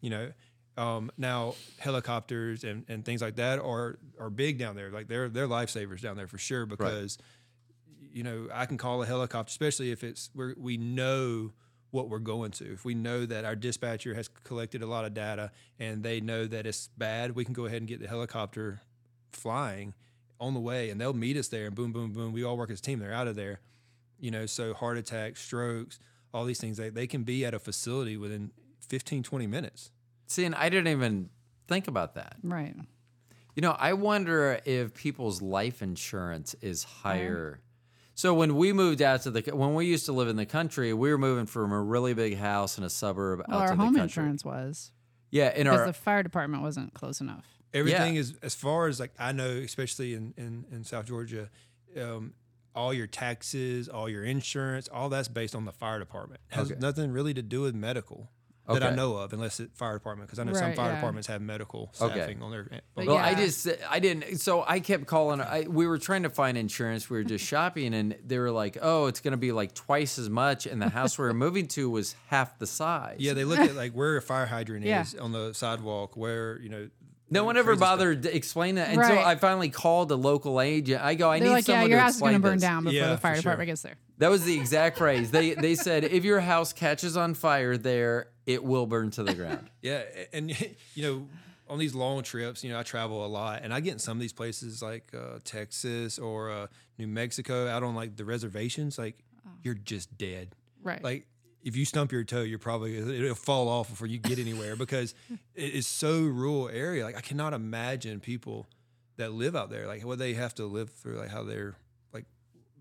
You 0.00 0.10
know, 0.10 0.32
um, 0.76 1.10
now 1.16 1.54
helicopters 1.78 2.64
and, 2.64 2.84
and 2.88 3.04
things 3.04 3.22
like 3.22 3.36
that 3.36 3.58
are 3.60 3.98
are 4.18 4.30
big 4.30 4.58
down 4.58 4.74
there. 4.76 4.90
Like 4.90 5.08
they're 5.08 5.28
they're 5.28 5.48
lifesavers 5.48 6.00
down 6.00 6.16
there 6.16 6.26
for 6.26 6.38
sure 6.38 6.66
because 6.66 7.18
you 8.12 8.22
know, 8.24 8.48
I 8.52 8.66
can 8.66 8.76
call 8.76 9.02
a 9.02 9.06
helicopter, 9.06 9.48
especially 9.50 9.90
if 9.92 10.04
it's 10.04 10.28
where 10.34 10.54
we 10.58 10.76
know 10.76 11.52
what 11.92 12.08
we're 12.08 12.18
going 12.18 12.50
to. 12.50 12.72
If 12.72 12.84
we 12.84 12.94
know 12.94 13.24
that 13.26 13.44
our 13.44 13.54
dispatcher 13.54 14.14
has 14.14 14.28
collected 14.44 14.82
a 14.82 14.86
lot 14.86 15.04
of 15.04 15.14
data 15.14 15.52
and 15.78 16.02
they 16.02 16.20
know 16.20 16.46
that 16.46 16.66
it's 16.66 16.88
bad, 16.98 17.36
we 17.36 17.44
can 17.44 17.54
go 17.54 17.66
ahead 17.66 17.78
and 17.78 17.86
get 17.86 18.00
the 18.00 18.08
helicopter 18.08 18.80
flying 19.30 19.94
on 20.40 20.54
the 20.54 20.60
way 20.60 20.90
and 20.90 21.00
they'll 21.00 21.12
meet 21.12 21.36
us 21.36 21.48
there 21.48 21.66
and 21.66 21.74
boom, 21.74 21.92
boom, 21.92 22.12
boom. 22.12 22.32
We 22.32 22.42
all 22.42 22.56
work 22.56 22.70
as 22.70 22.80
a 22.80 22.82
team. 22.82 22.98
They're 22.98 23.12
out 23.12 23.28
of 23.28 23.36
there. 23.36 23.60
You 24.18 24.30
know, 24.30 24.46
so 24.46 24.72
heart 24.72 24.96
attacks, 24.96 25.40
strokes, 25.40 26.00
all 26.32 26.44
these 26.44 26.60
things, 26.60 26.78
they, 26.78 26.88
they 26.88 27.06
can 27.06 27.24
be 27.24 27.44
at 27.44 27.52
a 27.52 27.58
facility 27.58 28.16
within 28.16 28.50
15, 28.80 29.22
20 29.22 29.46
minutes. 29.46 29.90
See, 30.26 30.44
and 30.44 30.54
I 30.54 30.70
didn't 30.70 30.88
even 30.88 31.28
think 31.68 31.88
about 31.88 32.14
that. 32.14 32.36
Right. 32.42 32.74
You 33.54 33.60
know, 33.60 33.76
I 33.78 33.92
wonder 33.92 34.60
if 34.64 34.94
people's 34.94 35.42
life 35.42 35.82
insurance 35.82 36.54
is 36.62 36.84
higher. 36.84 37.60
So 38.14 38.34
when 38.34 38.56
we 38.56 38.72
moved 38.72 39.00
out 39.02 39.22
to 39.22 39.30
the 39.30 39.54
when 39.56 39.74
we 39.74 39.86
used 39.86 40.06
to 40.06 40.12
live 40.12 40.28
in 40.28 40.36
the 40.36 40.46
country, 40.46 40.92
we 40.92 41.10
were 41.10 41.18
moving 41.18 41.46
from 41.46 41.72
a 41.72 41.80
really 41.80 42.14
big 42.14 42.36
house 42.36 42.76
in 42.78 42.84
a 42.84 42.90
suburb 42.90 43.42
Well, 43.48 43.58
out 43.58 43.62
our 43.62 43.68
to 43.70 43.76
the 43.76 43.82
home 43.82 43.94
country. 43.94 44.02
insurance 44.02 44.44
was 44.44 44.92
Yeah, 45.30 45.48
in 45.54 45.64
because 45.64 45.80
our 45.80 45.86
the 45.86 45.92
fire 45.92 46.22
department 46.22 46.62
wasn't 46.62 46.92
close 46.94 47.20
enough. 47.20 47.46
Everything 47.74 48.16
is 48.16 48.36
as 48.42 48.54
far 48.54 48.86
as 48.88 49.00
like 49.00 49.12
I 49.18 49.32
know, 49.32 49.48
especially 49.50 50.14
in 50.14 50.34
in, 50.36 50.66
in 50.70 50.84
South 50.84 51.06
Georgia, 51.06 51.48
um, 51.98 52.34
all 52.74 52.92
your 52.92 53.06
taxes, 53.06 53.88
all 53.88 54.08
your 54.08 54.24
insurance, 54.24 54.88
all 54.88 55.08
that's 55.08 55.28
based 55.28 55.54
on 55.54 55.64
the 55.64 55.72
fire 55.72 55.98
department. 55.98 56.40
It 56.50 56.54
has 56.56 56.70
Okay. 56.70 56.80
nothing 56.80 57.12
really 57.12 57.32
to 57.34 57.42
do 57.42 57.62
with 57.62 57.74
medical 57.74 58.30
that 58.68 58.82
I 58.82 58.90
know 58.94 59.16
of, 59.16 59.32
unless 59.32 59.60
it's 59.60 59.76
fire 59.76 59.94
department. 59.94 60.28
Because 60.28 60.38
I 60.38 60.44
know 60.44 60.52
some 60.52 60.74
fire 60.74 60.90
yeah. 60.90 60.94
departments 60.96 61.26
have 61.28 61.42
medical 61.42 61.92
Okay. 62.00 62.14
staffing 62.14 62.42
on 62.42 62.50
their. 62.50 62.68
But 62.94 63.06
Well, 63.06 63.16
I 63.16 63.34
just 63.34 63.68
I 63.90 63.98
didn't. 63.98 64.38
So 64.38 64.64
I 64.66 64.80
kept 64.80 65.06
calling. 65.06 65.40
I 65.40 65.66
we 65.68 65.86
were 65.86 65.98
trying 65.98 66.22
to 66.22 66.30
find 66.30 66.56
insurance. 66.56 67.10
We 67.10 67.18
were 67.18 67.24
just 67.24 67.44
shopping, 67.52 67.94
and 67.94 68.16
they 68.24 68.38
were 68.38 68.50
like, 68.50 68.78
"Oh, 68.80 69.06
it's 69.06 69.20
going 69.20 69.32
to 69.32 69.36
be 69.38 69.52
like 69.52 69.74
twice 69.74 70.18
as 70.18 70.30
much." 70.30 70.66
And 70.66 70.80
the 70.80 70.88
house 70.88 71.18
we 71.18 71.24
were 71.24 71.34
moving 71.34 71.66
to 71.68 71.90
was 71.90 72.14
half 72.28 72.58
the 72.58 72.66
size. 72.66 73.16
Yeah, 73.18 73.34
they 73.34 73.44
look 73.44 73.58
at 73.58 73.74
like 73.74 73.92
where 73.92 74.16
a 74.16 74.22
fire 74.22 74.46
hydrant 74.46 74.84
Yeah. 74.86 75.02
is 75.02 75.14
on 75.14 75.32
the 75.32 75.52
sidewalk, 75.52 76.16
where 76.16 76.60
you 76.60 76.68
know. 76.68 76.88
No 77.30 77.44
one 77.44 77.56
ever 77.56 77.68
crazy 77.70 77.78
stuff. 77.78 77.88
bothered 77.98 78.22
to 78.24 78.36
explain 78.36 78.74
that 78.74 78.90
until 78.90 79.16
Right. 79.16 79.24
I 79.26 79.36
finally 79.36 79.70
called 79.70 80.10
a 80.12 80.16
local 80.16 80.60
agent. 80.60 81.02
I 81.02 81.14
go, 81.14 81.30
I 81.30 81.38
They're 81.38 81.48
need 81.48 81.54
like, 81.54 81.66
yeah, 81.66 81.74
someone 81.76 81.88
your 81.90 81.98
to 81.98 82.02
house 82.02 82.14
is 82.16 82.20
going 82.20 82.32
to 82.32 82.36
explain 82.36 82.50
burn 82.50 82.56
this." 82.58 82.62
down 82.62 82.84
before 82.84 82.92
Yeah, 82.98 83.08
the 83.12 83.16
fire 83.16 83.36
department 83.36 83.58
sure. 83.68 83.72
gets 83.72 83.80
there. 83.82 83.96
That 84.18 84.28
was 84.28 84.44
the 84.44 84.54
exact 84.54 84.98
phrase. 84.98 85.30
They 85.30 85.54
they 85.54 85.74
said 85.74 86.04
if 86.04 86.24
your 86.24 86.40
house 86.40 86.74
catches 86.74 87.16
on 87.16 87.32
fire 87.32 87.78
there, 87.78 88.28
it 88.46 88.62
will 88.64 88.86
burn 88.86 89.10
to 89.12 89.22
the 89.22 89.34
ground. 89.34 89.70
Yeah, 89.82 90.02
and 90.32 90.50
you 90.94 91.02
know, 91.02 91.28
on 91.68 91.78
these 91.78 91.94
long 91.94 92.22
trips, 92.22 92.62
you 92.62 92.70
know, 92.70 92.78
I 92.78 92.82
travel 92.82 93.24
a 93.24 93.28
lot, 93.28 93.62
and 93.62 93.72
I 93.74 93.80
get 93.80 93.94
in 93.94 93.98
some 93.98 94.16
of 94.16 94.20
these 94.20 94.32
places 94.32 94.82
like 94.82 95.12
uh, 95.14 95.38
Texas 95.44 96.18
or 96.18 96.50
uh, 96.50 96.66
New 96.98 97.08
Mexico, 97.08 97.68
out 97.68 97.82
on 97.82 97.94
like 97.94 98.16
the 98.16 98.24
reservations, 98.24 98.98
like 98.98 99.18
you're 99.62 99.74
just 99.74 100.16
dead. 100.18 100.54
Right. 100.82 101.02
Like 101.02 101.26
if 101.64 101.76
you 101.76 101.84
stump 101.84 102.12
your 102.12 102.24
toe, 102.24 102.42
you're 102.42 102.58
probably 102.58 102.96
it'll 102.96 103.34
fall 103.34 103.68
off 103.68 103.88
before 103.88 104.06
you 104.06 104.18
get 104.18 104.38
anywhere 104.38 104.76
because 104.76 105.14
it 105.54 105.74
is 105.74 105.86
so 105.86 106.20
rural 106.20 106.68
area. 106.68 107.04
Like 107.04 107.16
I 107.16 107.20
cannot 107.20 107.52
imagine 107.52 108.20
people 108.20 108.66
that 109.16 109.32
live 109.32 109.54
out 109.54 109.70
there, 109.70 109.86
like 109.86 110.04
what 110.04 110.18
they 110.18 110.34
have 110.34 110.54
to 110.56 110.64
live 110.64 110.90
through, 110.90 111.18
like 111.18 111.30
how 111.30 111.42
they're 111.42 111.76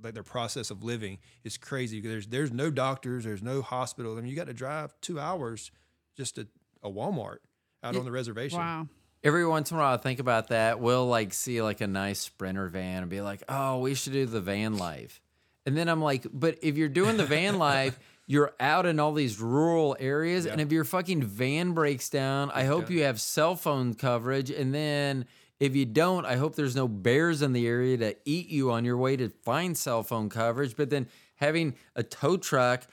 like 0.04 0.12
like 0.12 0.14
their 0.14 0.24
process 0.24 0.72
of 0.72 0.84
living 0.84 1.18
is 1.44 1.58
crazy. 1.58 2.02
There's 2.02 2.28
there's 2.28 2.52
no 2.52 2.70
doctors, 2.70 3.24
there's 3.24 3.44
no 3.44 3.62
hospital. 3.62 4.18
I 4.18 4.22
mean, 4.22 4.30
you 4.30 4.36
got 4.36 4.48
to 4.48 4.54
drive 4.54 4.94
two 5.02 5.20
hours 5.20 5.72
just 6.18 6.36
to 6.36 6.48
a 6.84 6.90
Walmart 6.90 7.38
out 7.84 7.96
on 7.96 8.06
the 8.06 8.12
reservation. 8.12 8.60
wow. 8.60 8.88
Every 9.24 9.46
once 9.46 9.70
in 9.70 9.78
a 9.78 9.80
while, 9.80 9.94
I 9.94 9.98
think 9.98 10.20
about 10.20 10.48
that. 10.48 10.80
We'll 10.80 11.06
like 11.06 11.34
see 11.34 11.62
like 11.62 11.82
a 11.82 11.88
nice 11.88 12.20
sprinter 12.20 12.68
van 12.68 13.04
and 13.04 13.10
be 13.10 13.22
like, 13.22 13.44
"Oh, 13.48 13.80
we 13.80 13.94
should 13.94 14.14
do 14.14 14.26
the 14.26 14.42
van 14.42 14.78
life." 14.78 15.22
And 15.66 15.78
then 15.78 15.88
I'm 15.88 16.02
like, 16.02 16.26
"But 16.34 16.58
if 16.64 16.76
you're 16.76 16.90
doing 16.90 17.18
the 17.18 17.26
van 17.26 17.60
life, 17.60 18.00
you're 18.26 18.54
out 18.60 18.88
in 18.88 19.00
all 19.00 19.14
these 19.14 19.40
rural 19.40 19.96
areas, 20.00 20.48
and 20.48 20.60
if 20.60 20.72
your 20.72 20.84
fucking 20.84 21.22
van 21.24 21.74
breaks 21.74 22.10
down, 22.10 22.50
I 22.52 22.64
hope 22.64 22.90
you 22.90 23.04
have 23.04 23.22
cell 23.22 23.56
phone 23.56 23.94
coverage, 23.94 24.50
and 24.50 24.74
then. 24.74 25.26
If 25.62 25.76
you 25.76 25.86
don't, 25.86 26.26
I 26.26 26.36
hope 26.38 26.56
there's 26.56 26.76
no 26.76 26.88
bears 26.88 27.42
in 27.42 27.54
the 27.54 27.68
area 27.68 27.96
to 27.98 28.16
eat 28.26 28.50
you 28.50 28.72
on 28.72 28.84
your 28.84 28.98
way 28.98 29.16
to 29.16 29.30
find 29.30 29.78
cell 29.78 30.02
phone 30.04 30.28
coverage. 30.28 30.76
But 30.76 30.90
then 30.90 31.08
having 31.36 31.76
a 31.96 32.02
tow 32.04 32.36
truck 32.38 32.88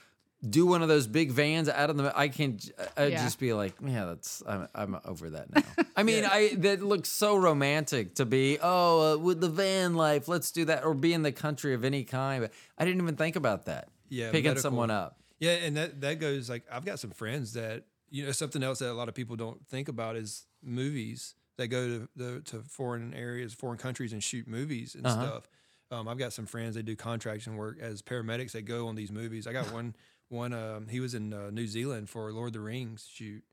do 0.47 0.65
one 0.65 0.81
of 0.81 0.87
those 0.87 1.05
big 1.07 1.31
vans 1.31 1.67
out 1.67 1.89
of 1.89 1.97
the 1.97 2.17
I 2.17 2.27
can 2.29 2.59
I'd 2.95 3.11
Yeah. 3.11 3.23
just 3.23 3.39
be 3.39 3.51
like, 3.53 3.73
yeah, 3.85 4.05
that's 4.05 4.41
I'm 4.47 4.67
I'm 4.75 4.97
over 5.03 5.31
that 5.31 5.53
now. 5.55 5.63
I 5.97 6.03
mean, 6.03 6.23
I 6.25 6.53
that 6.59 6.81
looks 6.83 7.09
so 7.09 7.35
romantic 7.35 8.13
to 8.15 8.25
be 8.25 8.57
oh 8.61 9.13
uh, 9.13 9.17
with 9.17 9.41
the 9.41 9.49
van 9.49 9.95
life, 9.95 10.27
let's 10.27 10.51
do 10.51 10.63
that 10.65 10.85
or 10.85 10.93
be 10.93 11.11
in 11.13 11.23
the 11.23 11.31
country 11.33 11.73
of 11.73 11.83
any 11.83 12.03
kind. 12.03 12.41
But 12.43 12.51
I 12.77 12.85
didn't 12.85 13.01
even 13.01 13.15
think 13.17 13.35
about 13.35 13.65
that. 13.65 13.89
Yeah, 14.09 14.27
picking 14.31 14.43
medical- 14.51 14.61
someone 14.61 14.91
up. 14.91 15.17
Yeah, 15.39 15.53
and 15.53 15.75
that 15.75 15.99
that 16.01 16.19
goes 16.19 16.49
like 16.49 16.63
I've 16.71 16.85
got 16.85 16.99
some 16.99 17.11
friends 17.11 17.53
that 17.53 17.83
you 18.11 18.25
know 18.25 18.31
something 18.31 18.61
else 18.63 18.79
that 18.79 18.91
a 18.91 18.93
lot 18.93 19.09
of 19.09 19.15
people 19.15 19.35
don't 19.35 19.65
think 19.67 19.87
about 19.89 20.15
is 20.15 20.45
movies 20.63 21.33
that 21.59 21.67
go 21.67 21.87
to 21.87 22.09
the 22.15 22.41
to 22.45 22.63
foreign 22.63 23.13
areas, 23.13 23.53
foreign 23.53 23.77
countries, 23.77 24.11
and 24.13 24.23
shoot 24.23 24.47
movies 24.47 24.95
and 24.95 25.05
Uh-huh. 25.05 25.21
stuff. 25.25 25.49
Um, 25.91 26.07
I've 26.07 26.17
got 26.17 26.33
some 26.33 26.45
friends 26.45 26.75
that 26.75 26.83
do 26.83 26.95
contracting 26.95 27.55
work 27.57 27.77
as 27.79 28.01
paramedics 28.01 28.51
that 28.51 28.63
go 28.63 28.87
on 28.87 28.95
these 28.95 29.11
movies. 29.11 29.47
I 29.47 29.53
got 29.53 29.71
one 29.73 29.95
one 30.29 30.53
um, 30.53 30.87
he 30.87 30.99
was 30.99 31.13
in 31.15 31.33
uh, 31.33 31.49
New 31.51 31.65
Zealand 31.67 32.09
for 32.09 32.31
Lord 32.31 32.47
of 32.47 32.53
the 32.53 32.59
Rings 32.59 33.07
shoot, 33.11 33.43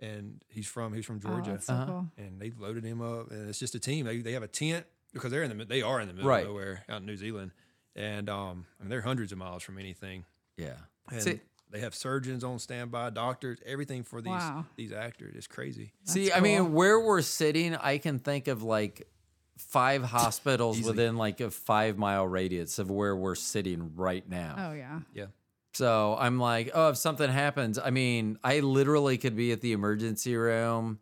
and 0.00 0.40
he's 0.48 0.66
from 0.66 0.92
he's 0.92 1.06
from 1.06 1.16
Oh, 1.24 1.28
Georgia, 1.28 1.50
that's 1.52 1.66
so 1.66 1.74
Uh-huh. 1.74 1.86
cool. 1.86 2.08
and 2.16 2.40
they 2.40 2.50
loaded 2.50 2.84
him 2.84 3.00
up, 3.00 3.30
and 3.30 3.48
it's 3.48 3.58
just 3.58 3.74
a 3.74 3.80
team. 3.80 4.06
They 4.06 4.18
they 4.18 4.32
have 4.32 4.42
a 4.42 4.48
tent 4.48 4.86
because 5.12 5.30
they're 5.30 5.42
in 5.42 5.48
the 5.48 5.54
mid- 5.54 5.68
they 5.68 5.82
are 5.82 6.00
in 6.00 6.08
the 6.08 6.14
middle 6.14 6.28
Right. 6.28 6.42
of 6.42 6.48
nowhere 6.48 6.84
out 6.88 7.00
in 7.00 7.06
New 7.06 7.16
Zealand, 7.16 7.52
and 7.96 8.28
um, 8.28 8.66
I 8.78 8.82
mean 8.82 8.90
they're 8.90 9.00
hundreds 9.02 9.32
of 9.32 9.38
miles 9.38 9.62
from 9.62 9.78
anything. 9.78 10.24
Yeah. 10.56 10.76
And 11.10 11.22
See- 11.22 11.40
they 11.70 11.80
have 11.80 11.94
surgeons 11.94 12.44
on 12.44 12.58
standby, 12.58 13.10
doctors, 13.10 13.58
everything 13.66 14.02
for 14.02 14.20
these 14.20 14.30
Wow. 14.30 14.64
these 14.76 14.92
actors. 14.92 15.34
It's 15.36 15.46
crazy. 15.46 15.92
See, 16.04 16.26
That's 16.26 16.36
I 16.36 16.40
mean, 16.40 16.72
where 16.72 16.98
we're 16.98 17.22
sitting, 17.22 17.76
I 17.76 17.98
can 17.98 18.18
think 18.18 18.48
of 18.48 18.62
like 18.62 19.06
five 19.56 20.02
hospitals 20.18 20.80
within 20.82 21.16
like 21.16 21.40
a 21.40 21.50
five 21.50 21.98
mile 21.98 22.26
radius 22.26 22.78
of 22.78 22.90
where 22.90 23.14
we're 23.16 23.34
sitting 23.34 23.92
right 23.96 24.28
now. 24.28 24.54
Oh 24.70 24.72
yeah. 24.72 25.00
Yeah. 25.14 25.26
So 25.74 26.16
I'm 26.18 26.38
like, 26.40 26.70
oh, 26.74 26.88
if 26.88 26.96
something 26.96 27.30
happens, 27.30 27.78
I 27.78 27.90
mean, 27.90 28.38
I 28.42 28.60
literally 28.60 29.16
could 29.18 29.36
be 29.36 29.52
at 29.52 29.60
the 29.60 29.72
emergency 29.72 30.34
room 30.36 30.98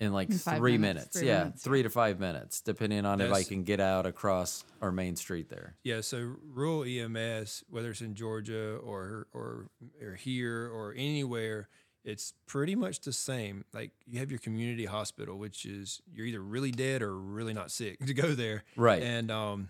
in 0.00 0.12
like 0.12 0.30
In 0.30 0.38
three 0.38 0.78
minutes, 0.78 0.80
minutes. 0.80 1.18
three 1.18 1.26
yeah, 1.26 1.38
minutes, 1.38 1.62
three 1.62 1.82
to 1.82 1.90
five 1.90 2.20
minutes, 2.20 2.60
depending 2.60 3.04
on 3.04 3.20
if 3.20 3.32
I 3.32 3.42
can 3.42 3.64
get 3.64 3.80
out 3.80 4.06
across 4.06 4.64
our 4.80 4.92
main 4.92 5.16
street 5.16 5.48
there. 5.48 5.74
Yeah. 5.82 6.02
So 6.02 6.36
rural 6.52 6.84
EMS, 6.84 7.64
whether 7.68 7.90
it's 7.90 8.00
in 8.00 8.14
Georgia 8.14 8.76
or 8.76 9.26
or 9.32 9.66
or 10.00 10.14
here 10.14 10.70
or 10.72 10.94
anywhere, 10.96 11.68
it's 12.04 12.32
pretty 12.46 12.76
much 12.76 13.00
the 13.00 13.12
same. 13.12 13.64
Like 13.74 13.90
you 14.06 14.20
have 14.20 14.30
your 14.30 14.38
community 14.38 14.84
hospital, 14.84 15.36
which 15.36 15.64
is 15.64 16.00
you're 16.12 16.26
either 16.26 16.42
really 16.42 16.70
dead 16.70 17.02
or 17.02 17.16
really 17.16 17.52
not 17.54 17.70
sick 17.72 17.98
to 18.06 18.14
go 18.14 18.34
there. 18.34 18.62
Right. 18.76 19.02
And 19.02 19.30
um, 19.32 19.68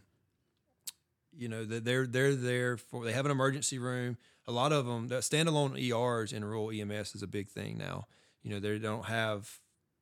you 1.35 1.49
know 1.49 1.65
that 1.65 1.85
they're 1.85 2.07
they're 2.07 2.35
there 2.35 2.77
for 2.77 3.05
they 3.05 3.13
have 3.13 3.25
an 3.25 3.31
emergency 3.31 3.79
room. 3.79 4.19
A 4.47 4.53
lot 4.53 4.73
of 4.73 4.87
them, 4.87 5.09
the 5.09 5.17
standalone 5.17 5.79
ERs 5.79 6.33
in 6.33 6.45
rural 6.45 6.71
EMS 6.71 7.15
is 7.15 7.23
a 7.23 7.27
big 7.27 7.49
thing 7.49 7.79
now. 7.79 8.07
You 8.43 8.51
know 8.51 8.61
they 8.61 8.79
don't 8.79 9.07
have 9.07 9.59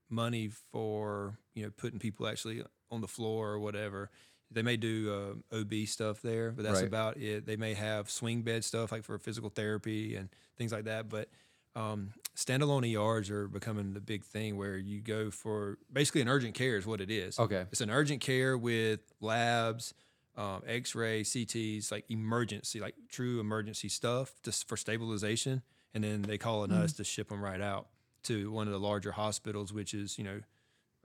money 0.09 0.49
for 0.73 1.39
you 1.55 1.65
know 1.65 1.71
putting 1.77 1.99
people 1.99 2.27
actually 2.27 2.63
on 2.91 3.01
the 3.01 3.09
floor 3.09 3.51
or 3.51 3.59
whatever. 3.59 4.11
They 4.51 4.63
may 4.63 4.77
do 4.77 5.43
uh, 5.53 5.57
OB 5.61 5.87
stuff 5.89 6.23
there, 6.23 6.53
but 6.53 6.63
that's 6.65 6.79
Right. 6.79 6.87
about 6.87 7.17
it. 7.17 7.47
They 7.47 7.57
may 7.57 7.75
have 7.75 8.09
swing 8.09 8.43
bed 8.43 8.65
stuff 8.65 8.93
like 8.93 9.03
for 9.03 9.19
physical 9.19 9.51
therapy 9.51 10.15
and 10.15 10.29
things 10.57 10.71
like 10.71 10.85
that. 10.85 11.09
But 11.09 11.29
um, 11.75 12.11
standalone 12.37 12.87
ERs 12.87 13.29
are 13.29 13.49
becoming 13.49 13.93
the 13.93 14.01
big 14.01 14.25
thing 14.25 14.57
where 14.57 14.77
you 14.79 15.01
go 15.01 15.33
for 15.33 15.79
basically 15.93 16.21
an 16.21 16.29
urgent 16.29 16.55
care 16.55 16.77
is 16.77 16.87
what 16.87 17.01
it 17.01 17.11
is. 17.11 17.39
Okay. 17.41 17.65
It's 17.73 17.81
an 17.81 17.91
urgent 17.91 18.21
care 18.21 18.57
with 18.57 19.01
labs, 19.21 19.95
um, 20.37 20.63
X-ray, 20.67 21.23
CTs, 21.23 21.91
like 21.91 22.05
emergency, 22.09 22.79
like 22.79 22.95
true 23.11 23.41
emergency 23.41 23.89
stuff, 23.89 24.33
just 24.45 24.69
for 24.69 24.77
stabilization, 24.77 25.63
and 25.93 26.05
then 26.05 26.23
they 26.23 26.39
call 26.39 26.63
on 26.63 26.71
us 26.71 26.93
to 26.95 27.05
ship 27.05 27.31
them 27.31 27.43
right 27.43 27.61
out 27.61 27.89
to 28.27 28.51
one 28.51 28.67
of 28.67 28.73
the 28.73 28.81
larger 28.81 29.13
hospitals, 29.13 29.73
which 29.73 29.95
is 29.95 30.19
you 30.19 30.25
know 30.25 30.41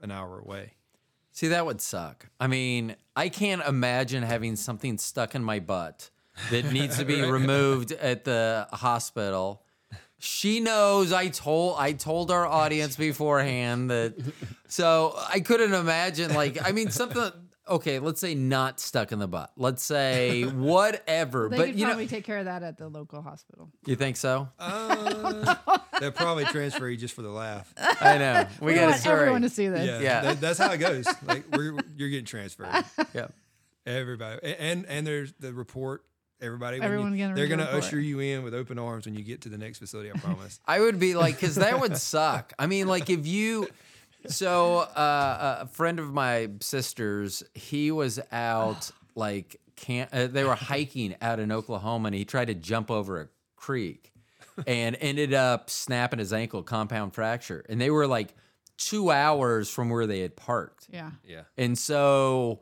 an 0.00 0.10
hour 0.10 0.38
away. 0.38 0.74
See, 1.32 1.48
that 1.48 1.64
would 1.64 1.80
suck. 1.80 2.26
I 2.38 2.46
mean, 2.46 2.94
I 3.16 3.30
can't 3.30 3.62
imagine 3.66 4.22
having 4.22 4.56
something 4.56 4.98
stuck 4.98 5.34
in 5.34 5.42
my 5.42 5.60
butt 5.60 6.10
that 6.50 6.70
needs 6.70 6.98
to 6.98 7.04
be 7.04 7.22
removed 7.30 7.92
at 7.92 8.24
the 8.24 8.68
hospital. 8.72 9.62
She 10.18 10.60
knows 10.60 11.12
I 11.12 11.28
told 11.28 11.76
I 11.78 11.92
told 11.92 12.30
our 12.30 12.46
audience 12.46 12.96
beforehand 12.96 13.90
that 13.90 14.14
so 14.68 15.18
I 15.28 15.40
couldn't 15.40 15.74
imagine 15.74 16.32
like 16.34 16.58
I 16.64 16.72
mean 16.72 16.90
something 16.90 17.32
okay, 17.68 17.98
let's 17.98 18.20
say 18.20 18.34
not 18.34 18.80
stuck 18.80 19.12
in 19.12 19.18
the 19.18 19.28
butt. 19.28 19.52
Let's 19.56 19.82
say 19.82 20.42
whatever. 20.44 21.48
They 21.48 21.56
but 21.56 21.66
could 21.66 21.74
you 21.76 21.82
know 21.86 21.90
probably 21.92 22.06
take 22.08 22.24
care 22.24 22.38
of 22.38 22.44
that 22.46 22.62
at 22.62 22.78
the 22.78 22.88
local 22.88 23.22
hospital. 23.22 23.70
you 23.86 23.96
think 23.96 24.16
so? 24.16 24.48
Uh, 24.58 25.54
they'll 26.00 26.12
probably 26.12 26.44
transfer 26.44 26.88
you 26.88 26.96
just 26.96 27.14
for 27.14 27.22
the 27.22 27.30
laugh. 27.30 27.72
I 28.00 28.18
know. 28.18 28.46
We, 28.60 28.66
We 28.68 28.74
got 28.74 28.84
a 28.84 28.86
want 28.90 29.00
story. 29.00 29.20
everyone 29.20 29.42
to 29.42 29.48
see 29.50 29.68
this. 29.68 29.86
Yeah, 29.86 30.00
Yeah. 30.00 30.20
that- 30.22 30.40
that's 30.40 30.58
how 30.58 30.72
it 30.72 30.78
goes. 30.78 31.06
Like 31.26 31.44
we're 31.52 31.76
you're 31.96 32.08
getting 32.10 32.24
transferred. 32.26 32.68
yeah. 33.14 33.28
Everybody, 33.84 34.54
and 34.58 34.86
and 34.86 35.06
there's 35.06 35.32
the 35.40 35.52
report. 35.52 36.04
Everybody, 36.40 36.78
when 36.80 36.82
you- 36.88 36.94
Everyone 36.94 37.18
gonna 37.18 37.34
they're 37.36 37.46
going 37.46 37.58
to 37.60 37.64
report. 37.66 37.84
usher 37.84 38.00
you 38.00 38.18
in 38.20 38.42
with 38.42 38.52
open 38.54 38.76
arms 38.78 39.06
when 39.06 39.14
you 39.14 39.22
get 39.22 39.42
to 39.42 39.48
the 39.48 39.58
next 39.58 39.78
facility. 39.78 40.10
I 40.12 40.18
promise. 40.18 40.58
I 40.66 40.80
would 40.80 40.98
be 40.98 41.14
like, 41.14 41.36
because 41.38 41.54
that 41.56 41.80
would 41.80 41.96
suck. 41.96 42.52
I 42.58 42.66
mean, 42.66 42.88
like 42.88 43.10
if 43.10 43.26
you, 43.28 43.68
so 44.26 44.78
uh, 44.78 45.58
a 45.62 45.66
friend 45.66 45.98
of 45.98 46.12
my 46.12 46.48
sister's, 46.60 47.42
he 47.54 47.90
was 47.90 48.20
out 48.30 48.90
like 49.14 49.60
can 49.76 50.08
uh, 50.12 50.26
they 50.26 50.44
were 50.44 50.54
hiking 50.54 51.16
out 51.20 51.40
in 51.40 51.50
Oklahoma, 51.50 52.08
and 52.08 52.14
he 52.14 52.24
tried 52.24 52.46
to 52.46 52.54
jump 52.54 52.90
over 52.90 53.20
a 53.20 53.28
creek, 53.56 54.12
and 54.66 54.96
ended 55.00 55.34
up 55.34 55.70
snapping 55.70 56.18
his 56.18 56.32
ankle, 56.32 56.62
compound 56.62 57.14
fracture, 57.14 57.64
and 57.68 57.80
they 57.80 57.90
were 57.90 58.06
like 58.06 58.34
two 58.76 59.10
hours 59.10 59.70
from 59.70 59.90
where 59.90 60.06
they 60.06 60.20
had 60.20 60.36
parked. 60.36 60.88
Yeah. 60.90 61.10
yeah. 61.24 61.42
And 61.56 61.78
so 61.78 62.60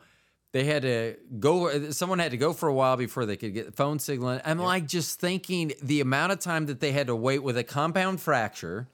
they 0.52 0.64
had 0.64 0.82
to 0.82 1.16
go, 1.38 1.90
someone 1.90 2.18
had 2.18 2.32
to 2.32 2.36
go 2.36 2.52
for 2.52 2.68
a 2.68 2.74
while 2.74 2.96
before 2.96 3.26
they 3.26 3.36
could 3.36 3.54
get 3.54 3.66
the 3.66 3.72
phone 3.72 3.98
signal. 3.98 4.40
I'm 4.44 4.58
like 4.58 4.86
just 4.86 5.20
thinking 5.20 5.72
the 5.82 6.00
amount 6.00 6.32
of 6.32 6.40
time 6.40 6.66
that 6.66 6.80
they 6.80 6.92
had 6.92 7.06
to 7.06 7.16
wait 7.16 7.42
with 7.42 7.56
a 7.56 7.64
compound 7.64 8.20
fracture. 8.20 8.88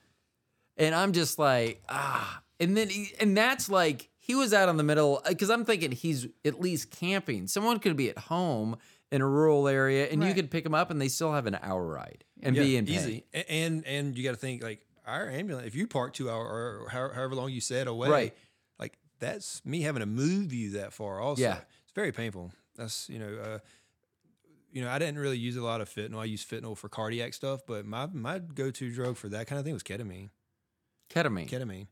And 0.76 0.94
I'm 0.94 1.12
just 1.12 1.38
like, 1.38 1.82
ah. 1.88 2.42
And 2.60 2.76
then, 2.76 2.88
he, 2.88 3.12
and 3.20 3.36
that's 3.36 3.68
like, 3.68 4.08
he 4.18 4.34
was 4.34 4.52
out 4.54 4.68
in 4.68 4.76
the 4.76 4.82
middle, 4.82 5.22
because 5.28 5.50
I'm 5.50 5.64
thinking 5.64 5.92
he's 5.92 6.26
at 6.44 6.60
least 6.60 6.90
camping. 6.90 7.46
Someone 7.46 7.78
could 7.78 7.96
be 7.96 8.08
at 8.10 8.18
home 8.18 8.76
in 9.12 9.20
a 9.22 9.26
rural 9.26 9.68
area 9.68 10.06
and 10.08 10.24
you 10.24 10.34
could 10.34 10.50
pick 10.50 10.66
him 10.66 10.74
up 10.74 10.90
and 10.90 11.00
they 11.00 11.06
still 11.08 11.32
have 11.32 11.46
an 11.46 11.56
hour 11.62 11.86
ride 11.86 12.24
and 12.42 12.56
be 12.56 12.76
in 12.76 12.86
pain. 12.86 12.94
easy. 12.96 13.24
A- 13.32 13.48
And 13.50 13.86
and 13.86 14.18
you 14.18 14.24
got 14.24 14.32
to 14.32 14.36
think 14.36 14.64
like 14.64 14.84
our 15.06 15.28
ambulance. 15.30 15.64
If 15.68 15.76
you 15.76 15.86
park 15.86 16.12
two 16.12 16.28
hour 16.28 16.44
or 16.44 16.88
however 16.90 17.36
long 17.36 17.50
you 17.52 17.60
said 17.60 17.86
away, 17.86 18.08
Right. 18.08 18.36
like 18.80 18.98
that's 19.20 19.64
me 19.64 19.82
having 19.82 20.00
to 20.00 20.06
move 20.06 20.52
you 20.52 20.70
that 20.72 20.92
far. 20.92 21.20
Also, 21.20 21.40
Yeah. 21.42 21.58
it's 21.84 21.92
very 21.94 22.10
painful. 22.10 22.50
That's 22.74 23.08
you 23.08 23.20
know, 23.20 23.32
uh, 23.36 23.58
you 24.72 24.82
know, 24.82 24.90
I 24.90 24.98
didn't 24.98 25.18
really 25.20 25.38
use 25.38 25.56
a 25.56 25.62
lot 25.62 25.80
of 25.80 25.88
fentanyl. 25.88 26.18
I 26.18 26.24
used 26.24 26.50
fentanyl 26.50 26.76
for 26.76 26.88
cardiac 26.88 27.32
stuff, 27.32 27.60
but 27.64 27.86
my 27.86 28.06
my 28.06 28.40
go 28.40 28.72
to 28.72 28.92
drug 28.92 29.16
for 29.16 29.28
that 29.28 29.46
kind 29.46 29.60
of 29.60 29.64
thing 29.64 29.72
was 29.74 29.84
ketamine. 29.84 30.30
Ketamine. 31.14 31.48
Ketamine. 31.48 31.86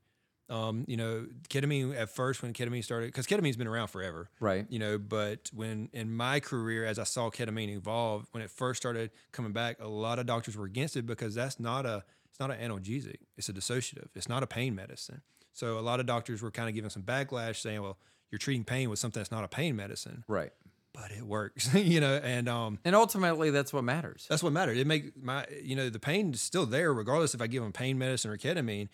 Um, 0.50 0.84
you 0.86 0.98
know, 0.98 1.26
ketamine 1.48 1.96
at 1.98 2.10
first 2.10 2.42
when 2.42 2.52
ketamine 2.52 2.84
started, 2.84 3.06
because 3.06 3.26
ketamine's 3.26 3.56
been 3.56 3.66
around 3.66 3.88
forever 3.88 4.28
right. 4.40 4.66
you 4.68 4.78
know 4.78 4.98
but 4.98 5.50
when 5.54 5.88
in 5.94 6.12
my 6.12 6.38
career 6.38 6.84
as 6.84 6.98
i 6.98 7.02
saw 7.04 7.30
ketamine 7.30 7.70
evolve 7.74 8.26
when 8.32 8.42
it 8.42 8.50
first 8.50 8.76
started 8.82 9.10
coming 9.32 9.52
back 9.52 9.78
a 9.80 9.88
lot 9.88 10.18
of 10.18 10.26
doctors 10.26 10.54
were 10.54 10.66
against 10.66 10.96
it 10.98 11.06
because 11.06 11.34
that's 11.34 11.58
not 11.58 11.86
a 11.86 12.04
it's 12.28 12.38
not 12.38 12.50
an 12.50 12.58
analgesic 12.60 13.16
it's 13.38 13.48
a 13.48 13.54
dissociative 13.54 14.08
it's 14.14 14.28
not 14.28 14.42
a 14.42 14.46
pain 14.46 14.74
medicine 14.74 15.22
so 15.54 15.78
a 15.78 15.80
lot 15.80 15.98
of 15.98 16.04
doctors 16.04 16.42
were 16.42 16.50
kind 16.50 16.68
of 16.68 16.74
giving 16.74 16.90
some 16.90 17.02
backlash 17.02 17.56
saying 17.62 17.80
well 17.80 17.96
you're 18.30 18.38
treating 18.38 18.64
pain 18.64 18.90
with 18.90 18.98
something 18.98 19.20
that's 19.20 19.32
not 19.32 19.44
a 19.44 19.48
pain 19.48 19.74
medicine 19.74 20.24
Right. 20.28 20.52
but 20.92 21.10
it 21.10 21.22
works 21.22 21.72
you 21.94 22.00
know 22.00 22.16
and 22.22 22.50
um 22.50 22.78
And 22.84 22.94
ultimately, 22.94 23.48
that's 23.50 23.72
what 23.72 23.82
matters. 23.84 24.26
that's 24.28 24.42
what 24.42 24.52
mattered. 24.52 24.76
It 24.76 24.86
make 24.86 25.16
my 25.16 25.46
you 25.62 25.74
know 25.74 25.88
the 25.88 25.98
pain 25.98 26.34
is 26.34 26.42
still 26.42 26.66
there 26.66 26.92
regardless 26.92 27.34
if 27.34 27.40
I 27.40 27.46
give 27.46 27.62
them 27.62 27.72
pain 27.72 27.96
medicine 27.96 28.30
or 28.30 28.36
ketamine. 28.36 28.88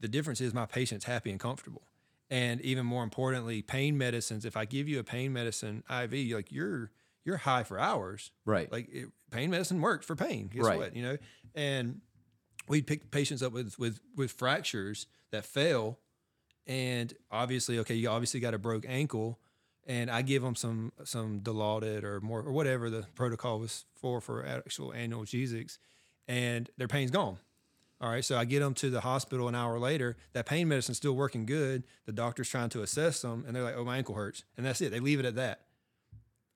The 0.00 0.08
difference 0.08 0.40
is 0.40 0.54
my 0.54 0.66
patient's 0.66 1.04
happy 1.04 1.30
and 1.30 1.40
comfortable. 1.40 1.82
And 2.30 2.60
even 2.60 2.84
more 2.86 3.02
importantly, 3.02 3.62
pain 3.62 3.96
medicines. 3.96 4.44
If 4.44 4.56
I 4.56 4.64
give 4.64 4.88
you 4.88 4.98
a 4.98 5.04
pain 5.04 5.32
medicine 5.32 5.82
IV, 5.90 6.12
like 6.34 6.52
you're 6.52 6.90
you're 7.24 7.38
high 7.38 7.62
for 7.62 7.78
hours. 7.78 8.30
Right. 8.44 8.70
Like 8.70 8.88
it, 8.92 9.08
pain 9.30 9.50
medicine 9.50 9.80
works 9.80 10.06
for 10.06 10.14
pain. 10.16 10.48
Guess 10.52 10.64
Right. 10.64 10.78
what? 10.78 10.96
You 10.96 11.02
know, 11.02 11.16
and 11.54 12.00
we'd 12.68 12.86
pick 12.86 13.10
patients 13.10 13.42
up 13.42 13.52
with 13.52 13.78
with 13.78 14.00
with 14.14 14.30
fractures 14.32 15.06
that 15.30 15.44
fail, 15.44 15.98
and 16.66 17.12
obviously, 17.30 17.78
okay, 17.80 17.94
you 17.94 18.08
obviously 18.08 18.40
got 18.40 18.54
a 18.54 18.58
broke 18.58 18.84
ankle, 18.86 19.38
and 19.86 20.10
I 20.10 20.22
give 20.22 20.42
them 20.42 20.54
some 20.54 20.92
some 21.04 21.40
Dilaudid 21.40 22.02
or 22.04 22.20
more 22.20 22.40
or 22.42 22.52
whatever 22.52 22.90
the 22.90 23.06
protocol 23.14 23.58
was 23.58 23.84
for 23.94 24.20
for 24.20 24.44
actual 24.44 24.92
annual 24.92 25.22
analgesics, 25.22 25.78
and 26.26 26.70
their 26.76 26.88
pain's 26.88 27.10
gone. 27.10 27.38
All 28.00 28.08
right, 28.10 28.24
so 28.24 28.38
I 28.38 28.44
get 28.44 28.60
them 28.60 28.74
to 28.74 28.90
the 28.90 29.00
hospital 29.00 29.48
an 29.48 29.54
hour 29.56 29.78
later. 29.78 30.16
That 30.32 30.46
pain 30.46 30.68
medicine's 30.68 30.98
still 30.98 31.14
working 31.16 31.46
good. 31.46 31.82
The 32.06 32.12
doctor's 32.12 32.48
trying 32.48 32.68
to 32.70 32.82
assess 32.82 33.22
them, 33.22 33.42
and 33.46 33.56
they're 33.56 33.64
like, 33.64 33.74
"Oh, 33.76 33.84
my 33.84 33.96
ankle 33.96 34.14
hurts," 34.14 34.44
and 34.56 34.64
that's 34.64 34.80
it. 34.80 34.90
They 34.92 35.00
leave 35.00 35.18
it 35.18 35.26
at 35.26 35.34
that. 35.34 35.62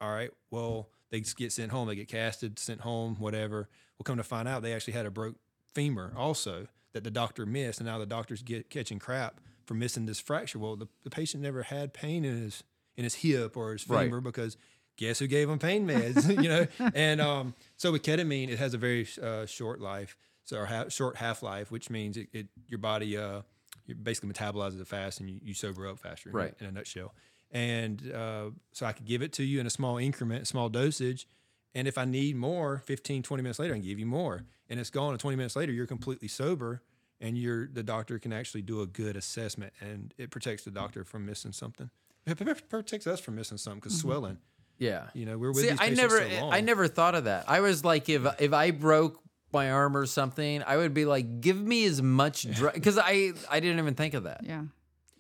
All 0.01 0.11
right, 0.13 0.31
well, 0.51 0.89
they 1.11 1.21
just 1.21 1.37
get 1.37 1.53
sent 1.53 1.73
home. 1.73 1.89
They 1.89 1.97
get 1.97 2.09
casted, 2.09 2.59
sent 2.59 2.81
home, 2.83 3.17
whatever. 3.19 3.69
We'll 3.99 4.05
come 4.05 4.17
to 4.19 4.23
find 4.25 4.47
out 4.49 4.63
they 4.63 4.73
actually 4.73 4.95
had 4.95 5.07
a 5.07 5.11
broke 5.11 5.37
femur 5.75 6.13
also 6.17 6.69
that 6.93 7.05
the 7.05 7.11
doctor 7.11 7.45
missed, 7.47 7.81
and 7.81 7.89
now 7.89 7.99
the 7.99 8.07
doctor's 8.07 8.43
get 8.43 8.71
catching 8.71 8.99
crap 8.99 9.41
for 9.67 9.75
missing 9.75 10.07
this 10.07 10.21
fracture. 10.21 10.59
Well, 10.59 10.77
the, 10.77 10.89
the 11.05 11.11
patient 11.11 11.43
never 11.43 11.63
had 11.65 11.93
pain 11.95 12.25
in 12.25 12.41
his 12.43 12.63
in 12.97 13.05
his 13.05 13.15
hip 13.17 13.57
or 13.57 13.73
his 13.73 13.89
Right. 13.89 14.05
femur 14.05 14.21
because 14.21 14.57
guess 14.97 15.19
who 15.19 15.27
gave 15.27 15.49
him 15.49 15.59
pain 15.59 15.87
meds, 15.87 16.29
you 16.43 16.49
know? 16.49 16.67
And 16.95 17.21
um, 17.21 17.55
so 17.79 17.91
with 17.93 18.03
ketamine, 18.03 18.49
it 18.51 18.59
has 18.59 18.75
a 18.75 18.79
very 18.79 19.09
uh, 19.23 19.47
short 19.47 19.81
life, 19.81 20.17
so 20.45 20.59
or 20.59 20.67
ha- 20.67 20.89
short 20.89 21.17
half 21.17 21.43
life, 21.43 21.71
which 21.71 21.91
means 21.91 22.17
it, 22.17 22.29
it 22.33 22.47
your 22.69 22.79
body 22.79 23.17
uh, 23.17 23.43
you 23.87 23.95
basically 23.95 24.31
metabolizes 24.31 24.81
it 24.81 24.87
fast 24.87 25.21
and 25.21 25.29
you, 25.31 25.41
you 25.43 25.55
sober 25.55 25.87
up 25.89 25.99
faster. 25.99 26.31
in 26.31 26.35
a- 26.35 26.39
Right. 26.39 26.55
In 26.61 26.67
a 26.67 26.73
nutshell. 26.73 27.15
And 27.51 28.11
uh, 28.13 28.51
so 28.73 28.87
I 28.87 28.93
could 28.93 29.05
give 29.07 29.21
it 29.23 29.33
to 29.35 29.45
you 29.45 29.61
in 29.61 29.67
a 29.67 29.71
small 29.71 29.99
increment, 29.99 30.47
small 30.47 30.69
dosage. 30.69 31.27
And 31.75 31.87
if 31.89 31.99
I 31.99 32.05
need 32.05 32.37
more, 32.37 32.79
15, 32.87 33.23
20 33.23 33.43
minutes 33.43 33.59
later, 33.59 33.75
I 33.75 33.77
can 33.79 33.87
give 33.87 33.99
you 33.99 34.07
more. 34.07 34.45
And 34.71 34.81
it's 34.81 34.91
gone. 34.91 35.11
And 35.13 35.21
20 35.21 35.37
minutes 35.37 35.57
later, 35.57 35.73
you're 35.73 35.87
completely 35.87 36.29
sober 36.29 36.83
and 37.21 37.37
you're 37.37 37.69
the 37.69 37.83
doctor 37.83 38.19
can 38.19 38.33
actually 38.33 38.63
do 38.63 38.81
a 38.81 38.87
good 38.87 39.17
assessment 39.17 39.73
and 39.81 40.13
it 40.19 40.31
protects 40.31 40.65
the 40.65 40.71
doctor 40.71 41.05
from 41.05 41.27
missing 41.27 41.53
something. 41.53 41.91
It 42.27 42.69
protects 42.69 43.07
us 43.07 43.21
from 43.21 43.35
missing 43.37 43.59
something 43.59 43.81
because 43.81 43.99
swelling. 43.99 44.39
Yeah. 44.79 45.09
You 45.15 45.27
know, 45.27 45.39
we're 45.39 45.53
with 45.53 45.65
See, 45.69 45.75
I 45.79 45.91
never, 45.91 46.19
so. 46.21 46.51
I 46.51 46.61
never 46.61 46.89
thought 46.89 47.15
of 47.15 47.25
that. 47.25 47.45
I 47.49 47.61
was 47.61 47.85
like, 47.85 48.09
if 48.09 48.23
if 48.41 48.53
I 48.53 48.71
broke 48.71 49.21
my 49.53 49.71
arm 49.71 49.97
or 49.97 50.07
something, 50.07 50.63
I 50.67 50.77
would 50.77 50.95
be 50.95 51.05
like, 51.05 51.41
give 51.41 51.57
me 51.61 51.85
as 51.85 52.01
much 52.03 52.51
drug 52.55 52.75
because 52.75 52.99
I 52.99 53.33
I 53.51 53.61
didn't 53.61 53.79
even 53.79 53.95
think 53.95 54.15
of 54.15 54.25
that. 54.25 54.41
Yeah. 54.45 54.63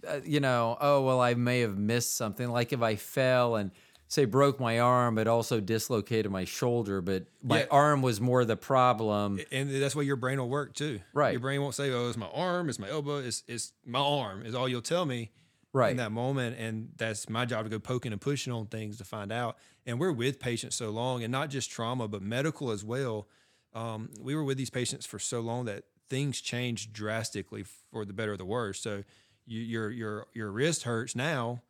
Uh, 0.06 0.20
you 0.24 0.40
know, 0.40 0.76
oh 0.80 1.02
well, 1.02 1.20
I 1.20 1.34
may 1.34 1.60
have 1.60 1.76
missed 1.78 2.16
something. 2.16 2.48
Like 2.48 2.72
if 2.72 2.82
I 2.82 2.96
fell 2.96 3.56
and 3.56 3.70
say 4.08 4.24
broke 4.26 4.60
my 4.60 4.78
arm, 4.80 5.14
but 5.14 5.26
also 5.26 5.58
dislocated 5.60 6.30
my 6.30 6.44
shoulder, 6.44 7.00
but 7.00 7.24
my 7.42 7.60
Yeah. 7.60 7.66
arm 7.70 8.02
was 8.02 8.20
more 8.20 8.44
the 8.44 8.56
problem. 8.56 9.40
and 9.50 9.70
that's 9.70 9.96
why 9.96 10.02
your 10.02 10.16
brain 10.16 10.38
will 10.38 10.50
work 10.50 10.74
too. 10.74 11.00
Right. 11.14 11.32
Your 11.32 11.40
brain 11.40 11.62
won't 11.62 11.74
say, 11.74 11.90
"Oh, 11.90 12.08
it's 12.08 12.18
my 12.18 12.26
arm, 12.26 12.68
it's 12.68 12.78
my 12.78 12.90
elbow, 12.90 13.18
it's 13.18 13.42
it's 13.48 13.72
my 13.86 14.00
arm." 14.00 14.44
Is 14.44 14.54
all 14.54 14.68
you'll 14.68 14.82
tell 14.82 15.06
me 15.06 15.30
Right. 15.72 15.92
in 15.92 15.96
that 15.96 16.12
moment, 16.12 16.58
and 16.58 16.90
that's 16.98 17.30
my 17.30 17.46
job 17.46 17.64
to 17.64 17.70
go 17.70 17.78
poking 17.78 18.12
and 18.12 18.20
pushing 18.20 18.52
on 18.52 18.66
things 18.66 18.98
to 18.98 19.04
find 19.04 19.32
out. 19.32 19.56
And 19.86 19.98
we're 19.98 20.12
with 20.12 20.38
patients 20.38 20.76
so 20.76 20.90
long, 20.90 21.22
and 21.22 21.32
not 21.32 21.48
just 21.48 21.70
trauma, 21.70 22.06
but 22.08 22.20
medical 22.22 22.70
as 22.70 22.84
well. 22.84 23.26
Um, 23.74 24.10
we 24.20 24.34
were 24.34 24.44
with 24.44 24.58
these 24.58 24.70
patients 24.70 25.06
for 25.06 25.18
so 25.18 25.40
long 25.40 25.64
that 25.66 25.84
things 26.08 26.40
changed 26.40 26.92
drastically 26.92 27.64
for 27.90 28.04
the 28.04 28.12
better 28.12 28.34
or 28.34 28.36
the 28.36 28.44
worse. 28.44 28.80
So 28.80 29.02
you, 29.46 29.60
your 29.60 29.90
your 29.90 30.26
your 30.34 30.50
wrist 30.50 30.82
hurts 30.84 31.16
now. 31.16 31.62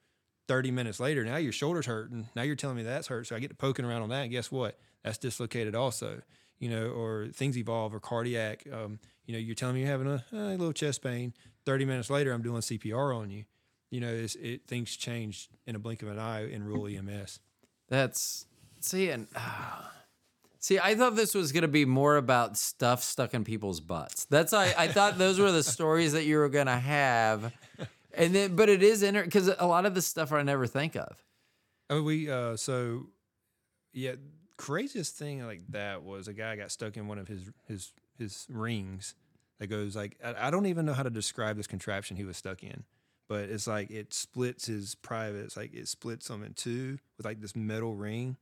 30 0.49 0.73
minutes 0.73 0.99
later, 0.99 1.25
now 1.25 1.37
your 1.37 1.53
shoulder's 1.53 1.87
hurting. 1.87 2.29
Now 2.35 2.43
you're 2.43 2.57
telling 2.57 2.77
me 2.77 2.83
that's 2.83 3.07
hurt. 3.07 3.29
So 3.29 3.37
I 3.37 3.39
get 3.39 3.49
to 3.49 3.55
poking 3.55 3.85
around 3.85 4.03
on 4.03 4.09
that. 4.09 4.27
Guess 4.27 4.51
what? 4.51 4.79
That's 5.05 5.17
dislocated 5.17 5.75
also. 5.75 6.21
You 6.59 6.69
know, 6.69 6.89
or 6.89 7.29
things 7.33 7.57
evolve 7.57 7.95
or 7.95 8.01
cardiac. 8.01 8.67
Um, 8.73 8.99
you 9.25 9.33
know, 9.33 9.39
you're 9.39 9.55
telling 9.55 9.77
me 9.77 9.83
you're 9.83 9.91
having 9.91 10.09
a, 10.09 10.25
a 10.33 10.57
little 10.57 10.73
chest 10.73 11.03
pain. 11.03 11.33
30 11.65 11.85
minutes 11.85 12.11
later, 12.11 12.33
I'm 12.33 12.43
doing 12.43 12.61
CPR 12.61 13.17
on 13.17 13.31
you. 13.31 13.45
You 13.91 14.01
know, 14.01 14.13
it 14.13 14.67
things 14.67 14.97
change 14.97 15.49
in 15.67 15.77
a 15.77 15.79
blink 15.79 16.03
of 16.03 16.09
an 16.09 16.19
eye 16.19 16.49
in 16.49 16.65
rural 16.65 16.87
EMS. 16.87 17.41
That's 17.89 18.47
see 18.81 19.11
and 19.11 19.29
see. 20.63 20.79
I 20.79 20.95
thought 20.95 21.15
this 21.15 21.35
was 21.35 21.53
gonna 21.53 21.69
be 21.69 21.85
more 21.85 22.17
about 22.17 22.57
stuff 22.57 23.03
stuck 23.03 23.35
in 23.35 23.45
people's 23.45 23.81
butts. 23.81 24.25
That's 24.25 24.53
I. 24.53 24.75
I 24.77 24.89
thought 24.89 25.19
those 25.19 25.39
were 25.39 25.53
the 25.53 25.63
stories 25.77 26.13
that 26.13 26.25
you 26.25 26.39
were 26.39 26.49
gonna 26.49 26.79
have, 26.79 27.53
and 28.15 28.35
then 28.35 28.57
but 28.57 28.69
it 28.69 28.83
is 28.83 29.03
inter 29.03 29.25
because 29.25 29.49
a 29.49 29.67
lot 29.67 29.85
of 29.85 29.95
the 29.95 30.03
stuff 30.03 30.33
I 30.33 30.43
never 30.43 30.67
think 30.67 30.97
of. 30.97 31.23
I 31.91 31.95
mean, 31.95 32.05
we 32.05 32.31
uh, 32.31 32.57
so 32.57 33.09
yeah, 33.93 34.15
craziest 34.57 35.17
thing 35.17 35.45
like 35.47 35.63
that 35.71 36.03
was 36.03 36.29
a 36.29 36.33
guy 36.33 36.57
got 36.57 36.71
stuck 36.71 36.97
in 36.97 37.09
one 37.09 37.19
of 37.19 37.29
his 37.29 37.51
his 37.67 37.93
his 38.19 38.47
rings 38.49 39.15
that 39.59 39.67
goes 39.67 39.95
like 39.95 40.17
I, 40.25 40.49
I 40.49 40.51
don't 40.51 40.67
even 40.67 40.87
know 40.87 40.93
how 40.93 41.03
to 41.03 41.11
describe 41.11 41.57
this 41.57 41.67
contraption 41.67 42.17
he 42.17 42.25
was 42.25 42.37
stuck 42.37 42.63
in, 42.63 42.85
but 43.29 43.49
it's 43.49 43.67
like 43.67 43.91
it 43.91 44.15
splits 44.15 44.67
his 44.67 44.95
private. 44.95 45.45
It's 45.45 45.57
like 45.57 45.75
it 45.75 45.89
splits 45.89 46.29
them 46.29 46.43
in 46.43 46.55
two 46.55 46.99
with 47.17 47.27
like 47.27 47.41
this 47.41 47.57
metal 47.57 47.95
ring. 47.95 48.37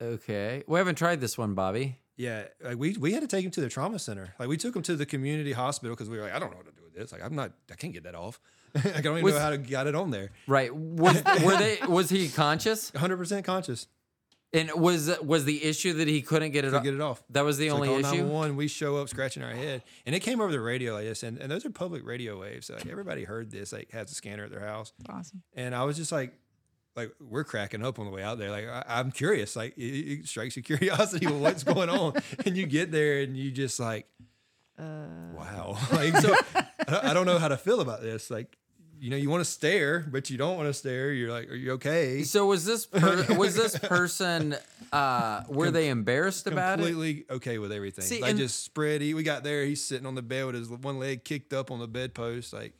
Okay, 0.00 0.62
we 0.66 0.78
haven't 0.78 0.96
tried 0.96 1.20
this 1.20 1.36
one, 1.38 1.54
Bobby. 1.54 1.98
Yeah, 2.16 2.44
like 2.62 2.76
we 2.78 2.96
we 2.98 3.12
had 3.12 3.22
to 3.22 3.26
take 3.28 3.44
him 3.44 3.50
to 3.52 3.60
the 3.60 3.68
trauma 3.68 3.98
center. 3.98 4.34
Like 4.38 4.48
we 4.48 4.56
took 4.56 4.76
him 4.76 4.82
to 4.82 4.96
the 4.96 5.06
community 5.06 5.52
hospital 5.52 5.94
because 5.94 6.08
we 6.10 6.16
were 6.18 6.24
like, 6.24 6.34
I 6.34 6.38
don't 6.38 6.50
know 6.50 6.56
what 6.58 6.66
to 6.66 6.72
do 6.72 6.82
with 6.84 6.94
this. 6.94 7.12
Like 7.12 7.22
I'm 7.24 7.34
not, 7.34 7.52
I 7.70 7.74
can't 7.74 7.92
get 7.92 8.04
that 8.04 8.14
off. 8.14 8.38
like, 8.74 8.86
I 8.96 9.00
don't 9.00 9.14
even 9.18 9.24
Was- 9.24 9.34
know 9.34 9.40
how 9.40 9.50
to 9.50 9.58
get 9.58 9.86
it 9.86 9.94
on 9.94 10.10
there. 10.10 10.30
Right? 10.46 10.74
Was 10.74 11.22
were 11.42 11.56
they? 11.56 11.78
Was 11.88 12.10
he 12.10 12.28
conscious? 12.28 12.90
100 12.94 13.16
percent 13.16 13.44
conscious 13.46 13.86
And 14.52 14.70
was 14.74 15.10
was 15.22 15.44
the 15.46 15.64
issue 15.64 15.94
that 15.94 16.08
he 16.08 16.20
couldn't 16.20 16.50
get 16.52 16.64
it? 16.64 16.70
to 16.70 16.76
off? 16.78 16.82
get 16.84 16.94
it 16.94 17.00
off. 17.00 17.22
That 17.30 17.44
was 17.44 17.56
the 17.58 17.68
So 17.68 17.74
only 17.76 17.88
call 17.88 17.98
issue. 17.98 18.06
911, 18.08 18.56
we 18.56 18.68
show 18.68 18.96
up 18.98 19.08
scratching 19.08 19.42
our 19.42 19.54
head, 19.54 19.82
and 20.04 20.14
it 20.14 20.20
came 20.20 20.40
over 20.40 20.52
the 20.52 20.60
radio 20.60 20.92
like 20.94 21.04
this, 21.04 21.22
and, 21.22 21.38
and 21.38 21.50
those 21.50 21.64
are 21.64 21.70
public 21.70 22.04
radio 22.06 22.38
waves. 22.38 22.66
So 22.66 22.74
like 22.74 22.86
everybody 22.86 23.24
heard 23.24 23.50
this, 23.50 23.72
like 23.72 23.90
has 23.92 24.10
a 24.10 24.14
scanner 24.14 24.44
at 24.44 24.50
their 24.50 24.66
house, 24.66 24.92
Awesome. 25.08 25.42
and 25.54 25.74
I 25.74 25.84
was 25.84 25.96
just 25.96 26.12
like, 26.12 26.34
like 26.96 27.12
we're 27.20 27.44
cracking 27.44 27.84
up 27.84 27.98
on 27.98 28.04
the 28.06 28.10
way 28.12 28.22
out 28.22 28.38
there. 28.38 28.50
Like 28.50 28.68
I, 28.68 28.84
I'm 28.86 29.10
curious, 29.12 29.56
like 29.56 29.76
it, 29.78 29.82
it 30.20 30.26
strikes 30.28 30.56
your 30.56 30.62
curiosity 30.64 31.26
with 31.26 31.36
what's 31.36 31.64
going 31.64 31.88
on, 31.90 32.14
and 32.46 32.56
you 32.56 32.66
get 32.66 32.90
there 32.92 33.20
and 33.20 33.36
you 33.36 33.50
just 33.50 33.78
like, 33.80 34.06
wow, 34.78 35.76
like 35.92 36.16
so. 36.18 36.34
I 36.88 37.14
don't- 37.14 37.26
know 37.26 37.38
how 37.38 37.48
to 37.48 37.56
feel 37.56 37.80
about 37.80 38.02
this. 38.02 38.30
Like, 38.30 38.56
you 38.98 39.10
know, 39.10 39.16
you 39.16 39.30
want 39.30 39.40
to 39.44 39.50
stare, 39.50 40.00
but 40.10 40.28
you 40.30 40.36
don't 40.36 40.56
want 40.56 40.68
to 40.68 40.74
stare. 40.74 41.12
You're 41.12 41.30
like, 41.30 41.48
are 41.50 41.54
you 41.54 41.72
okay? 41.72 42.22
So 42.24 42.46
was 42.46 42.64
this 42.64 42.86
per, 42.86 43.26
was 43.36 43.54
this 43.54 43.78
person? 43.78 44.56
Uh, 44.92 45.42
were 45.48 45.70
they 45.70 45.88
embarrassed 45.88 46.46
about 46.46 46.78
it? 46.80 46.82
completely 46.84 47.24
okay 47.30 47.58
with 47.58 47.72
everything. 47.72 48.04
See, 48.04 48.20
like 48.20 48.30
and- 48.32 48.38
just 48.40 48.62
spread. 48.64 49.00
He, 49.00 49.14
we 49.14 49.22
got 49.22 49.44
there. 49.44 49.64
He's 49.64 49.84
sitting 49.84 50.06
on 50.06 50.14
the 50.16 50.22
bed 50.22 50.46
with 50.46 50.54
his 50.56 50.68
one 50.68 50.98
leg 50.98 51.24
kicked 51.24 51.52
up 51.52 51.70
on 51.70 51.78
the 51.78 51.88
bedpost. 51.88 52.52
Like 52.52 52.74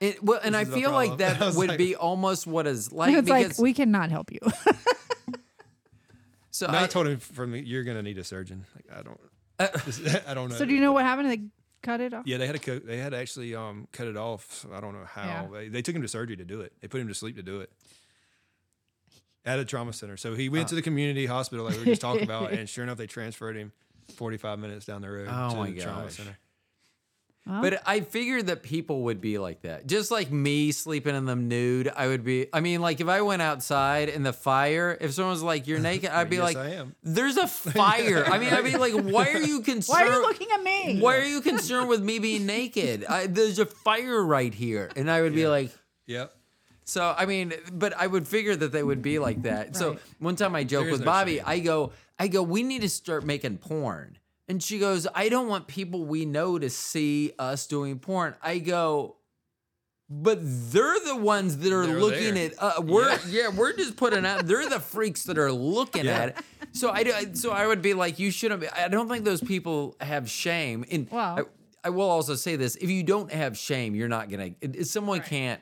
It, 0.00 0.22
well, 0.22 0.40
and 0.42 0.56
I 0.56 0.64
feel 0.64 0.90
like 0.90 1.16
that 1.18 1.54
would 1.54 1.68
like- 1.68 1.78
be 1.78 1.96
almost 1.96 2.46
what 2.46 2.66
is 2.66 2.92
like 2.92 3.14
it's 3.14 3.28
like 3.28 3.46
because 3.46 3.58
we 3.58 3.72
cannot 3.72 4.10
help 4.10 4.30
you. 4.30 4.40
so 6.50 6.66
no, 6.66 6.78
I, 6.78 6.84
I 6.84 6.86
told 6.86 7.06
him 7.06 7.18
from 7.18 7.52
me, 7.52 7.60
you're 7.60 7.84
gonna 7.84 8.02
need 8.02 8.18
a 8.18 8.24
surgeon. 8.24 8.64
Like 8.74 8.98
I 8.98 9.02
don't, 9.02 9.20
I 10.28 10.34
don't 10.34 10.50
know. 10.50 10.56
so 10.56 10.64
do 10.64 10.74
you 10.74 10.80
know 10.80 10.92
what 10.92 11.04
happened? 11.04 11.30
They 11.30 11.40
cut 11.82 12.00
it 12.00 12.12
off. 12.12 12.26
Yeah, 12.26 12.36
they 12.38 12.46
had 12.46 12.60
to 12.60 12.80
they 12.80 12.98
had 12.98 13.12
to 13.12 13.18
actually 13.18 13.54
um 13.54 13.88
cut 13.92 14.06
it 14.06 14.16
off. 14.16 14.66
I 14.72 14.80
don't 14.80 14.92
know 14.92 15.06
how. 15.06 15.22
Yeah. 15.24 15.46
They, 15.52 15.68
they 15.68 15.82
took 15.82 15.94
him 15.94 16.02
to 16.02 16.08
surgery 16.08 16.36
to 16.36 16.44
do 16.44 16.60
it. 16.60 16.72
They 16.80 16.88
put 16.88 17.00
him 17.00 17.08
to 17.08 17.14
sleep 17.14 17.36
to 17.36 17.42
do 17.42 17.60
it. 17.60 17.70
At 19.44 19.60
a 19.60 19.64
trauma 19.64 19.92
center. 19.92 20.16
So 20.16 20.34
he 20.34 20.48
went 20.48 20.68
to 20.68 20.74
the 20.74 20.82
community 20.82 21.24
hospital 21.24 21.64
like 21.64 21.74
we 21.74 21.80
were 21.80 21.84
just 21.86 22.00
talking 22.00 22.24
about, 22.24 22.50
and 22.50 22.68
sure 22.68 22.82
enough, 22.82 22.98
they 22.98 23.06
transferred 23.06 23.56
him 23.56 23.70
45 24.16 24.58
minutes 24.58 24.86
down 24.86 25.02
the 25.02 25.08
road 25.08 25.28
Oh 25.30 25.50
to 25.50 25.56
my 25.56 25.70
the 25.70 25.80
trauma 25.80 26.10
center. 26.10 26.36
But 27.46 27.80
I 27.86 28.00
figured 28.00 28.48
that 28.48 28.64
people 28.64 29.02
would 29.02 29.20
be 29.20 29.38
like 29.38 29.62
that. 29.62 29.86
Just 29.86 30.10
like 30.10 30.32
me 30.32 30.72
sleeping 30.72 31.14
in 31.14 31.26
the 31.26 31.36
nude, 31.36 31.88
I 31.94 32.08
would 32.08 32.24
be. 32.24 32.48
I 32.52 32.58
mean, 32.58 32.80
like 32.80 33.00
if 33.00 33.06
I 33.06 33.20
went 33.22 33.40
outside 33.40 34.08
in 34.08 34.24
the 34.24 34.32
fire, 34.32 34.98
if 35.00 35.12
someone 35.12 35.30
was 35.30 35.44
like, 35.44 35.68
"You're 35.68 35.78
naked," 35.92 36.10
I'd 36.10 36.28
be 36.28 36.36
Yes, 36.36 36.42
like, 36.42 36.56
I 36.56 36.68
am. 36.70 36.96
"There's 37.04 37.36
a 37.36 37.46
fire." 37.46 38.24
I 38.26 38.38
mean, 38.38 38.52
I'd 38.52 38.64
be 38.64 38.76
like, 38.76 38.94
"Why 38.94 39.30
are 39.30 39.40
you 39.40 39.60
concerned?" 39.60 40.00
why 40.06 40.08
are 40.08 40.20
you 40.20 40.22
looking 40.22 40.48
at 40.52 40.62
me? 40.62 40.98
Why 41.00 41.18
are 41.18 41.24
you 41.24 41.40
concerned 41.40 41.88
with 41.88 42.02
me 42.02 42.18
being 42.18 42.46
naked? 42.46 43.04
I, 43.04 43.28
there's 43.28 43.60
a 43.60 43.66
fire 43.66 44.24
right 44.24 44.52
here, 44.52 44.90
and 44.96 45.08
I 45.10 45.22
would 45.22 45.34
be 45.34 45.46
like. 45.46 45.70
Yep. 46.06 46.32
So 46.84 47.14
I 47.16 47.26
mean, 47.26 47.52
but 47.72 47.92
I 47.96 48.06
would 48.06 48.26
figure 48.28 48.54
that 48.56 48.70
they 48.70 48.82
would 48.82 49.02
be 49.02 49.18
like 49.18 49.42
that. 49.42 49.74
So 49.76 49.98
one 50.20 50.36
time 50.36 50.54
I 50.54 50.62
joke 50.64 50.82
There 50.84 50.88
is 50.88 50.92
with 50.92 51.00
no 51.00 51.06
Bobby, 51.06 51.36
shame. 51.36 51.44
I 51.46 51.58
go, 51.58 51.92
I 52.18 52.28
go, 52.28 52.42
we 52.42 52.62
need 52.62 52.82
to 52.82 52.88
start 52.88 53.24
making 53.24 53.58
porn. 53.58 54.18
And 54.48 54.62
she 54.62 54.78
goes, 54.78 55.06
I 55.14 55.28
don't 55.28 55.48
want 55.48 55.66
people 55.66 56.04
we 56.04 56.24
know 56.24 56.58
to 56.58 56.70
see 56.70 57.32
us 57.38 57.66
doing 57.66 57.98
porn. 57.98 58.34
I 58.42 58.58
go, 58.58 59.16
but 60.08 60.38
they're 60.40 61.00
the 61.04 61.16
ones 61.16 61.56
that 61.58 61.72
are 61.72 61.84
They're 61.86 61.98
looking 62.00 62.34
there. 62.34 62.52
at. 62.52 62.62
Uh, 62.62 62.82
we're 62.82 63.18
yeah. 63.28 63.48
we're 63.48 63.72
just 63.72 63.96
putting 63.96 64.24
out. 64.24 64.46
They're 64.46 64.68
the 64.68 64.78
freaks 64.78 65.24
that 65.24 65.36
are 65.36 65.50
looking 65.50 66.04
Yeah. 66.04 66.18
at 66.18 66.28
it. 66.28 66.36
So 66.72 66.90
I 66.90 67.02
do- 67.02 67.34
so 67.34 67.50
I 67.50 67.66
would 67.66 67.82
be 67.82 67.92
like, 67.94 68.18
you 68.20 68.30
shouldn't. 68.30 68.60
Be, 68.60 68.68
I 68.68 68.86
don't 68.88 69.08
think 69.08 69.24
those 69.24 69.40
people 69.40 69.96
have 70.00 70.30
shame. 70.30 70.84
And 70.90 71.08
Well- 71.10 71.38
I, 71.84 71.88
I 71.88 71.90
will 71.90 72.08
also 72.08 72.36
say 72.36 72.54
this: 72.54 72.76
if 72.76 72.88
you 72.90 73.02
don't 73.02 73.32
have 73.32 73.58
shame, 73.58 73.94
you're 73.96 74.08
not 74.08 74.30
gonna. 74.30 74.50
If 74.60 74.86
someone 74.86 75.20
can't 75.22 75.60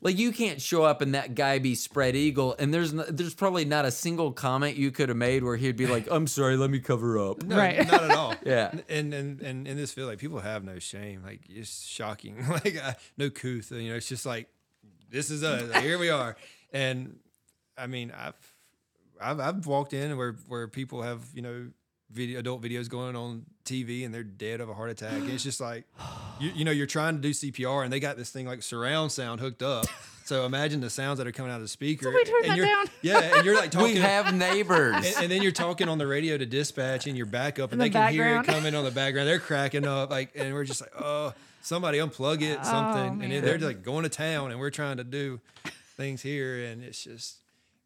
like 0.00 0.16
you 0.18 0.32
can't 0.32 0.60
show 0.60 0.84
up 0.84 1.00
and 1.00 1.14
that 1.14 1.34
guy 1.34 1.58
be 1.58 1.74
spread 1.74 2.14
eagle 2.16 2.54
and 2.58 2.72
there's 2.72 2.92
no, 2.92 3.02
there's 3.04 3.34
probably 3.34 3.64
not 3.64 3.84
a 3.84 3.90
single 3.90 4.32
comment 4.32 4.76
you 4.76 4.90
could 4.90 5.08
have 5.08 5.18
made 5.18 5.42
where 5.42 5.56
he'd 5.56 5.76
be 5.76 5.86
like 5.86 6.06
i'm 6.10 6.26
sorry 6.26 6.56
let 6.56 6.70
me 6.70 6.78
cover 6.78 7.18
up 7.18 7.42
No, 7.42 7.56
Right. 7.56 7.86
not 7.86 8.02
at 8.04 8.10
all. 8.12 8.34
Yeah. 8.44 8.72
And 8.88 9.12
and 9.12 9.40
and 9.40 9.66
in 9.66 9.76
this 9.76 9.92
field, 9.92 10.08
like 10.08 10.18
people 10.18 10.38
have 10.40 10.64
no 10.64 10.78
shame. 10.78 11.22
Like 11.24 11.40
it's 11.48 11.84
shocking. 11.86 12.36
Like 12.48 12.76
uh, 12.82 12.92
no 13.16 13.30
couth. 13.30 13.70
You 13.72 13.90
know, 13.90 13.96
it's 13.96 14.08
just 14.08 14.24
like 14.26 14.48
this 15.10 15.30
is 15.30 15.42
us. 15.42 15.62
Like, 15.72 15.82
here 15.82 15.98
we 15.98 16.10
are. 16.10 16.36
And 16.72 17.18
I 17.76 17.86
mean, 17.86 18.12
I've, 18.16 18.34
I've 19.20 19.40
I've 19.40 19.66
walked 19.66 19.92
in 19.92 20.16
where 20.16 20.36
where 20.48 20.68
people 20.68 21.02
have 21.02 21.22
you 21.34 21.42
know 21.42 21.66
video 22.10 22.38
adult 22.40 22.62
videos 22.62 22.88
going 22.88 23.14
on 23.16 23.44
TV 23.64 24.04
and 24.04 24.14
they're 24.14 24.22
dead 24.22 24.60
of 24.60 24.68
a 24.68 24.74
heart 24.74 24.90
attack. 24.90 25.12
And 25.12 25.30
it's 25.30 25.44
just 25.44 25.60
like, 25.60 25.84
you, 26.40 26.50
you 26.54 26.64
know, 26.64 26.70
you're 26.70 26.86
trying 26.86 27.16
to 27.16 27.20
do 27.20 27.30
CPR 27.30 27.84
and 27.84 27.92
they 27.92 28.00
got 28.00 28.16
this 28.16 28.30
thing 28.30 28.46
like 28.46 28.62
surround 28.62 29.12
sound 29.12 29.40
hooked 29.40 29.62
up. 29.62 29.86
So 30.24 30.44
imagine 30.44 30.80
the 30.80 30.90
sounds 30.90 31.16
that 31.18 31.26
are 31.26 31.32
coming 31.32 31.50
out 31.50 31.56
of 31.56 31.62
the 31.62 31.68
speaker. 31.68 32.04
Somebody 32.04 32.24
turn 32.26 32.44
and 32.50 32.60
that 32.60 32.66
down. 32.66 32.86
Yeah, 33.00 33.36
and 33.36 33.46
you're 33.46 33.54
like 33.56 33.70
talking. 33.70 33.94
We 33.94 34.00
have 34.00 34.34
neighbors. 34.34 34.94
and, 34.96 35.06
and 35.22 35.32
then 35.32 35.40
you're 35.40 35.52
talking 35.52 35.88
on 35.88 35.96
the 35.96 36.06
radio 36.06 36.36
to 36.36 36.44
dispatch 36.44 37.06
and 37.06 37.16
your 37.16 37.24
backup, 37.24 37.72
and 37.72 37.80
In 37.80 37.86
they 37.86 37.88
the 37.88 37.98
can 37.98 38.12
hear 38.12 38.36
it 38.36 38.44
coming 38.44 38.74
on 38.74 38.84
the 38.84 38.90
background. 38.90 39.26
They're 39.26 39.38
cracking 39.38 39.86
up, 39.86 40.10
like, 40.10 40.32
and 40.34 40.52
we're 40.52 40.64
just 40.64 40.82
like, 40.82 40.92
oh, 41.00 41.32
somebody 41.62 41.96
unplug 41.96 42.42
it, 42.42 42.58
oh, 42.60 42.64
something, 42.64 43.22
and 43.22 43.32
then 43.32 43.42
they're 43.42 43.58
like 43.58 43.82
going 43.82 44.02
to 44.02 44.10
town, 44.10 44.50
and 44.50 44.60
we're 44.60 44.68
trying 44.68 44.98
to 44.98 45.04
do 45.04 45.40
things 45.96 46.20
here, 46.20 46.62
and 46.62 46.84
it's 46.84 47.02
just, 47.02 47.36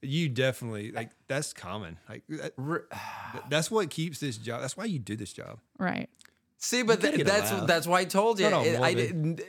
you 0.03 0.29
definitely 0.29 0.93
like 0.93 1.11
that's 1.29 1.53
common, 1.53 1.99
like 2.09 2.23
that, 2.29 3.45
that's 3.49 3.71
what 3.71 3.89
keeps 3.91 4.19
this 4.21 4.37
job. 4.37 4.61
That's 4.61 4.77
why 4.77 4.85
you 4.85 4.99
do 4.99 5.17
this 5.17 5.33
job. 5.33 5.59
Right. 5.79 6.11
See, 6.59 6.83
but 6.83 7.01
th- 7.01 7.25
that's 7.25 7.51
laugh. 7.53 7.67
that's 7.67 7.87
why 7.87 8.01
I 8.01 8.05
told 8.05 8.39
you. 8.39 8.47
It- 8.47 8.81
I 8.81 8.95
didn't. 8.95 9.41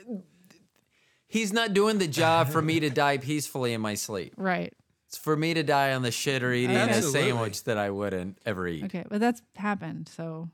He's 1.28 1.52
not 1.52 1.74
doing 1.74 1.98
the 1.98 2.08
job 2.08 2.50
for 2.50 2.62
me 2.62 2.80
to 2.82 2.90
die 3.04 3.18
peacefully 3.18 3.74
in 3.74 3.82
my 3.82 3.96
sleep. 3.96 4.34
Right. 4.38 4.72
It's 5.08 5.18
for 5.18 5.36
me 5.36 5.54
to 5.56 5.64
die 5.64 5.94
on 5.94 6.02
the 6.04 6.12
shit 6.12 6.44
or 6.44 6.54
eating 6.54 6.76
Absolutely. 6.76 7.20
a 7.20 7.24
sandwich 7.24 7.64
that 7.64 7.78
I 7.78 7.90
wouldn't 7.90 8.38
ever 8.46 8.68
eat. 8.68 8.84
Okay. 8.86 9.04
But 9.10 9.20
that's 9.20 9.42
happened. 9.56 10.10
So 10.16 10.50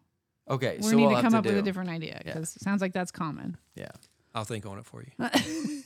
Okay, 0.49 0.77
we 0.77 0.83
so 0.83 0.95
need 0.95 1.01
we'll 1.03 1.09
to 1.11 1.15
have 1.17 1.23
come 1.23 1.31
to 1.33 1.37
up 1.39 1.45
with 1.45 1.57
a 1.57 1.61
different 1.61 1.89
idea 1.89 2.21
because 2.25 2.55
it 2.55 2.61
sounds 2.61 2.81
like 2.81 2.91
that's 2.93 3.11
common. 3.11 3.57
Yeah. 3.75 3.89
I'll 4.33 4.45
think 4.45 4.65
on 4.65 4.79
it 4.79 4.85
for 4.85 5.03
you. 5.03 5.11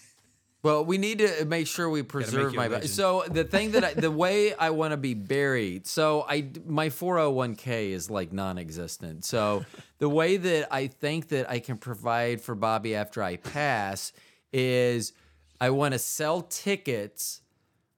Well, 0.64 0.86
we 0.86 0.98
need 0.98 1.20
to 1.20 1.44
make 1.46 1.68
sure 1.68 1.90
we 1.90 2.04
preserve 2.04 2.56
my. 2.56 2.70
Ba- 2.70 2.88
so 2.88 3.26
the 3.30 3.44
thing 3.44 3.72
that 3.72 3.84
I, 3.84 3.94
the 3.94 4.10
way 4.26 4.54
I 4.54 4.70
want 4.70 4.92
to 4.92 4.98
be 4.98 5.14
buried. 5.14 5.86
So 5.86 6.26
I 6.28 6.50
my 6.66 6.90
four 6.90 7.18
hundred 7.18 7.32
one 7.32 7.56
k 7.56 7.92
is 7.92 8.10
like 8.10 8.32
non-existent. 8.32 9.26
So 9.26 9.66
the 10.00 10.08
way 10.10 10.38
that 10.38 10.74
I 10.74 10.88
think 10.88 11.28
that 11.30 11.52
I 11.52 11.60
can 11.60 11.78
provide 11.78 12.42
for 12.42 12.56
Bobby 12.56 12.96
after 12.96 13.22
I 13.22 13.36
pass 13.36 14.14
is 14.54 15.12
I 15.60 15.70
want 15.72 15.94
to 15.94 16.00
sell 16.00 16.42
tickets 16.44 17.42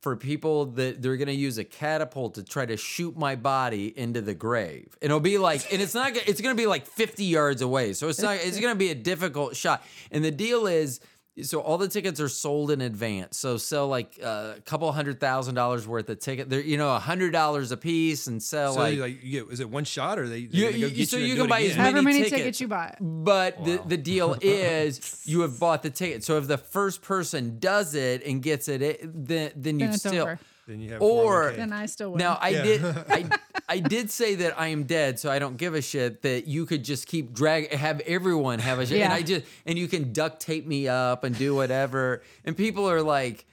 for 0.01 0.15
people 0.15 0.65
that 0.67 1.01
they're 1.01 1.17
going 1.17 1.27
to 1.27 1.33
use 1.33 1.57
a 1.57 1.63
catapult 1.63 2.35
to 2.35 2.43
try 2.43 2.63
to 2.63 2.77
shoot 2.77 3.17
my 3.17 3.35
body 3.35 3.91
into 3.97 4.21
the 4.21 4.35
grave. 4.35 4.95
And 5.01 5.09
it'll 5.09 5.19
be 5.19 5.39
like, 5.39 5.73
and 5.73 5.81
it's 5.81 5.95
not, 5.95 6.13
gonna- 6.13 6.25
it's 6.27 6.41
going 6.41 6.55
to 6.55 6.61
be 6.61 6.67
like 6.67 6.85
50 6.85 7.23
yards 7.25 7.63
away. 7.63 7.93
So 7.93 8.07
it's 8.07 8.21
not, 8.21 8.37
it's 8.37 8.59
going 8.59 8.71
to 8.71 8.77
be 8.77 8.91
a 8.91 8.95
difficult 8.95 9.55
shot. 9.55 9.83
And 10.11 10.23
the 10.23 10.29
deal 10.29 10.67
is, 10.67 10.99
so 11.43 11.59
all 11.59 11.77
the 11.77 11.87
tickets 11.89 12.21
are 12.21 12.29
sold 12.29 12.71
in 12.71 12.79
advance. 12.81 13.37
So 13.37 13.57
sell 13.57 13.87
like 13.87 14.17
uh, 14.23 14.53
a 14.57 14.61
couple 14.61 14.91
hundred 14.91 15.19
thousand 15.19 15.55
dollars 15.55 15.85
worth 15.87 16.09
of 16.09 16.19
ticket. 16.19 16.49
They're, 16.49 16.61
you 16.61 16.77
know, 16.77 16.95
a 16.95 16.99
hundred 16.99 17.31
dollars 17.31 17.71
a 17.71 17.77
piece 17.77 18.27
and 18.27 18.41
sell 18.41 18.73
So 18.73 18.79
like, 18.79 18.97
like, 18.99 19.23
you 19.23 19.43
get, 19.43 19.51
is 19.53 19.59
it 19.59 19.69
one 19.69 19.83
shot 19.83 20.17
or 20.17 20.27
they? 20.29 20.37
You- 20.39 20.49
they're 20.49 20.71
go 20.71 20.77
you- 20.77 20.89
get 20.91 21.09
so 21.09 21.17
you, 21.17 21.25
you 21.25 21.35
can 21.35 21.47
buy 21.47 21.61
as 21.61 21.75
many 21.75 21.81
However 21.91 22.01
many 22.03 22.17
tickets. 22.19 22.35
tickets 22.37 22.61
you 22.61 22.67
buy. 22.69 22.95
But 23.01 23.63
the, 23.65 23.81
the 23.85 23.97
deal 23.97 24.35
is 24.41 25.21
you 25.25 25.41
have 25.41 25.59
bought 25.59 25.83
the 25.83 25.89
ticket. 25.89 26.23
So 26.23 26.37
if 26.37 26.47
the 26.47 26.57
first 26.57 27.01
person 27.01 27.59
does 27.59 27.95
it 27.95 28.25
and 28.25 28.41
gets 28.41 28.67
it, 28.67 28.81
it 28.81 29.01
then 29.27 29.51
then 29.55 29.79
you 29.79 29.87
Then 29.87 29.93
it's 29.93 29.99
still 29.99 30.21
over. 30.23 30.39
Then 30.67 30.79
you 30.79 30.91
have 30.93 31.01
or 31.01 31.51
401k. 31.51 31.55
Then 31.57 31.73
I 31.73 31.85
still 31.85 32.11
win. 32.11 32.19
now 32.19 32.37
I 32.41 32.49
Yeah. 32.49 32.63
did 32.63 32.83
I 33.09 33.29
I 33.67 33.79
did 33.79 34.09
say 34.11 34.35
that 34.35 34.59
I 34.59 34.67
am 34.67 34.83
dead, 34.83 35.19
so 35.19 35.31
I 35.31 35.39
don't 35.39 35.57
give 35.57 35.73
a 35.75 35.81
shit 35.81 36.21
that 36.23 36.47
you 36.47 36.65
could 36.65 36.83
just 36.83 37.07
keep 37.07 37.33
drag 37.33 37.71
have 37.71 37.99
everyone 38.01 38.59
have 38.59 38.79
a 38.79 38.85
shit. 38.85 39.01
And 39.01 39.11
Yeah. 39.11 39.15
I 39.15 39.21
just 39.21 39.45
and 39.65 39.77
you 39.77 39.87
can 39.87 40.13
duct 40.13 40.39
tape 40.41 40.65
me 40.67 40.87
up 40.87 41.23
and 41.23 41.37
do 41.37 41.55
whatever. 41.55 42.21
And 42.43 42.55
people 42.57 42.89
are 42.89 43.01
like 43.01 43.45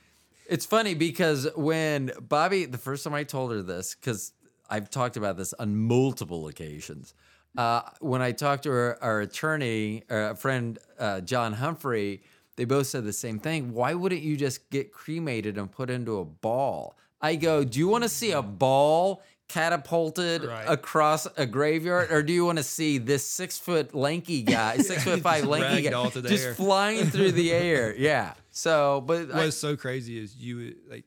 it's 0.49 0.67
funny 0.67 0.95
because 0.95 1.49
when 1.57 2.11
Bobby 2.29 2.65
the 2.67 2.79
first 2.79 3.05
time 3.05 3.15
I 3.15 3.25
told 3.25 3.53
her 3.53 3.63
this, 3.63 3.95
because 3.95 4.33
I've 4.69 4.91
talked 4.91 5.17
about 5.17 5.37
this 5.37 5.53
on 5.55 5.77
multiple 5.77 6.49
occasions. 6.49 7.15
Uh, 7.57 7.83
when 8.01 8.23
I 8.23 8.33
talked 8.33 8.63
to 8.63 8.71
her, 8.71 8.99
our 9.05 9.21
attorney, 9.21 10.05
uh, 10.11 10.31
a 10.31 10.35
friend, 10.35 10.79
uh, 10.99 11.21
John 11.21 11.53
Humphrey, 11.53 12.23
they 12.57 12.65
both 12.65 12.87
said 12.87 13.05
the 13.05 13.13
same 13.13 13.39
thing. 13.39 13.73
Why 13.73 13.95
wouldn't 13.95 14.23
you 14.23 14.37
just 14.37 14.71
get 14.71 14.93
cremated 14.93 15.59
and 15.59 15.71
put 15.71 15.91
into 15.91 16.19
a 16.19 16.25
ball? 16.25 16.97
I 17.21 17.37
go, 17.37 17.65
do 17.65 17.79
you 17.79 17.89
want 17.89 18.03
to 18.03 18.09
see 18.09 18.33
a 18.33 18.43
mm-hmm. 18.43 18.57
ball 18.57 19.23
catapulted 19.49 20.45
Right. 20.45 20.65
across 20.67 21.27
a 21.37 21.45
graveyard, 21.45 22.11
or 22.11 22.23
do 22.23 22.33
you 22.33 22.45
want 22.45 22.59
to 22.59 22.65
see 22.65 22.99
this 22.99 23.27
six 23.27 23.59
foot 23.59 23.95
lanky 23.95 24.43
guy, 24.43 24.77
six 24.79 25.05
foot 25.05 25.21
five 25.21 25.45
lanky 25.45 25.83
guy, 25.83 26.09
just 26.11 26.47
air. 26.47 26.55
flying 26.55 27.07
through 27.11 27.33
the 27.33 27.53
air? 27.53 27.95
Yeah. 28.03 28.35
So, 28.51 29.03
but 29.07 29.31
I, 29.31 29.45
What's 29.45 29.57
so 29.57 29.77
crazy 29.77 30.19
is 30.19 30.35
you 30.37 30.57
would, 30.57 30.77
like 30.89 31.05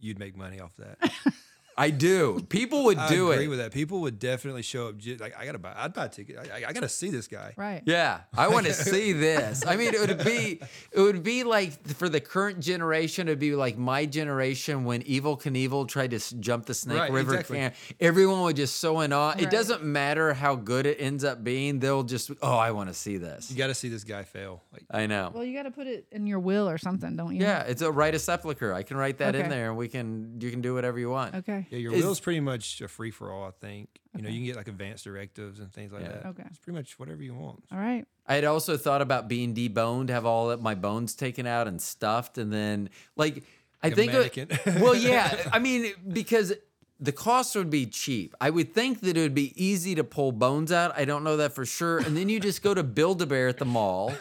you'd 0.00 0.18
make 0.18 0.36
money 0.36 0.60
off 0.60 0.74
that. 0.76 1.12
I 1.78 1.90
do. 1.90 2.40
People 2.48 2.84
would 2.84 2.96
do 2.96 3.02
it. 3.02 3.06
I 3.06 3.08
do 3.14 3.32
agree 3.32 3.44
it. 3.44 3.48
with 3.48 3.58
that. 3.58 3.70
People 3.72 4.00
would 4.00 4.18
definitely 4.18 4.62
show 4.62 4.88
up. 4.88 4.96
ju- 4.98 5.18
Like 5.20 5.36
I 5.38 5.44
gotta 5.44 5.58
buy. 5.58 5.74
I'd 5.76 5.92
buy 5.92 6.06
a 6.06 6.08
ticket. 6.08 6.38
I, 6.38 6.60
I, 6.62 6.68
I 6.68 6.72
gotta 6.72 6.88
see 6.88 7.10
this 7.10 7.28
guy. 7.28 7.52
right. 7.56 7.82
Yeah, 7.84 8.20
I 8.36 8.48
want 8.48 8.66
to 8.66 8.72
see 8.92 9.12
this. 9.12 9.66
I 9.66 9.76
mean, 9.76 9.92
it 9.94 10.00
would 10.00 10.24
be, 10.24 10.60
it 10.92 11.00
would 11.00 11.22
be 11.22 11.44
like 11.44 11.86
for 11.88 12.08
the 12.08 12.20
current 12.20 12.60
generation, 12.60 13.28
it'd 13.28 13.38
be 13.38 13.54
like 13.54 13.76
my 13.76 14.06
generation 14.06 14.84
when 14.84 15.02
Evel 15.02 15.40
Knievel 15.40 15.86
tried 15.86 16.10
to 16.12 16.16
s- 16.16 16.30
jump 16.40 16.64
the 16.66 16.72
Snake 16.74 16.98
Right, 16.98 17.10
River. 17.12 17.32
exactly. 17.34 17.58
Can. 17.58 17.72
Everyone 18.00 18.40
would 18.42 18.56
just 18.56 18.76
so 18.76 19.00
in 19.00 19.12
awe. 19.12 19.32
It 19.32 19.42
Right. 19.42 19.50
doesn't 19.50 19.84
matter 19.84 20.32
how 20.32 20.54
good 20.56 20.86
it 20.86 20.96
ends 21.00 21.24
up 21.24 21.44
being; 21.44 21.78
they'll 21.80 22.04
just, 22.04 22.30
oh, 22.42 22.56
I 22.56 22.70
want 22.70 22.88
to 22.88 22.94
see 22.94 23.18
this. 23.18 23.50
You 23.50 23.56
got 23.58 23.66
to 23.66 23.74
see 23.74 23.88
this 23.90 24.02
guy 24.04 24.22
fail. 24.22 24.62
Like 24.72 24.84
I 24.90 25.06
know. 25.06 25.30
Well, 25.34 25.44
you 25.44 25.54
got 25.54 25.64
to 25.64 25.70
put 25.70 25.86
it 25.86 26.06
in 26.10 26.26
your 26.26 26.38
will 26.40 26.68
or 26.70 26.78
something, 26.78 27.16
don't 27.16 27.34
you? 27.34 27.42
yeah, 27.42 27.62
it's 27.64 27.82
a 27.82 27.92
write 27.92 28.14
a 28.14 28.18
sepulcher. 28.18 28.72
I 28.72 28.82
can 28.82 28.96
write 28.96 29.18
that 29.18 29.34
in 29.34 29.42
Okay. 29.42 29.50
there, 29.50 29.68
and 29.68 29.76
we 29.76 29.88
can, 29.88 30.40
you 30.40 30.50
can 30.50 30.62
do 30.62 30.72
whatever 30.72 30.98
you 30.98 31.10
want. 31.10 31.34
Okay. 31.34 31.65
Yeah, 31.70 31.78
your 31.78 31.92
Is- 31.94 32.04
will's 32.04 32.20
pretty 32.20 32.40
much 32.40 32.80
a 32.80 32.88
free 32.88 33.10
for 33.10 33.32
all. 33.32 33.44
I 33.46 33.50
think. 33.50 33.88
You 34.16 34.22
know, 34.22 34.28
you 34.30 34.36
can 34.38 34.46
get 34.46 34.56
like 34.56 34.68
advanced 34.68 35.04
directives 35.04 35.60
and 35.60 35.70
things 35.72 35.92
like 35.92 36.02
Yeah. 36.02 36.08
that. 36.12 36.26
Okay. 36.26 36.44
It's 36.46 36.58
pretty 36.58 36.76
much 36.78 36.98
whatever 36.98 37.22
you 37.22 37.34
want. 37.34 37.62
All 37.70 37.78
right. 37.78 38.06
I 38.26 38.34
had 38.36 38.44
also 38.44 38.76
thought 38.78 39.02
about 39.02 39.28
being 39.28 39.54
deboned, 39.54 40.08
have 40.08 40.24
all 40.24 40.50
of 40.50 40.62
my 40.62 40.74
bones 40.74 41.14
taken 41.14 41.46
out 41.46 41.68
and 41.68 41.80
stuffed, 41.82 42.38
and 42.38 42.50
then 42.52 42.88
like 43.16 43.44
I 43.82 43.88
Like 43.88 43.92
a 43.92 43.96
think. 43.96 44.12
it- 44.38 44.48
mannequin. 44.50 44.82
well, 44.82 44.94
yeah, 45.10 45.48
I 45.52 45.58
mean 45.58 45.92
because 46.08 46.54
the 46.98 47.12
cost 47.12 47.54
would 47.56 47.68
be 47.68 47.84
cheap. 47.86 48.34
I 48.40 48.48
would 48.48 48.72
think 48.72 49.00
that 49.00 49.16
it 49.16 49.20
would 49.20 49.34
be 49.34 49.52
easy 49.62 49.94
to 49.96 50.04
pull 50.04 50.32
bones 50.32 50.72
out. 50.72 50.92
I 50.96 51.04
don't 51.04 51.24
know 51.24 51.36
that 51.36 51.52
for 51.54 51.66
sure. 51.66 51.98
And 51.98 52.16
then 52.16 52.28
you 52.30 52.40
just 52.40 52.62
go 52.62 52.72
to 52.72 52.82
Build 52.82 53.20
a 53.20 53.26
Bear 53.26 53.48
at 53.48 53.58
the 53.58 53.66
mall, 53.66 54.14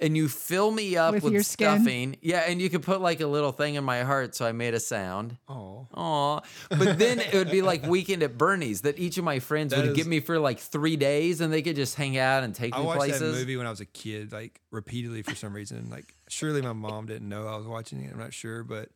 and 0.00 0.16
you 0.16 0.26
fill 0.28 0.70
me 0.72 0.96
up 0.96 1.14
With 1.14 1.22
with, 1.22 1.32
your 1.32 1.42
skin? 1.44 1.80
stuffing. 1.82 2.16
Yeah, 2.22 2.40
and 2.40 2.60
you 2.60 2.68
could 2.68 2.82
put 2.82 3.00
like 3.00 3.20
a 3.20 3.26
little 3.28 3.52
thing 3.52 3.76
in 3.76 3.84
my 3.84 4.02
heart, 4.02 4.34
so 4.34 4.44
I 4.44 4.50
made 4.52 4.74
a 4.74 4.80
sound. 4.80 5.36
Oh, 5.48 5.86
Aw. 5.94 6.40
But 6.70 6.98
then 6.98 7.20
it 7.20 7.32
would 7.34 7.50
be 7.50 7.62
like 7.62 7.86
weekend 7.86 8.22
at 8.24 8.36
Bernie's 8.36 8.80
that 8.80 8.98
each 8.98 9.18
of 9.18 9.24
my 9.24 9.38
friends 9.38 9.70
That 9.72 9.82
would 9.82 9.90
is- 9.90 9.96
give 9.96 10.06
me 10.08 10.18
for 10.20 10.38
like 10.40 10.58
three 10.58 10.96
days 10.96 11.40
and 11.40 11.52
they 11.52 11.62
could 11.62 11.76
just 11.76 11.94
hang 11.94 12.18
out 12.18 12.42
and 12.42 12.54
take 12.54 12.72
places. 12.72 12.78
I 12.78 12.80
me 12.82 12.86
watched 12.86 12.98
places. 12.98 13.20
that 13.34 13.38
movie 13.38 13.56
when 13.56 13.66
I 13.66 13.70
was 13.70 13.80
a 13.80 13.86
kid, 13.86 14.32
like 14.32 14.60
repeatedly 14.72 15.22
for 15.22 15.34
some 15.36 15.54
reason. 15.54 15.90
Like 15.90 16.14
surely 16.28 16.60
my 16.60 16.72
mom 16.72 17.06
didn't 17.06 17.28
know 17.28 17.46
I 17.46 17.56
was 17.56 17.66
watching 17.66 18.02
it. 18.02 18.12
I'm 18.12 18.18
not 18.18 18.34
sure, 18.34 18.64
but 18.64 18.88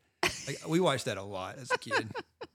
like 0.48 0.60
we 0.66 0.80
watched 0.80 1.04
that 1.04 1.16
a 1.16 1.22
lot 1.22 1.58
as 1.58 1.70
a 1.70 1.78
kid. 1.78 2.10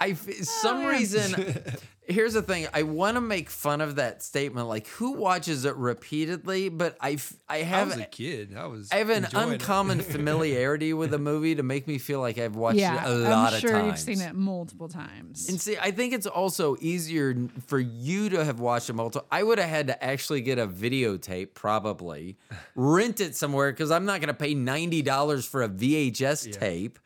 I 0.00 0.14
some 0.14 0.84
oh, 0.84 0.88
reason 0.88 1.62
here's 2.06 2.34
the 2.34 2.42
thing 2.42 2.68
I 2.72 2.84
want 2.84 3.16
to 3.16 3.20
make 3.20 3.50
fun 3.50 3.80
of 3.80 3.96
that 3.96 4.22
statement 4.22 4.68
like 4.68 4.86
who 4.88 5.12
watches 5.12 5.64
it 5.64 5.74
repeatedly 5.76 6.68
but 6.68 6.96
I 7.00 7.18
I 7.48 7.56
I 7.56 7.62
have 7.62 7.88
was 7.88 7.96
a 7.96 8.04
kid. 8.04 8.54
I 8.56 8.66
was. 8.66 8.90
I 8.92 8.96
have 8.96 9.10
an 9.10 9.26
uncommon 9.34 10.00
familiarity 10.02 10.92
with 10.92 11.14
a 11.14 11.18
movie 11.18 11.54
to 11.54 11.62
make 11.62 11.86
me 11.86 11.98
feel 11.98 12.20
like 12.20 12.38
I've 12.38 12.56
watched 12.56 12.78
yeah. 12.78 13.06
it 13.06 13.10
a 13.10 13.14
lot 13.14 13.48
I'm 13.48 13.54
of 13.54 13.60
sure 13.60 13.70
times. 13.70 13.86
you've 13.86 14.18
seen 14.18 14.26
it 14.26 14.34
multiple 14.34 14.88
times. 14.88 15.48
And 15.48 15.60
see, 15.60 15.76
I 15.78 15.90
think 15.90 16.12
it's 16.12 16.26
also 16.26 16.76
easier 16.80 17.48
for 17.66 17.78
you 17.78 18.28
to 18.30 18.44
have 18.44 18.60
watched 18.60 18.90
it 18.90 18.94
multiple. 18.94 19.26
I 19.30 19.42
would 19.42 19.58
have 19.58 19.70
had 19.70 19.86
to 19.86 20.04
actually 20.04 20.42
get 20.42 20.58
a 20.58 20.66
videotape, 20.66 21.54
probably 21.54 22.36
rent 22.74 23.20
it 23.20 23.34
somewhere 23.34 23.72
because 23.72 23.90
I'm 23.90 24.04
not 24.04 24.20
going 24.20 24.28
to 24.28 24.34
pay 24.34 24.54
ninety 24.54 25.02
dollars 25.02 25.46
for 25.46 25.62
a 25.62 25.68
VHS 25.68 26.52
tape. 26.52 26.98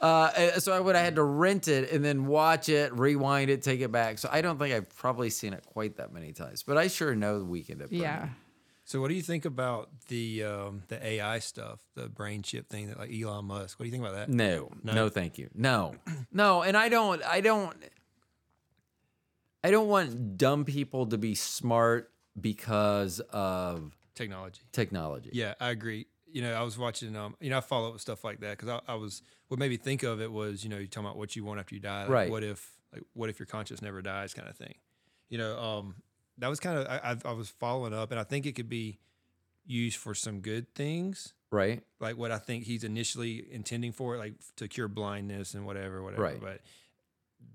Uh, 0.00 0.04
uh, 0.36 0.58
so 0.60 0.72
I 0.72 0.80
would 0.80 0.94
have 0.94 1.04
had 1.04 1.14
to 1.16 1.22
rent 1.22 1.68
it 1.68 1.90
and 1.90 2.04
then 2.04 2.26
watch 2.26 2.68
it, 2.68 2.92
rewind 2.92 3.48
it, 3.50 3.62
take 3.62 3.80
it 3.80 3.90
back. 3.90 4.18
So 4.18 4.28
I 4.30 4.42
don't 4.42 4.58
think 4.58 4.74
I've 4.74 4.94
probably 4.96 5.30
seen 5.30 5.52
it 5.54 5.64
quite 5.64 5.96
that 5.96 6.12
many 6.12 6.32
times, 6.32 6.62
but 6.62 6.76
I 6.76 6.88
sure 6.88 7.14
know 7.14 7.38
the 7.38 7.44
weekend 7.46 7.80
at 7.82 7.88
Bernie. 7.90 8.02
yeah. 8.02 8.28
So 8.84 9.00
what 9.00 9.08
do 9.08 9.14
you 9.14 9.22
think 9.22 9.44
about 9.46 9.88
the 10.08 10.44
um, 10.44 10.82
the 10.86 11.04
AI 11.04 11.40
stuff, 11.40 11.80
the 11.96 12.08
brain 12.08 12.42
chip 12.42 12.68
thing 12.68 12.86
that 12.88 12.98
like 13.00 13.10
Elon 13.12 13.46
Musk? 13.46 13.80
What 13.80 13.84
do 13.84 13.86
you 13.88 13.90
think 13.90 14.04
about 14.04 14.14
that? 14.14 14.28
No, 14.28 14.70
no, 14.84 14.92
No? 14.92 15.08
thank 15.08 15.38
you. 15.38 15.48
No, 15.54 15.96
no, 16.32 16.62
and 16.62 16.76
I 16.76 16.88
don't, 16.88 17.20
I 17.24 17.40
don't, 17.40 17.74
I 19.64 19.70
don't 19.70 19.88
want 19.88 20.38
dumb 20.38 20.64
people 20.64 21.06
to 21.06 21.18
be 21.18 21.34
smart 21.34 22.12
because 22.40 23.18
of 23.30 23.96
Technology. 24.14 24.60
technology. 24.72 25.30
Yeah, 25.32 25.54
I 25.60 25.70
agree. 25.70 26.06
You 26.30 26.42
know, 26.42 26.52
I 26.54 26.62
was 26.62 26.76
watching. 26.76 27.14
Um, 27.16 27.36
you 27.40 27.50
know, 27.50 27.58
I 27.58 27.60
follow 27.60 27.88
up 27.88 27.92
with 27.94 28.02
stuff 28.02 28.24
like 28.24 28.40
that 28.40 28.58
because 28.58 28.68
I, 28.68 28.92
I 28.92 28.94
was. 28.96 29.22
What 29.48 29.60
made 29.60 29.70
me 29.70 29.76
think 29.76 30.02
of 30.02 30.20
it 30.20 30.30
was, 30.30 30.64
you 30.64 30.70
know, 30.70 30.76
you're 30.76 30.86
talking 30.86 31.06
about 31.06 31.16
what 31.16 31.36
you 31.36 31.44
want 31.44 31.60
after 31.60 31.74
you 31.74 31.80
die. 31.80 32.02
Like, 32.02 32.10
Right. 32.10 32.30
What 32.30 32.42
if, 32.42 32.72
like, 32.92 33.04
what 33.14 33.30
if 33.30 33.38
your 33.38 33.46
conscience 33.46 33.80
never 33.80 34.02
dies, 34.02 34.34
kind 34.34 34.48
of 34.48 34.56
thing. 34.56 34.74
You 35.28 35.38
know, 35.38 35.58
um, 35.58 35.94
that 36.38 36.48
was 36.48 36.60
kind 36.60 36.78
of. 36.78 36.86
I, 36.86 37.12
I, 37.12 37.30
I 37.30 37.32
was 37.32 37.48
following 37.48 37.94
up, 37.94 38.10
and 38.10 38.18
I 38.20 38.24
think 38.24 38.44
it 38.46 38.52
could 38.52 38.68
be 38.68 38.98
used 39.64 39.96
for 39.98 40.14
some 40.14 40.40
good 40.40 40.74
things. 40.74 41.32
right? 41.50 41.82
like 42.00 42.16
what 42.16 42.30
I 42.30 42.38
think 42.38 42.64
he's 42.64 42.84
initially 42.84 43.46
intending 43.50 43.92
for, 43.92 44.16
like 44.16 44.34
to 44.56 44.68
cure 44.68 44.88
blindness 44.88 45.54
and 45.54 45.64
whatever, 45.66 46.02
whatever. 46.02 46.22
Right. 46.22 46.40
But 46.40 46.60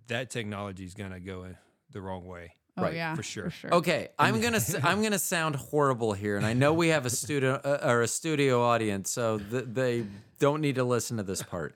that 0.07 0.29
technology 0.29 0.85
is 0.85 0.93
gonna 0.93 1.19
go 1.19 1.43
in 1.43 1.57
the 1.91 2.01
wrong 2.01 2.25
way. 2.25 2.55
Oh 2.77 2.83
Right, 2.83 2.93
yeah, 2.95 3.15
for 3.15 3.23
sure. 3.23 3.45
For 3.45 3.49
sure. 3.49 3.73
Okay, 3.75 4.09
I'm 4.17 4.39
gonna 4.39 4.61
I'm 4.83 5.01
gonna 5.03 5.19
sound 5.19 5.55
horrible 5.57 6.13
here, 6.13 6.37
and 6.37 6.45
I 6.45 6.53
know 6.53 6.73
we 6.73 6.87
have 6.89 7.05
a 7.05 7.09
studio 7.09 7.55
uh, 7.63 7.79
or 7.83 8.01
a 8.01 8.07
studio 8.07 8.63
audience, 8.63 9.11
so 9.11 9.39
th- 9.39 9.65
they 9.67 10.05
don't 10.39 10.61
need 10.61 10.75
to 10.75 10.83
listen 10.85 11.17
to 11.17 11.23
this 11.23 11.43
part. 11.43 11.75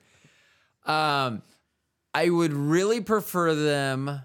Um, 0.86 1.42
I 2.14 2.30
would 2.30 2.54
really 2.54 3.02
prefer 3.02 3.54
them 3.54 4.22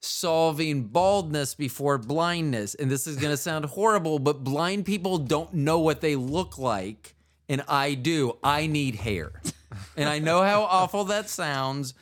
solving 0.00 0.84
baldness 0.84 1.54
before 1.54 1.98
blindness, 1.98 2.74
and 2.74 2.90
this 2.90 3.06
is 3.06 3.16
gonna 3.16 3.36
sound 3.36 3.66
horrible, 3.66 4.18
but 4.18 4.42
blind 4.42 4.86
people 4.86 5.18
don't 5.18 5.52
know 5.52 5.80
what 5.80 6.00
they 6.00 6.16
look 6.16 6.56
like, 6.56 7.14
and 7.48 7.62
I 7.68 7.92
do. 7.92 8.38
I 8.42 8.66
need 8.66 8.94
hair, 8.94 9.32
and 9.98 10.08
I 10.08 10.18
know 10.18 10.40
how 10.42 10.62
awful 10.62 11.04
that 11.04 11.28
sounds, 11.28 11.92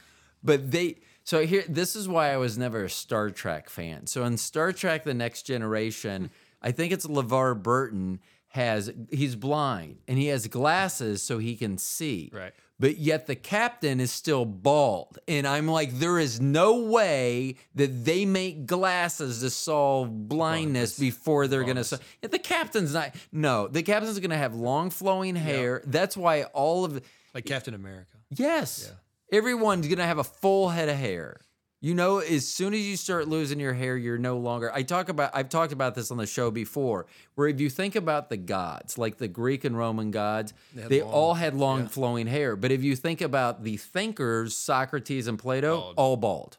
but 0.44 0.70
they. 0.70 0.98
So 1.28 1.44
here, 1.44 1.62
this 1.68 1.94
is 1.94 2.08
why 2.08 2.32
I 2.32 2.38
was 2.38 2.56
never 2.56 2.84
a 2.84 2.88
Star 2.88 3.28
Trek 3.28 3.68
fan. 3.68 4.06
So 4.06 4.24
in 4.24 4.38
Star 4.38 4.72
Trek: 4.72 5.04
The 5.04 5.12
Next 5.12 5.42
Generation, 5.42 6.30
I 6.62 6.72
think 6.72 6.90
it's 6.90 7.06
LeVar 7.06 7.62
Burton 7.62 8.20
has 8.46 8.90
he's 9.10 9.36
blind 9.36 9.98
and 10.08 10.16
he 10.16 10.28
has 10.28 10.46
glasses 10.46 11.22
so 11.22 11.36
he 11.36 11.54
can 11.54 11.76
see. 11.76 12.30
Right. 12.32 12.54
But 12.80 12.96
yet 12.96 13.26
the 13.26 13.34
captain 13.34 14.00
is 14.00 14.10
still 14.10 14.46
bald. 14.46 15.18
And 15.28 15.46
I'm 15.46 15.68
like, 15.68 15.98
there 15.98 16.18
is 16.18 16.40
no 16.40 16.84
way 16.84 17.56
that 17.74 18.06
they 18.06 18.24
make 18.24 18.64
glasses 18.64 19.40
to 19.40 19.50
solve 19.50 20.28
blindness 20.30 20.98
before 20.98 21.46
they're 21.46 21.64
going 21.64 21.76
to. 21.76 21.84
So- 21.84 21.98
yeah, 22.22 22.30
the 22.30 22.38
captain's 22.38 22.94
not. 22.94 23.14
No, 23.32 23.68
the 23.68 23.82
captain's 23.82 24.18
going 24.18 24.30
to 24.30 24.36
have 24.38 24.54
long 24.54 24.88
flowing 24.88 25.36
hair. 25.36 25.82
That's 25.84 26.16
why 26.16 26.44
all 26.44 26.86
of. 26.86 27.02
Like 27.34 27.44
Captain 27.44 27.74
America. 27.74 28.16
Yes. 28.30 28.90
Everyone's 29.32 29.86
going 29.86 29.98
to 29.98 30.04
have 30.06 30.18
a 30.18 30.24
full 30.24 30.68
head 30.70 30.88
of 30.88 30.96
hair. 30.96 31.40
You 31.80 31.94
know, 31.94 32.18
as 32.18 32.48
soon 32.48 32.74
as 32.74 32.80
you 32.80 32.96
start 32.96 33.28
losing 33.28 33.60
your 33.60 33.72
hair, 33.72 33.96
you're 33.96 34.18
no 34.18 34.38
longer. 34.38 34.72
I 34.74 34.82
talk 34.82 35.08
about. 35.08 35.30
I've 35.32 35.48
talked 35.48 35.72
about 35.72 35.94
this 35.94 36.10
on 36.10 36.16
the 36.16 36.26
show 36.26 36.50
before. 36.50 37.06
Where 37.36 37.46
if 37.46 37.60
you 37.60 37.70
think 37.70 37.94
about 37.94 38.30
the 38.30 38.36
gods, 38.36 38.98
like 38.98 39.18
the 39.18 39.28
Greek 39.28 39.64
and 39.64 39.78
Roman 39.78 40.10
gods, 40.10 40.54
they, 40.74 40.96
had 40.98 41.04
long- 41.04 41.14
all 41.14 41.34
had 41.34 41.54
long 41.54 41.86
flowing 41.86 42.26
hair. 42.26 42.56
But 42.56 42.72
if 42.72 42.82
you 42.82 42.96
think 42.96 43.20
about 43.20 43.62
the 43.62 43.76
thinkers, 43.76 44.56
Socrates 44.56 45.28
and 45.28 45.38
Plato, 45.38 45.76
Bald. 45.80 45.94
all 45.96 46.16
bald. 46.16 46.58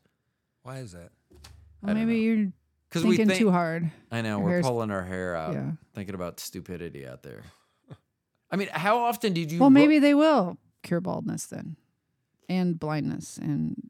Why 0.63 0.77
is 0.77 0.93
that? 0.93 1.09
Well, 1.81 1.95
maybe 1.95 2.19
you're 2.19 2.53
Because 2.87 3.03
we 3.03 3.17
thinking 3.17 3.27
think. 3.27 3.39
too 3.39 3.51
hard. 3.51 3.91
I 4.09 4.21
know 4.21 4.37
Your 4.39 4.47
we're 4.47 4.61
pulling 4.61 4.89
our 4.91 5.03
hair 5.03 5.35
out, 5.35 5.53
Yeah. 5.53 5.71
thinking 5.93 6.15
about 6.15 6.39
stupidity 6.39 7.05
out 7.05 7.23
there. 7.23 7.43
I 8.51 8.55
mean, 8.55 8.69
how 8.71 8.99
often 8.99 9.33
did 9.33 9.51
you? 9.51 9.59
Well, 9.59 9.69
ro- 9.69 9.73
maybe 9.73 9.99
they 9.99 10.13
will 10.13 10.57
cure 10.81 11.01
baldness 11.01 11.45
then, 11.45 11.75
and 12.49 12.79
blindness, 12.79 13.37
and 13.37 13.89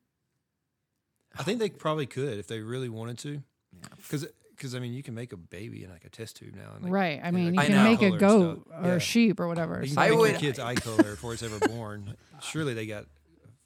I 1.37 1.43
think 1.43 1.59
they 1.59 1.69
probably 1.69 2.05
could 2.05 2.37
if 2.37 2.47
they 2.47 2.59
really 2.59 2.89
wanted 2.89 3.17
to. 3.19 3.41
Because 3.97 4.27
because 4.55 4.75
I 4.75 4.79
mean, 4.79 4.93
you 4.93 5.01
can 5.03 5.13
make 5.15 5.31
a 5.31 5.37
baby 5.37 5.83
in 5.85 5.89
like 5.89 6.03
a 6.03 6.09
test 6.09 6.35
tube 6.37 6.53
now. 6.55 6.71
And 6.75 6.83
like, 6.85 6.91
right. 6.93 7.21
I 7.23 7.31
mean, 7.31 7.53
you 7.53 7.61
can 7.61 7.83
make 7.83 8.01
a 8.01 8.17
goat 8.17 8.67
or 8.71 8.87
Yeah. 8.89 8.93
a 8.95 8.99
sheep 8.99 9.39
or 9.39 9.47
whatever. 9.47 9.75
You 9.81 9.87
can 9.87 9.95
so- 9.95 10.01
I 10.01 10.09
make 10.09 10.19
would- 10.19 10.31
your 10.31 10.39
kid's 10.39 10.59
eye 10.69 10.75
color 10.75 11.03
before 11.03 11.33
it's 11.33 11.43
ever 11.43 11.59
born. 11.59 12.15
Surely 12.41 12.73
they 12.73 12.85
got 12.85 13.05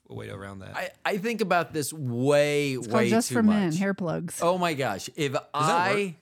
a 0.08 0.14
way 0.14 0.28
around 0.28 0.60
that. 0.60 0.76
I, 0.76 0.90
I 1.04 1.16
think 1.16 1.40
about 1.40 1.72
this 1.72 1.92
way, 1.92 2.74
It's 2.74 2.86
way 2.86 2.92
called 2.92 3.08
just 3.08 3.28
too 3.30 3.34
for 3.36 3.42
much. 3.42 3.54
men, 3.54 3.72
hair 3.72 3.94
plugs. 3.94 4.38
Oh 4.42 4.56
my 4.58 4.74
gosh! 4.74 5.08
If 5.16 5.32
that 5.32 5.48
I 5.54 6.14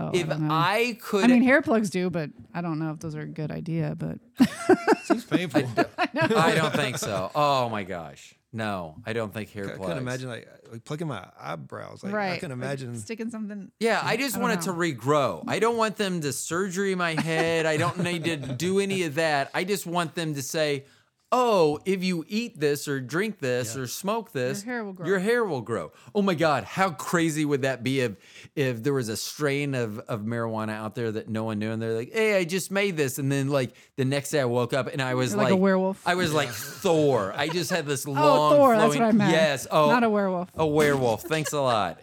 Oh, 0.00 0.10
if 0.14 0.30
I. 0.30 0.36
I 0.50 0.98
could, 1.00 1.24
I 1.24 1.26
mean, 1.26 1.42
hair 1.42 1.60
plugs 1.60 1.90
do, 1.90 2.08
but 2.08 2.30
I 2.54 2.60
don't 2.60 2.78
know 2.78 2.92
if 2.92 3.00
those 3.00 3.16
are 3.16 3.22
a 3.22 3.26
good 3.26 3.50
idea. 3.50 3.96
But 3.98 4.18
Seems 5.04 5.24
painful. 5.24 5.64
I, 5.98 6.08
I 6.36 6.54
don't 6.54 6.72
think 6.72 6.98
so. 6.98 7.32
Oh 7.34 7.68
my 7.68 7.82
gosh, 7.82 8.34
no, 8.52 8.94
I 9.04 9.12
don't 9.12 9.34
think 9.34 9.50
hair 9.50 9.64
I 9.64 9.68
plugs. 9.70 9.80
couldn't 9.86 9.98
imagine 9.98 10.28
like, 10.28 10.48
like 10.70 10.84
plugging 10.84 11.08
my 11.08 11.26
eyebrows. 11.40 12.04
Like 12.04 12.12
right, 12.12 12.32
I 12.34 12.38
can 12.38 12.50
like 12.50 12.58
imagine. 12.58 12.96
sticking 12.96 13.30
something. 13.30 13.72
Yeah, 13.80 14.00
I 14.02 14.16
just 14.16 14.36
I 14.36 14.40
want 14.40 14.54
it 14.60 14.62
to 14.66 14.72
regrow. 14.72 15.42
I 15.48 15.58
don't 15.58 15.76
want 15.76 15.96
them 15.96 16.20
to 16.20 16.32
surgery 16.48 16.94
my 16.94 17.20
head. 17.20 17.66
I 17.66 17.76
don't 17.76 17.98
need 17.98 18.22
to 18.24 18.36
do 18.36 18.78
any 18.78 19.02
of 19.02 19.16
that. 19.16 19.50
I 19.52 19.64
just 19.64 19.84
want 19.84 20.14
them 20.14 20.34
to 20.34 20.42
say, 20.42 20.84
"Oh, 21.30 21.78
if 21.84 22.02
you 22.02 22.24
eat 22.28 22.58
this 22.58 22.88
or 22.88 23.00
drink 23.00 23.38
this 23.38 23.76
or 23.76 23.86
smoke 23.86 24.32
this, 24.32 24.64
your 24.64 24.72
hair 24.74 24.84
will 24.84 24.92
grow." 24.92 25.06
Your 25.06 25.18
hair 25.18 25.44
will 25.44 25.60
grow." 25.60 25.92
Oh 26.14 26.22
my 26.22 26.34
God, 26.34 26.64
how 26.64 26.90
crazy 26.90 27.44
would 27.44 27.62
that 27.62 27.82
be 27.82 28.00
if 28.00 28.12
if 28.56 28.82
there 28.82 28.92
was 28.94 29.08
a 29.08 29.16
strain 29.16 29.74
of 29.74 29.98
of 30.00 30.20
marijuana 30.22 30.70
out 30.72 30.94
there 30.94 31.12
that 31.12 31.28
no 31.28 31.44
one 31.44 31.58
knew, 31.58 31.70
and 31.70 31.80
they're 31.82 31.94
like, 31.94 32.12
"Hey, 32.12 32.36
I 32.38 32.44
just 32.44 32.70
made 32.70 32.96
this," 32.96 33.18
and 33.18 33.30
then 33.30 33.48
like 33.48 33.72
the 33.96 34.04
next 34.04 34.30
day 34.30 34.40
I 34.40 34.46
woke 34.46 34.72
up 34.72 34.88
and 34.92 35.02
I 35.02 35.14
was 35.14 35.32
You're 35.32 35.42
like 35.42 35.52
a 35.52 35.56
werewolf. 35.56 36.00
I 36.06 36.14
was 36.14 36.32
like 36.32 36.48
Thor. 36.48 37.32
I 37.36 37.48
just 37.58 37.70
had 37.70 37.86
this 37.86 38.06
long 38.06 38.18
Oh, 38.18 38.36
long. 38.36 38.56
Thor. 38.56 38.76
That's 38.76 38.94
flowing- 38.94 39.00
what 39.02 39.08
I 39.08 39.12
meant. 39.12 39.32
Yes. 39.32 39.66
Oh, 39.70 39.88
not 39.90 40.04
a 40.04 40.10
werewolf. 40.10 40.48
a 40.56 40.66
werewolf. 40.66 41.22
Thanks 41.22 41.52
a 41.52 41.60
lot. 41.60 41.98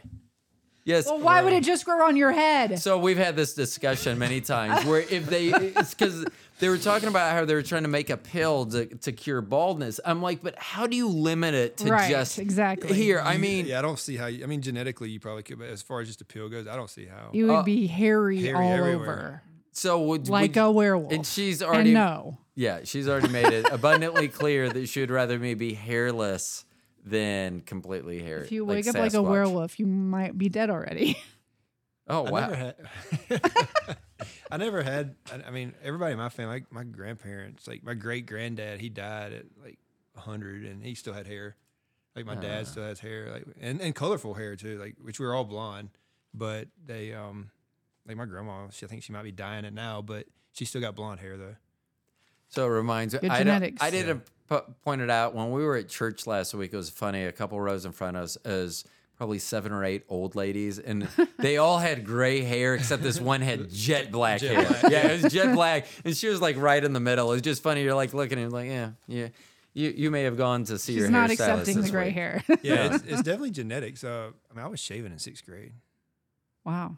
Yes. 0.88 1.08
Well, 1.08 1.20
why 1.20 1.42
would 1.42 1.52
it 1.54 1.64
just 1.64 1.84
grow 1.84 2.06
on 2.08 2.16
your 2.16 2.32
head? 2.32 2.78
So 2.80 3.00
we've 3.00 3.18
had 3.18 3.36
this 3.36 3.56
discussion 3.56 4.20
many 4.20 4.40
times 4.40 4.86
where 4.86 5.00
if 5.02 5.26
they, 5.26 5.48
it's 5.48 5.96
because 5.96 6.26
they 6.60 6.70
were 6.70 6.78
talking 6.78 7.10
about 7.10 7.34
how 7.34 7.44
they 7.46 7.54
were 7.54 7.62
trying 7.62 7.84
to 7.84 7.90
make 7.90 8.10
a 8.10 8.18
pill 8.18 8.66
to, 8.68 8.86
to 8.86 9.12
cure 9.12 9.42
baldness. 9.42 10.00
I'm 10.06 10.22
like, 10.22 10.42
but 10.42 10.58
how 10.58 10.88
do 10.88 10.96
you 10.96 11.08
limit 11.10 11.54
it 11.54 11.78
to 11.78 11.90
Right, 11.92 12.10
just 12.10 12.40
exactly. 12.40 12.94
here? 12.94 13.20
I 13.20 13.38
mean, 13.38 13.66
yeah, 13.66 13.80
I 13.80 13.82
don't 13.82 14.00
see 14.00 14.16
how. 14.18 14.28
You, 14.28 14.44
I 14.44 14.48
mean, 14.48 14.62
genetically, 14.62 15.10
you 15.10 15.20
probably 15.20 15.44
could, 15.44 15.60
but 15.60 15.68
as 15.70 15.82
far 15.82 16.02
as 16.02 16.08
just 16.08 16.22
a 16.22 16.26
pill 16.26 16.48
goes, 16.50 16.68
I 16.68 16.76
don't 16.76 16.90
see 16.90 17.06
how. 17.06 17.30
You 17.34 17.48
would 17.48 17.56
Uh, 17.56 17.64
be 17.64 17.88
hairy, 17.88 18.42
hairy 18.42 18.56
all 18.68 18.72
everywhere. 18.74 19.10
over, 19.10 19.42
so 19.74 20.02
would 20.04 20.30
like 20.30 20.56
would, 20.56 20.62
a 20.62 20.72
werewolf. 20.72 21.12
and 21.12 21.26
she's 21.26 21.62
And 21.62 21.70
already 21.72 21.94
no. 21.94 22.38
yeah, 22.56 22.80
she's 22.86 23.10
already 23.10 23.28
made 23.28 23.52
it 23.52 23.68
abundantly 23.72 24.28
clear 24.30 24.70
that 24.70 24.88
she 24.88 25.02
would 25.02 25.12
rather 25.12 25.38
me 25.38 25.54
be 25.56 25.74
hairless 25.74 26.64
than 27.06 27.60
completely 27.62 28.22
hairy. 28.24 28.44
If 28.46 28.52
you 28.54 28.64
wake 28.66 28.88
up 28.88 28.96
like 28.96 29.14
a 29.14 29.22
werewolf, 29.22 29.78
you 29.80 29.86
might 29.86 30.38
be 30.38 30.48
dead 30.50 30.70
already. 30.70 31.18
Oh 32.08 32.26
I 32.28 32.32
wow. 32.32 32.40
never 32.42 32.56
had. 32.56 32.76
I 34.52 34.58
never 34.58 34.84
had. 34.84 35.16
I, 35.32 35.48
I 35.48 35.52
mean, 35.52 35.74
everybody 35.84 36.14
in 36.14 36.18
my 36.18 36.30
family, 36.30 36.56
like 36.56 36.72
my 36.72 36.84
grandparents, 36.84 37.68
like 37.68 37.84
my 37.84 37.94
great 37.94 38.26
granddad, 38.26 38.80
he 38.80 38.90
died 38.90 39.34
at 39.34 39.46
like 39.64 39.78
hundred, 40.16 40.64
and 40.64 40.84
he 40.84 40.96
still 40.96 41.14
had 41.14 41.28
hair. 41.28 41.56
Like 42.16 42.26
my 42.26 42.36
dad 42.36 42.66
still 42.66 42.84
has 42.84 43.00
hair, 43.00 43.30
like 43.30 43.44
and, 43.60 43.82
and 43.82 43.94
colorful 43.94 44.36
hair 44.36 44.56
too. 44.56 44.80
Like 44.80 44.96
which 45.02 45.20
we 45.20 45.26
were 45.26 45.36
all 45.36 45.44
blonde, 45.44 45.90
but 46.34 46.70
they 46.86 47.14
um, 47.14 47.50
like 48.08 48.16
my 48.16 48.26
grandma, 48.26 48.70
she 48.72 48.86
I 48.86 48.90
think 48.90 49.04
she 49.04 49.12
might 49.12 49.24
be 49.24 49.34
dying 49.34 49.66
it 49.66 49.74
now, 49.74 50.02
but 50.02 50.26
she 50.54 50.64
still 50.64 50.80
got 50.80 50.96
blonde 50.96 51.20
hair 51.20 51.36
though. 51.36 51.56
So 52.48 52.66
it 52.66 52.70
reminds 52.70 53.14
me. 53.14 53.20
Good 53.20 53.32
I, 53.32 53.38
genetics. 53.40 53.84
I 53.84 53.90
didn't 53.90 54.24
p- 54.50 54.58
point 54.84 55.02
it 55.02 55.10
out 55.10 55.36
when 55.36 55.52
we 55.52 55.64
were 55.64 55.76
at 55.76 55.90
church 55.90 56.26
last 56.26 56.54
week. 56.54 56.74
It 56.74 56.78
was 56.78 56.90
funny. 56.90 57.26
A 57.26 57.34
couple 57.34 57.60
rows 57.60 57.86
in 57.86 57.92
front 57.92 58.16
of 58.16 58.24
us 58.24 58.38
is 58.46 58.86
probably 59.18 59.40
seven 59.40 59.72
or 59.72 59.84
eight 59.84 60.04
old 60.10 60.36
ladies, 60.36 60.78
and 60.80 61.08
they 61.40 61.58
all 61.58 61.78
had 61.80 62.06
gray 62.06 62.42
hair 62.42 62.76
except 62.76 63.02
this 63.04 63.20
one 63.20 63.42
had 63.42 63.70
jet 63.72 64.12
black 64.12 64.42
Jet 64.42 64.56
hair. 64.56 64.66
black, 64.68 64.92
Yeah, 64.92 65.08
it 65.12 65.24
was 65.24 65.34
jet 65.34 65.54
black, 65.54 65.88
and 66.04 66.16
she 66.16 66.28
was 66.28 66.42
like 66.42 66.58
right 66.58 66.84
in 66.84 66.94
the 66.94 67.00
middle. 67.00 67.32
It's 67.32 67.42
just 67.42 67.64
funny. 67.64 67.84
You're 67.84 67.96
like 67.96 68.14
looking 68.14 68.40
and 68.40 68.52
like, 68.52 68.68
yeah, 68.68 68.92
yeah. 69.08 69.28
You 69.74 69.90
you 69.96 70.10
may 70.12 70.24
have 70.24 70.38
gone 70.38 70.64
to 70.66 70.78
see 70.80 70.94
She's 70.94 71.02
your 71.02 71.12
not 71.12 71.30
hairstylist 71.30 71.32
accepting 71.62 71.82
the 71.82 71.90
gray 71.92 72.06
week. 72.06 72.14
hair. 72.16 72.44
Yeah, 72.62 72.86
it's, 72.96 73.04
it's 73.04 73.22
definitely 73.24 73.52
genetics. 73.52 74.04
Uh, 74.06 74.32
I 74.50 74.56
mean, 74.56 74.66
I 74.66 74.68
was 74.70 74.80
shaving 74.80 75.12
in 75.12 75.20
sixth 75.20 75.46
grade. 75.46 75.74
wow. 76.64 76.96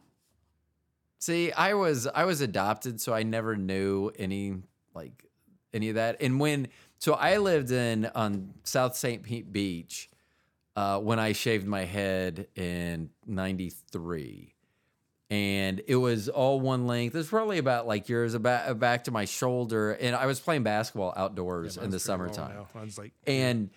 See, 1.19 1.51
I 1.51 1.73
was 1.73 2.05
I 2.07 2.25
was 2.25 2.41
adopted, 2.41 3.01
so 3.01 3.13
I 3.13 3.23
never 3.23 3.55
knew 3.55 4.11
any 4.19 4.57
like 4.93 5.25
any 5.73 5.89
of 5.89 5.95
that. 5.95 6.17
And 6.21 6.39
when 6.39 6.67
so 6.99 7.13
I 7.13 7.37
lived 7.37 7.71
in 7.71 8.05
on 8.13 8.53
South 8.63 8.95
St. 8.95 9.23
Pete 9.23 9.51
Beach 9.51 10.09
uh, 10.77 10.99
when 10.99 11.17
I 11.19 11.31
shaved 11.33 11.65
my 11.65 11.85
head 11.85 12.47
in 12.55 13.09
'93, 13.25 14.53
and 15.29 15.81
it 15.87 15.95
was 15.95 16.29
all 16.29 16.59
one 16.59 16.87
length. 16.87 17.15
It 17.15 17.17
was 17.17 17.27
probably 17.27 17.57
about 17.57 17.87
like 17.87 18.07
yours, 18.09 18.33
about 18.33 18.79
back 18.79 19.05
to 19.05 19.11
my 19.11 19.25
shoulder, 19.25 19.91
and 19.93 20.15
I 20.15 20.25
was 20.27 20.39
playing 20.39 20.63
basketball 20.63 21.13
outdoors 21.17 21.77
in 21.77 21.89
the 21.89 21.99
summertime. 21.99 22.55
Mine's 22.75 22.97
like 22.97 23.11
And 23.25 23.71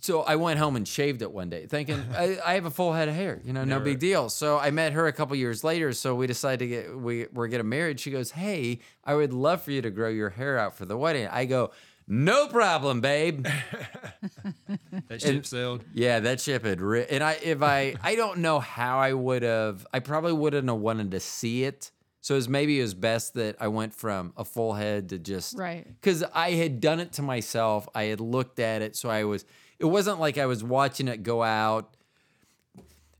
so 0.00 0.20
I 0.22 0.36
went 0.36 0.58
home 0.58 0.76
and 0.76 0.86
shaved 0.86 1.22
it 1.22 1.32
one 1.32 1.48
day, 1.50 1.66
thinking 1.66 2.00
I, 2.16 2.38
I 2.44 2.54
have 2.54 2.66
a 2.66 2.70
full 2.70 2.92
head 2.92 3.08
of 3.08 3.14
hair, 3.14 3.40
you 3.44 3.52
know, 3.52 3.64
no 3.64 3.74
Never- 3.78 3.84
big 3.86 3.98
deal. 3.98 4.28
So 4.28 4.58
I 4.58 4.70
met 4.70 4.92
her 4.92 5.06
a 5.06 5.12
couple 5.12 5.34
years 5.36 5.64
later. 5.64 5.92
So 5.92 6.14
we 6.14 6.26
decided 6.26 6.58
to 6.60 6.66
get 6.68 6.96
we 6.98 7.26
we're 7.32 7.48
getting 7.48 7.68
married. 7.68 7.98
She 7.98 8.10
goes, 8.10 8.30
"Hey, 8.30 8.78
I 9.02 9.14
would 9.14 9.32
love 9.32 9.62
for 9.62 9.72
you 9.72 9.82
to 9.82 9.90
grow 9.90 10.08
your 10.08 10.30
hair 10.30 10.56
out 10.58 10.76
for 10.76 10.84
the 10.86 10.96
wedding." 10.96 11.26
I 11.26 11.46
go, 11.46 11.72
"No 12.06 12.48
problem, 12.48 13.00
babe." 13.00 13.46
that 15.08 15.20
ship 15.20 15.46
sailed. 15.46 15.84
yeah, 15.92 16.20
that 16.20 16.40
ship 16.40 16.64
had. 16.64 16.80
Ri- 16.80 17.06
and 17.08 17.22
I 17.22 17.38
if 17.42 17.62
I 17.62 17.94
I 18.02 18.14
don't 18.14 18.38
know 18.38 18.60
how 18.60 18.98
I 18.98 19.12
would 19.12 19.42
have. 19.42 19.86
I 19.92 20.00
probably 20.00 20.32
wouldn't 20.32 20.68
have 20.68 20.78
wanted 20.78 21.10
to 21.12 21.20
see 21.20 21.64
it. 21.64 21.90
So 22.20 22.34
it 22.34 22.36
was 22.38 22.48
maybe 22.48 22.78
it 22.78 22.82
was 22.82 22.94
best 22.94 23.34
that 23.34 23.56
I 23.60 23.68
went 23.68 23.92
from 23.92 24.32
a 24.38 24.46
full 24.46 24.72
head 24.72 25.10
to 25.10 25.18
just 25.18 25.58
Right. 25.58 25.86
because 25.86 26.24
I 26.32 26.52
had 26.52 26.80
done 26.80 26.98
it 26.98 27.12
to 27.14 27.22
myself. 27.22 27.86
I 27.94 28.04
had 28.04 28.18
looked 28.18 28.58
at 28.58 28.80
it, 28.80 28.96
so 28.96 29.10
I 29.10 29.24
was. 29.24 29.44
It 29.78 29.84
wasn't 29.84 30.20
like 30.20 30.38
I 30.38 30.46
was 30.46 30.64
watching 30.64 31.08
it 31.08 31.22
go 31.22 31.42
out. 31.42 31.96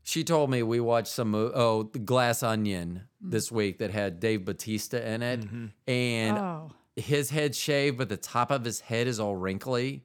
She 0.01 0.23
told 0.23 0.49
me 0.49 0.63
we 0.63 0.79
watched 0.79 1.09
some 1.09 1.35
oh 1.35 1.83
the 1.91 1.99
Glass 1.99 2.41
Onion 2.41 3.03
mm. 3.23 3.31
this 3.31 3.51
week 3.51 3.77
that 3.79 3.91
had 3.91 4.19
Dave 4.19 4.43
Batista 4.45 4.97
in 4.97 5.21
it, 5.21 5.41
mm-hmm. 5.41 5.65
and 5.87 6.37
Oh, 6.37 6.71
his 6.95 7.29
head 7.29 7.55
shaved, 7.55 7.97
but 7.97 8.09
the 8.09 8.17
top 8.17 8.51
of 8.51 8.63
his 8.63 8.79
head 8.81 9.07
is 9.07 9.19
all 9.19 9.35
wrinkly. 9.35 10.03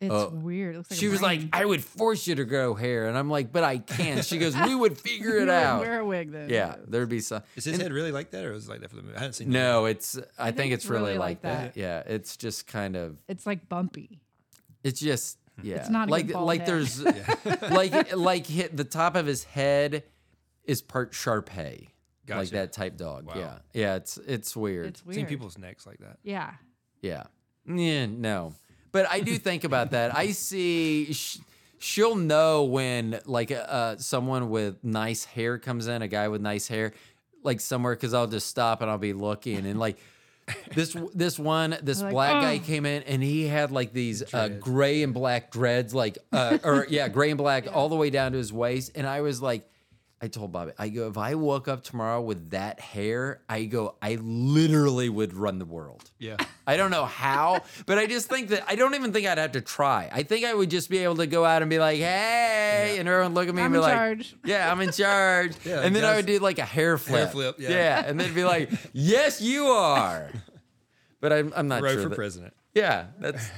It's 0.00 0.12
Uh, 0.14 0.30
weird. 0.32 0.76
It 0.76 0.78
looks 0.78 0.90
like 0.92 1.00
she 1.00 1.06
a 1.06 1.10
was 1.10 1.20
like. 1.20 1.40
I 1.52 1.64
would 1.64 1.82
force 1.82 2.28
you 2.28 2.36
to 2.36 2.44
grow 2.44 2.74
hair. 2.74 3.08
And 3.08 3.18
I'm 3.18 3.28
like, 3.28 3.52
but 3.52 3.64
I 3.64 3.78
can't. 3.78 4.24
She 4.24 4.38
goes, 4.38 4.56
we 4.56 4.72
would 4.72 4.96
figure 4.96 5.30
You 5.30 5.36
it 5.38 5.40
would 5.40 5.48
out. 5.48 5.80
Wear 5.80 5.98
a 5.98 6.04
wig 6.04 6.30
then. 6.30 6.48
Yeah, 6.50 6.76
there'd 6.86 7.08
be 7.08 7.18
some. 7.18 7.42
Is 7.56 7.64
his 7.64 7.80
head 7.80 7.92
really 7.92 8.12
like 8.12 8.30
that, 8.30 8.44
or 8.44 8.52
was 8.52 8.68
it 8.68 8.70
like 8.70 8.80
that 8.82 8.90
for 8.90 8.96
the 8.96 9.02
movie? 9.02 9.16
I 9.16 9.20
haven't 9.20 9.32
seen. 9.32 9.50
No, 9.50 9.86
it's, 9.86 10.16
I, 10.38 10.46
think, 10.46 10.56
think 10.56 10.72
it's, 10.74 10.84
it's 10.84 10.90
really, 10.90 11.06
really 11.06 11.18
like 11.18 11.28
like 11.28 11.42
that. 11.42 11.74
that. 11.74 11.80
Yeah, 11.80 12.02
it's 12.06 12.36
just 12.36 12.68
kind 12.68 12.94
of, 12.94 13.16
It's 13.26 13.44
like 13.44 13.68
bumpy. 13.68 14.20
it's 14.84 15.00
just, 15.00 15.38
yeah. 15.64 15.78
It's 15.78 15.90
not 15.90 16.08
like, 16.08 16.28
good 16.28 16.34
bald 16.34 16.46
like 16.46 16.60
head. 16.60 16.68
there's, 16.68 17.02
like, 17.72 18.14
like 18.16 18.46
hit, 18.46 18.76
the 18.76 18.84
top 18.84 19.16
of 19.16 19.26
his 19.26 19.42
head 19.42 20.04
is 20.62 20.80
part 20.80 21.12
Shar-Pei. 22.28 22.40
Like 22.40 22.50
that 22.50 22.72
type 22.72 22.96
dog. 22.96 23.26
Wow. 23.26 23.34
Yeah. 23.36 23.58
Yeah. 23.72 23.94
It's, 23.96 24.16
it's 24.18 24.56
weird. 24.56 24.86
It's 24.86 25.00
I've 25.00 25.06
weird. 25.06 25.14
seen 25.16 25.26
people's 25.26 25.58
necks 25.58 25.86
like 25.86 25.98
that. 25.98 26.18
Yeah. 26.22 26.52
Yeah. 27.02 27.24
Yeah, 27.66 28.06
no. 28.06 28.54
But 28.92 29.06
I 29.10 29.20
do 29.20 29.36
think 29.36 29.64
about 29.64 29.90
that. 29.90 30.14
I 30.16 30.28
see 30.32 31.12
sh- 31.12 31.38
she'll 31.78 32.16
know 32.16 32.64
when 32.64 33.20
like 33.26 33.50
uh 33.52 33.96
someone 33.98 34.48
with 34.50 34.82
nice 34.82 35.24
hair 35.24 35.58
comes 35.58 35.86
in, 35.86 36.00
a 36.02 36.08
guy 36.08 36.28
with 36.28 36.40
nice 36.40 36.66
hair, 36.68 36.92
like 37.44 37.60
somewhere 37.60 37.94
cuz 37.96 38.14
I'll 38.14 38.26
just 38.26 38.46
stop 38.46 38.80
and 38.80 38.90
I'll 38.90 38.96
be 38.98 39.12
looking 39.12 39.66
and 39.66 39.78
like 39.78 39.98
this 40.74 40.96
this 41.14 41.38
one 41.38 41.76
this 41.82 42.00
Like, 42.00 42.12
black 42.12 42.42
guy 42.42 42.56
"Oh." 42.56 42.66
came 42.66 42.86
in 42.86 43.02
and 43.02 43.22
he 43.22 43.46
had 43.46 43.70
like 43.70 43.92
these 43.92 44.22
uh, 44.32 44.48
gray 44.48 45.02
and 45.02 45.12
black 45.12 45.50
dreads 45.50 45.94
like 45.94 46.16
uh, 46.32 46.56
or 46.64 46.86
yeah 46.88 47.08
gray 47.08 47.30
and 47.30 47.36
black 47.38 47.66
all 47.76 47.90
the 47.90 47.96
way 47.96 48.08
down 48.08 48.32
to 48.32 48.38
his 48.38 48.50
waist 48.50 48.92
and 48.94 49.06
I 49.06 49.20
was 49.20 49.42
like 49.42 49.68
I 50.20 50.28
told 50.28 50.50
Bobby 50.52 50.72
I 50.78 50.88
go 50.88 51.08
if 51.08 51.16
I 51.16 51.34
woke 51.36 51.68
up 51.68 51.84
tomorrow 51.84 52.20
with 52.20 52.50
that 52.50 52.80
hair 52.80 53.40
I 53.48 53.64
go 53.64 53.94
I 54.02 54.16
literally 54.20 55.08
would 55.08 55.32
run 55.32 55.58
the 55.58 55.64
world 55.64 56.10
Yeah. 56.18 56.36
I 56.66 56.76
don't 56.76 56.90
know 56.90 57.04
how, 57.04 57.62
but 57.86 57.98
I 57.98 58.06
just 58.06 58.28
think 58.28 58.48
that 58.48 58.64
I 58.68 58.74
don't 58.74 58.94
even 58.94 59.12
think 59.12 59.26
I'd 59.26 59.38
have 59.38 59.52
to 59.52 59.60
try. 59.60 60.08
I 60.12 60.22
think 60.24 60.44
I 60.44 60.52
would 60.52 60.70
just 60.70 60.90
be 60.90 60.98
able 60.98 61.16
to 61.16 61.26
go 61.26 61.44
out 61.44 61.62
and 61.62 61.70
be 61.70 61.78
like, 61.78 61.96
"Hey," 61.98 62.96
and 62.98 63.08
everyone 63.08 63.32
look 63.34 63.48
at 63.48 63.54
me 63.54 63.62
I'm 63.62 63.66
and 63.66 63.74
be 63.74 63.76
in 63.78 63.82
like, 63.82 63.94
charge. 63.94 64.36
"Yeah, 64.44 64.70
I'm 64.70 64.80
in 64.82 64.92
charge." 64.92 65.52
Yeah, 65.64 65.80
and 65.80 65.96
then 65.96 66.04
I 66.04 66.16
would 66.16 66.26
do 66.26 66.38
like 66.40 66.58
a 66.58 66.64
hair 66.66 66.98
flip. 66.98 67.20
Hair 67.20 67.28
flip, 67.28 67.56
yeah. 67.58 68.02
and 68.06 68.20
then 68.20 68.34
be 68.34 68.44
like, 68.44 68.70
"Yes, 68.92 69.40
you 69.40 69.66
are." 69.66 70.30
But 71.20 71.32
I'm, 71.32 71.52
I'm 71.56 71.66
not 71.68 71.82
Row 71.82 71.94
sure. 71.94 72.02
for 72.04 72.08
that- 72.10 72.14
president. 72.14 72.54
yeah, 72.74 73.06
that's 73.18 73.48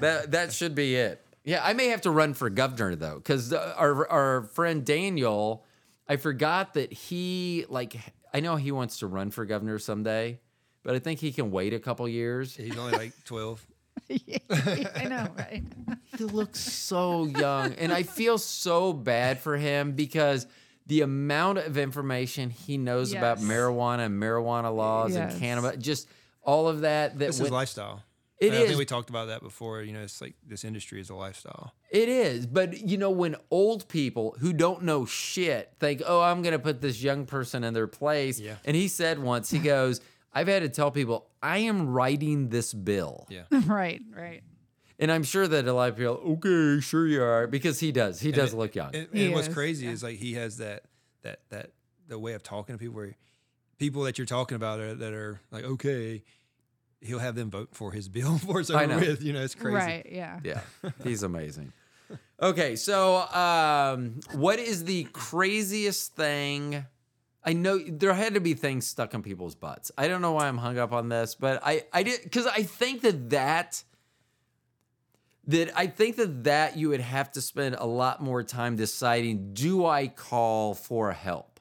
that. 0.00 0.30
That 0.30 0.52
should 0.52 0.74
be 0.74 0.94
it. 0.96 1.20
Yeah, 1.44 1.60
I 1.64 1.72
may 1.74 1.88
have 1.88 2.02
to 2.02 2.10
run 2.10 2.32
for 2.34 2.48
governor 2.50 2.94
though, 2.96 3.16
because 3.16 3.52
our 3.52 4.08
our 4.08 4.42
friend 4.44 4.84
Daniel, 4.86 5.64
I 6.10 6.16
forgot 6.16 6.74
that 6.74 6.92
he 6.92 7.64
like 7.68 7.96
I 8.34 8.40
know 8.40 8.56
he 8.56 8.72
wants 8.72 8.98
to 8.98 9.06
run 9.06 9.30
for 9.30 9.44
governor 9.44 9.78
someday, 9.78 10.40
but 10.82 10.96
I 10.96 10.98
think 10.98 11.20
he 11.20 11.30
can 11.30 11.52
wait 11.52 11.72
a 11.72 11.78
couple 11.78 12.08
years. 12.08 12.56
He's 12.56 12.76
only 12.76 12.92
like 12.92 13.12
twelve. 13.24 13.64
I 14.10 15.06
know, 15.08 15.28
right? 15.38 15.62
He 16.18 16.24
looks 16.24 16.58
so 16.60 17.24
young, 17.26 17.74
and 17.74 17.92
I 17.92 18.02
feel 18.02 18.36
so 18.38 18.92
bad 18.92 19.38
for 19.38 19.56
him 19.56 19.92
because 19.92 20.46
the 20.86 21.02
amount 21.02 21.58
of 21.58 21.78
information 21.78 22.50
he 22.50 22.76
knows 22.76 23.12
about 23.12 23.38
marijuana 23.38 24.06
and 24.06 24.20
marijuana 24.20 24.74
laws 24.74 25.14
Yes. 25.14 25.32
and 25.32 25.40
cannabis, 25.40 25.76
just 25.82 26.08
all 26.42 26.66
of 26.68 26.80
that. 26.80 27.18
That 27.18 27.26
This 27.28 27.40
is 27.40 27.50
lifestyle. 27.50 28.02
It 28.40 28.52
I 28.52 28.56
is. 28.56 28.66
think 28.68 28.78
we 28.78 28.86
talked 28.86 29.10
about 29.10 29.26
that 29.28 29.42
before. 29.42 29.82
You 29.82 29.92
know, 29.92 30.00
it's 30.00 30.20
like 30.22 30.34
this 30.46 30.64
industry 30.64 30.98
is 31.00 31.10
a 31.10 31.14
lifestyle. 31.14 31.74
It 31.90 32.08
is, 32.08 32.46
but 32.46 32.78
you 32.80 32.96
know, 32.96 33.10
when 33.10 33.36
old 33.50 33.86
people 33.88 34.34
who 34.40 34.52
don't 34.54 34.82
know 34.84 35.04
shit 35.04 35.72
think, 35.78 36.02
"Oh, 36.06 36.22
I'm 36.22 36.40
going 36.42 36.52
to 36.52 36.58
put 36.58 36.80
this 36.80 37.02
young 37.02 37.26
person 37.26 37.64
in 37.64 37.74
their 37.74 37.86
place," 37.86 38.40
Yeah. 38.40 38.56
and 38.64 38.74
he 38.74 38.88
said 38.88 39.18
once, 39.18 39.50
he 39.50 39.58
goes, 39.58 40.00
"I've 40.32 40.48
had 40.48 40.62
to 40.62 40.68
tell 40.70 40.90
people 40.90 41.28
I 41.42 41.58
am 41.58 41.88
writing 41.90 42.48
this 42.48 42.72
bill," 42.72 43.26
Yeah. 43.28 43.42
right, 43.66 44.00
right. 44.16 44.42
and 44.98 45.12
I'm 45.12 45.22
sure 45.22 45.46
that 45.46 45.66
a 45.68 45.72
lot 45.74 45.90
of 45.90 45.96
people, 45.98 46.14
okay, 46.42 46.80
sure 46.80 47.06
you 47.06 47.22
are, 47.22 47.46
because 47.46 47.78
he 47.80 47.92
does, 47.92 48.20
he 48.20 48.32
does 48.32 48.54
it- 48.54 48.56
look 48.56 48.74
young. 48.74 48.94
And, 48.94 49.08
He 49.12 49.26
and 49.26 49.34
what's 49.34 49.48
is, 49.48 49.54
crazy 49.54 49.84
yeah. 49.86 49.92
is 49.92 50.02
like 50.02 50.16
he 50.18 50.32
has 50.34 50.56
that 50.58 50.84
that 51.22 51.40
that 51.50 51.72
the 52.08 52.18
way 52.18 52.32
of 52.32 52.42
talking 52.42 52.74
to 52.74 52.78
people 52.78 52.94
where 52.96 53.14
people 53.78 54.02
that 54.04 54.16
you're 54.16 54.26
talking 54.26 54.56
about 54.56 54.80
are, 54.80 54.94
that 54.94 55.12
are 55.12 55.40
like 55.50 55.64
okay, 55.64 56.22
he'll 57.00 57.18
have 57.18 57.34
them 57.34 57.50
vote 57.50 57.70
for 57.72 57.92
his 57.92 58.08
bill 58.08 58.32
before 58.38 58.60
it's 58.60 58.70
I 58.70 58.84
over 58.84 58.98
with. 58.98 59.22
You 59.22 59.32
know, 59.32 59.42
it's 59.42 59.54
crazy. 59.54 59.76
Right, 59.76 60.06
yeah. 60.10 60.40
Yeah, 60.42 60.60
he's 61.04 61.22
amazing. 61.22 61.72
Okay, 62.42 62.74
so 62.76 63.18
um, 63.28 64.20
what 64.32 64.58
is 64.58 64.84
the 64.84 65.04
craziest 65.12 66.14
thing? 66.16 66.84
I 67.44 67.52
know 67.52 67.78
there 67.78 68.12
had 68.12 68.34
to 68.34 68.40
be 68.40 68.54
things 68.54 68.86
stuck 68.86 69.14
in 69.14 69.22
people's 69.22 69.54
butts. 69.54 69.90
I 69.96 70.08
don't 70.08 70.20
know 70.20 70.32
why 70.32 70.48
I'm 70.48 70.58
hung 70.58 70.78
up 70.78 70.92
on 70.92 71.08
this, 71.08 71.34
but 71.34 71.60
I 71.64 71.84
I 71.92 72.02
did 72.02 72.22
because 72.22 72.46
I 72.46 72.62
think 72.62 73.02
that 73.02 73.30
that 73.30 73.84
that 75.46 75.70
I 75.78 75.86
think 75.86 76.16
that 76.16 76.44
that 76.44 76.76
you 76.76 76.88
would 76.90 77.00
have 77.00 77.30
to 77.32 77.40
spend 77.40 77.76
a 77.76 77.86
lot 77.86 78.22
more 78.22 78.42
time 78.42 78.76
deciding: 78.76 79.54
do 79.54 79.86
I 79.86 80.08
call 80.08 80.74
for 80.74 81.12
help? 81.12 81.60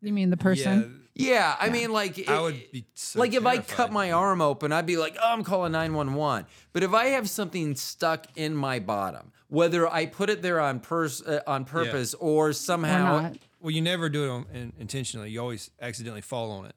You 0.00 0.12
mean 0.12 0.30
the 0.30 0.36
person? 0.36 0.78
Yeah, 0.78 1.07
I 1.18 1.68
mean, 1.70 1.92
like 1.92 2.28
I 2.28 2.36
it- 2.38 2.42
would 2.42 2.70
be 2.72 2.84
so 2.94 3.18
like 3.20 3.34
if 3.34 3.44
I 3.46 3.58
cut 3.58 3.92
my 3.92 4.12
arm 4.12 4.40
open, 4.40 4.72
I'd 4.72 4.86
be 4.86 4.96
like, 4.96 5.16
"Oh, 5.22 5.32
I'm 5.32 5.42
calling 5.44 5.72
911." 5.72 6.46
But 6.72 6.82
if 6.82 6.92
I 6.94 7.06
have 7.06 7.28
something 7.28 7.74
stuck 7.76 8.26
in 8.36 8.54
my 8.54 8.78
bottom, 8.78 9.32
whether 9.48 9.88
I 9.92 10.06
put 10.06 10.30
it 10.30 10.42
there 10.42 10.60
on 10.60 10.80
pers- 10.80 11.22
uh, 11.22 11.40
on 11.46 11.64
purpose 11.64 12.14
or 12.14 12.48
Or 12.48 12.52
somehow 12.52 13.20
not? 13.22 13.36
Well, 13.60 13.72
you 13.72 13.82
never 13.82 14.08
do 14.08 14.24
it 14.24 14.28
on, 14.30 14.46
in, 14.54 14.72
intentionally. 14.78 15.30
You 15.30 15.40
always 15.40 15.70
accidentally 15.80 16.20
fall 16.22 16.50
on 16.52 16.66
it. 16.66 16.74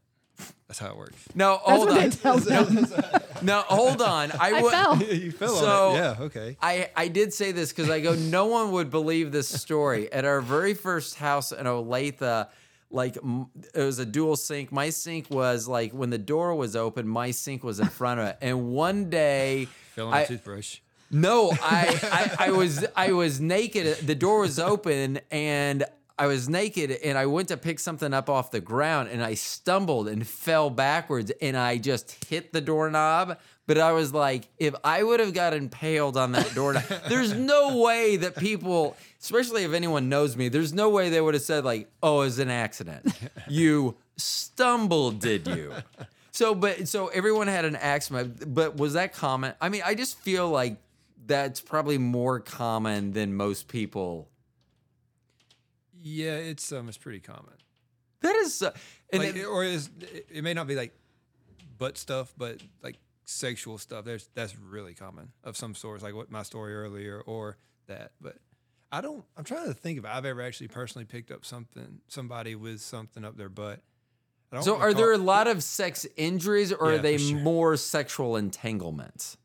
That's 0.67 0.79
how 0.79 0.87
it 0.89 0.97
works. 0.97 1.17
No, 1.35 1.59
That's 1.67 1.69
hold 1.77 1.89
what 1.89 1.95
they 1.99 2.05
on. 2.05 2.11
tell 2.11 2.37
them. 2.37 2.87
No, 3.43 3.61
hold 3.61 4.03
on. 4.03 4.31
I, 4.33 4.53
I 4.53 4.69
fell. 4.69 4.97
you 5.01 5.31
fell 5.31 5.55
So- 5.55 5.89
on 5.89 5.95
it. 5.95 5.97
Yeah. 5.97 6.15
Okay. 6.25 6.57
I, 6.61 6.91
I 6.95 7.07
did 7.07 7.33
say 7.33 7.51
this 7.51 7.71
because 7.71 7.89
I 7.89 7.99
go, 7.99 8.13
no 8.13 8.45
one 8.45 8.71
would 8.73 8.91
believe 8.91 9.31
this 9.31 9.47
story. 9.49 10.11
At 10.13 10.25
our 10.25 10.41
very 10.41 10.75
first 10.75 11.15
house 11.15 11.51
in 11.51 11.65
Olathe, 11.65 12.47
like 12.91 13.15
it 13.17 13.83
was 13.83 13.99
a 13.99 14.05
dual 14.05 14.35
sink. 14.35 14.71
My 14.71 14.89
sink 14.89 15.29
was 15.29 15.67
like 15.67 15.91
when 15.93 16.09
the 16.09 16.17
door 16.17 16.55
was 16.55 16.75
open, 16.75 17.07
my 17.07 17.31
sink 17.31 17.63
was 17.63 17.79
in 17.79 17.87
front 17.87 18.19
of 18.19 18.27
it. 18.27 18.37
And 18.41 18.69
one 18.71 19.09
day, 19.09 19.67
Fell 19.95 20.07
on 20.07 20.13
I- 20.13 20.21
a 20.21 20.27
toothbrush. 20.27 20.79
No, 21.13 21.51
I, 21.61 21.99
I 22.39 22.47
I 22.47 22.51
was 22.51 22.85
I 22.95 23.11
was 23.11 23.41
naked. 23.41 23.97
The 24.07 24.15
door 24.15 24.39
was 24.41 24.59
open 24.59 25.19
and 25.29 25.83
I 26.17 26.27
was 26.27 26.47
naked 26.47 26.91
and 26.91 27.17
I 27.17 27.25
went 27.25 27.47
to 27.49 27.57
pick 27.57 27.79
something 27.79 28.13
up 28.13 28.29
off 28.29 28.51
the 28.51 28.61
ground 28.61 29.09
and 29.09 29.21
I 29.23 29.33
stumbled 29.33 30.07
and 30.07 30.25
fell 30.25 30.69
backwards 30.69 31.31
and 31.41 31.57
I 31.57 31.77
just 31.79 32.23
hit 32.25 32.53
the 32.53 32.61
doorknob. 32.61 33.37
But 33.67 33.77
I 33.77 33.91
was 33.93 34.13
like, 34.13 34.47
if 34.57 34.73
I 34.83 35.01
would 35.03 35.19
have 35.19 35.33
got 35.33 35.53
impaled 35.53 36.15
on 36.17 36.31
that 36.33 36.53
doorknob, 36.53 36.83
there's 37.09 37.33
no 37.33 37.77
way 37.81 38.17
that 38.17 38.35
people, 38.35 38.95
especially 39.21 39.63
if 39.63 39.73
anyone 39.73 40.09
knows 40.09 40.35
me, 40.35 40.49
there's 40.49 40.73
no 40.73 40.89
way 40.89 41.09
they 41.09 41.21
would 41.21 41.33
have 41.33 41.43
said 41.43 41.63
like, 41.65 41.89
"Oh, 42.03 42.21
it 42.21 42.25
was 42.25 42.39
an 42.39 42.49
accident. 42.49 43.05
You 43.47 43.97
stumbled, 44.17 45.19
did 45.19 45.47
you?" 45.47 45.73
So, 46.31 46.55
but 46.55 46.87
so 46.87 47.07
everyone 47.07 47.47
had 47.47 47.65
an 47.65 47.75
accident, 47.75 48.53
but 48.53 48.77
was 48.77 48.93
that 48.93 49.13
common? 49.13 49.53
I 49.59 49.69
mean, 49.69 49.81
I 49.85 49.95
just 49.95 50.17
feel 50.19 50.49
like 50.49 50.77
that's 51.25 51.59
probably 51.61 51.97
more 51.97 52.39
common 52.39 53.11
than 53.11 53.35
most 53.35 53.67
people. 53.67 54.29
Yeah, 56.01 56.35
it's 56.35 56.71
um, 56.71 56.87
it's 56.89 56.97
pretty 56.97 57.19
common. 57.19 57.53
That 58.21 58.35
is, 58.35 58.61
uh, 58.61 58.71
and 59.11 59.23
Like, 59.23 59.35
it- 59.35 59.45
or 59.45 59.63
is 59.63 59.89
it, 59.99 60.27
it 60.31 60.43
may 60.43 60.53
not 60.53 60.67
be 60.67 60.75
like 60.75 60.93
butt 61.77 61.97
stuff, 61.97 62.33
but 62.37 62.61
like 62.81 62.97
sexual 63.25 63.77
stuff. 63.77 64.05
There's 64.05 64.29
that's 64.33 64.55
really 64.57 64.93
common 64.93 65.31
of 65.43 65.57
some 65.57 65.75
sorts, 65.75 66.03
like 66.03 66.15
what 66.15 66.31
my 66.31 66.43
story 66.43 66.73
earlier 66.73 67.19
or 67.21 67.57
that. 67.87 68.11
But 68.21 68.37
I 68.91 69.01
don't. 69.01 69.23
I'm 69.37 69.43
trying 69.43 69.67
to 69.67 69.73
think 69.73 69.99
if 69.99 70.05
I've 70.05 70.25
ever 70.25 70.41
actually 70.41 70.67
personally 70.67 71.05
picked 71.05 71.31
up 71.31 71.45
something, 71.45 71.99
somebody 72.07 72.55
with 72.55 72.81
something 72.81 73.23
up 73.23 73.37
their 73.37 73.49
butt. 73.49 73.79
I 74.51 74.57
don't 74.57 74.63
so 74.63 74.77
are 74.77 74.93
there 74.93 75.13
a 75.13 75.17
lot 75.17 75.47
of 75.47 75.63
sex 75.63 76.05
injuries, 76.17 76.73
or 76.73 76.93
are 76.93 76.97
they 76.97 77.17
sure. 77.17 77.37
more 77.37 77.77
sexual 77.77 78.35
entanglements? 78.35 79.37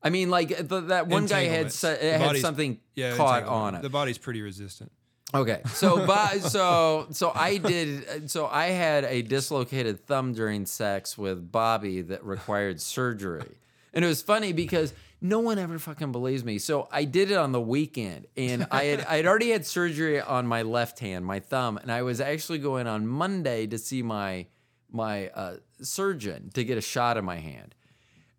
I 0.00 0.10
mean, 0.10 0.30
like 0.30 0.68
the, 0.68 0.80
that 0.80 1.08
one 1.08 1.26
guy 1.26 1.44
had 1.44 1.72
had 1.72 2.36
something 2.36 2.78
yeah, 2.94 3.16
caught 3.16 3.44
on 3.44 3.74
it. 3.74 3.82
The 3.82 3.90
body's 3.90 4.18
pretty 4.18 4.42
resistant. 4.42 4.92
Okay, 5.34 5.62
so 5.72 6.06
by, 6.06 6.38
so 6.38 7.06
so 7.10 7.32
I 7.34 7.56
did 7.56 8.30
so 8.30 8.46
I 8.46 8.66
had 8.66 9.04
a 9.04 9.22
dislocated 9.22 10.06
thumb 10.06 10.34
during 10.34 10.66
sex 10.66 11.16
with 11.16 11.50
Bobby 11.50 12.02
that 12.02 12.24
required 12.24 12.80
surgery, 12.80 13.56
and 13.92 14.04
it 14.04 14.08
was 14.08 14.22
funny 14.22 14.52
because 14.52 14.94
no 15.20 15.38
one 15.38 15.58
ever 15.58 15.78
fucking 15.78 16.12
believes 16.12 16.44
me. 16.44 16.58
So 16.58 16.88
I 16.90 17.04
did 17.04 17.30
it 17.30 17.36
on 17.36 17.52
the 17.52 17.60
weekend, 17.60 18.26
and 18.36 18.66
I 18.70 18.84
had 18.84 19.00
I 19.06 19.16
had 19.16 19.26
already 19.26 19.50
had 19.50 19.66
surgery 19.66 20.20
on 20.20 20.46
my 20.46 20.62
left 20.62 20.98
hand, 20.98 21.24
my 21.24 21.40
thumb, 21.40 21.78
and 21.78 21.90
I 21.92 22.02
was 22.02 22.20
actually 22.20 22.58
going 22.58 22.86
on 22.86 23.06
Monday 23.06 23.66
to 23.68 23.78
see 23.78 24.02
my 24.02 24.46
my 24.90 25.28
uh, 25.28 25.56
surgeon 25.80 26.50
to 26.54 26.64
get 26.64 26.78
a 26.78 26.82
shot 26.82 27.16
in 27.16 27.24
my 27.24 27.38
hand. 27.38 27.74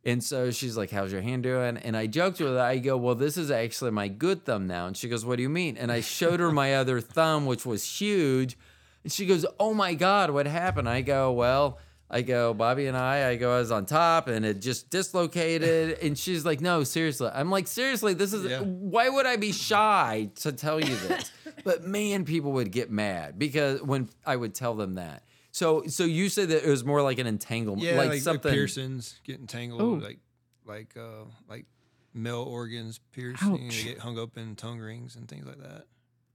And 0.06 0.22
so 0.22 0.52
she's 0.52 0.76
like, 0.76 0.92
How's 0.92 1.12
your 1.12 1.22
hand 1.22 1.44
doing? 1.44 1.78
And 1.78 1.96
I 1.96 2.08
joked 2.08 2.40
with 2.40 2.54
her. 2.54 2.60
I 2.60 2.78
go, 2.78 2.98
Well, 2.98 3.16
this 3.16 3.38
is 3.38 3.50
actually 3.50 3.92
my 3.92 4.10
good 4.10 4.46
thumb 4.46 4.68
now. 4.68 4.88
And 4.88 4.98
she 4.98 5.08
goes, 5.08 5.26
What 5.26 5.38
do 5.38 5.44
you 5.44 5.50
mean? 5.50 5.78
And 5.78 5.92
I 5.92 6.02
showed 6.02 6.40
her 6.40 6.52
my 6.52 6.76
other 6.76 7.00
thumb, 7.00 7.46
which 7.46 7.66
was 7.66 7.86
huge. 7.86 8.58
And 9.04 9.12
she 9.12 9.26
goes, 9.26 9.46
Oh 9.60 9.74
my 9.74 9.94
God, 9.94 10.32
what 10.32 10.46
happened? 10.46 10.90
I 10.90 11.02
go, 11.02 11.32
Well, 11.32 11.80
I 12.14 12.22
go, 12.22 12.54
Bobby 12.54 12.86
and 12.88 12.96
I, 12.96 13.30
I 13.30 13.36
go, 13.38 13.56
I 13.56 13.60
was 13.60 13.72
on 13.72 13.86
top 13.88 14.28
and 14.28 14.46
it 14.46 14.62
just 14.62 14.90
dislocated. 14.90 15.98
and 16.02 16.18
she's 16.18 16.46
like, 16.46 16.62
no, 16.62 16.84
seriously. 16.84 17.30
I'm 17.34 17.50
like, 17.50 17.68
seriously, 17.68 18.14
this 18.14 18.34
is, 18.34 18.46
Yeah. 18.46 18.60
why 18.62 19.10
would 19.10 19.26
I 19.26 19.36
be 19.36 19.52
shy 19.52 20.30
to 20.36 20.52
tell 20.52 20.80
you 20.80 20.96
this? 20.96 21.32
but 21.64 21.84
man, 21.84 22.24
people 22.24 22.52
would 22.54 22.72
get 22.72 22.92
mad 22.92 23.40
because 23.40 23.82
when 23.82 24.10
I 24.26 24.36
would 24.36 24.54
tell 24.54 24.76
them 24.76 24.94
that. 24.96 25.24
So, 25.52 25.84
so 25.88 26.04
you 26.04 26.30
said 26.30 26.50
that 26.50 26.64
it 26.66 26.70
was 26.70 26.84
more 26.84 27.02
like 27.02 27.20
an 27.20 27.28
entanglement, 27.28 27.82
Yeah, 27.84 27.92
like, 27.92 27.98
like, 28.00 28.10
like 28.10 28.22
something. 28.22 28.52
piercings 28.54 29.20
getting 29.24 29.48
tangled, 29.48 29.82
Ooh. 29.82 30.00
like 30.00 30.20
like 30.66 30.96
uh 30.98 31.26
like 31.50 31.66
male 32.14 32.42
organs 32.44 33.00
piercing, 33.12 33.68
they 33.70 33.84
get 33.84 34.00
hung 34.00 34.18
up 34.18 34.38
in 34.38 34.56
tongue 34.56 34.80
rings 34.80 35.16
and 35.16 35.28
things 35.28 35.46
like 35.46 35.60
that. 35.60 35.86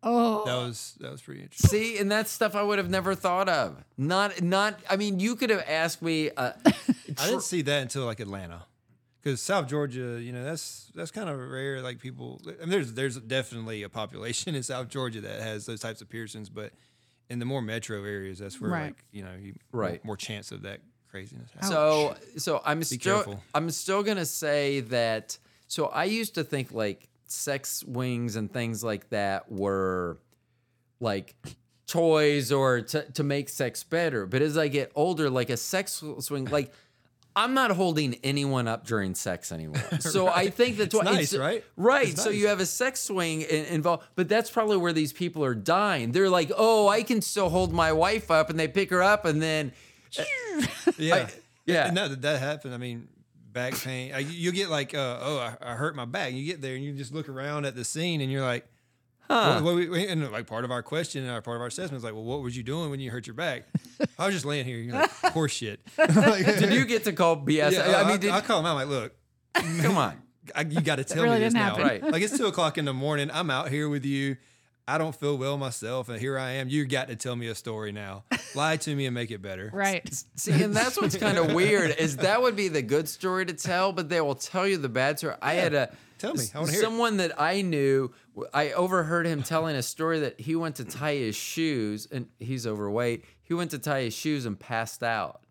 Oh, 0.03 0.45
That 0.45 0.55
was 0.57 0.95
that 1.01 1.11
was 1.11 1.21
pretty 1.23 1.43
interesting. 1.43 1.71
See, 1.71 1.99
and 1.99 2.11
that's 2.11 2.31
stuff 2.31 2.55
I 2.55 2.63
would 2.63 2.79
have 2.79 2.89
never 2.89 3.15
thought 3.17 3.49
of. 3.49 3.83
Not, 3.97 4.41
not. 4.43 4.79
I 4.89 4.97
mean, 4.97 5.19
you 5.19 5.35
could 5.35 5.51
have 5.51 5.65
asked 5.67 6.03
me. 6.03 6.31
Uh, 6.37 6.53
I 7.19 7.27
didn't 7.27 7.43
see 7.43 7.63
that 7.63 7.83
until 7.83 8.05
like 8.05 8.21
Atlanta, 8.21 8.65
because 9.21 9.43
South 9.43 9.67
Georgia, 9.67 10.21
you 10.23 10.33
know, 10.33 10.45
that's 10.45 10.93
that's 10.95 11.11
kind 11.11 11.29
of 11.29 11.37
rare. 11.39 11.83
Like 11.83 11.99
people, 11.99 12.41
I 12.47 12.61
mean, 12.61 12.71
there's 12.71 12.93
there's 12.93 13.17
definitely 13.19 13.83
a 13.83 13.89
population 13.89 14.55
in 14.55 14.63
South 14.63 14.89
Georgia 14.89 15.21
that 15.23 15.41
has 15.43 15.67
those 15.67 15.81
types 15.81 16.01
of 16.01 16.09
piercings, 16.09 16.49
but 16.49 16.71
in 17.29 17.41
the 17.41 17.45
more 17.45 17.61
metro 17.61 18.05
areas, 18.05 18.39
that's 18.39 18.61
where 18.61 18.71
Right. 18.71 18.85
like 18.87 19.05
you 19.11 19.25
know, 19.25 19.35
you, 19.41 19.55
Right. 19.73 20.03
more, 20.05 20.11
more 20.11 20.17
chance 20.17 20.53
of 20.53 20.63
that 20.63 20.79
craziness. 21.11 21.51
happening. 21.55 21.73
So 21.73 22.17
so 22.37 22.63
I'm 22.65 22.85
still 22.85 22.99
careful. 23.17 23.43
I'm 23.53 23.69
still 23.73 24.05
gonna 24.05 24.27
say 24.27 24.79
that. 24.81 25.39
So 25.67 25.87
I 25.87 26.05
used 26.05 26.37
to 26.37 26.45
think 26.45 26.71
like 26.71 27.09
sex 27.31 27.85
wings 27.85 28.37
and 28.37 28.53
things 28.53 28.83
like 28.85 29.09
that 29.11 29.51
were 29.51 30.19
like 31.01 31.35
toys 31.87 32.53
or 32.53 32.81
to 32.83 33.03
to 33.13 33.23
make 33.23 33.49
sex 33.49 33.83
better. 33.85 34.27
But 34.27 34.43
as 34.43 34.59
I 34.59 34.69
get 34.69 34.93
older, 34.95 35.31
like 35.31 35.51
a 35.51 35.57
sex 35.57 36.03
swing, 36.21 36.47
like. 36.47 36.73
I'm 37.37 37.55
not 37.55 37.71
holding 37.71 38.17
anyone 38.25 38.67
up 38.67 38.85
during 38.85 39.15
sex 39.15 39.53
anymore. 39.53 39.81
So 40.01 40.27
I 40.27 40.51
think 40.51 40.77
that's 40.77 40.93
why 40.93 41.03
nice, 41.05 41.37
right? 41.37 41.63
Right. 41.77 42.09
It's 42.09 42.21
So 42.25 42.31
nice. 42.31 42.39
you 42.41 42.49
have 42.49 42.59
a 42.59 42.67
sex 42.67 42.99
swing 42.99 43.43
in, 43.43 43.65
involved, 43.67 44.03
but 44.17 44.29
that's 44.29 44.51
probably 44.51 44.77
where 44.77 44.93
these 44.93 45.13
people 45.13 45.45
are 45.45 45.55
dying. 45.55 46.11
They're 46.11 46.31
like, 46.31 46.51
"Oh, 46.57 46.89
I 46.89 47.05
can 47.05 47.23
still 47.23 47.49
hold 47.49 47.73
my 47.73 47.93
wife 47.93 48.29
up," 48.33 48.51
and 48.51 48.59
they 48.59 48.67
pick 48.67 48.91
her 48.91 49.05
up, 49.05 49.25
and 49.25 49.41
then 49.41 49.71
Yeah, 50.97 51.29
yeah. 51.65 51.87
And 51.87 51.97
that 51.97 52.23
that 52.23 52.41
happened. 52.41 52.75
I 52.75 52.79
mean, 52.79 53.07
back 53.59 53.75
pain. 53.75 54.13
I, 54.15 54.19
you 54.21 54.53
get 54.53 54.71
like, 54.71 54.95
uh, 54.95 55.19
oh, 55.21 55.39
I, 55.39 55.73
I 55.73 55.75
hurt 55.75 55.97
my 55.97 56.05
back. 56.05 56.33
You 56.33 56.45
get 56.45 56.63
there 56.63 56.75
and 56.77 56.85
you 56.85 56.93
just 56.93 57.13
look 57.13 57.29
around 57.29 57.65
at 57.67 57.75
the 57.75 57.85
scene 57.85 58.21
and 58.21 58.31
you're 58.31 58.43
like, 58.43 58.67
Huh. 59.31 59.61
what, 59.61 59.75
what 59.75 59.91
we, 59.91 60.09
and 60.09 60.31
like 60.33 60.47
part 60.47 60.65
of 60.65 60.71
our 60.71 60.83
question 60.83 61.23
and 61.23 61.31
our 61.31 61.43
part 61.43 61.57
of 61.57 61.61
our 61.61 61.67
assessment 61.67 61.99
is 61.99 62.05
like, 62.05 62.15
well, 62.15 62.25
what 62.25 62.41
was 62.41 62.57
you 62.57 62.63
doing 62.63 62.89
when 62.91 62.99
you 62.99 63.11
hurt 63.11 63.27
your 63.27 63.35
back? 63.35 63.65
I 64.19 64.25
was 64.25 64.35
just 64.35 64.47
laying 64.47 64.65
here. 64.65 64.79
You're 64.79 64.95
like, 64.95 65.11
horse 65.11 65.53
shit. 65.53 65.81
Like, 65.99 66.47
Did 66.59 66.73
you 66.73 66.87
get 66.87 67.05
to 67.05 67.13
call 67.13 67.37
BS? 67.37 67.73
Yeah, 67.73 67.81
I 67.81 68.05
I, 68.05 68.09
mean, 68.09 68.21
did, 68.21 68.31
I 68.31 68.41
call 68.41 68.61
him 68.61 68.67
out 68.67 68.77
like, 68.77 68.89
look, 68.89 69.13
come 69.83 69.99
on. 69.99 70.23
I, 70.55 70.63
you 70.63 70.81
got 70.81 70.97
to 70.97 71.05
tell 71.05 71.25
really 71.25 71.39
me 71.41 71.45
this 71.45 71.53
now. 71.53 71.75
happen. 71.75 71.83
Right. 71.83 72.03
Like 72.03 72.23
it's 72.23 72.39
two 72.39 72.47
o'clock 72.47 72.79
in 72.79 72.87
the 72.87 72.95
morning. 72.95 73.31
I'm 73.31 73.51
out 73.51 73.69
here 73.69 73.89
with 73.91 74.07
you. 74.07 74.39
I 74.89 74.97
don't 74.97 75.15
feel 75.15 75.37
well 75.37 75.59
myself, 75.59 76.09
and 76.09 76.19
here 76.19 76.39
I 76.39 76.53
am. 76.53 76.69
You 76.71 76.87
got 76.87 77.09
to 77.09 77.17
tell 77.17 77.37
me 77.37 77.49
a 77.49 77.55
story 77.55 77.93
now. 77.93 78.25
Lie 78.55 78.79
to 78.79 78.97
me 78.97 79.05
and 79.05 79.15
make 79.15 79.31
it 79.31 79.43
better. 79.43 79.71
right. 79.73 80.03
See, 80.35 80.63
and 80.63 80.75
that's 80.75 80.99
what's 80.99 81.17
kind 81.17 81.37
of 81.37 81.53
weird 81.55 81.95
is 81.99 82.17
that 82.17 82.41
would 82.41 82.57
be 82.57 82.69
the 82.69 82.81
good 82.81 83.07
story 83.07 83.45
to 83.45 83.53
tell, 83.53 83.93
but 83.93 84.09
they 84.09 84.21
will 84.23 84.35
tell 84.35 84.67
you 84.67 84.79
the 84.79 84.89
bad 84.89 85.19
story. 85.19 85.35
I 85.43 85.55
had 85.55 85.75
a 85.75 85.95
Tell 86.17 86.35
me. 86.35 86.45
I 86.55 86.59
wanna 86.61 86.73
it. 86.73 86.81
someone 86.81 87.19
that 87.19 87.41
I 87.41 87.61
knew. 87.63 88.13
I 88.53 88.73
overheard 88.73 89.27
him 89.27 89.43
telling 89.43 89.77
a 89.77 89.83
story 89.83 90.21
that 90.21 90.41
he 90.41 90.57
went 90.57 90.77
to 90.77 90.85
tie 90.85 91.15
his 91.15 91.37
shoes, 91.37 92.09
and 92.11 92.27
he's 92.39 92.67
overweight. 92.67 93.25
He 93.43 93.55
went 93.55 93.71
to 93.73 93.79
tie 93.79 94.03
his 94.03 94.15
shoes 94.15 94.47
and 94.47 94.59
passed 94.59 95.03
out. 95.03 95.43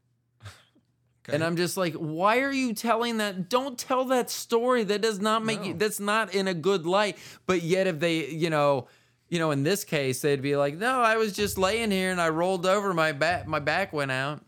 And 1.29 1.43
I'm 1.43 1.57
just 1.57 1.75
like, 1.75 1.93
why 1.93 2.39
are 2.39 2.51
you 2.53 2.73
telling 2.73 3.17
that? 3.17 3.49
Don't 3.49 3.77
tell 3.77 4.05
that 4.05 4.29
story. 4.29 4.83
That 4.85 5.01
does 5.01 5.19
not 5.19 5.43
make 5.43 5.63
you. 5.65 5.73
That's 5.73 5.99
not 5.99 6.33
in 6.33 6.47
a 6.47 6.53
good 6.53 6.85
light. 6.85 7.17
But 7.45 7.63
yet, 7.63 7.85
if 7.85 7.99
they, 7.99 8.27
you 8.29 8.49
know, 8.49 8.87
you 9.29 9.39
know, 9.39 9.51
in 9.51 9.63
this 9.63 9.83
case, 9.83 10.21
they'd 10.21 10.41
be 10.41 10.55
like, 10.55 10.75
no, 10.77 11.01
I 11.01 11.17
was 11.17 11.33
just 11.33 11.57
laying 11.57 11.91
here 11.91 12.11
and 12.11 12.21
I 12.21 12.29
rolled 12.29 12.65
over, 12.65 12.93
my 12.93 13.11
back, 13.11 13.47
my 13.47 13.59
back 13.59 13.93
went 13.93 14.11
out. 14.11 14.41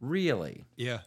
Really? 0.00 0.64
Yeah. 0.76 1.00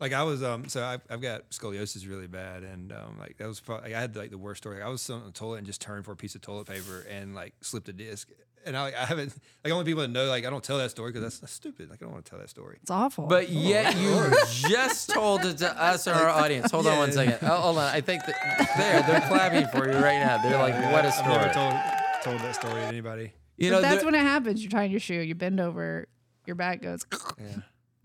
Like 0.00 0.12
I 0.12 0.24
was, 0.24 0.42
um, 0.42 0.68
so 0.68 0.84
I've, 0.84 1.02
I've 1.08 1.20
got 1.20 1.50
scoliosis 1.50 2.08
really 2.08 2.26
bad, 2.26 2.64
and 2.64 2.90
um, 2.90 3.18
like 3.20 3.36
that 3.36 3.46
was 3.46 3.60
probably 3.60 3.94
I 3.94 4.00
had 4.00 4.16
like 4.16 4.30
the 4.30 4.36
worst 4.38 4.60
story. 4.60 4.82
I 4.82 4.88
was 4.88 5.00
sitting 5.00 5.20
on 5.20 5.28
the 5.28 5.32
toilet 5.32 5.58
and 5.58 5.66
just 5.66 5.80
turned 5.80 6.04
for 6.04 6.10
a 6.10 6.16
piece 6.16 6.34
of 6.34 6.40
toilet 6.40 6.66
paper 6.66 7.06
and 7.08 7.36
like 7.36 7.54
slipped 7.60 7.88
a 7.88 7.92
disc, 7.92 8.28
and 8.66 8.76
I, 8.76 8.88
I 8.88 9.04
haven't 9.04 9.32
like 9.62 9.72
only 9.72 9.84
people 9.84 10.02
that 10.02 10.08
know 10.08 10.24
like 10.24 10.44
I 10.44 10.50
don't 10.50 10.64
tell 10.64 10.78
that 10.78 10.90
story 10.90 11.12
because 11.12 11.22
that's, 11.22 11.38
that's 11.38 11.52
stupid. 11.52 11.88
Like 11.88 12.02
I 12.02 12.06
don't 12.06 12.14
want 12.14 12.24
to 12.24 12.30
tell 12.30 12.40
that 12.40 12.50
story. 12.50 12.78
It's 12.82 12.90
awful. 12.90 13.28
But 13.28 13.50
yet 13.50 13.96
you 13.96 14.32
just 14.68 15.08
told 15.10 15.44
it 15.44 15.58
to 15.58 15.80
us 15.80 16.08
or 16.08 16.14
our 16.14 16.30
audience. 16.30 16.72
Hold 16.72 16.88
on 16.88 16.98
one 16.98 17.12
second. 17.12 17.38
Oh, 17.42 17.54
hold 17.58 17.78
on. 17.78 17.84
I 17.84 18.00
think 18.00 18.24
that 18.26 18.34
there, 18.76 19.02
they're 19.02 19.28
clapping 19.28 19.68
for 19.68 19.88
you 19.88 19.98
right 19.98 20.18
now. 20.18 20.42
They're 20.42 20.58
like, 20.58 20.74
what 20.92 21.04
a 21.04 21.14
I've 21.14 21.26
never 21.28 21.52
story. 21.52 22.01
Told 22.22 22.38
told 22.38 22.48
that 22.48 22.54
story 22.56 22.74
to 22.80 22.86
anybody. 22.86 23.32
You 23.56 23.70
But 23.70 23.76
know, 23.76 23.82
that's 23.82 23.96
there- 23.96 24.04
when 24.06 24.14
it 24.14 24.20
happens. 24.22 24.62
You're 24.62 24.70
tying 24.70 24.90
your 24.90 25.00
shoe. 25.00 25.14
You 25.20 25.34
bend 25.34 25.60
over. 25.60 26.08
Your 26.46 26.56
back 26.56 26.82
goes. 26.82 27.04
Yeah. 27.38 27.46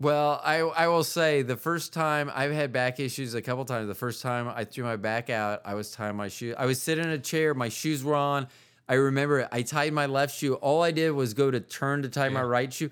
Well, 0.00 0.40
I 0.44 0.58
I 0.60 0.86
will 0.88 1.02
say 1.02 1.42
the 1.42 1.56
first 1.56 1.92
time 1.92 2.30
I've 2.32 2.52
had 2.52 2.72
back 2.72 3.00
issues 3.00 3.34
a 3.34 3.42
couple 3.42 3.64
times. 3.64 3.88
The 3.88 3.94
first 3.96 4.22
time 4.22 4.46
I 4.48 4.64
threw 4.64 4.84
my 4.84 4.94
back 4.96 5.28
out, 5.28 5.62
I 5.64 5.74
was 5.74 5.90
tying 5.90 6.16
my 6.16 6.28
shoe. 6.28 6.54
I 6.56 6.66
was 6.66 6.80
sitting 6.80 7.04
in 7.04 7.10
a 7.10 7.18
chair, 7.18 7.52
my 7.54 7.68
shoes 7.68 8.04
were 8.04 8.14
on. 8.14 8.46
I 8.88 8.94
remember 8.94 9.48
I 9.50 9.62
tied 9.62 9.92
my 9.92 10.06
left 10.06 10.36
shoe. 10.36 10.54
All 10.54 10.82
I 10.82 10.92
did 10.92 11.10
was 11.10 11.34
go 11.34 11.50
to 11.50 11.58
turn 11.60 12.02
to 12.02 12.08
tie 12.08 12.28
my 12.28 12.42
right 12.42 12.72
shoe. 12.72 12.90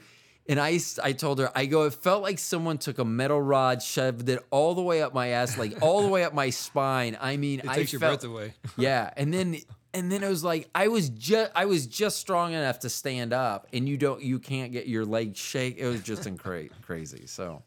And 0.48 0.60
I, 0.60 0.78
I 1.02 1.12
told 1.12 1.38
her, 1.40 1.50
I 1.56 1.66
go, 1.66 1.84
it 1.84 1.94
felt 1.94 2.22
like 2.22 2.38
someone 2.38 2.78
took 2.78 2.98
a 2.98 3.04
metal 3.04 3.40
rod, 3.42 3.82
shoved 3.82 4.28
it 4.28 4.44
all 4.50 4.74
the 4.76 4.82
way 4.82 5.02
up 5.02 5.12
my 5.14 5.28
ass, 5.28 5.56
like 5.58 5.80
all 5.82 6.02
the 6.02 6.08
way 6.08 6.22
up 6.22 6.34
my 6.34 6.50
spine. 6.50 7.16
I 7.20 7.36
mean, 7.36 7.60
It 7.60 7.68
I 7.68 7.74
takes 7.76 7.92
your 7.92 7.98
felt, 8.00 8.20
breath 8.20 8.30
away. 8.30 8.54
yeah, 8.76 9.10
and 9.16 9.32
then 9.34 9.56
and 9.96 10.12
then 10.12 10.22
it 10.22 10.28
was 10.28 10.44
like 10.44 10.68
I 10.74 10.88
was 10.88 11.08
just 11.08 11.50
I 11.54 11.64
was 11.64 11.86
just 11.86 12.18
strong 12.18 12.52
enough 12.52 12.80
to 12.80 12.90
stand 12.90 13.32
up, 13.32 13.66
and 13.72 13.88
you 13.88 13.96
don't 13.96 14.22
you 14.22 14.38
can't 14.38 14.70
get 14.70 14.86
your 14.86 15.06
legs 15.06 15.38
shake. 15.38 15.78
It 15.78 15.88
was 15.88 16.02
just 16.02 16.24
incra- 16.24 16.70
crazy. 16.82 17.26
So. 17.26 17.62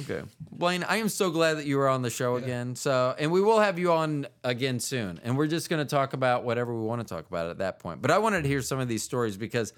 Okay, 0.00 0.22
Blaine, 0.50 0.82
I 0.82 0.96
am 0.96 1.08
so 1.08 1.30
glad 1.30 1.54
that 1.54 1.66
you 1.66 1.76
were 1.76 1.88
on 1.88 2.02
the 2.02 2.10
show 2.10 2.34
again. 2.34 2.74
So, 2.74 3.14
and 3.16 3.30
we 3.30 3.40
will 3.40 3.60
have 3.60 3.78
you 3.78 3.92
on 3.92 4.26
again 4.42 4.80
soon, 4.80 5.20
and 5.22 5.36
we're 5.36 5.46
just 5.46 5.70
going 5.70 5.84
to 5.84 5.88
talk 5.88 6.14
about 6.14 6.44
whatever 6.44 6.74
we 6.74 6.84
want 6.84 7.00
to 7.00 7.14
talk 7.14 7.28
about 7.28 7.48
at 7.48 7.58
that 7.58 7.78
point. 7.78 8.02
But 8.02 8.10
I 8.10 8.18
wanted 8.18 8.42
to 8.42 8.48
hear 8.48 8.60
some 8.60 8.80
of 8.80 8.88
these 8.88 9.04
stories 9.04 9.36
because 9.36 9.72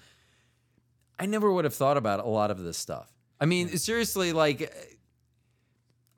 I 1.19 1.27
never 1.27 1.51
would 1.51 1.65
have 1.65 1.73
thought 1.73 1.97
about 1.97 2.19
a 2.19 2.27
lot 2.27 2.49
of 2.49 2.63
this 2.63 2.77
stuff. 2.77 3.11
I 3.39 3.45
mean, 3.45 3.77
seriously, 3.77 4.33
like 4.33 4.94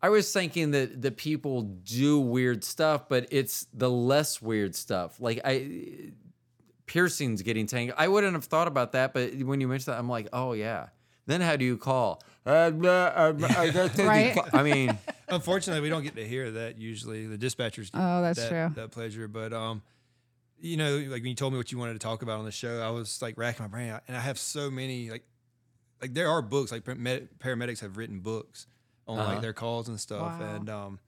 I 0.01 0.09
was 0.09 0.31
thinking 0.31 0.71
that 0.71 1.01
that 1.01 1.17
people 1.17 1.63
do 1.63 2.19
weird 2.19 2.63
stuff, 2.63 3.09
but 3.09 3.27
it's 3.31 3.65
the 3.73 3.89
less 3.89 4.41
weird 4.41 4.75
stuff. 4.75 5.19
Like 5.19 5.41
I 5.43 6.11
piercings 6.85 7.41
getting 7.41 7.67
tangled. 7.67 7.95
I 7.97 8.07
wouldn't 8.07 8.33
have 8.33 8.45
thought 8.45 8.67
about 8.67 8.93
that, 8.93 9.13
but 9.13 9.33
when 9.35 9.59
you 9.61 9.67
mentioned 9.67 9.93
that, 9.93 9.99
I'm 9.99 10.09
like, 10.09 10.27
oh 10.33 10.53
yeah. 10.53 10.87
Then 11.25 11.41
how 11.41 11.57
do 11.57 11.65
you 11.65 11.77
call? 11.77 12.23
Uh, 12.45 12.71
blah, 12.71 12.89
uh, 13.13 13.33
blah, 13.33 13.49
uh, 13.49 13.71
that's 13.71 13.97
how 13.97 14.03
you 14.03 14.07
Right. 14.07 14.37
I 14.53 14.63
mean, 14.63 14.97
Unfortunately, 15.27 15.81
we 15.81 15.89
don't 15.89 16.03
get 16.03 16.15
to 16.15 16.25
hear 16.25 16.51
that 16.51 16.77
usually. 16.77 17.27
The 17.27 17.37
dispatchers 17.37 17.91
get 17.91 17.99
Oh, 17.99 18.21
that's 18.21 18.39
that, 18.39 18.49
true. 18.49 18.71
that 18.75 18.91
pleasure. 18.91 19.27
But 19.27 19.51
um, 19.51 19.81
you 20.59 20.77
know, 20.77 20.95
like 20.97 21.21
when 21.21 21.25
you 21.25 21.35
told 21.35 21.51
me 21.51 21.57
what 21.57 21.71
you 21.71 21.77
wanted 21.77 21.93
to 21.93 21.99
talk 21.99 22.21
about 22.21 22.39
on 22.39 22.45
the 22.45 22.51
show, 22.51 22.79
I 22.79 22.91
was 22.91 23.21
like 23.21 23.37
racking 23.37 23.63
my 23.63 23.67
brain 23.67 23.89
out, 23.89 24.03
and 24.07 24.15
I 24.15 24.21
have 24.21 24.39
so 24.39 24.71
many 24.71 25.09
like, 25.09 25.25
like 26.01 26.13
there 26.13 26.29
are 26.29 26.41
books 26.41 26.71
like 26.71 26.85
paramedics 26.85 27.81
have 27.81 27.97
written 27.97 28.21
books 28.21 28.67
on 29.07 29.19
Uh-huh. 29.19 29.33
like 29.33 29.41
their 29.41 29.53
calls 29.53 29.87
and 29.89 29.99
stuff, 29.99 30.39
Wow. 30.39 30.55
and 30.55 30.69
um, 30.69 30.99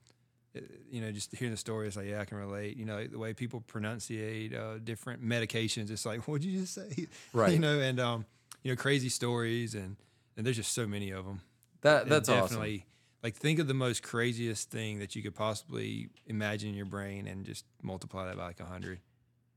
it- 0.54 0.70
you 0.90 1.00
know, 1.00 1.12
just 1.12 1.34
hearing 1.36 1.52
the 1.52 1.56
story, 1.58 1.86
it's 1.86 1.96
like 1.96 2.06
yeah, 2.08 2.20
I 2.20 2.24
can 2.24 2.38
relate. 2.38 2.76
You 2.76 2.84
know, 2.84 2.96
like 2.96 3.10
the 3.12 3.18
way 3.18 3.32
people 3.34 3.62
pronunciate 3.66 4.54
uh, 4.56 4.78
different 4.78 5.22
medications, 5.24 5.90
it's 5.90 6.04
like 6.06 6.20
what'd 6.28 6.44
you 6.44 6.60
just 6.60 6.74
say, 6.74 7.06
Right. 7.32 7.52
You 7.54 7.58
know, 7.58 7.78
and 7.78 8.00
um, 8.00 8.26
you 8.62 8.72
know, 8.72 8.76
crazy 8.76 9.08
stories, 9.08 9.74
and 9.74 9.96
and 10.36 10.46
there's 10.46 10.56
just 10.56 10.72
so 10.72 10.86
many 10.86 11.10
of 11.10 11.24
them. 11.24 11.40
that 11.82 12.02
And 12.02 12.10
that's 12.12 12.28
awesome. 12.28 12.42
definitely 12.44 12.86
like 13.22 13.34
think 13.36 13.58
of 13.58 13.66
the 13.68 13.74
most 13.74 14.02
craziest 14.02 14.70
thing 14.70 14.98
that 15.00 15.14
you 15.14 15.22
could 15.22 15.34
possibly 15.34 16.08
imagine 16.26 16.70
in 16.70 16.74
your 16.74 16.86
brain 16.86 17.26
and 17.26 17.44
just 17.44 17.66
multiply 17.82 18.24
that 18.26 18.36
by 18.38 18.46
like 18.46 18.60
a 18.60 18.64
hundred. 18.64 18.98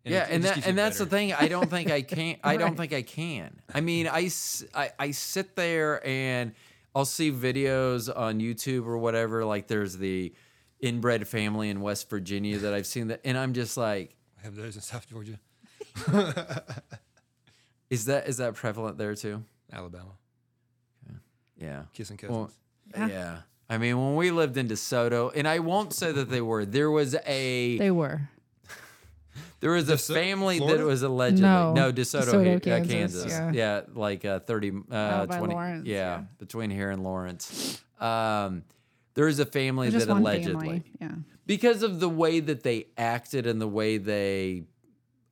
yeah, 0.03 0.23
it- 0.25 0.31
it 0.31 0.33
and 0.33 0.43
just 0.43 0.55
that 0.55 0.67
and 0.67 0.77
that's 0.77 0.97
the 0.97 1.05
thing. 1.05 1.31
I 1.33 1.47
don't 1.47 1.69
think 1.69 1.89
I 1.89 2.01
can. 2.15 2.35
I 2.43 2.57
don't 2.57 2.75
think 2.75 2.91
I 2.93 3.01
can. 3.03 3.61
I 3.73 3.79
mean, 3.81 4.07
I, 4.07 4.29
I, 4.75 4.91
I 4.99 5.11
sit 5.11 5.55
there 5.55 6.05
and 6.05 6.53
I'll 6.95 7.05
see 7.05 7.31
videos 7.31 8.11
on 8.15 8.39
YouTube 8.39 8.85
or 8.85 8.97
whatever. 8.97 9.43
Like 9.45 9.67
there's 9.67 9.97
the 9.97 10.33
inbred 10.79 11.27
family 11.27 11.69
in 11.69 11.81
West 11.81 12.09
Virginia 12.09 12.57
that 12.59 12.73
I've 12.73 12.85
seen 12.87 13.07
that, 13.07 13.21
and 13.23 13.37
I'm 13.37 13.53
just 13.53 13.77
like, 13.77 14.15
I 14.39 14.43
have 14.43 14.55
those 14.55 14.75
in 14.75 14.81
South 14.81 15.07
Georgia, 15.09 15.39
is 17.89 18.05
that 18.05 18.27
is 18.27 18.37
that 18.37 18.55
prevalent 18.55 18.97
there 18.97 19.15
too? 19.15 19.43
Alabama, 19.71 20.11
Yeah. 21.57 21.83
kissing 21.93 22.17
cousins. 22.17 22.37
Well, 22.37 22.51
Yeah. 22.95 23.07
yeah. 23.07 23.37
I 23.69 23.77
mean, 23.77 23.97
when 23.97 24.15
we 24.15 24.29
lived 24.29 24.57
in 24.57 24.67
DeSoto, 24.67 25.31
and 25.33 25.47
I 25.47 25.59
won't 25.59 25.93
say 25.93 26.11
that 26.11 26.29
they 26.29 26.41
were, 26.41 26.65
there 26.65 26.91
was 26.91 27.15
a 27.25 27.77
They 27.77 27.91
were. 27.91 28.29
There 29.63 29.71
was 29.71 29.89
a 29.89 29.93
DeSo- 29.93 30.13
family 30.13 30.59
that 30.59 30.79
was 30.81 31.01
allegedly 31.03 31.41
No, 31.43 31.73
no, 31.73 31.91
DeSoto, 31.91 32.25
DeSoto, 32.25 32.43
here- 32.43 32.55
uh, 32.57 32.59
Kansas, 32.85 33.23
Kansas. 33.23 33.31
yeah. 33.31 33.51
Yeah. 33.53 33.81
like 33.95 34.23
uh, 34.25 34.39
30 34.39 34.71
uh, 34.91 34.95
Out 34.95 35.29
by 35.29 35.37
20 35.39 35.53
Lawrence, 35.53 35.87
yeah, 35.87 35.95
yeah. 35.95 36.21
between 36.37 36.69
here 36.69 36.89
and 36.91 37.01
Lawrence. 37.03 37.81
Um 37.99 38.63
there 39.15 39.27
is 39.27 39.39
a 39.39 39.45
family 39.45 39.89
Just 39.91 40.07
that 40.07 40.13
one 40.13 40.21
allegedly 40.23 40.65
family. 40.67 40.83
Yeah. 40.99 41.11
because 41.45 41.83
of 41.83 41.99
the 41.99 42.09
way 42.09 42.39
that 42.39 42.63
they 42.63 42.87
acted 42.97 43.45
and 43.47 43.61
the 43.61 43.67
way 43.67 43.97
they 43.99 44.63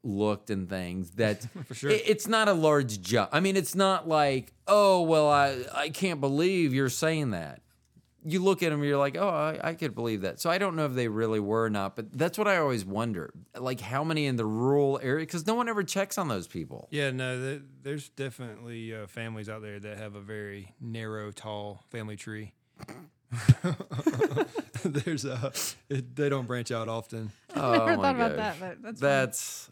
looked 0.03 0.49
and 0.49 0.69
things 0.69 1.11
that 1.11 1.43
For 1.67 1.73
sure. 1.73 1.89
it- 1.91 2.03
it's 2.07 2.27
not 2.27 2.47
a 2.47 2.53
large 2.53 3.01
jump. 3.01 3.29
I 3.33 3.39
mean, 3.39 3.55
it's 3.57 3.75
not 3.75 4.07
like, 4.07 4.53
oh, 4.67 5.01
well, 5.01 5.29
I, 5.29 5.63
I 5.73 5.89
can't 5.89 6.19
believe 6.21 6.73
you're 6.73 6.89
saying 6.89 7.31
that. 7.31 7.61
You 8.23 8.43
look 8.43 8.61
at 8.61 8.69
them, 8.69 8.83
you're 8.83 8.97
like, 8.97 9.17
oh, 9.17 9.27
I, 9.27 9.59
I 9.69 9.73
could 9.73 9.95
believe 9.95 10.21
that. 10.21 10.39
So 10.39 10.49
I 10.49 10.59
don't 10.59 10.75
know 10.75 10.85
if 10.85 10.93
they 10.93 11.07
really 11.07 11.39
were 11.39 11.65
or 11.65 11.69
not, 11.71 11.95
but 11.95 12.15
that's 12.15 12.37
what 12.37 12.47
I 12.47 12.57
always 12.57 12.85
wonder. 12.85 13.33
Like, 13.57 13.81
how 13.81 14.03
many 14.03 14.27
in 14.27 14.35
the 14.35 14.45
rural 14.45 14.99
area? 15.01 15.25
Because 15.25 15.47
no 15.47 15.55
one 15.55 15.67
ever 15.67 15.83
checks 15.83 16.19
on 16.19 16.27
those 16.27 16.47
people. 16.47 16.87
Yeah, 16.91 17.09
no, 17.11 17.39
th 17.39 17.61
there's 17.83 18.09
definitely 18.09 18.93
uh, 18.93 19.07
families 19.07 19.49
out 19.49 19.61
there 19.63 19.79
that 19.79 19.97
have 19.97 20.13
a 20.15 20.21
very 20.21 20.73
narrow, 20.79 21.31
tall 21.31 21.83
family 21.89 22.15
tree. 22.15 22.53
there's 24.83 25.25
a, 25.25 25.51
it, 25.89 26.15
they 26.15 26.29
don't 26.29 26.47
branch 26.47 26.71
out 26.71 26.87
often. 26.89 27.31
Oh, 27.53 27.71
Never 27.73 27.97
my 27.97 27.97
thought 27.97 28.15
about 28.15 28.35
that, 28.37 28.55
but 28.59 28.81
that's. 28.99 29.01
That's. 29.01 29.69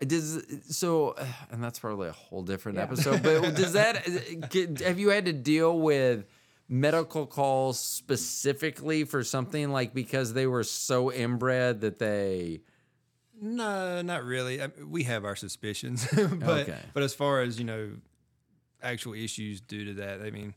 Does 0.06 0.44
so, 0.68 1.10
uh, 1.10 1.26
and 1.50 1.62
that's 1.64 1.78
probably 1.80 2.08
a 2.08 2.12
whole 2.12 2.42
different 2.42 2.76
Yeah. 2.76 2.84
episode. 2.84 3.22
But 3.22 3.56
does 3.56 3.72
that 3.72 4.06
uh, 4.06 4.46
get- 4.50 4.80
have 4.80 4.98
you 5.00 5.08
had 5.08 5.24
to 5.24 5.32
deal 5.32 5.80
with 5.80 6.26
medical 6.68 7.26
calls 7.26 7.78
specifically 7.78 9.04
for 9.04 9.22
something 9.22 9.70
like 9.70 9.94
because 9.94 10.32
they 10.34 10.46
were 10.46 10.64
so 10.64 11.12
inbred 11.12 11.80
that 11.82 11.98
they? 11.98 12.62
No, 13.40 14.02
not 14.02 14.24
really. 14.24 14.62
I 14.62 14.68
we 14.88 15.02
have 15.04 15.24
our 15.24 15.36
suspicions, 15.36 16.06
but 16.14 16.60
Okay. 16.68 16.78
but 16.94 17.02
as 17.02 17.14
far 17.14 17.42
as 17.42 17.58
you 17.58 17.64
know, 17.64 17.90
actual 18.82 19.14
issues 19.14 19.60
due 19.60 19.84
to 19.86 19.94
that, 19.94 20.22
I 20.22 20.30
mean, 20.30 20.54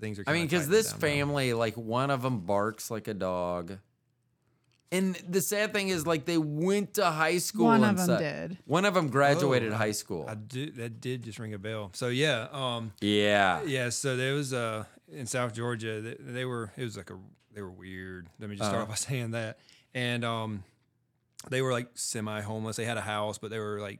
things 0.00 0.18
are. 0.18 0.24
I 0.26 0.34
mean, 0.34 0.46
because 0.46 0.66
because 0.68 0.84
this 0.84 0.92
family, 0.92 1.52
like 1.54 1.76
one 1.76 2.10
of 2.10 2.22
them 2.22 2.40
barks 2.40 2.90
like 2.90 3.08
a 3.08 3.14
dog, 3.14 3.78
and 4.92 5.14
the 5.28 5.40
sad 5.40 5.72
thing 5.72 5.88
is, 5.88 6.06
like 6.06 6.26
they 6.26 6.36
went 6.36 6.94
to 6.94 7.06
high 7.06 7.38
school. 7.38 7.66
One 7.66 7.84
and 7.84 7.98
of 7.98 8.06
them 8.06 8.18
su- 8.18 8.22
did. 8.22 8.58
One 8.66 8.84
of 8.84 8.92
them 8.92 9.08
graduated 9.08 9.72
Oh, 9.72 9.76
high 9.76 9.92
school. 9.92 10.26
I 10.28 10.34
do 10.34 10.70
that 10.72 11.00
did 11.00 11.22
just 11.22 11.38
ring 11.38 11.54
a 11.54 11.58
bell. 11.58 11.90
So 11.94 12.08
yeah, 12.08 12.48
um, 12.52 12.92
yeah. 13.00 13.62
yeah. 13.64 13.88
So 13.88 14.16
there 14.18 14.34
was 14.34 14.52
uh 14.52 14.84
in 15.12 15.26
South 15.26 15.52
Georgia. 15.54 16.00
They, 16.00 16.16
they 16.18 16.44
were 16.44 16.72
it 16.76 16.84
was 16.84 16.96
like 16.96 17.10
a 17.10 17.18
they 17.54 17.62
were 17.62 17.70
weird. 17.70 18.28
Let 18.38 18.48
me 18.50 18.56
just 18.56 18.68
start 18.68 18.82
Uh-huh. 18.82 18.82
off 18.84 18.88
by 18.90 18.94
saying 19.10 19.32
that. 19.32 19.58
And 19.94 20.24
um, 20.24 20.64
they 21.48 21.62
were 21.62 21.72
like 21.72 21.88
semi 21.94 22.40
homeless. 22.40 22.76
They 22.76 22.84
had 22.84 22.96
a 22.96 23.00
house, 23.02 23.38
but 23.38 23.50
they 23.50 23.58
were 23.58 23.80
like 23.80 23.98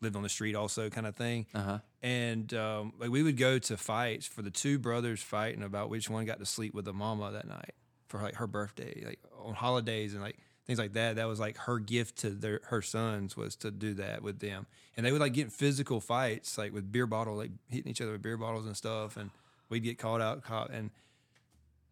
lived 0.00 0.14
on 0.16 0.22
the 0.22 0.28
street 0.28 0.54
also, 0.54 0.88
kind 0.90 1.06
of 1.06 1.16
thing. 1.16 1.46
Uh 1.54 1.62
huh. 1.62 1.78
And 2.02 2.52
um, 2.54 2.92
like 2.98 3.10
we 3.10 3.22
would 3.22 3.36
go 3.36 3.58
to 3.58 3.76
fights 3.76 4.26
for 4.26 4.42
the 4.42 4.50
two 4.50 4.78
brothers 4.78 5.20
fighting 5.22 5.62
about 5.62 5.90
which 5.90 6.08
one 6.08 6.24
got 6.24 6.38
to 6.38 6.46
sleep 6.46 6.72
with 6.74 6.84
the 6.84 6.92
mama 6.92 7.32
that 7.32 7.46
night 7.48 7.74
for 8.06 8.22
like 8.22 8.36
her 8.36 8.46
birthday, 8.46 9.02
like 9.04 9.18
on 9.44 9.54
holidays 9.54 10.14
and 10.14 10.22
like 10.22 10.38
things 10.66 10.78
like 10.78 10.92
that. 10.94 11.16
That 11.16 11.26
was 11.26 11.40
like 11.40 11.56
her 11.58 11.78
gift 11.80 12.16
to 12.18 12.30
their 12.30 12.60
her 12.66 12.80
sons 12.80 13.36
was 13.36 13.56
to 13.56 13.70
do 13.72 13.94
that 13.94 14.22
with 14.22 14.38
them. 14.38 14.66
And 14.96 15.04
they 15.04 15.12
would 15.12 15.20
like 15.20 15.34
get 15.34 15.52
physical 15.52 16.00
fights, 16.00 16.56
like 16.56 16.72
with 16.72 16.90
beer 16.90 17.06
bottle, 17.06 17.36
like 17.36 17.50
hitting 17.68 17.90
each 17.90 18.00
other 18.00 18.12
with 18.12 18.22
beer 18.22 18.36
bottles 18.36 18.66
and 18.66 18.76
stuff. 18.76 19.16
And 19.16 19.30
we'd 19.68 19.82
get 19.82 19.98
called 19.98 20.20
out, 20.20 20.42
caught, 20.42 20.70
and 20.70 20.90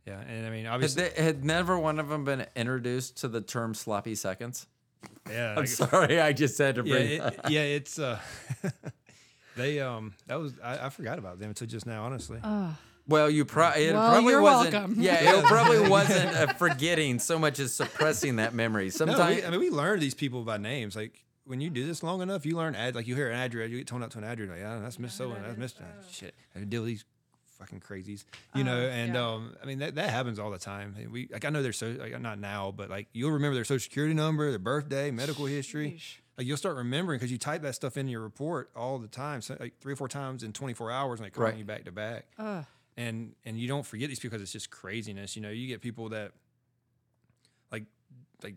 yeah. 0.07 0.21
And 0.21 0.47
I 0.47 0.51
mean, 0.51 0.65
Had, 0.67 0.75
obviously, 0.75 1.09
they, 1.09 1.23
had 1.23 1.45
never 1.45 1.79
one 1.79 1.99
of 1.99 2.09
them 2.09 2.25
been 2.25 2.47
introduced 2.55 3.19
to 3.19 3.29
the 3.29 3.41
term 3.41 3.75
sloppy 3.75 4.15
seconds? 4.15 4.67
yeah. 5.31 5.51
I'm 5.51 5.57
like- 5.59 5.69
sorry, 5.69 6.21
I 6.21 6.33
just 6.33 6.57
had 6.59 6.77
to 6.77 6.85
yeah, 6.85 6.93
bring. 6.95 7.11
it, 7.11 7.41
yeah. 7.51 7.61
It's 7.63 7.99
uh, 7.99 8.19
they 9.57 9.81
um, 9.81 10.15
that 10.27 10.39
was 10.39 10.53
I, 10.63 10.87
I 10.87 10.89
forgot 10.91 11.19
about 11.19 11.39
them 11.39 11.49
until 11.49 11.67
just 11.67 11.87
now, 11.87 12.05
honestly. 12.05 12.39
well, 13.09 13.31
you 13.31 13.45
pro- 13.45 13.71
it 13.71 13.93
Well, 13.93 14.11
probably 14.11 14.33
you're 14.33 14.43
wasn't. 14.43 14.75
welcome. 14.75 14.95
Yeah, 15.01 15.39
it 15.39 15.45
probably 15.45 15.89
wasn't 15.89 16.35
a 16.37 16.55
forgetting 16.55 17.19
so 17.19 17.39
much 17.39 17.59
as 17.59 17.75
suppressing 17.75 18.37
that 18.37 18.55
memory. 18.55 18.87
No, 18.87 18.91
Sometimes, 18.91 19.37
we, 19.37 19.45
I 19.45 19.51
mean, 19.51 19.61
we 19.61 19.71
learn 19.71 20.01
these 20.01 20.15
people 20.15 20.43
by 20.43 20.57
names. 20.57 20.97
Like 20.97 21.25
when 21.45 21.61
you 21.61 21.71
do 21.71 21.87
this 21.87 22.03
long 22.03 22.23
enough, 22.23 22.45
you 22.45 22.57
learn 22.57 22.75
ad. 22.75 22.95
Like 22.95 23.07
you 23.07 23.15
hear 23.15 23.31
an 23.31 23.39
address, 23.39 23.71
you 23.71 23.79
get 23.79 23.87
toned 23.87 24.03
up 24.05 24.11
to 24.11 24.19
an 24.19 24.25
address. 24.25 24.51
Like, 24.51 24.59
yeah, 24.61 24.79
that's 24.81 24.99
Miss 24.99 25.15
So 25.15 25.31
and 25.33 25.45
that's 25.45 25.59
Mister. 25.59 25.85
Shit, 26.11 26.35
I 26.55 26.61
deal 26.61 26.83
with 26.83 26.89
these 26.89 27.05
fucking 27.59 27.81
crazies, 27.81 28.25
you 28.55 28.65
know. 28.65 28.77
Oh, 28.79 28.89
And 28.91 29.15
yeah. 29.15 29.29
um, 29.29 29.57
I 29.63 29.67
mean 29.67 29.79
that 29.81 29.95
that 29.97 30.11
happens 30.11 30.39
all 30.39 30.51
the 30.51 30.59
time. 30.59 30.95
We 31.11 31.29
like 31.33 31.45
I 31.45 31.51
know 31.51 31.63
their 31.63 31.73
so 31.73 31.97
like 31.99 32.19
not 32.21 32.39
now, 32.39 32.73
but 32.77 32.89
like 32.91 33.09
you'll 33.13 33.33
remember 33.33 33.55
their 33.55 33.65
social 33.65 33.83
security 33.85 34.15
number, 34.15 34.51
their 34.51 34.59
birthday, 34.59 35.11
medical 35.11 35.47
history. 35.47 35.93
Sheesh. 35.99 36.17
Like 36.39 36.47
you'll 36.47 36.59
start 36.59 36.77
remembering 36.77 37.19
because 37.19 37.33
you 37.33 37.39
type 37.39 37.63
that 37.63 37.75
stuff 37.75 37.97
in 37.97 38.09
your 38.09 38.21
report 38.21 38.71
all 38.77 38.99
the 38.99 39.09
time, 39.09 39.41
so 39.41 39.57
like 39.59 39.79
three 39.81 39.95
or 39.95 39.97
four 39.97 40.09
times 40.09 40.43
in 40.43 40.53
24 40.53 40.91
hours, 40.91 41.19
and 41.19 41.27
they 41.27 41.31
call 41.31 41.45
Right. 41.45 41.57
you 41.57 41.65
back 41.65 41.85
to 41.87 41.93
back 41.93 42.27
Ugh. 42.39 42.65
and 42.99 43.35
and 43.47 43.59
you 43.59 43.69
don't 43.69 43.87
forget 43.87 44.09
these 44.11 44.19
people 44.21 44.37
because 44.37 44.43
it's 44.43 44.53
just 44.53 44.71
craziness. 44.71 45.35
You 45.35 45.41
know, 45.43 45.51
you 45.51 45.67
get 45.67 45.81
people 45.81 46.11
that 46.11 46.33
like 47.73 47.85
like 48.43 48.57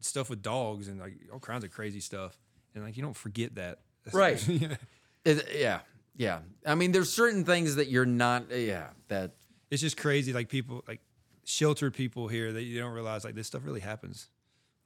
stuff 0.00 0.30
with 0.30 0.42
dogs 0.42 0.88
and 0.88 1.00
like 1.00 1.14
all 1.32 1.40
kinds 1.40 1.64
of 1.64 1.70
crazy 1.72 2.00
stuff, 2.00 2.38
and 2.74 2.84
like 2.84 2.96
you 2.96 3.02
don't 3.02 3.16
forget 3.16 3.54
that. 3.56 3.80
Right. 4.12 4.46
Yeah. 4.46 4.76
it- 5.24 5.48
yeah, 5.58 5.80
yeah. 6.16 6.40
I 6.64 6.74
mean, 6.74 6.92
there's 6.92 7.12
certain 7.12 7.44
things 7.44 7.76
that 7.76 7.88
you're 7.88 8.06
not. 8.06 8.46
Uh, 8.52 8.56
yeah, 8.56 8.88
that 9.08 9.32
it's 9.70 9.82
just 9.82 9.96
crazy. 9.96 10.32
Like 10.32 10.48
people 10.48 10.84
like 10.88 11.00
sheltered 11.44 11.94
people 11.94 12.28
here 12.28 12.52
that 12.52 12.62
you 12.62 12.78
don't 12.78 12.92
realize 12.92 13.24
like 13.24 13.34
this 13.34 13.46
stuff 13.46 13.62
really 13.64 13.80
happens. 13.80 14.28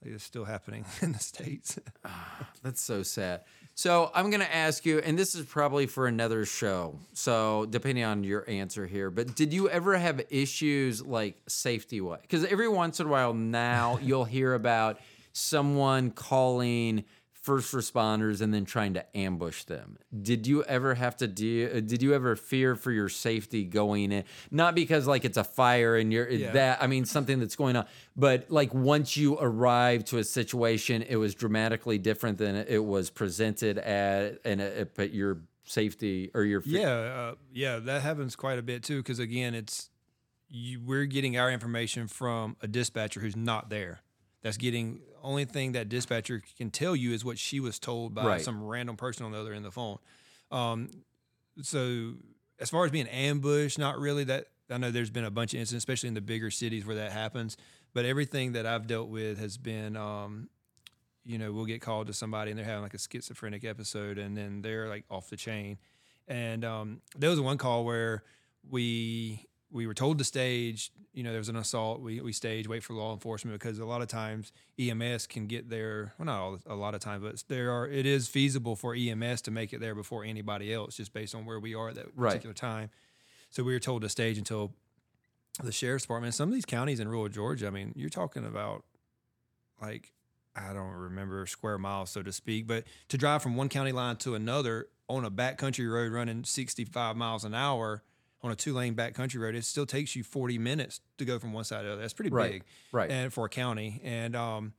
Like 0.03 0.13
it's 0.13 0.23
still 0.23 0.45
happening 0.45 0.85
in 1.01 1.13
the 1.13 1.19
states. 1.19 1.79
Ah, 2.03 2.49
that's 2.63 2.81
so 2.81 3.03
sad. 3.03 3.41
So 3.75 4.11
I'm 4.13 4.31
going 4.31 4.41
to 4.41 4.55
ask 4.55 4.85
you, 4.85 4.99
and 4.99 5.17
this 5.17 5.35
is 5.35 5.45
probably 5.45 5.85
for 5.85 6.07
another 6.07 6.45
show. 6.45 6.99
So 7.13 7.67
depending 7.69 8.03
on 8.03 8.23
your 8.23 8.47
answer 8.49 8.85
here, 8.85 9.09
but 9.09 9.35
did 9.35 9.53
you 9.53 9.69
ever 9.69 9.97
have 9.97 10.21
issues 10.29 11.05
like 11.05 11.37
safety 11.47 12.01
wise? 12.01 12.19
Because 12.21 12.43
every 12.45 12.67
once 12.67 12.99
in 12.99 13.07
a 13.07 13.09
while 13.09 13.33
now 13.33 13.99
you'll 14.01 14.25
hear 14.25 14.55
about 14.55 14.99
someone 15.33 16.11
calling 16.11 17.05
first 17.41 17.73
responders 17.73 18.39
and 18.39 18.53
then 18.53 18.65
trying 18.65 18.93
to 18.93 19.17
ambush 19.17 19.63
them. 19.63 19.97
Did 20.21 20.45
you 20.45 20.63
ever 20.65 20.93
have 20.93 21.17
to 21.17 21.27
deal? 21.27 21.81
Did 21.81 22.03
you 22.03 22.13
ever 22.13 22.35
fear 22.35 22.75
for 22.75 22.91
your 22.91 23.09
safety 23.09 23.63
going 23.63 24.11
in? 24.11 24.25
Not 24.51 24.75
because 24.75 25.07
like 25.07 25.25
it's 25.25 25.37
a 25.37 25.43
fire 25.43 25.95
and 25.95 26.13
you're 26.13 26.29
Yeah. 26.29 26.51
that. 26.51 26.83
I 26.83 26.87
mean 26.87 27.05
something 27.05 27.39
that's 27.39 27.55
going 27.55 27.75
on, 27.75 27.87
but 28.15 28.51
like 28.51 28.73
once 28.73 29.17
you 29.17 29.37
arrive 29.39 30.05
to 30.05 30.19
a 30.19 30.23
situation, 30.23 31.01
it 31.01 31.15
was 31.15 31.33
dramatically 31.33 31.97
different 31.97 32.37
than 32.37 32.55
it 32.55 32.83
was 32.85 33.09
presented 33.09 33.79
at, 33.79 34.37
and 34.45 34.61
it 34.61 34.93
put 34.93 35.09
your 35.11 35.39
safety 35.63 36.29
or 36.35 36.43
your 36.43 36.61
yeah, 36.65 36.89
uh, 36.89 37.35
yeah, 37.51 37.79
that 37.79 38.01
happens 38.03 38.35
quite 38.35 38.59
a 38.59 38.61
bit 38.61 38.83
too. 38.83 38.97
Because 38.97 39.17
again, 39.19 39.55
it's 39.55 39.89
you, 40.47 40.79
we're 40.79 41.05
getting 41.05 41.37
our 41.37 41.49
information 41.51 42.07
from 42.07 42.55
a 42.61 42.67
dispatcher 42.67 43.19
who's 43.19 43.35
not 43.35 43.69
there. 43.69 44.01
That's 44.43 44.57
getting 44.57 44.99
only 45.21 45.45
thing 45.45 45.73
that 45.73 45.89
dispatcher 45.89 46.41
can 46.57 46.69
tell 46.71 46.95
you 46.95 47.13
is 47.13 47.23
what 47.25 47.37
she 47.37 47.59
was 47.59 47.79
told 47.79 48.13
by 48.13 48.25
Right. 48.25 48.41
some 48.41 48.63
random 48.63 48.97
person 48.97 49.25
on 49.25 49.31
the 49.31 49.39
other 49.39 49.51
end 49.53 49.65
of 49.65 49.71
the 49.73 49.75
phone. 49.75 49.97
Um, 50.51 50.89
so 51.61 52.13
as 52.59 52.69
far 52.69 52.85
as 52.85 52.91
being 52.91 53.07
ambushed, 53.07 53.77
not 53.79 53.99
really. 53.99 54.23
That 54.23 54.47
I 54.69 54.77
know 54.77 54.91
there's 54.91 55.09
been 55.09 55.25
a 55.25 55.31
bunch 55.31 55.53
of 55.53 55.59
incidents, 55.59 55.81
especially 55.83 56.07
in 56.07 56.13
the 56.13 56.21
bigger 56.21 56.51
cities 56.51 56.85
where 56.85 56.95
that 56.97 57.11
happens. 57.11 57.57
But 57.93 58.05
everything 58.05 58.53
that 58.53 58.65
I've 58.65 58.87
dealt 58.87 59.09
with 59.09 59.37
has 59.39 59.57
been, 59.57 59.97
um, 59.97 60.49
you 61.25 61.37
know, 61.37 61.51
we'll 61.51 61.65
get 61.65 61.81
called 61.81 62.07
to 62.07 62.13
somebody 62.13 62.51
and 62.51 62.57
they're 62.57 62.65
having 62.65 62.83
like 62.83 62.93
a 62.93 62.99
schizophrenic 62.99 63.63
episode, 63.65 64.17
and 64.17 64.35
then 64.37 64.61
they're 64.61 64.87
like 64.87 65.03
off 65.09 65.29
the 65.29 65.35
chain. 65.37 65.77
And 66.27 66.63
um, 66.63 67.01
there 67.17 67.29
was 67.29 67.39
one 67.41 67.57
call 67.57 67.83
where 67.83 68.23
we 68.69 69.45
we 69.71 69.87
were 69.87 69.93
told 69.93 70.17
to 70.19 70.23
stage. 70.23 70.91
You 71.13 71.23
know, 71.23 71.31
there 71.31 71.39
was 71.39 71.49
an 71.49 71.55
assault. 71.55 72.01
We 72.01 72.21
we 72.21 72.31
stage, 72.33 72.67
wait 72.67 72.83
for 72.83 72.93
law 72.93 73.13
enforcement 73.13 73.59
because 73.59 73.79
a 73.79 73.85
lot 73.85 74.01
of 74.01 74.07
times 74.07 74.51
EMS 74.79 75.27
can 75.27 75.47
get 75.47 75.69
there. 75.69 76.13
Well, 76.17 76.25
not 76.25 76.39
all, 76.39 76.59
a 76.67 76.75
lot 76.75 76.93
of 76.95 77.01
times, 77.01 77.23
but 77.23 77.43
there 77.47 77.71
are. 77.71 77.87
It 77.87 78.05
is 78.05 78.27
feasible 78.27 78.75
for 78.75 78.95
EMS 78.95 79.41
to 79.43 79.51
make 79.51 79.73
it 79.73 79.79
there 79.79 79.95
before 79.95 80.23
anybody 80.23 80.73
else, 80.73 80.95
just 80.97 81.13
based 81.13 81.35
on 81.35 81.45
where 81.45 81.59
we 81.59 81.75
are 81.75 81.89
at 81.89 81.95
that 81.95 82.07
Right. 82.15 82.31
particular 82.31 82.53
time. 82.53 82.89
So 83.49 83.63
we 83.63 83.73
were 83.73 83.79
told 83.79 84.01
to 84.03 84.09
stage 84.09 84.37
until 84.37 84.71
the 85.61 85.71
sheriff's 85.73 86.05
department. 86.05 86.33
Some 86.33 86.47
of 86.49 86.55
these 86.55 86.65
counties 86.65 86.99
in 87.01 87.09
rural 87.09 87.27
Georgia, 87.27 87.67
I 87.67 87.71
mean, 87.71 87.91
you're 87.95 88.09
talking 88.09 88.45
about 88.45 88.83
like 89.81 90.13
I 90.55 90.73
don't 90.73 90.91
remember 90.93 91.45
square 91.45 91.77
miles, 91.77 92.09
so 92.09 92.21
to 92.23 92.31
speak, 92.31 92.67
but 92.67 92.83
to 93.09 93.17
drive 93.17 93.41
from 93.41 93.55
one 93.55 93.69
county 93.69 93.91
line 93.91 94.17
to 94.17 94.35
another 94.35 94.87
on 95.07 95.25
a 95.25 95.31
backcountry 95.31 95.91
road 95.91 96.11
running 96.13 96.43
65 96.45 97.15
miles 97.17 97.43
an 97.43 97.53
hour 97.53 98.03
on 98.43 98.51
a 98.51 98.55
two 98.55 98.73
lane 98.73 98.93
back 98.93 99.13
country 99.13 99.39
road, 99.39 99.55
it 99.55 99.65
still 99.65 99.85
takes 99.85 100.15
you 100.15 100.23
40 100.23 100.57
minutes 100.57 100.99
to 101.17 101.25
go 101.25 101.37
from 101.39 101.53
one 101.53 101.63
side 101.63 101.81
to 101.81 101.87
the 101.87 101.93
other. 101.93 102.01
That's 102.01 102.13
pretty 102.13 102.31
Right, 102.31 102.51
big, 102.53 102.63
right. 102.91 103.09
And 103.11 103.31
for 103.31 103.45
a 103.45 103.49
county, 103.49 104.01
and 104.03 104.35
um, 104.35 104.73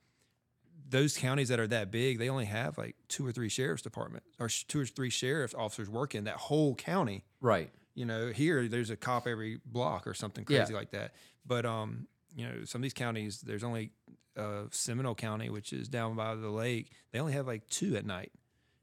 those 0.89 1.17
counties 1.17 1.49
that 1.49 1.59
are 1.61 1.67
that 1.69 1.91
big, 1.91 2.19
they 2.19 2.29
only 2.29 2.45
have 2.47 2.77
like 2.77 2.97
two 3.09 3.27
or 3.27 3.33
three 3.33 3.49
sheriff's 3.49 3.83
departments 3.83 4.27
or 4.39 4.49
two 4.49 4.81
or 4.81 4.87
three 4.87 5.11
sheriff's 5.11 5.55
officers 5.55 5.89
working 5.89 6.25
that 6.25 6.37
whole 6.37 6.75
county 6.75 7.25
right. 7.41 7.71
you 7.95 8.05
know 8.05 8.29
here 8.29 8.69
there's 8.69 8.91
a 8.91 8.97
cop 8.97 9.27
every 9.27 9.59
block 9.65 10.07
or 10.07 10.13
something 10.15 10.45
Yeah. 10.49 10.59
crazy 10.59 10.75
like 10.75 10.91
that 10.91 11.15
but 11.47 11.65
um 11.65 12.07
you 12.35 12.47
know 12.47 12.65
some 12.65 12.81
of 12.81 12.83
these 12.83 12.93
counties 12.95 13.41
there's 13.41 13.65
only 13.65 13.93
uh, 14.37 14.63
Seminole 14.71 15.15
County, 15.15 15.51
which 15.51 15.75
is 15.75 15.89
down 15.91 16.17
by 16.17 16.35
the 16.35 16.49
lake, 16.49 16.91
they 17.13 17.19
only 17.21 17.35
have 17.35 17.47
like 17.47 17.67
two 17.69 17.97
at 17.97 18.07
night, 18.07 18.33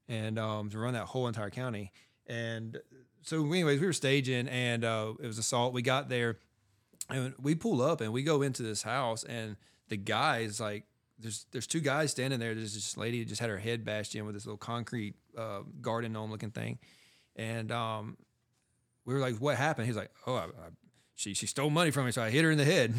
and 0.07 0.37
um, 0.37 0.69
to 0.69 0.77
run 0.77 0.93
that 0.93 1.05
whole 1.05 1.27
entire 1.27 1.49
county. 1.49 1.91
And 2.27 2.77
so, 3.23 3.45
anyways, 3.45 3.79
we 3.79 3.85
were 3.85 3.93
staging, 3.93 4.47
and 4.47 4.83
uh, 4.83 5.13
it 5.21 5.27
was 5.27 5.37
assault. 5.37 5.73
We 5.73 5.81
got 5.81 6.09
there, 6.09 6.37
and 7.09 7.33
we 7.39 7.55
pull 7.55 7.81
up, 7.81 8.01
and 8.01 8.13
we 8.13 8.23
go 8.23 8.41
into 8.41 8.63
this 8.63 8.83
house, 8.83 9.23
and 9.23 9.55
the 9.87 9.97
guys 9.97 10.59
like. 10.59 10.85
There's 11.21 11.47
there's 11.51 11.67
two 11.67 11.81
guys 11.81 12.11
standing 12.11 12.39
there. 12.39 12.55
There's 12.55 12.73
this 12.73 12.95
lady 12.95 13.19
who 13.19 13.25
just 13.25 13.41
had 13.41 13.49
her 13.49 13.57
head 13.57 13.83
bashed 13.83 14.15
in 14.15 14.25
with 14.25 14.35
this 14.35 14.45
little 14.45 14.57
concrete 14.57 15.15
uh, 15.37 15.63
garden 15.81 16.13
gnome 16.13 16.31
looking 16.31 16.51
thing, 16.51 16.79
and 17.35 17.73
um, 17.73 18.15
we 19.03 19.13
were 19.13 19.19
like, 19.19 19.35
"What 19.35 19.57
happened?" 19.57 19.87
He's 19.87 19.97
like, 19.97 20.11
"Oh, 20.25 20.35
I, 20.35 20.43
I, 20.43 20.69
she 21.15 21.33
she 21.33 21.45
stole 21.45 21.69
money 21.69 21.91
from 21.91 22.05
me, 22.05 22.13
so 22.13 22.21
I 22.21 22.29
hit 22.29 22.45
her 22.45 22.51
in 22.51 22.57
the 22.57 22.63
head." 22.63 22.93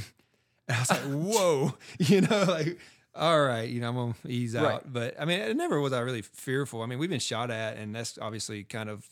And 0.69 0.77
I 0.77 0.81
was 0.81 0.91
like, 0.91 1.01
"Whoa," 1.01 1.75
you 1.99 2.21
know, 2.21 2.45
like, 2.47 2.79
all 3.15 3.41
right, 3.41 3.69
you 3.69 3.81
know, 3.81 3.89
I'm 3.89 3.95
gonna 3.95 4.15
ease 4.29 4.55
out. 4.55 4.65
Right. 4.65 4.83
But 4.93 5.21
I 5.21 5.25
mean, 5.25 5.41
it 5.41 5.57
never 5.57 5.81
was 5.81 5.95
I 5.95 6.01
really 6.01 6.21
fearful. 6.21 6.83
I 6.83 6.87
mean, 6.87 6.99
we've 6.99 7.09
been 7.09 7.21
shot 7.21 7.51
at, 7.51 7.79
and 7.79 7.95
that's 7.95 8.19
obviously 8.21 8.65
kind 8.65 8.91
of 8.91 9.09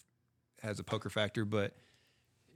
has 0.62 0.78
a 0.78 0.84
poker 0.84 1.10
factor. 1.10 1.44
But 1.44 1.74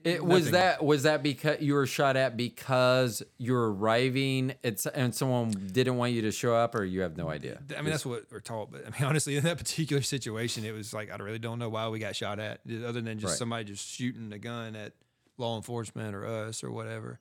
It 0.05 0.25
was 0.25 0.51
that 0.51 0.85
was 0.85 1.05
that 1.05 1.23
because 1.23 1.61
you 1.61 1.75
were 1.75 1.87
shot 1.87 2.17
at 2.17 2.37
because 2.37 3.23
you're 3.39 3.73
arriving 3.73 4.55
it's 4.63 4.87
and 4.87 5.15
someone 5.15 5.51
didn't 5.51 5.97
want 5.97 6.13
you 6.13 6.23
to 6.23 6.33
show 6.33 6.55
up 6.57 6.75
or 6.75 6.85
you 6.85 7.03
have 7.03 7.17
no 7.17 7.29
idea. 7.29 7.61
I 7.77 7.83
mean, 7.83 7.91
that's 7.91 8.05
what 8.05 8.25
we're 8.31 8.41
taught. 8.41 8.73
But 8.73 8.83
I 8.87 8.91
mean, 8.91 9.05
honestly, 9.09 9.37
in 9.37 9.45
that 9.45 9.59
particular 9.59 10.03
situation, 10.03 10.65
it 10.65 10.73
was 10.73 10.93
like 10.93 11.13
I 11.13 11.17
really 11.17 11.39
don't 11.39 11.59
know 11.59 11.69
why 11.69 11.89
we 11.89 11.99
got 11.99 12.17
shot 12.17 12.39
at, 12.39 12.61
other 12.85 13.01
than 13.01 13.19
just 13.19 13.33
Right. 13.33 13.39
somebody 13.39 13.65
just 13.65 13.87
shooting 13.89 14.33
a 14.33 14.39
gun 14.39 14.75
at 14.77 14.93
law 15.39 15.57
enforcement 15.57 16.15
or 16.15 16.27
us 16.27 16.65
or 16.65 16.71
whatever. 16.73 17.21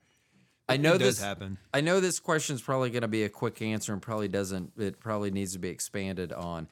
I 0.69 0.77
know 0.77 0.97
this 0.97 1.19
happen. 1.21 1.57
I 1.73 1.81
know 1.81 1.99
this 1.99 2.19
question 2.19 2.55
is 2.55 2.61
probably 2.61 2.91
going 2.91 3.01
to 3.01 3.09
be 3.09 3.23
a 3.23 3.29
quick 3.29 3.61
answer 3.61 3.91
and 3.91 4.01
probably 4.01 4.29
doesn't. 4.29 4.71
It 4.77 4.99
probably 5.01 5.29
needs 5.29 5.51
to 5.53 5.59
be 5.59 5.67
expanded 5.69 6.31
on. 6.31 6.69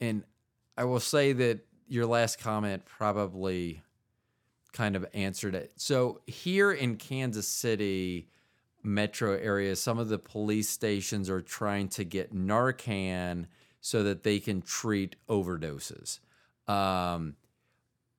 And 0.00 0.24
I 0.78 0.84
will 0.84 1.00
say 1.00 1.32
that 1.34 1.60
your 1.88 2.06
last 2.06 2.38
comment 2.38 2.84
probably 2.84 3.82
kind 4.72 4.96
of 4.96 5.06
answered 5.14 5.54
it. 5.54 5.72
So 5.76 6.20
here 6.26 6.72
in 6.72 6.96
Kansas 6.96 7.48
City 7.48 8.28
metro 8.82 9.34
area, 9.34 9.74
some 9.76 9.98
of 9.98 10.08
the 10.08 10.18
police 10.18 10.68
stations 10.68 11.28
are 11.28 11.40
trying 11.40 11.88
to 11.88 12.04
get 12.04 12.34
Narcan 12.34 13.46
so 13.80 14.02
that 14.02 14.22
they 14.22 14.38
can 14.38 14.62
treat 14.62 15.16
overdoses. 15.28 16.20
Um, 16.66 17.36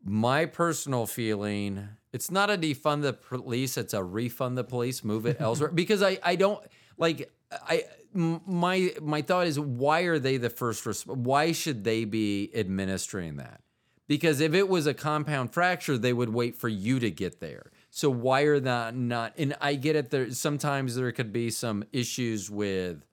my 0.04 0.46
personal 0.46 1.06
feeling 1.06 1.88
it's 2.12 2.32
not 2.32 2.50
a 2.50 2.58
defund 2.58 3.02
the 3.02 3.14
police 3.14 3.78
it's 3.78 3.94
a 3.94 4.04
refund 4.04 4.58
the 4.58 4.64
police 4.64 5.04
move 5.04 5.26
it 5.26 5.38
elsewhere 5.42 5.70
because 5.70 6.02
i 6.02 6.18
i 6.24 6.36
don't 6.36 6.64
like 6.98 7.32
i 7.52 7.84
my 8.14 8.92
my 9.02 9.22
thought 9.22 9.48
is 9.48 9.60
why 9.60 10.02
are 10.02 10.20
they 10.20 10.38
the 10.38 10.50
first 10.50 10.86
res- 10.86 11.06
why 11.06 11.52
should 11.52 11.84
they 11.84 12.06
be 12.06 12.50
administering 12.56 13.38
that 13.38 13.62
because 14.08 14.40
if 14.40 14.54
it 14.54 14.68
was 14.68 14.88
a 14.88 14.94
compound 14.94 15.54
fracture 15.54 15.98
they 15.98 16.14
would 16.14 16.30
wait 16.30 16.56
for 16.58 16.68
you 16.70 17.00
to 17.00 17.12
get 17.12 17.40
there 17.40 17.72
so 17.92 18.10
why 18.10 18.42
are 18.42 18.60
that 18.60 18.96
not 18.96 19.34
and 19.38 19.56
i 19.62 19.76
get 19.76 19.96
it 19.96 20.10
there 20.10 20.32
sometimes 20.32 20.96
there 20.96 21.12
could 21.12 21.32
be 21.32 21.50
some 21.52 21.84
issues 21.94 22.50
with 22.50 23.06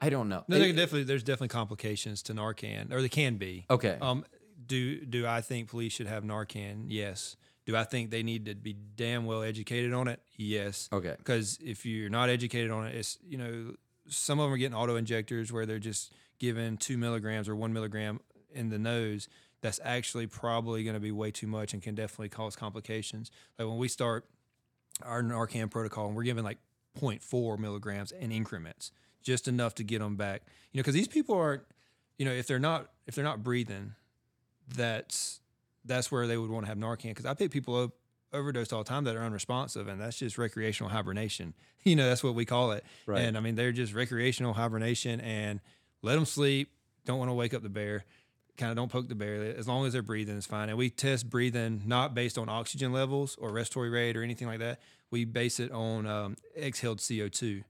i 0.00 0.08
don't 0.08 0.28
know 0.28 0.44
No, 0.48 0.56
It- 0.56 0.72
definitely 0.74 1.04
there's 1.04 1.22
definitely 1.24 1.48
complications 1.48 2.22
to 2.24 2.34
Narcan, 2.34 2.92
or 2.92 3.00
there 3.00 3.08
can 3.08 3.36
be. 3.36 3.66
okay 3.68 3.98
Um, 4.00 4.24
do 4.66 5.04
do 5.04 5.26
I 5.26 5.40
think 5.40 5.68
police 5.70 5.92
should 5.92 6.08
have 6.08 6.24
Narcan? 6.24 6.86
Yes. 6.88 7.36
Do 7.68 7.76
I 7.76 7.84
think 7.84 8.10
they 8.10 8.22
need 8.22 8.46
to 8.46 8.54
be 8.54 8.74
damn 8.96 9.26
well 9.26 9.42
educated 9.42 9.92
on 9.92 10.08
it? 10.08 10.22
Yes. 10.38 10.88
okay 10.90 11.16
Because 11.18 11.58
if 11.62 11.84
you're 11.84 12.08
not 12.08 12.30
educated 12.30 12.70
on 12.70 12.86
it, 12.86 12.94
it's 12.94 13.18
you 13.22 13.36
know 13.36 13.74
some 14.08 14.40
of 14.40 14.44
them 14.44 14.54
are 14.54 14.56
getting 14.56 14.74
auto 14.74 14.96
injectors 14.96 15.52
where 15.52 15.66
they're 15.66 15.78
just 15.78 16.14
given 16.38 16.78
two 16.78 16.96
milligrams 16.96 17.46
or 17.46 17.54
one 17.54 17.74
milligram 17.74 18.20
in 18.54 18.70
the 18.70 18.78
nose. 18.78 19.28
That's 19.60 19.78
actually 19.84 20.26
probably 20.26 20.82
going 20.82 20.94
to 20.94 21.00
be 21.00 21.12
way 21.12 21.30
too 21.30 21.46
much 21.46 21.74
and 21.74 21.82
can 21.82 21.94
definitely 21.94 22.30
cause 22.30 22.56
complications. 22.56 23.30
Like 23.58 23.68
when 23.68 23.76
we 23.76 23.88
start 23.88 24.24
our 25.02 25.22
Narcan 25.22 25.70
protocol, 25.70 26.06
and 26.06 26.16
we're 26.16 26.22
giving 26.22 26.44
like 26.44 26.58
0.4 26.98 27.58
milligrams 27.58 28.12
in 28.12 28.32
increments, 28.32 28.92
just 29.22 29.46
enough 29.46 29.74
to 29.74 29.84
get 29.84 29.98
them 29.98 30.16
back. 30.16 30.40
You 30.72 30.78
know, 30.78 30.82
because 30.82 30.94
these 30.94 31.06
people 31.06 31.36
aren't, 31.36 31.64
you 32.16 32.24
know, 32.24 32.32
if 32.32 32.46
they're 32.46 32.58
not 32.58 32.88
if 33.06 33.14
they're 33.14 33.24
not 33.24 33.44
breathing, 33.44 33.92
that's 34.74 35.40
that's 35.84 36.10
where 36.12 36.26
they 36.26 36.36
would 36.36 36.50
want 36.50 36.66
to 36.66 36.68
have 36.68 36.78
Narcan. 36.78 37.10
Because 37.10 37.26
I 37.26 37.34
pick 37.34 37.50
people 37.50 37.76
up 37.82 37.92
overdosed 38.32 38.72
all 38.72 38.82
the 38.84 38.88
time 38.88 39.04
that 39.04 39.16
are 39.16 39.22
unresponsive, 39.22 39.88
and 39.88 40.00
that's 40.00 40.18
just 40.18 40.38
recreational 40.38 40.90
hibernation. 40.90 41.54
You 41.84 41.96
know, 41.96 42.08
that's 42.08 42.24
what 42.24 42.34
we 42.34 42.44
call 42.44 42.72
it. 42.72 42.84
Right. 43.06 43.22
And 43.22 43.36
I 43.36 43.40
mean, 43.40 43.54
they're 43.54 43.72
just 43.72 43.94
recreational 43.94 44.52
hibernation, 44.52 45.20
and 45.20 45.60
let 46.02 46.16
them 46.16 46.26
sleep. 46.26 46.70
Don't 47.06 47.18
want 47.18 47.30
to 47.30 47.34
wake 47.34 47.54
up 47.54 47.62
the 47.62 47.70
bear. 47.70 48.04
Kind 48.58 48.70
of 48.70 48.76
don't 48.76 48.90
poke 48.90 49.08
the 49.08 49.14
bear. 49.14 49.56
As 49.56 49.66
long 49.66 49.86
as 49.86 49.94
they're 49.94 50.02
breathing, 50.02 50.36
it's 50.36 50.44
fine. 50.44 50.68
And 50.68 50.76
we 50.76 50.90
test 50.90 51.30
breathing 51.30 51.82
not 51.86 52.14
based 52.14 52.36
on 52.36 52.48
oxygen 52.50 52.92
levels 52.92 53.36
or 53.40 53.52
respiratory 53.52 53.88
rate 53.88 54.16
or 54.16 54.22
anything 54.22 54.48
like 54.48 54.58
that. 54.58 54.80
We 55.10 55.24
base 55.24 55.60
it 55.60 55.70
on 55.70 56.06
um, 56.06 56.36
exhaled 56.56 56.98
CO2 56.98 57.62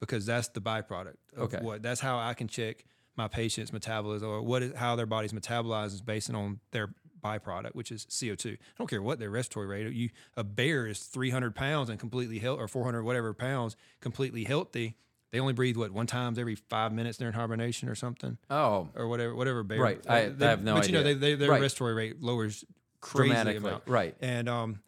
because 0.00 0.26
that's 0.26 0.48
the 0.48 0.60
byproduct. 0.60 1.16
Of 1.36 1.54
Okay. 1.54 1.58
What 1.62 1.82
that's 1.82 2.00
how 2.00 2.18
I 2.18 2.34
can 2.34 2.48
check 2.48 2.84
my 3.16 3.28
patient's 3.28 3.72
metabolism 3.72 4.28
or 4.28 4.42
what 4.42 4.62
is 4.62 4.74
how 4.74 4.96
their 4.96 5.06
body's 5.06 5.32
metabolized 5.32 5.94
is 5.94 6.02
based 6.02 6.28
on 6.34 6.58
their 6.72 6.92
byproduct, 7.22 7.74
which 7.74 7.90
is 7.92 8.04
CO2. 8.06 8.54
I 8.54 8.56
don't 8.78 8.88
care 8.88 9.02
what 9.02 9.18
their 9.18 9.30
respiratory 9.30 9.66
rate. 9.84 9.92
You 9.94 10.10
a 10.36 10.44
bear 10.44 10.86
is 10.86 11.00
300 11.00 11.54
pounds 11.54 11.88
and 11.90 11.98
completely 11.98 12.38
healthy, 12.38 12.62
or 12.62 12.68
400 12.68 13.02
whatever 13.04 13.32
pounds, 13.32 13.76
completely 14.00 14.44
healthy. 14.44 14.96
They 15.30 15.40
only 15.40 15.54
breathe 15.54 15.76
what 15.78 15.92
one 15.92 16.06
times 16.06 16.38
every 16.38 16.56
five 16.56 16.92
minutes 16.92 17.16
during 17.18 17.32
hibernation 17.34 17.88
or 17.88 17.94
something, 17.94 18.36
oh 18.50 18.88
or 18.94 19.08
whatever 19.08 19.34
whatever 19.34 19.62
bear. 19.62 19.80
Right. 19.80 20.00
I- 20.08 20.18
I 20.24 20.28
they- 20.28 20.46
have 20.46 20.62
no 20.62 20.74
but 20.74 20.86
you 20.86 20.92
know, 20.92 21.02
they, 21.02 21.14
they, 21.14 21.34
their 21.36 21.50
Right. 21.50 21.60
respiratory 21.62 21.94
rate 21.94 22.20
lowers 22.22 22.64
crazy 23.00 23.28
dramatically 23.30 23.68
amount. 23.68 23.82
right 23.88 24.14
And 24.20 24.48
um, 24.48 24.80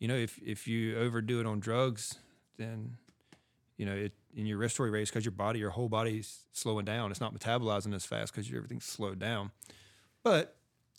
you 0.00 0.08
know, 0.08 0.16
if 0.16 0.38
if 0.44 0.66
you 0.66 0.96
overdo 0.98 1.38
it 1.40 1.46
on 1.46 1.60
drugs, 1.60 2.18
then 2.56 2.96
you 3.76 3.86
know, 3.86 3.94
it 3.94 4.12
in 4.34 4.46
your 4.46 4.58
respiratory 4.58 4.90
rate 4.90 5.08
because 5.08 5.24
your 5.24 5.32
body, 5.32 5.58
your 5.60 5.70
whole 5.70 5.88
body's 5.88 6.40
slowing 6.52 6.84
down. 6.84 7.10
It's 7.10 7.20
not 7.20 7.34
metabolizing 7.38 7.94
as 7.94 8.04
fast 8.06 8.32
because 8.32 8.48
everything's 8.52 8.84
slowed 8.84 9.18
down. 9.18 9.50
But 10.24 10.56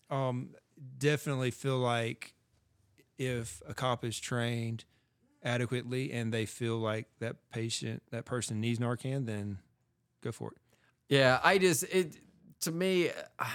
um, 0.10 0.50
definitely 0.98 1.52
feel 1.52 1.78
like 1.78 2.34
if 3.18 3.62
a 3.68 3.74
cop 3.74 4.04
is 4.04 4.20
trained 4.20 4.86
adequately 5.44 6.12
and 6.12 6.34
they 6.34 6.46
feel 6.46 6.78
like 6.78 7.08
that 7.20 7.36
patient, 7.52 8.04
that 8.12 8.26
person 8.26 8.60
needs 8.60 8.80
Narcan, 8.80 9.26
then 9.26 9.60
go 10.22 10.32
for 10.32 10.52
it. 10.52 10.58
Yeah, 11.10 11.40
I 11.44 11.58
just 11.58 11.84
it 11.84 12.16
to 12.62 12.72
me 12.72 13.10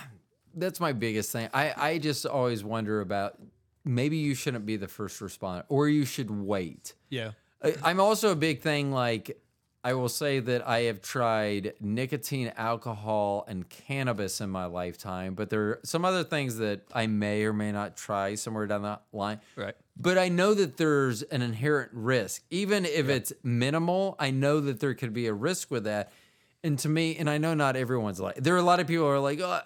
that's 0.54 0.80
my 0.80 0.92
biggest 0.92 1.32
thing. 1.32 1.48
I 1.52 1.74
I 1.76 1.98
just 1.98 2.26
always 2.26 2.62
wonder 2.64 3.00
about 3.00 3.38
maybe 3.84 4.16
you 4.16 4.34
shouldn't 4.34 4.66
be 4.66 4.76
the 4.76 4.88
first 4.88 5.20
responder 5.20 5.64
or 5.68 5.88
you 5.88 6.04
should 6.04 6.30
wait. 6.30 6.94
Yeah. 7.08 7.32
I, 7.62 7.74
I'm 7.82 8.00
also 8.00 8.30
a 8.30 8.36
big 8.36 8.60
thing 8.60 8.92
like 8.92 9.40
I 9.88 9.94
will 9.94 10.10
say 10.10 10.40
that 10.40 10.68
I 10.68 10.80
have 10.80 11.00
tried 11.00 11.72
nicotine, 11.80 12.52
alcohol, 12.58 13.46
and 13.48 13.66
cannabis 13.66 14.38
in 14.42 14.50
my 14.50 14.66
lifetime, 14.66 15.32
but 15.32 15.48
there 15.48 15.62
are 15.62 15.80
some 15.82 16.04
other 16.04 16.24
things 16.24 16.58
that 16.58 16.82
I 16.92 17.06
may 17.06 17.44
or 17.44 17.54
may 17.54 17.72
not 17.72 17.96
try 17.96 18.34
somewhere 18.34 18.66
down 18.66 18.82
the 18.82 18.98
line. 19.14 19.40
Right. 19.56 19.74
But 19.96 20.18
I 20.18 20.28
know 20.28 20.52
that 20.52 20.76
there's 20.76 21.22
an 21.22 21.40
inherent 21.40 21.88
risk. 21.94 22.42
Even 22.50 22.84
if 22.84 23.08
it's 23.08 23.32
minimal, 23.42 24.14
I 24.18 24.30
know 24.30 24.60
that 24.60 24.78
there 24.78 24.92
could 24.92 25.14
be 25.14 25.26
a 25.26 25.32
risk 25.32 25.70
with 25.70 25.84
that. 25.84 26.12
And 26.62 26.78
to 26.80 26.90
me, 26.90 27.16
and 27.16 27.30
I 27.30 27.38
know 27.38 27.54
not 27.54 27.74
everyone's 27.74 28.20
like, 28.20 28.34
there 28.34 28.54
are 28.56 28.58
a 28.58 28.62
lot 28.62 28.80
of 28.80 28.86
people 28.86 29.06
who 29.06 29.10
are 29.10 29.18
like, 29.18 29.40
oh, 29.40 29.60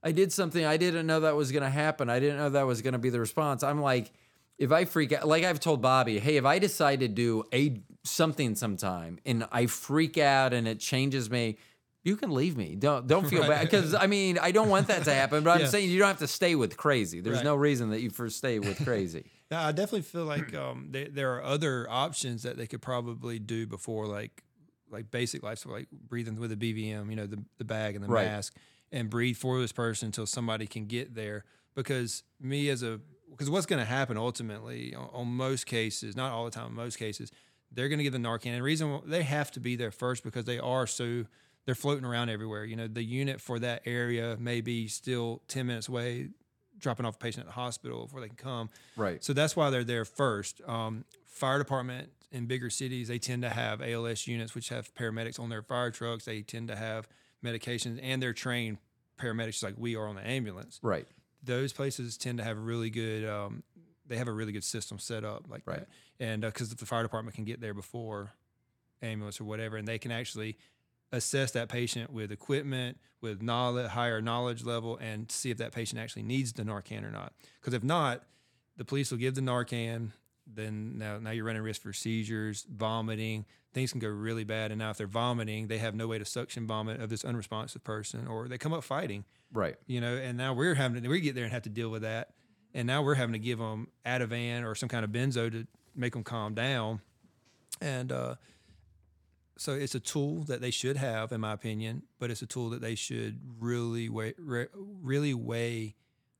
I 0.00 0.12
did 0.12 0.32
something. 0.32 0.64
I 0.64 0.76
didn't 0.76 1.08
know 1.08 1.18
that 1.18 1.34
was 1.34 1.50
going 1.50 1.64
to 1.64 1.70
happen. 1.70 2.08
I 2.08 2.20
didn't 2.20 2.36
know 2.36 2.50
that 2.50 2.68
was 2.68 2.82
going 2.82 2.92
to 2.92 3.00
be 3.00 3.10
the 3.10 3.18
response. 3.18 3.64
I'm 3.64 3.82
like, 3.82 4.12
if 4.58 4.72
I 4.72 4.84
freak 4.84 5.12
out, 5.12 5.26
like 5.26 5.44
I've 5.44 5.60
told 5.60 5.82
Bobby, 5.82 6.18
hey, 6.18 6.36
if 6.36 6.44
I 6.44 6.58
decide 6.58 7.00
to 7.00 7.08
do 7.08 7.44
a 7.52 7.82
something 8.06 8.54
sometime 8.54 9.18
and 9.26 9.46
I 9.52 9.66
freak 9.66 10.18
out 10.18 10.52
and 10.52 10.66
it 10.68 10.80
changes 10.80 11.30
me, 11.30 11.56
you 12.04 12.16
can 12.16 12.30
leave 12.32 12.56
me. 12.56 12.76
Don't 12.76 13.06
don't 13.06 13.28
feel 13.28 13.42
bad 13.46 13.62
because 13.62 13.94
I 13.94 14.06
mean 14.06 14.38
I 14.38 14.52
don't 14.52 14.68
want 14.68 14.86
that 14.88 15.04
to 15.04 15.12
happen. 15.12 15.42
But 15.44 15.60
I'm 15.60 15.66
saying 15.66 15.90
you 15.90 15.98
don't 15.98 16.08
have 16.08 16.18
to 16.18 16.28
stay 16.28 16.54
with 16.54 16.76
crazy. 16.76 17.20
There's 17.20 17.36
Right. 17.36 17.44
no 17.44 17.56
reason 17.56 17.90
that 17.90 18.00
you 18.00 18.10
first 18.10 18.38
stay 18.38 18.58
with 18.58 18.82
crazy. 18.84 19.30
Yeah, 19.52 19.64
I 19.64 19.70
definitely 19.70 20.02
feel 20.02 20.24
like 20.24 20.52
um, 20.56 20.88
there, 20.90 21.06
there 21.08 21.34
are 21.36 21.42
other 21.44 21.86
options 21.88 22.42
that 22.42 22.56
they 22.56 22.66
could 22.66 22.82
probably 22.82 23.38
do 23.38 23.64
before, 23.64 24.06
like 24.08 24.42
like 24.90 25.12
basic 25.12 25.44
life, 25.44 25.58
so 25.58 25.70
like 25.70 25.86
breathing 25.90 26.34
with 26.40 26.50
a 26.50 26.56
BVM, 26.56 27.10
you 27.10 27.14
know, 27.16 27.26
the 27.28 27.40
the 27.58 27.64
bag 27.64 27.94
and 27.94 28.02
the 28.02 28.08
Right. 28.08 28.26
mask, 28.26 28.56
and 28.90 29.08
breathe 29.08 29.36
for 29.36 29.60
this 29.60 29.70
person 29.70 30.06
until 30.06 30.26
somebody 30.26 30.66
can 30.66 30.86
get 30.86 31.14
there. 31.14 31.44
Because 31.76 32.24
me 32.40 32.68
as 32.70 32.82
a 32.82 32.98
because 33.30 33.48
what's 33.48 33.66
going 33.66 33.78
to 33.78 33.84
happen 33.86 34.16
ultimately 34.16 34.94
on, 34.96 35.08
on 35.12 35.26
most 35.28 35.66
cases, 35.66 36.16
not 36.16 36.32
all 36.32 36.44
the 36.44 36.50
time, 36.50 36.74
most 36.74 36.96
cases, 36.98 37.30
they're 37.72 37.88
going 37.88 37.98
to 37.98 38.04
give 38.04 38.12
the 38.12 38.18
Narcan. 38.18 38.46
And 38.46 38.56
the 38.58 38.62
reason 38.62 38.90
why- 38.90 39.00
they 39.04 39.22
have 39.22 39.50
to 39.52 39.60
be 39.60 39.76
there 39.76 39.90
first 39.90 40.22
because 40.24 40.44
they 40.44 40.58
are 40.58 40.86
so 40.86 41.24
they're 41.64 41.74
floating 41.74 42.04
around 42.04 42.28
everywhere. 42.28 42.64
You 42.64 42.76
know, 42.76 42.86
the 42.86 43.02
unit 43.02 43.40
for 43.40 43.58
that 43.58 43.82
area 43.86 44.36
may 44.38 44.60
be 44.60 44.86
still 44.88 45.42
ten 45.48 45.66
minutes 45.66 45.88
away 45.88 46.30
dropping 46.78 47.06
off 47.06 47.16
a 47.16 47.18
patient 47.18 47.40
at 47.40 47.46
the 47.46 47.52
hospital 47.52 48.04
before 48.04 48.20
they 48.20 48.28
can 48.28 48.36
come. 48.36 48.68
Right. 48.96 49.24
So 49.24 49.32
that's 49.32 49.56
why 49.56 49.70
they're 49.70 49.82
there 49.82 50.04
first. 50.04 50.60
Um, 50.66 51.04
fire 51.24 51.58
department 51.58 52.10
in 52.30 52.46
bigger 52.46 52.68
cities, 52.70 53.08
they 53.08 53.18
tend 53.18 53.42
to 53.42 53.48
have 53.50 53.80
ALS 53.80 54.26
units, 54.26 54.54
which 54.54 54.68
have 54.68 54.94
paramedics 54.94 55.40
on 55.40 55.48
their 55.48 55.62
fire 55.62 55.90
trucks. 55.90 56.26
They 56.26 56.42
tend 56.42 56.68
to 56.68 56.76
have 56.76 57.08
medications, 57.44 57.98
and 58.02 58.22
they're 58.22 58.32
trained 58.34 58.78
paramedics 59.18 59.62
like 59.62 59.74
we 59.78 59.96
are 59.96 60.06
on 60.06 60.16
the 60.16 60.26
ambulance. 60.26 60.78
Right. 60.82 61.06
Those 61.42 61.72
places 61.72 62.16
tend 62.18 62.38
to 62.38 62.44
have 62.44 62.58
really 62.58 62.90
good. 62.90 63.26
Um, 63.26 63.62
they 64.08 64.16
have 64.16 64.28
a 64.28 64.32
really 64.32 64.52
good 64.52 64.64
system 64.64 64.98
set 64.98 65.24
up 65.24 65.44
like 65.48 65.62
Right. 65.66 65.80
that, 65.80 65.88
and 66.20 66.44
uh, 66.44 66.48
because 66.48 66.74
the 66.74 66.86
fire 66.86 67.02
department 67.02 67.34
can 67.34 67.44
get 67.44 67.60
there 67.60 67.74
before 67.74 68.32
ambulance 69.02 69.40
or 69.40 69.44
whatever, 69.44 69.76
and 69.76 69.86
they 69.86 69.98
can 69.98 70.10
actually 70.10 70.56
assess 71.12 71.52
that 71.52 71.68
patient 71.68 72.12
with 72.12 72.32
equipment, 72.32 72.98
with 73.20 73.40
knowledge, 73.42 73.90
higher 73.90 74.20
knowledge 74.20 74.64
level, 74.64 74.96
and 74.96 75.30
see 75.30 75.50
if 75.50 75.58
that 75.58 75.72
patient 75.72 76.00
actually 76.00 76.22
needs 76.22 76.52
the 76.52 76.62
Narcan 76.62 77.04
or 77.04 77.10
not. 77.10 77.32
Because 77.60 77.74
if 77.74 77.84
not, 77.84 78.24
the 78.76 78.84
police 78.84 79.10
will 79.10 79.18
give 79.18 79.34
the 79.34 79.40
Narcan. 79.40 80.10
Then 80.46 80.98
now, 80.98 81.18
now 81.18 81.30
you're 81.30 81.44
running 81.44 81.62
risk 81.62 81.82
for 81.82 81.92
seizures, 81.92 82.66
vomiting. 82.70 83.44
Things 83.72 83.90
can 83.90 84.00
go 84.00 84.08
really 84.08 84.44
bad. 84.44 84.70
And 84.70 84.78
now, 84.78 84.90
if 84.90 84.96
they're 84.96 85.06
vomiting, 85.06 85.66
they 85.68 85.78
have 85.78 85.94
no 85.94 86.06
way 86.06 86.18
to 86.18 86.24
suction 86.24 86.66
vomit 86.66 87.00
of 87.00 87.10
this 87.10 87.24
unresponsive 87.24 87.82
person, 87.84 88.26
or 88.26 88.48
they 88.48 88.56
come 88.58 88.72
up 88.72 88.84
fighting. 88.84 89.24
Right. 89.52 89.76
You 89.86 90.00
know, 90.00 90.16
and 90.16 90.36
now 90.38 90.54
we're 90.54 90.74
having 90.74 91.02
to 91.02 91.08
we 91.08 91.20
get 91.20 91.34
there 91.34 91.44
and 91.44 91.52
have 91.52 91.62
to 91.62 91.68
deal 91.68 91.88
with 91.88 92.02
that. 92.02 92.30
And 92.76 92.86
now 92.86 93.02
we're 93.02 93.14
having 93.14 93.32
to 93.32 93.38
give 93.38 93.58
them 93.58 93.88
Ativan 94.04 94.62
or 94.62 94.74
some 94.74 94.90
kind 94.90 95.02
of 95.02 95.10
benzo 95.10 95.50
to 95.50 95.66
make 95.94 96.12
them 96.12 96.22
calm 96.22 96.52
down. 96.54 97.00
And 97.80 98.12
uh, 98.12 98.34
so 99.56 99.72
it's 99.72 99.94
a 99.94 100.00
tool 100.00 100.42
that 100.44 100.60
they 100.60 100.70
should 100.70 100.98
have, 100.98 101.32
in 101.32 101.40
my 101.40 101.52
opinion, 101.54 102.02
but 102.18 102.30
it's 102.30 102.42
a 102.42 102.46
tool 102.46 102.68
that 102.70 102.82
they 102.82 102.94
should 102.94 103.40
really 103.58 104.10
weigh, 104.10 104.34
re, 104.38 104.66
really 104.74 105.32
weigh 105.32 105.94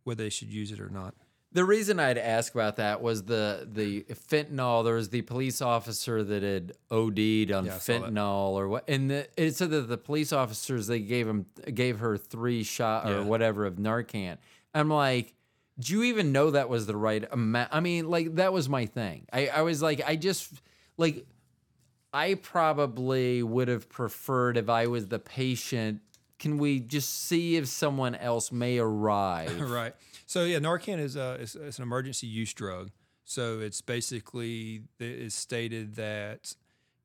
whether 0.05 0.23
they 0.25 0.29
should 0.29 0.53
use 0.53 0.71
it 0.73 0.79
or 0.79 0.91
not. 0.91 1.15
The 1.53 1.65
reason 1.65 1.99
I'd 1.99 2.19
ask 2.19 2.55
about 2.55 2.77
that 2.77 3.01
was 3.01 3.23
the 3.23 3.67
the 3.73 4.03
fentanyl. 4.13 4.85
There 4.85 4.97
was 4.97 5.09
the 5.09 5.23
police 5.23 5.63
officer 5.63 6.23
that 6.23 6.43
had 6.43 6.73
OD'd 6.91 7.51
on 7.51 7.65
Yeah, 7.65 7.77
I 7.77 7.79
saw 7.79 7.99
that. 8.01 8.13
fentanyl 8.13 8.51
or 8.51 8.69
what, 8.69 8.85
and 8.89 9.11
the, 9.11 9.27
it 9.43 9.55
said 9.57 9.71
that 9.71 9.89
the 9.89 9.97
police 9.97 10.35
officers 10.35 10.87
they 10.87 11.01
gave 11.01 11.27
him 11.27 11.47
gave 11.73 12.01
her 12.01 12.19
three 12.19 12.63
shot 12.63 13.07
or 13.07 13.13
Yeah. 13.13 13.21
whatever 13.23 13.65
of 13.65 13.77
Narcan. 13.77 14.37
I'm 14.75 14.91
like, 14.91 15.33
do 15.79 15.93
you 15.95 16.03
even 16.05 16.33
know 16.33 16.51
that 16.51 16.69
was 16.69 16.87
the 16.87 16.97
right 16.97 17.25
amount? 17.31 17.69
I 17.73 17.81
mean, 17.81 18.09
like 18.09 18.37
that 18.37 18.53
was 18.53 18.69
my 18.69 18.87
thing. 18.87 19.27
I 19.33 19.49
I 19.49 19.63
was 19.63 19.83
like, 19.83 20.01
I 20.07 20.17
just 20.17 20.53
like, 20.97 21.27
I 22.13 22.35
probably 22.35 23.43
would 23.43 23.69
have 23.69 23.89
preferred 23.89 24.57
if 24.57 24.69
I 24.69 24.87
was 24.87 25.09
the 25.09 25.19
patient. 25.19 26.01
Can 26.39 26.59
we 26.59 26.81
just 26.81 27.25
see 27.27 27.57
if 27.57 27.67
someone 27.67 28.15
else 28.15 28.53
may 28.53 28.79
arrive? 28.79 29.61
right. 29.71 29.95
So 30.27 30.45
yeah, 30.45 30.59
Narcan 30.59 30.99
is 30.99 31.17
a 31.17 31.35
is, 31.41 31.55
is 31.57 31.79
an 31.79 31.83
emergency 31.83 32.27
use 32.27 32.53
drug. 32.53 32.91
So 33.25 33.59
it's 33.61 33.81
basically 33.81 34.83
it's 35.01 35.35
stated 35.35 35.97
that 35.97 36.55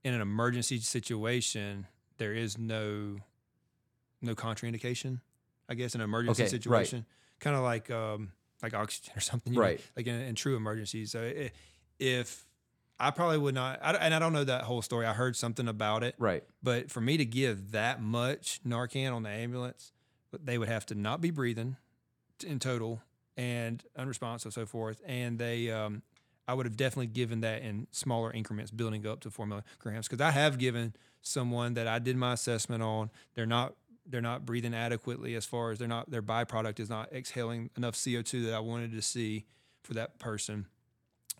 in 0.04 0.14
an 0.14 0.22
emergency 0.22 0.80
situation 0.80 1.88
there 2.18 2.34
is 2.34 2.58
no 2.58 3.18
no 4.22 4.36
contraindication. 4.36 5.20
I 5.68 5.74
guess 5.74 5.96
in 5.96 6.02
an 6.02 6.06
emergency 6.06 6.44
Okay, 6.44 6.44
right. 6.44 6.52
situation, 6.52 7.06
kind 7.40 7.56
of 7.56 7.64
like 7.64 7.90
um, 7.90 8.32
like 8.64 8.74
oxygen 8.74 9.14
or 9.16 9.20
something, 9.20 9.54
you 9.54 9.60
know, 9.60 9.64
Right. 9.66 9.82
like 9.96 10.08
in, 10.08 10.16
in 10.22 10.36
true 10.36 10.56
emergencies. 10.56 11.12
So 11.12 11.22
i 11.22 11.52
if 12.00 12.46
I 13.00 13.10
probably 13.12 13.38
would 13.40 13.56
not, 13.56 13.80
I, 13.84 13.94
and 13.94 14.14
I 14.14 14.20
don't 14.20 14.34
know 14.34 14.44
that 14.44 14.64
whole 14.64 14.82
story. 14.84 15.06
I 15.08 15.14
heard 15.14 15.36
something 15.36 15.68
about 15.68 16.04
it, 16.04 16.16
Right. 16.20 16.44
but 16.62 16.92
for 16.92 17.02
me 17.02 17.18
to 17.18 17.26
give 17.26 17.72
that 17.72 18.02
much 18.02 18.60
Narcan 18.66 19.14
on 19.14 19.24
the 19.24 19.30
ambulance, 19.30 19.92
they 20.44 20.58
would 20.58 20.68
have 20.68 20.86
to 20.88 20.96
not 20.96 21.20
be 21.22 21.32
breathing 21.32 21.78
in 22.46 22.60
total 22.60 23.02
and 23.38 23.84
unresponsive, 23.98 24.54
so 24.54 24.66
forth. 24.66 25.02
And 25.06 25.40
they, 25.40 25.72
um, 25.72 26.04
I 26.48 26.54
would 26.54 26.66
have 26.66 26.78
definitely 26.78 27.08
given 27.08 27.42
that 27.42 27.62
in 27.64 27.88
smaller 27.92 28.32
increments, 28.32 28.72
building 28.72 29.06
up 29.08 29.20
to 29.22 29.32
four 29.32 29.46
milligrams. 29.48 30.08
Because 30.08 30.22
I 30.22 30.32
have 30.32 30.58
given 30.60 30.94
someone 31.22 31.74
that 31.76 31.88
I 31.88 31.98
did 32.00 32.18
my 32.18 32.34
assessment 32.34 32.82
on. 32.84 33.10
They're 33.36 33.46
not, 33.46 33.74
they're 34.06 34.22
not 34.22 34.46
breathing 34.46 34.74
adequately 34.74 35.36
as 35.36 35.46
far 35.46 35.72
as 35.72 35.80
they're 35.80 35.88
not, 35.88 36.10
their 36.10 36.22
byproduct 36.24 36.80
is 36.80 36.90
not 36.90 37.12
exhaling 37.14 37.70
enough 37.78 38.02
CO 38.04 38.22
two 38.22 38.46
that 38.46 38.54
I 38.54 38.60
wanted 38.60 38.92
to 38.94 39.02
see 39.02 39.46
for 39.84 39.94
that 39.94 40.20
person. 40.20 40.66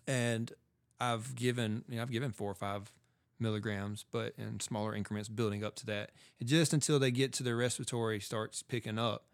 And 0.06 0.52
I've 1.00 1.34
given, 1.34 1.84
you 1.88 1.96
know, 1.96 2.02
I've 2.02 2.10
given 2.10 2.32
four 2.32 2.50
or 2.50 2.54
five 2.54 2.92
milligrams, 3.38 4.04
but 4.10 4.34
in 4.38 4.60
smaller 4.60 4.94
increments, 4.94 5.28
building 5.28 5.64
up 5.64 5.74
to 5.76 5.86
that, 5.86 6.10
and 6.38 6.48
just 6.48 6.72
until 6.72 6.98
they 6.98 7.10
get 7.10 7.32
to 7.34 7.42
their 7.42 7.56
respiratory 7.56 8.20
starts 8.20 8.62
picking 8.62 8.98
up, 8.98 9.24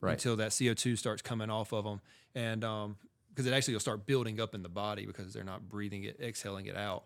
Right. 0.00 0.12
until 0.12 0.36
that 0.36 0.54
CO 0.58 0.74
two 0.74 0.96
starts 0.96 1.22
coming 1.22 1.48
off 1.48 1.72
of 1.72 1.84
them, 1.84 2.02
and 2.34 2.62
um, 2.62 2.96
because 3.30 3.46
it 3.46 3.54
actually 3.54 3.72
will 3.72 3.80
start 3.80 4.04
building 4.04 4.38
up 4.38 4.54
in 4.54 4.62
the 4.62 4.68
body 4.68 5.06
because 5.06 5.32
they're 5.32 5.44
not 5.44 5.66
breathing 5.70 6.04
it, 6.04 6.20
exhaling 6.20 6.66
it 6.66 6.76
out, 6.76 7.04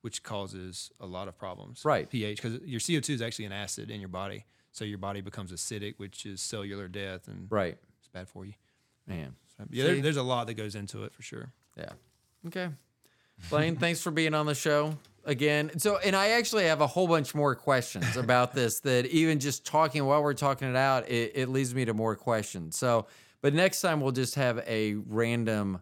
which 0.00 0.22
causes 0.22 0.90
a 0.98 1.04
lot 1.06 1.28
of 1.28 1.36
problems. 1.36 1.82
Right. 1.84 2.08
pH 2.08 2.40
because 2.42 2.60
your 2.62 2.80
CO 2.80 3.00
two 3.00 3.12
is 3.12 3.20
actually 3.20 3.44
an 3.44 3.52
acid 3.52 3.90
in 3.90 4.00
your 4.00 4.08
body, 4.08 4.46
so 4.78 4.84
your 4.84 4.98
body 4.98 5.20
becomes 5.20 5.50
acidic, 5.52 5.94
which 5.98 6.24
is 6.24 6.40
cellular 6.40 6.86
death, 6.88 7.26
and 7.28 7.48
Right. 7.50 7.76
it's 7.98 8.08
bad 8.08 8.28
for 8.28 8.44
you. 8.46 8.54
Man. 9.06 9.34
So, 9.56 9.64
yeah, 9.70 9.84
there, 9.84 10.00
there's 10.00 10.16
a 10.16 10.22
lot 10.22 10.46
that 10.46 10.54
goes 10.54 10.74
into 10.76 11.02
it 11.04 11.12
for 11.12 11.22
sure. 11.22 11.52
Yeah. 11.76 11.90
Okay. 12.46 12.68
Blaine, 13.50 13.76
thanks 13.76 14.00
for 14.00 14.10
being 14.10 14.34
on 14.34 14.46
the 14.46 14.54
show 14.54 14.96
again. 15.24 15.78
So, 15.78 15.96
and 15.98 16.14
I 16.14 16.30
actually 16.30 16.64
have 16.66 16.80
a 16.80 16.86
whole 16.86 17.08
bunch 17.08 17.34
more 17.34 17.54
questions 17.54 18.16
about 18.24 18.52
this 18.54 18.80
that 18.80 19.06
even 19.06 19.40
just 19.40 19.64
talking 19.66 20.04
while 20.04 20.22
we're 20.22 20.34
talking 20.34 20.68
it 20.68 20.76
out, 20.76 21.08
it, 21.08 21.32
it 21.34 21.48
leads 21.48 21.74
me 21.74 21.84
to 21.84 21.94
more 21.94 22.14
questions. 22.16 22.76
So, 22.76 23.06
but 23.40 23.54
next 23.54 23.80
time 23.80 24.00
we'll 24.00 24.12
just 24.12 24.34
have 24.36 24.58
a 24.66 24.94
random, 24.94 25.80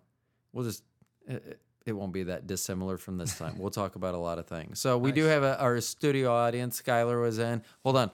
we'll 0.52 0.64
just, 0.64 0.82
it, 1.26 1.60
it 1.86 1.92
won't 1.92 2.12
be 2.12 2.24
that 2.24 2.46
dissimilar 2.46 2.98
from 2.98 3.16
this 3.18 3.36
time. 3.38 3.58
We'll 3.58 3.70
talk 3.70 3.96
about 3.96 4.14
a 4.14 4.18
lot 4.18 4.38
of 4.38 4.46
things. 4.46 4.78
So, 4.80 4.96
we 4.98 5.12
do 5.12 5.24
have 5.24 5.42
a, 5.42 5.58
our 5.60 5.80
studio 5.80 6.32
audience. 6.32 6.80
Skylar 6.80 7.20
was 7.22 7.38
in. 7.38 7.62
Hold 7.84 7.96
on. 7.96 8.10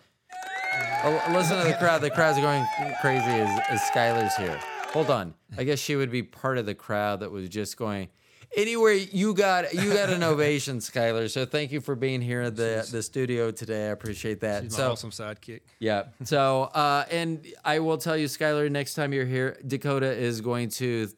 Oh, 1.04 1.22
listen 1.32 1.58
to 1.58 1.64
the 1.64 1.74
crowd. 1.74 2.00
The 2.00 2.10
crowd's 2.10 2.38
going 2.38 2.64
crazy 3.00 3.24
as, 3.26 3.60
as 3.68 3.80
Skylar's 3.82 4.34
here. 4.36 4.58
Hold 4.92 5.10
on. 5.10 5.34
I 5.58 5.64
guess 5.64 5.78
she 5.78 5.96
would 5.96 6.10
be 6.10 6.22
part 6.22 6.58
of 6.58 6.66
the 6.66 6.74
crowd 6.74 7.20
that 7.20 7.30
was 7.30 7.48
just 7.48 7.76
going. 7.76 8.08
Anyway, 8.56 9.08
you 9.12 9.32
got 9.32 9.72
you 9.72 9.92
got 9.92 10.10
an 10.10 10.22
ovation, 10.22 10.78
Skylar. 10.78 11.30
So 11.30 11.46
thank 11.46 11.72
you 11.72 11.80
for 11.80 11.94
being 11.94 12.20
here 12.20 12.42
at 12.42 12.56
the 12.56 12.86
the 12.90 13.02
studio 13.02 13.50
today. 13.50 13.88
I 13.88 13.90
appreciate 13.90 14.40
that. 14.40 14.64
She's 14.64 14.72
my 14.72 14.78
so 14.78 14.92
awesome 14.92 15.10
sidekick. 15.10 15.60
yeah. 15.78 16.04
So 16.24 16.64
uh, 16.64 17.06
and 17.10 17.46
I 17.64 17.78
will 17.78 17.96
tell 17.96 18.16
you, 18.16 18.26
Skylar, 18.26 18.70
next 18.70 18.94
time 18.94 19.12
you're 19.14 19.24
here, 19.26 19.58
Dakota 19.66 20.12
is 20.12 20.42
going 20.42 20.68
to 20.70 21.08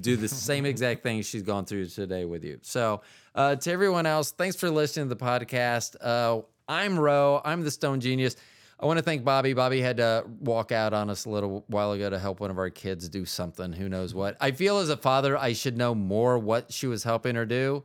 do 0.00 0.16
the 0.16 0.28
same 0.28 0.64
exact 0.64 1.02
thing 1.02 1.20
she's 1.22 1.42
gone 1.42 1.66
through 1.66 1.86
today 1.86 2.24
with 2.24 2.44
you. 2.44 2.58
So 2.62 3.02
uh, 3.34 3.56
to 3.56 3.70
everyone 3.70 4.06
else, 4.06 4.32
thanks 4.32 4.56
for 4.56 4.70
listening 4.70 5.08
to 5.10 5.14
the 5.14 5.22
podcast. 5.22 5.96
Uh, 6.00 6.42
I'm 6.68 6.98
Ro. 6.98 7.42
I'm 7.44 7.62
the 7.64 7.70
Stone 7.70 8.00
Genius. 8.00 8.36
I 8.82 8.86
want 8.86 8.98
to 8.98 9.02
thank 9.04 9.22
Bobby. 9.24 9.52
Bobby 9.54 9.80
had 9.80 9.98
to 9.98 10.24
walk 10.40 10.72
out 10.72 10.92
on 10.92 11.08
us 11.08 11.24
a 11.24 11.30
little 11.30 11.64
while 11.68 11.92
ago 11.92 12.10
to 12.10 12.18
help 12.18 12.40
one 12.40 12.50
of 12.50 12.58
our 12.58 12.68
kids 12.68 13.08
do 13.08 13.24
something. 13.24 13.72
Who 13.72 13.88
knows 13.88 14.12
what? 14.12 14.36
I 14.40 14.50
feel 14.50 14.78
as 14.78 14.88
a 14.90 14.96
father, 14.96 15.38
I 15.38 15.52
should 15.52 15.76
know 15.76 15.94
more 15.94 16.36
what 16.38 16.72
she 16.72 16.88
was 16.88 17.04
helping 17.04 17.36
her 17.36 17.46
do, 17.46 17.84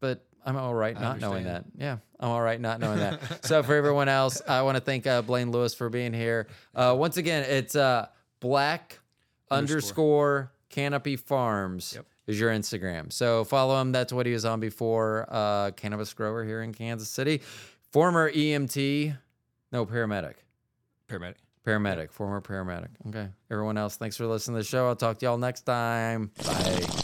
but 0.00 0.24
I'm 0.44 0.56
all 0.56 0.74
right 0.74 1.00
not 1.00 1.20
knowing 1.20 1.44
that. 1.44 1.66
Yeah, 1.78 1.98
I'm 2.18 2.30
all 2.30 2.42
right 2.42 2.60
not 2.60 2.80
knowing 2.80 2.98
that. 2.98 3.44
so 3.46 3.62
for 3.62 3.76
everyone 3.76 4.08
else, 4.08 4.42
I 4.48 4.62
want 4.62 4.76
to 4.76 4.80
thank 4.82 5.06
uh, 5.06 5.22
Blaine 5.22 5.52
Lewis 5.52 5.72
for 5.72 5.88
being 5.88 6.12
here. 6.12 6.48
Uh, 6.74 6.96
once 6.98 7.16
again, 7.16 7.44
it's 7.48 7.76
uh, 7.76 8.08
black 8.40 8.98
underscore 9.52 10.50
canopy 10.68 11.14
farms 11.16 11.92
Yep. 11.94 12.06
is 12.26 12.40
your 12.40 12.50
Instagram. 12.50 13.12
So 13.12 13.44
follow 13.44 13.80
him. 13.80 13.92
That's 13.92 14.12
what 14.12 14.26
he 14.26 14.32
was 14.32 14.44
on 14.44 14.58
before. 14.58 15.26
Uh, 15.28 15.70
cannabis 15.72 16.12
grower 16.12 16.44
here 16.44 16.62
in 16.62 16.72
Kansas 16.74 17.08
City, 17.08 17.40
former 17.92 18.32
EMT, 18.32 19.16
no 19.72 19.86
paramedic. 19.86 20.34
Paramedic. 21.08 21.36
Paramedic, 21.66 22.10
former 22.10 22.40
paramedic. 22.40 22.88
Okay. 23.08 23.28
Everyone 23.50 23.78
else, 23.78 23.96
thanks 23.96 24.16
for 24.16 24.26
listening 24.26 24.56
to 24.56 24.62
the 24.62 24.68
show. 24.68 24.88
I'll 24.88 24.96
talk 24.96 25.18
to 25.18 25.26
y'all 25.26 25.38
next 25.38 25.62
time. 25.62 26.32
Bye. 26.44 27.01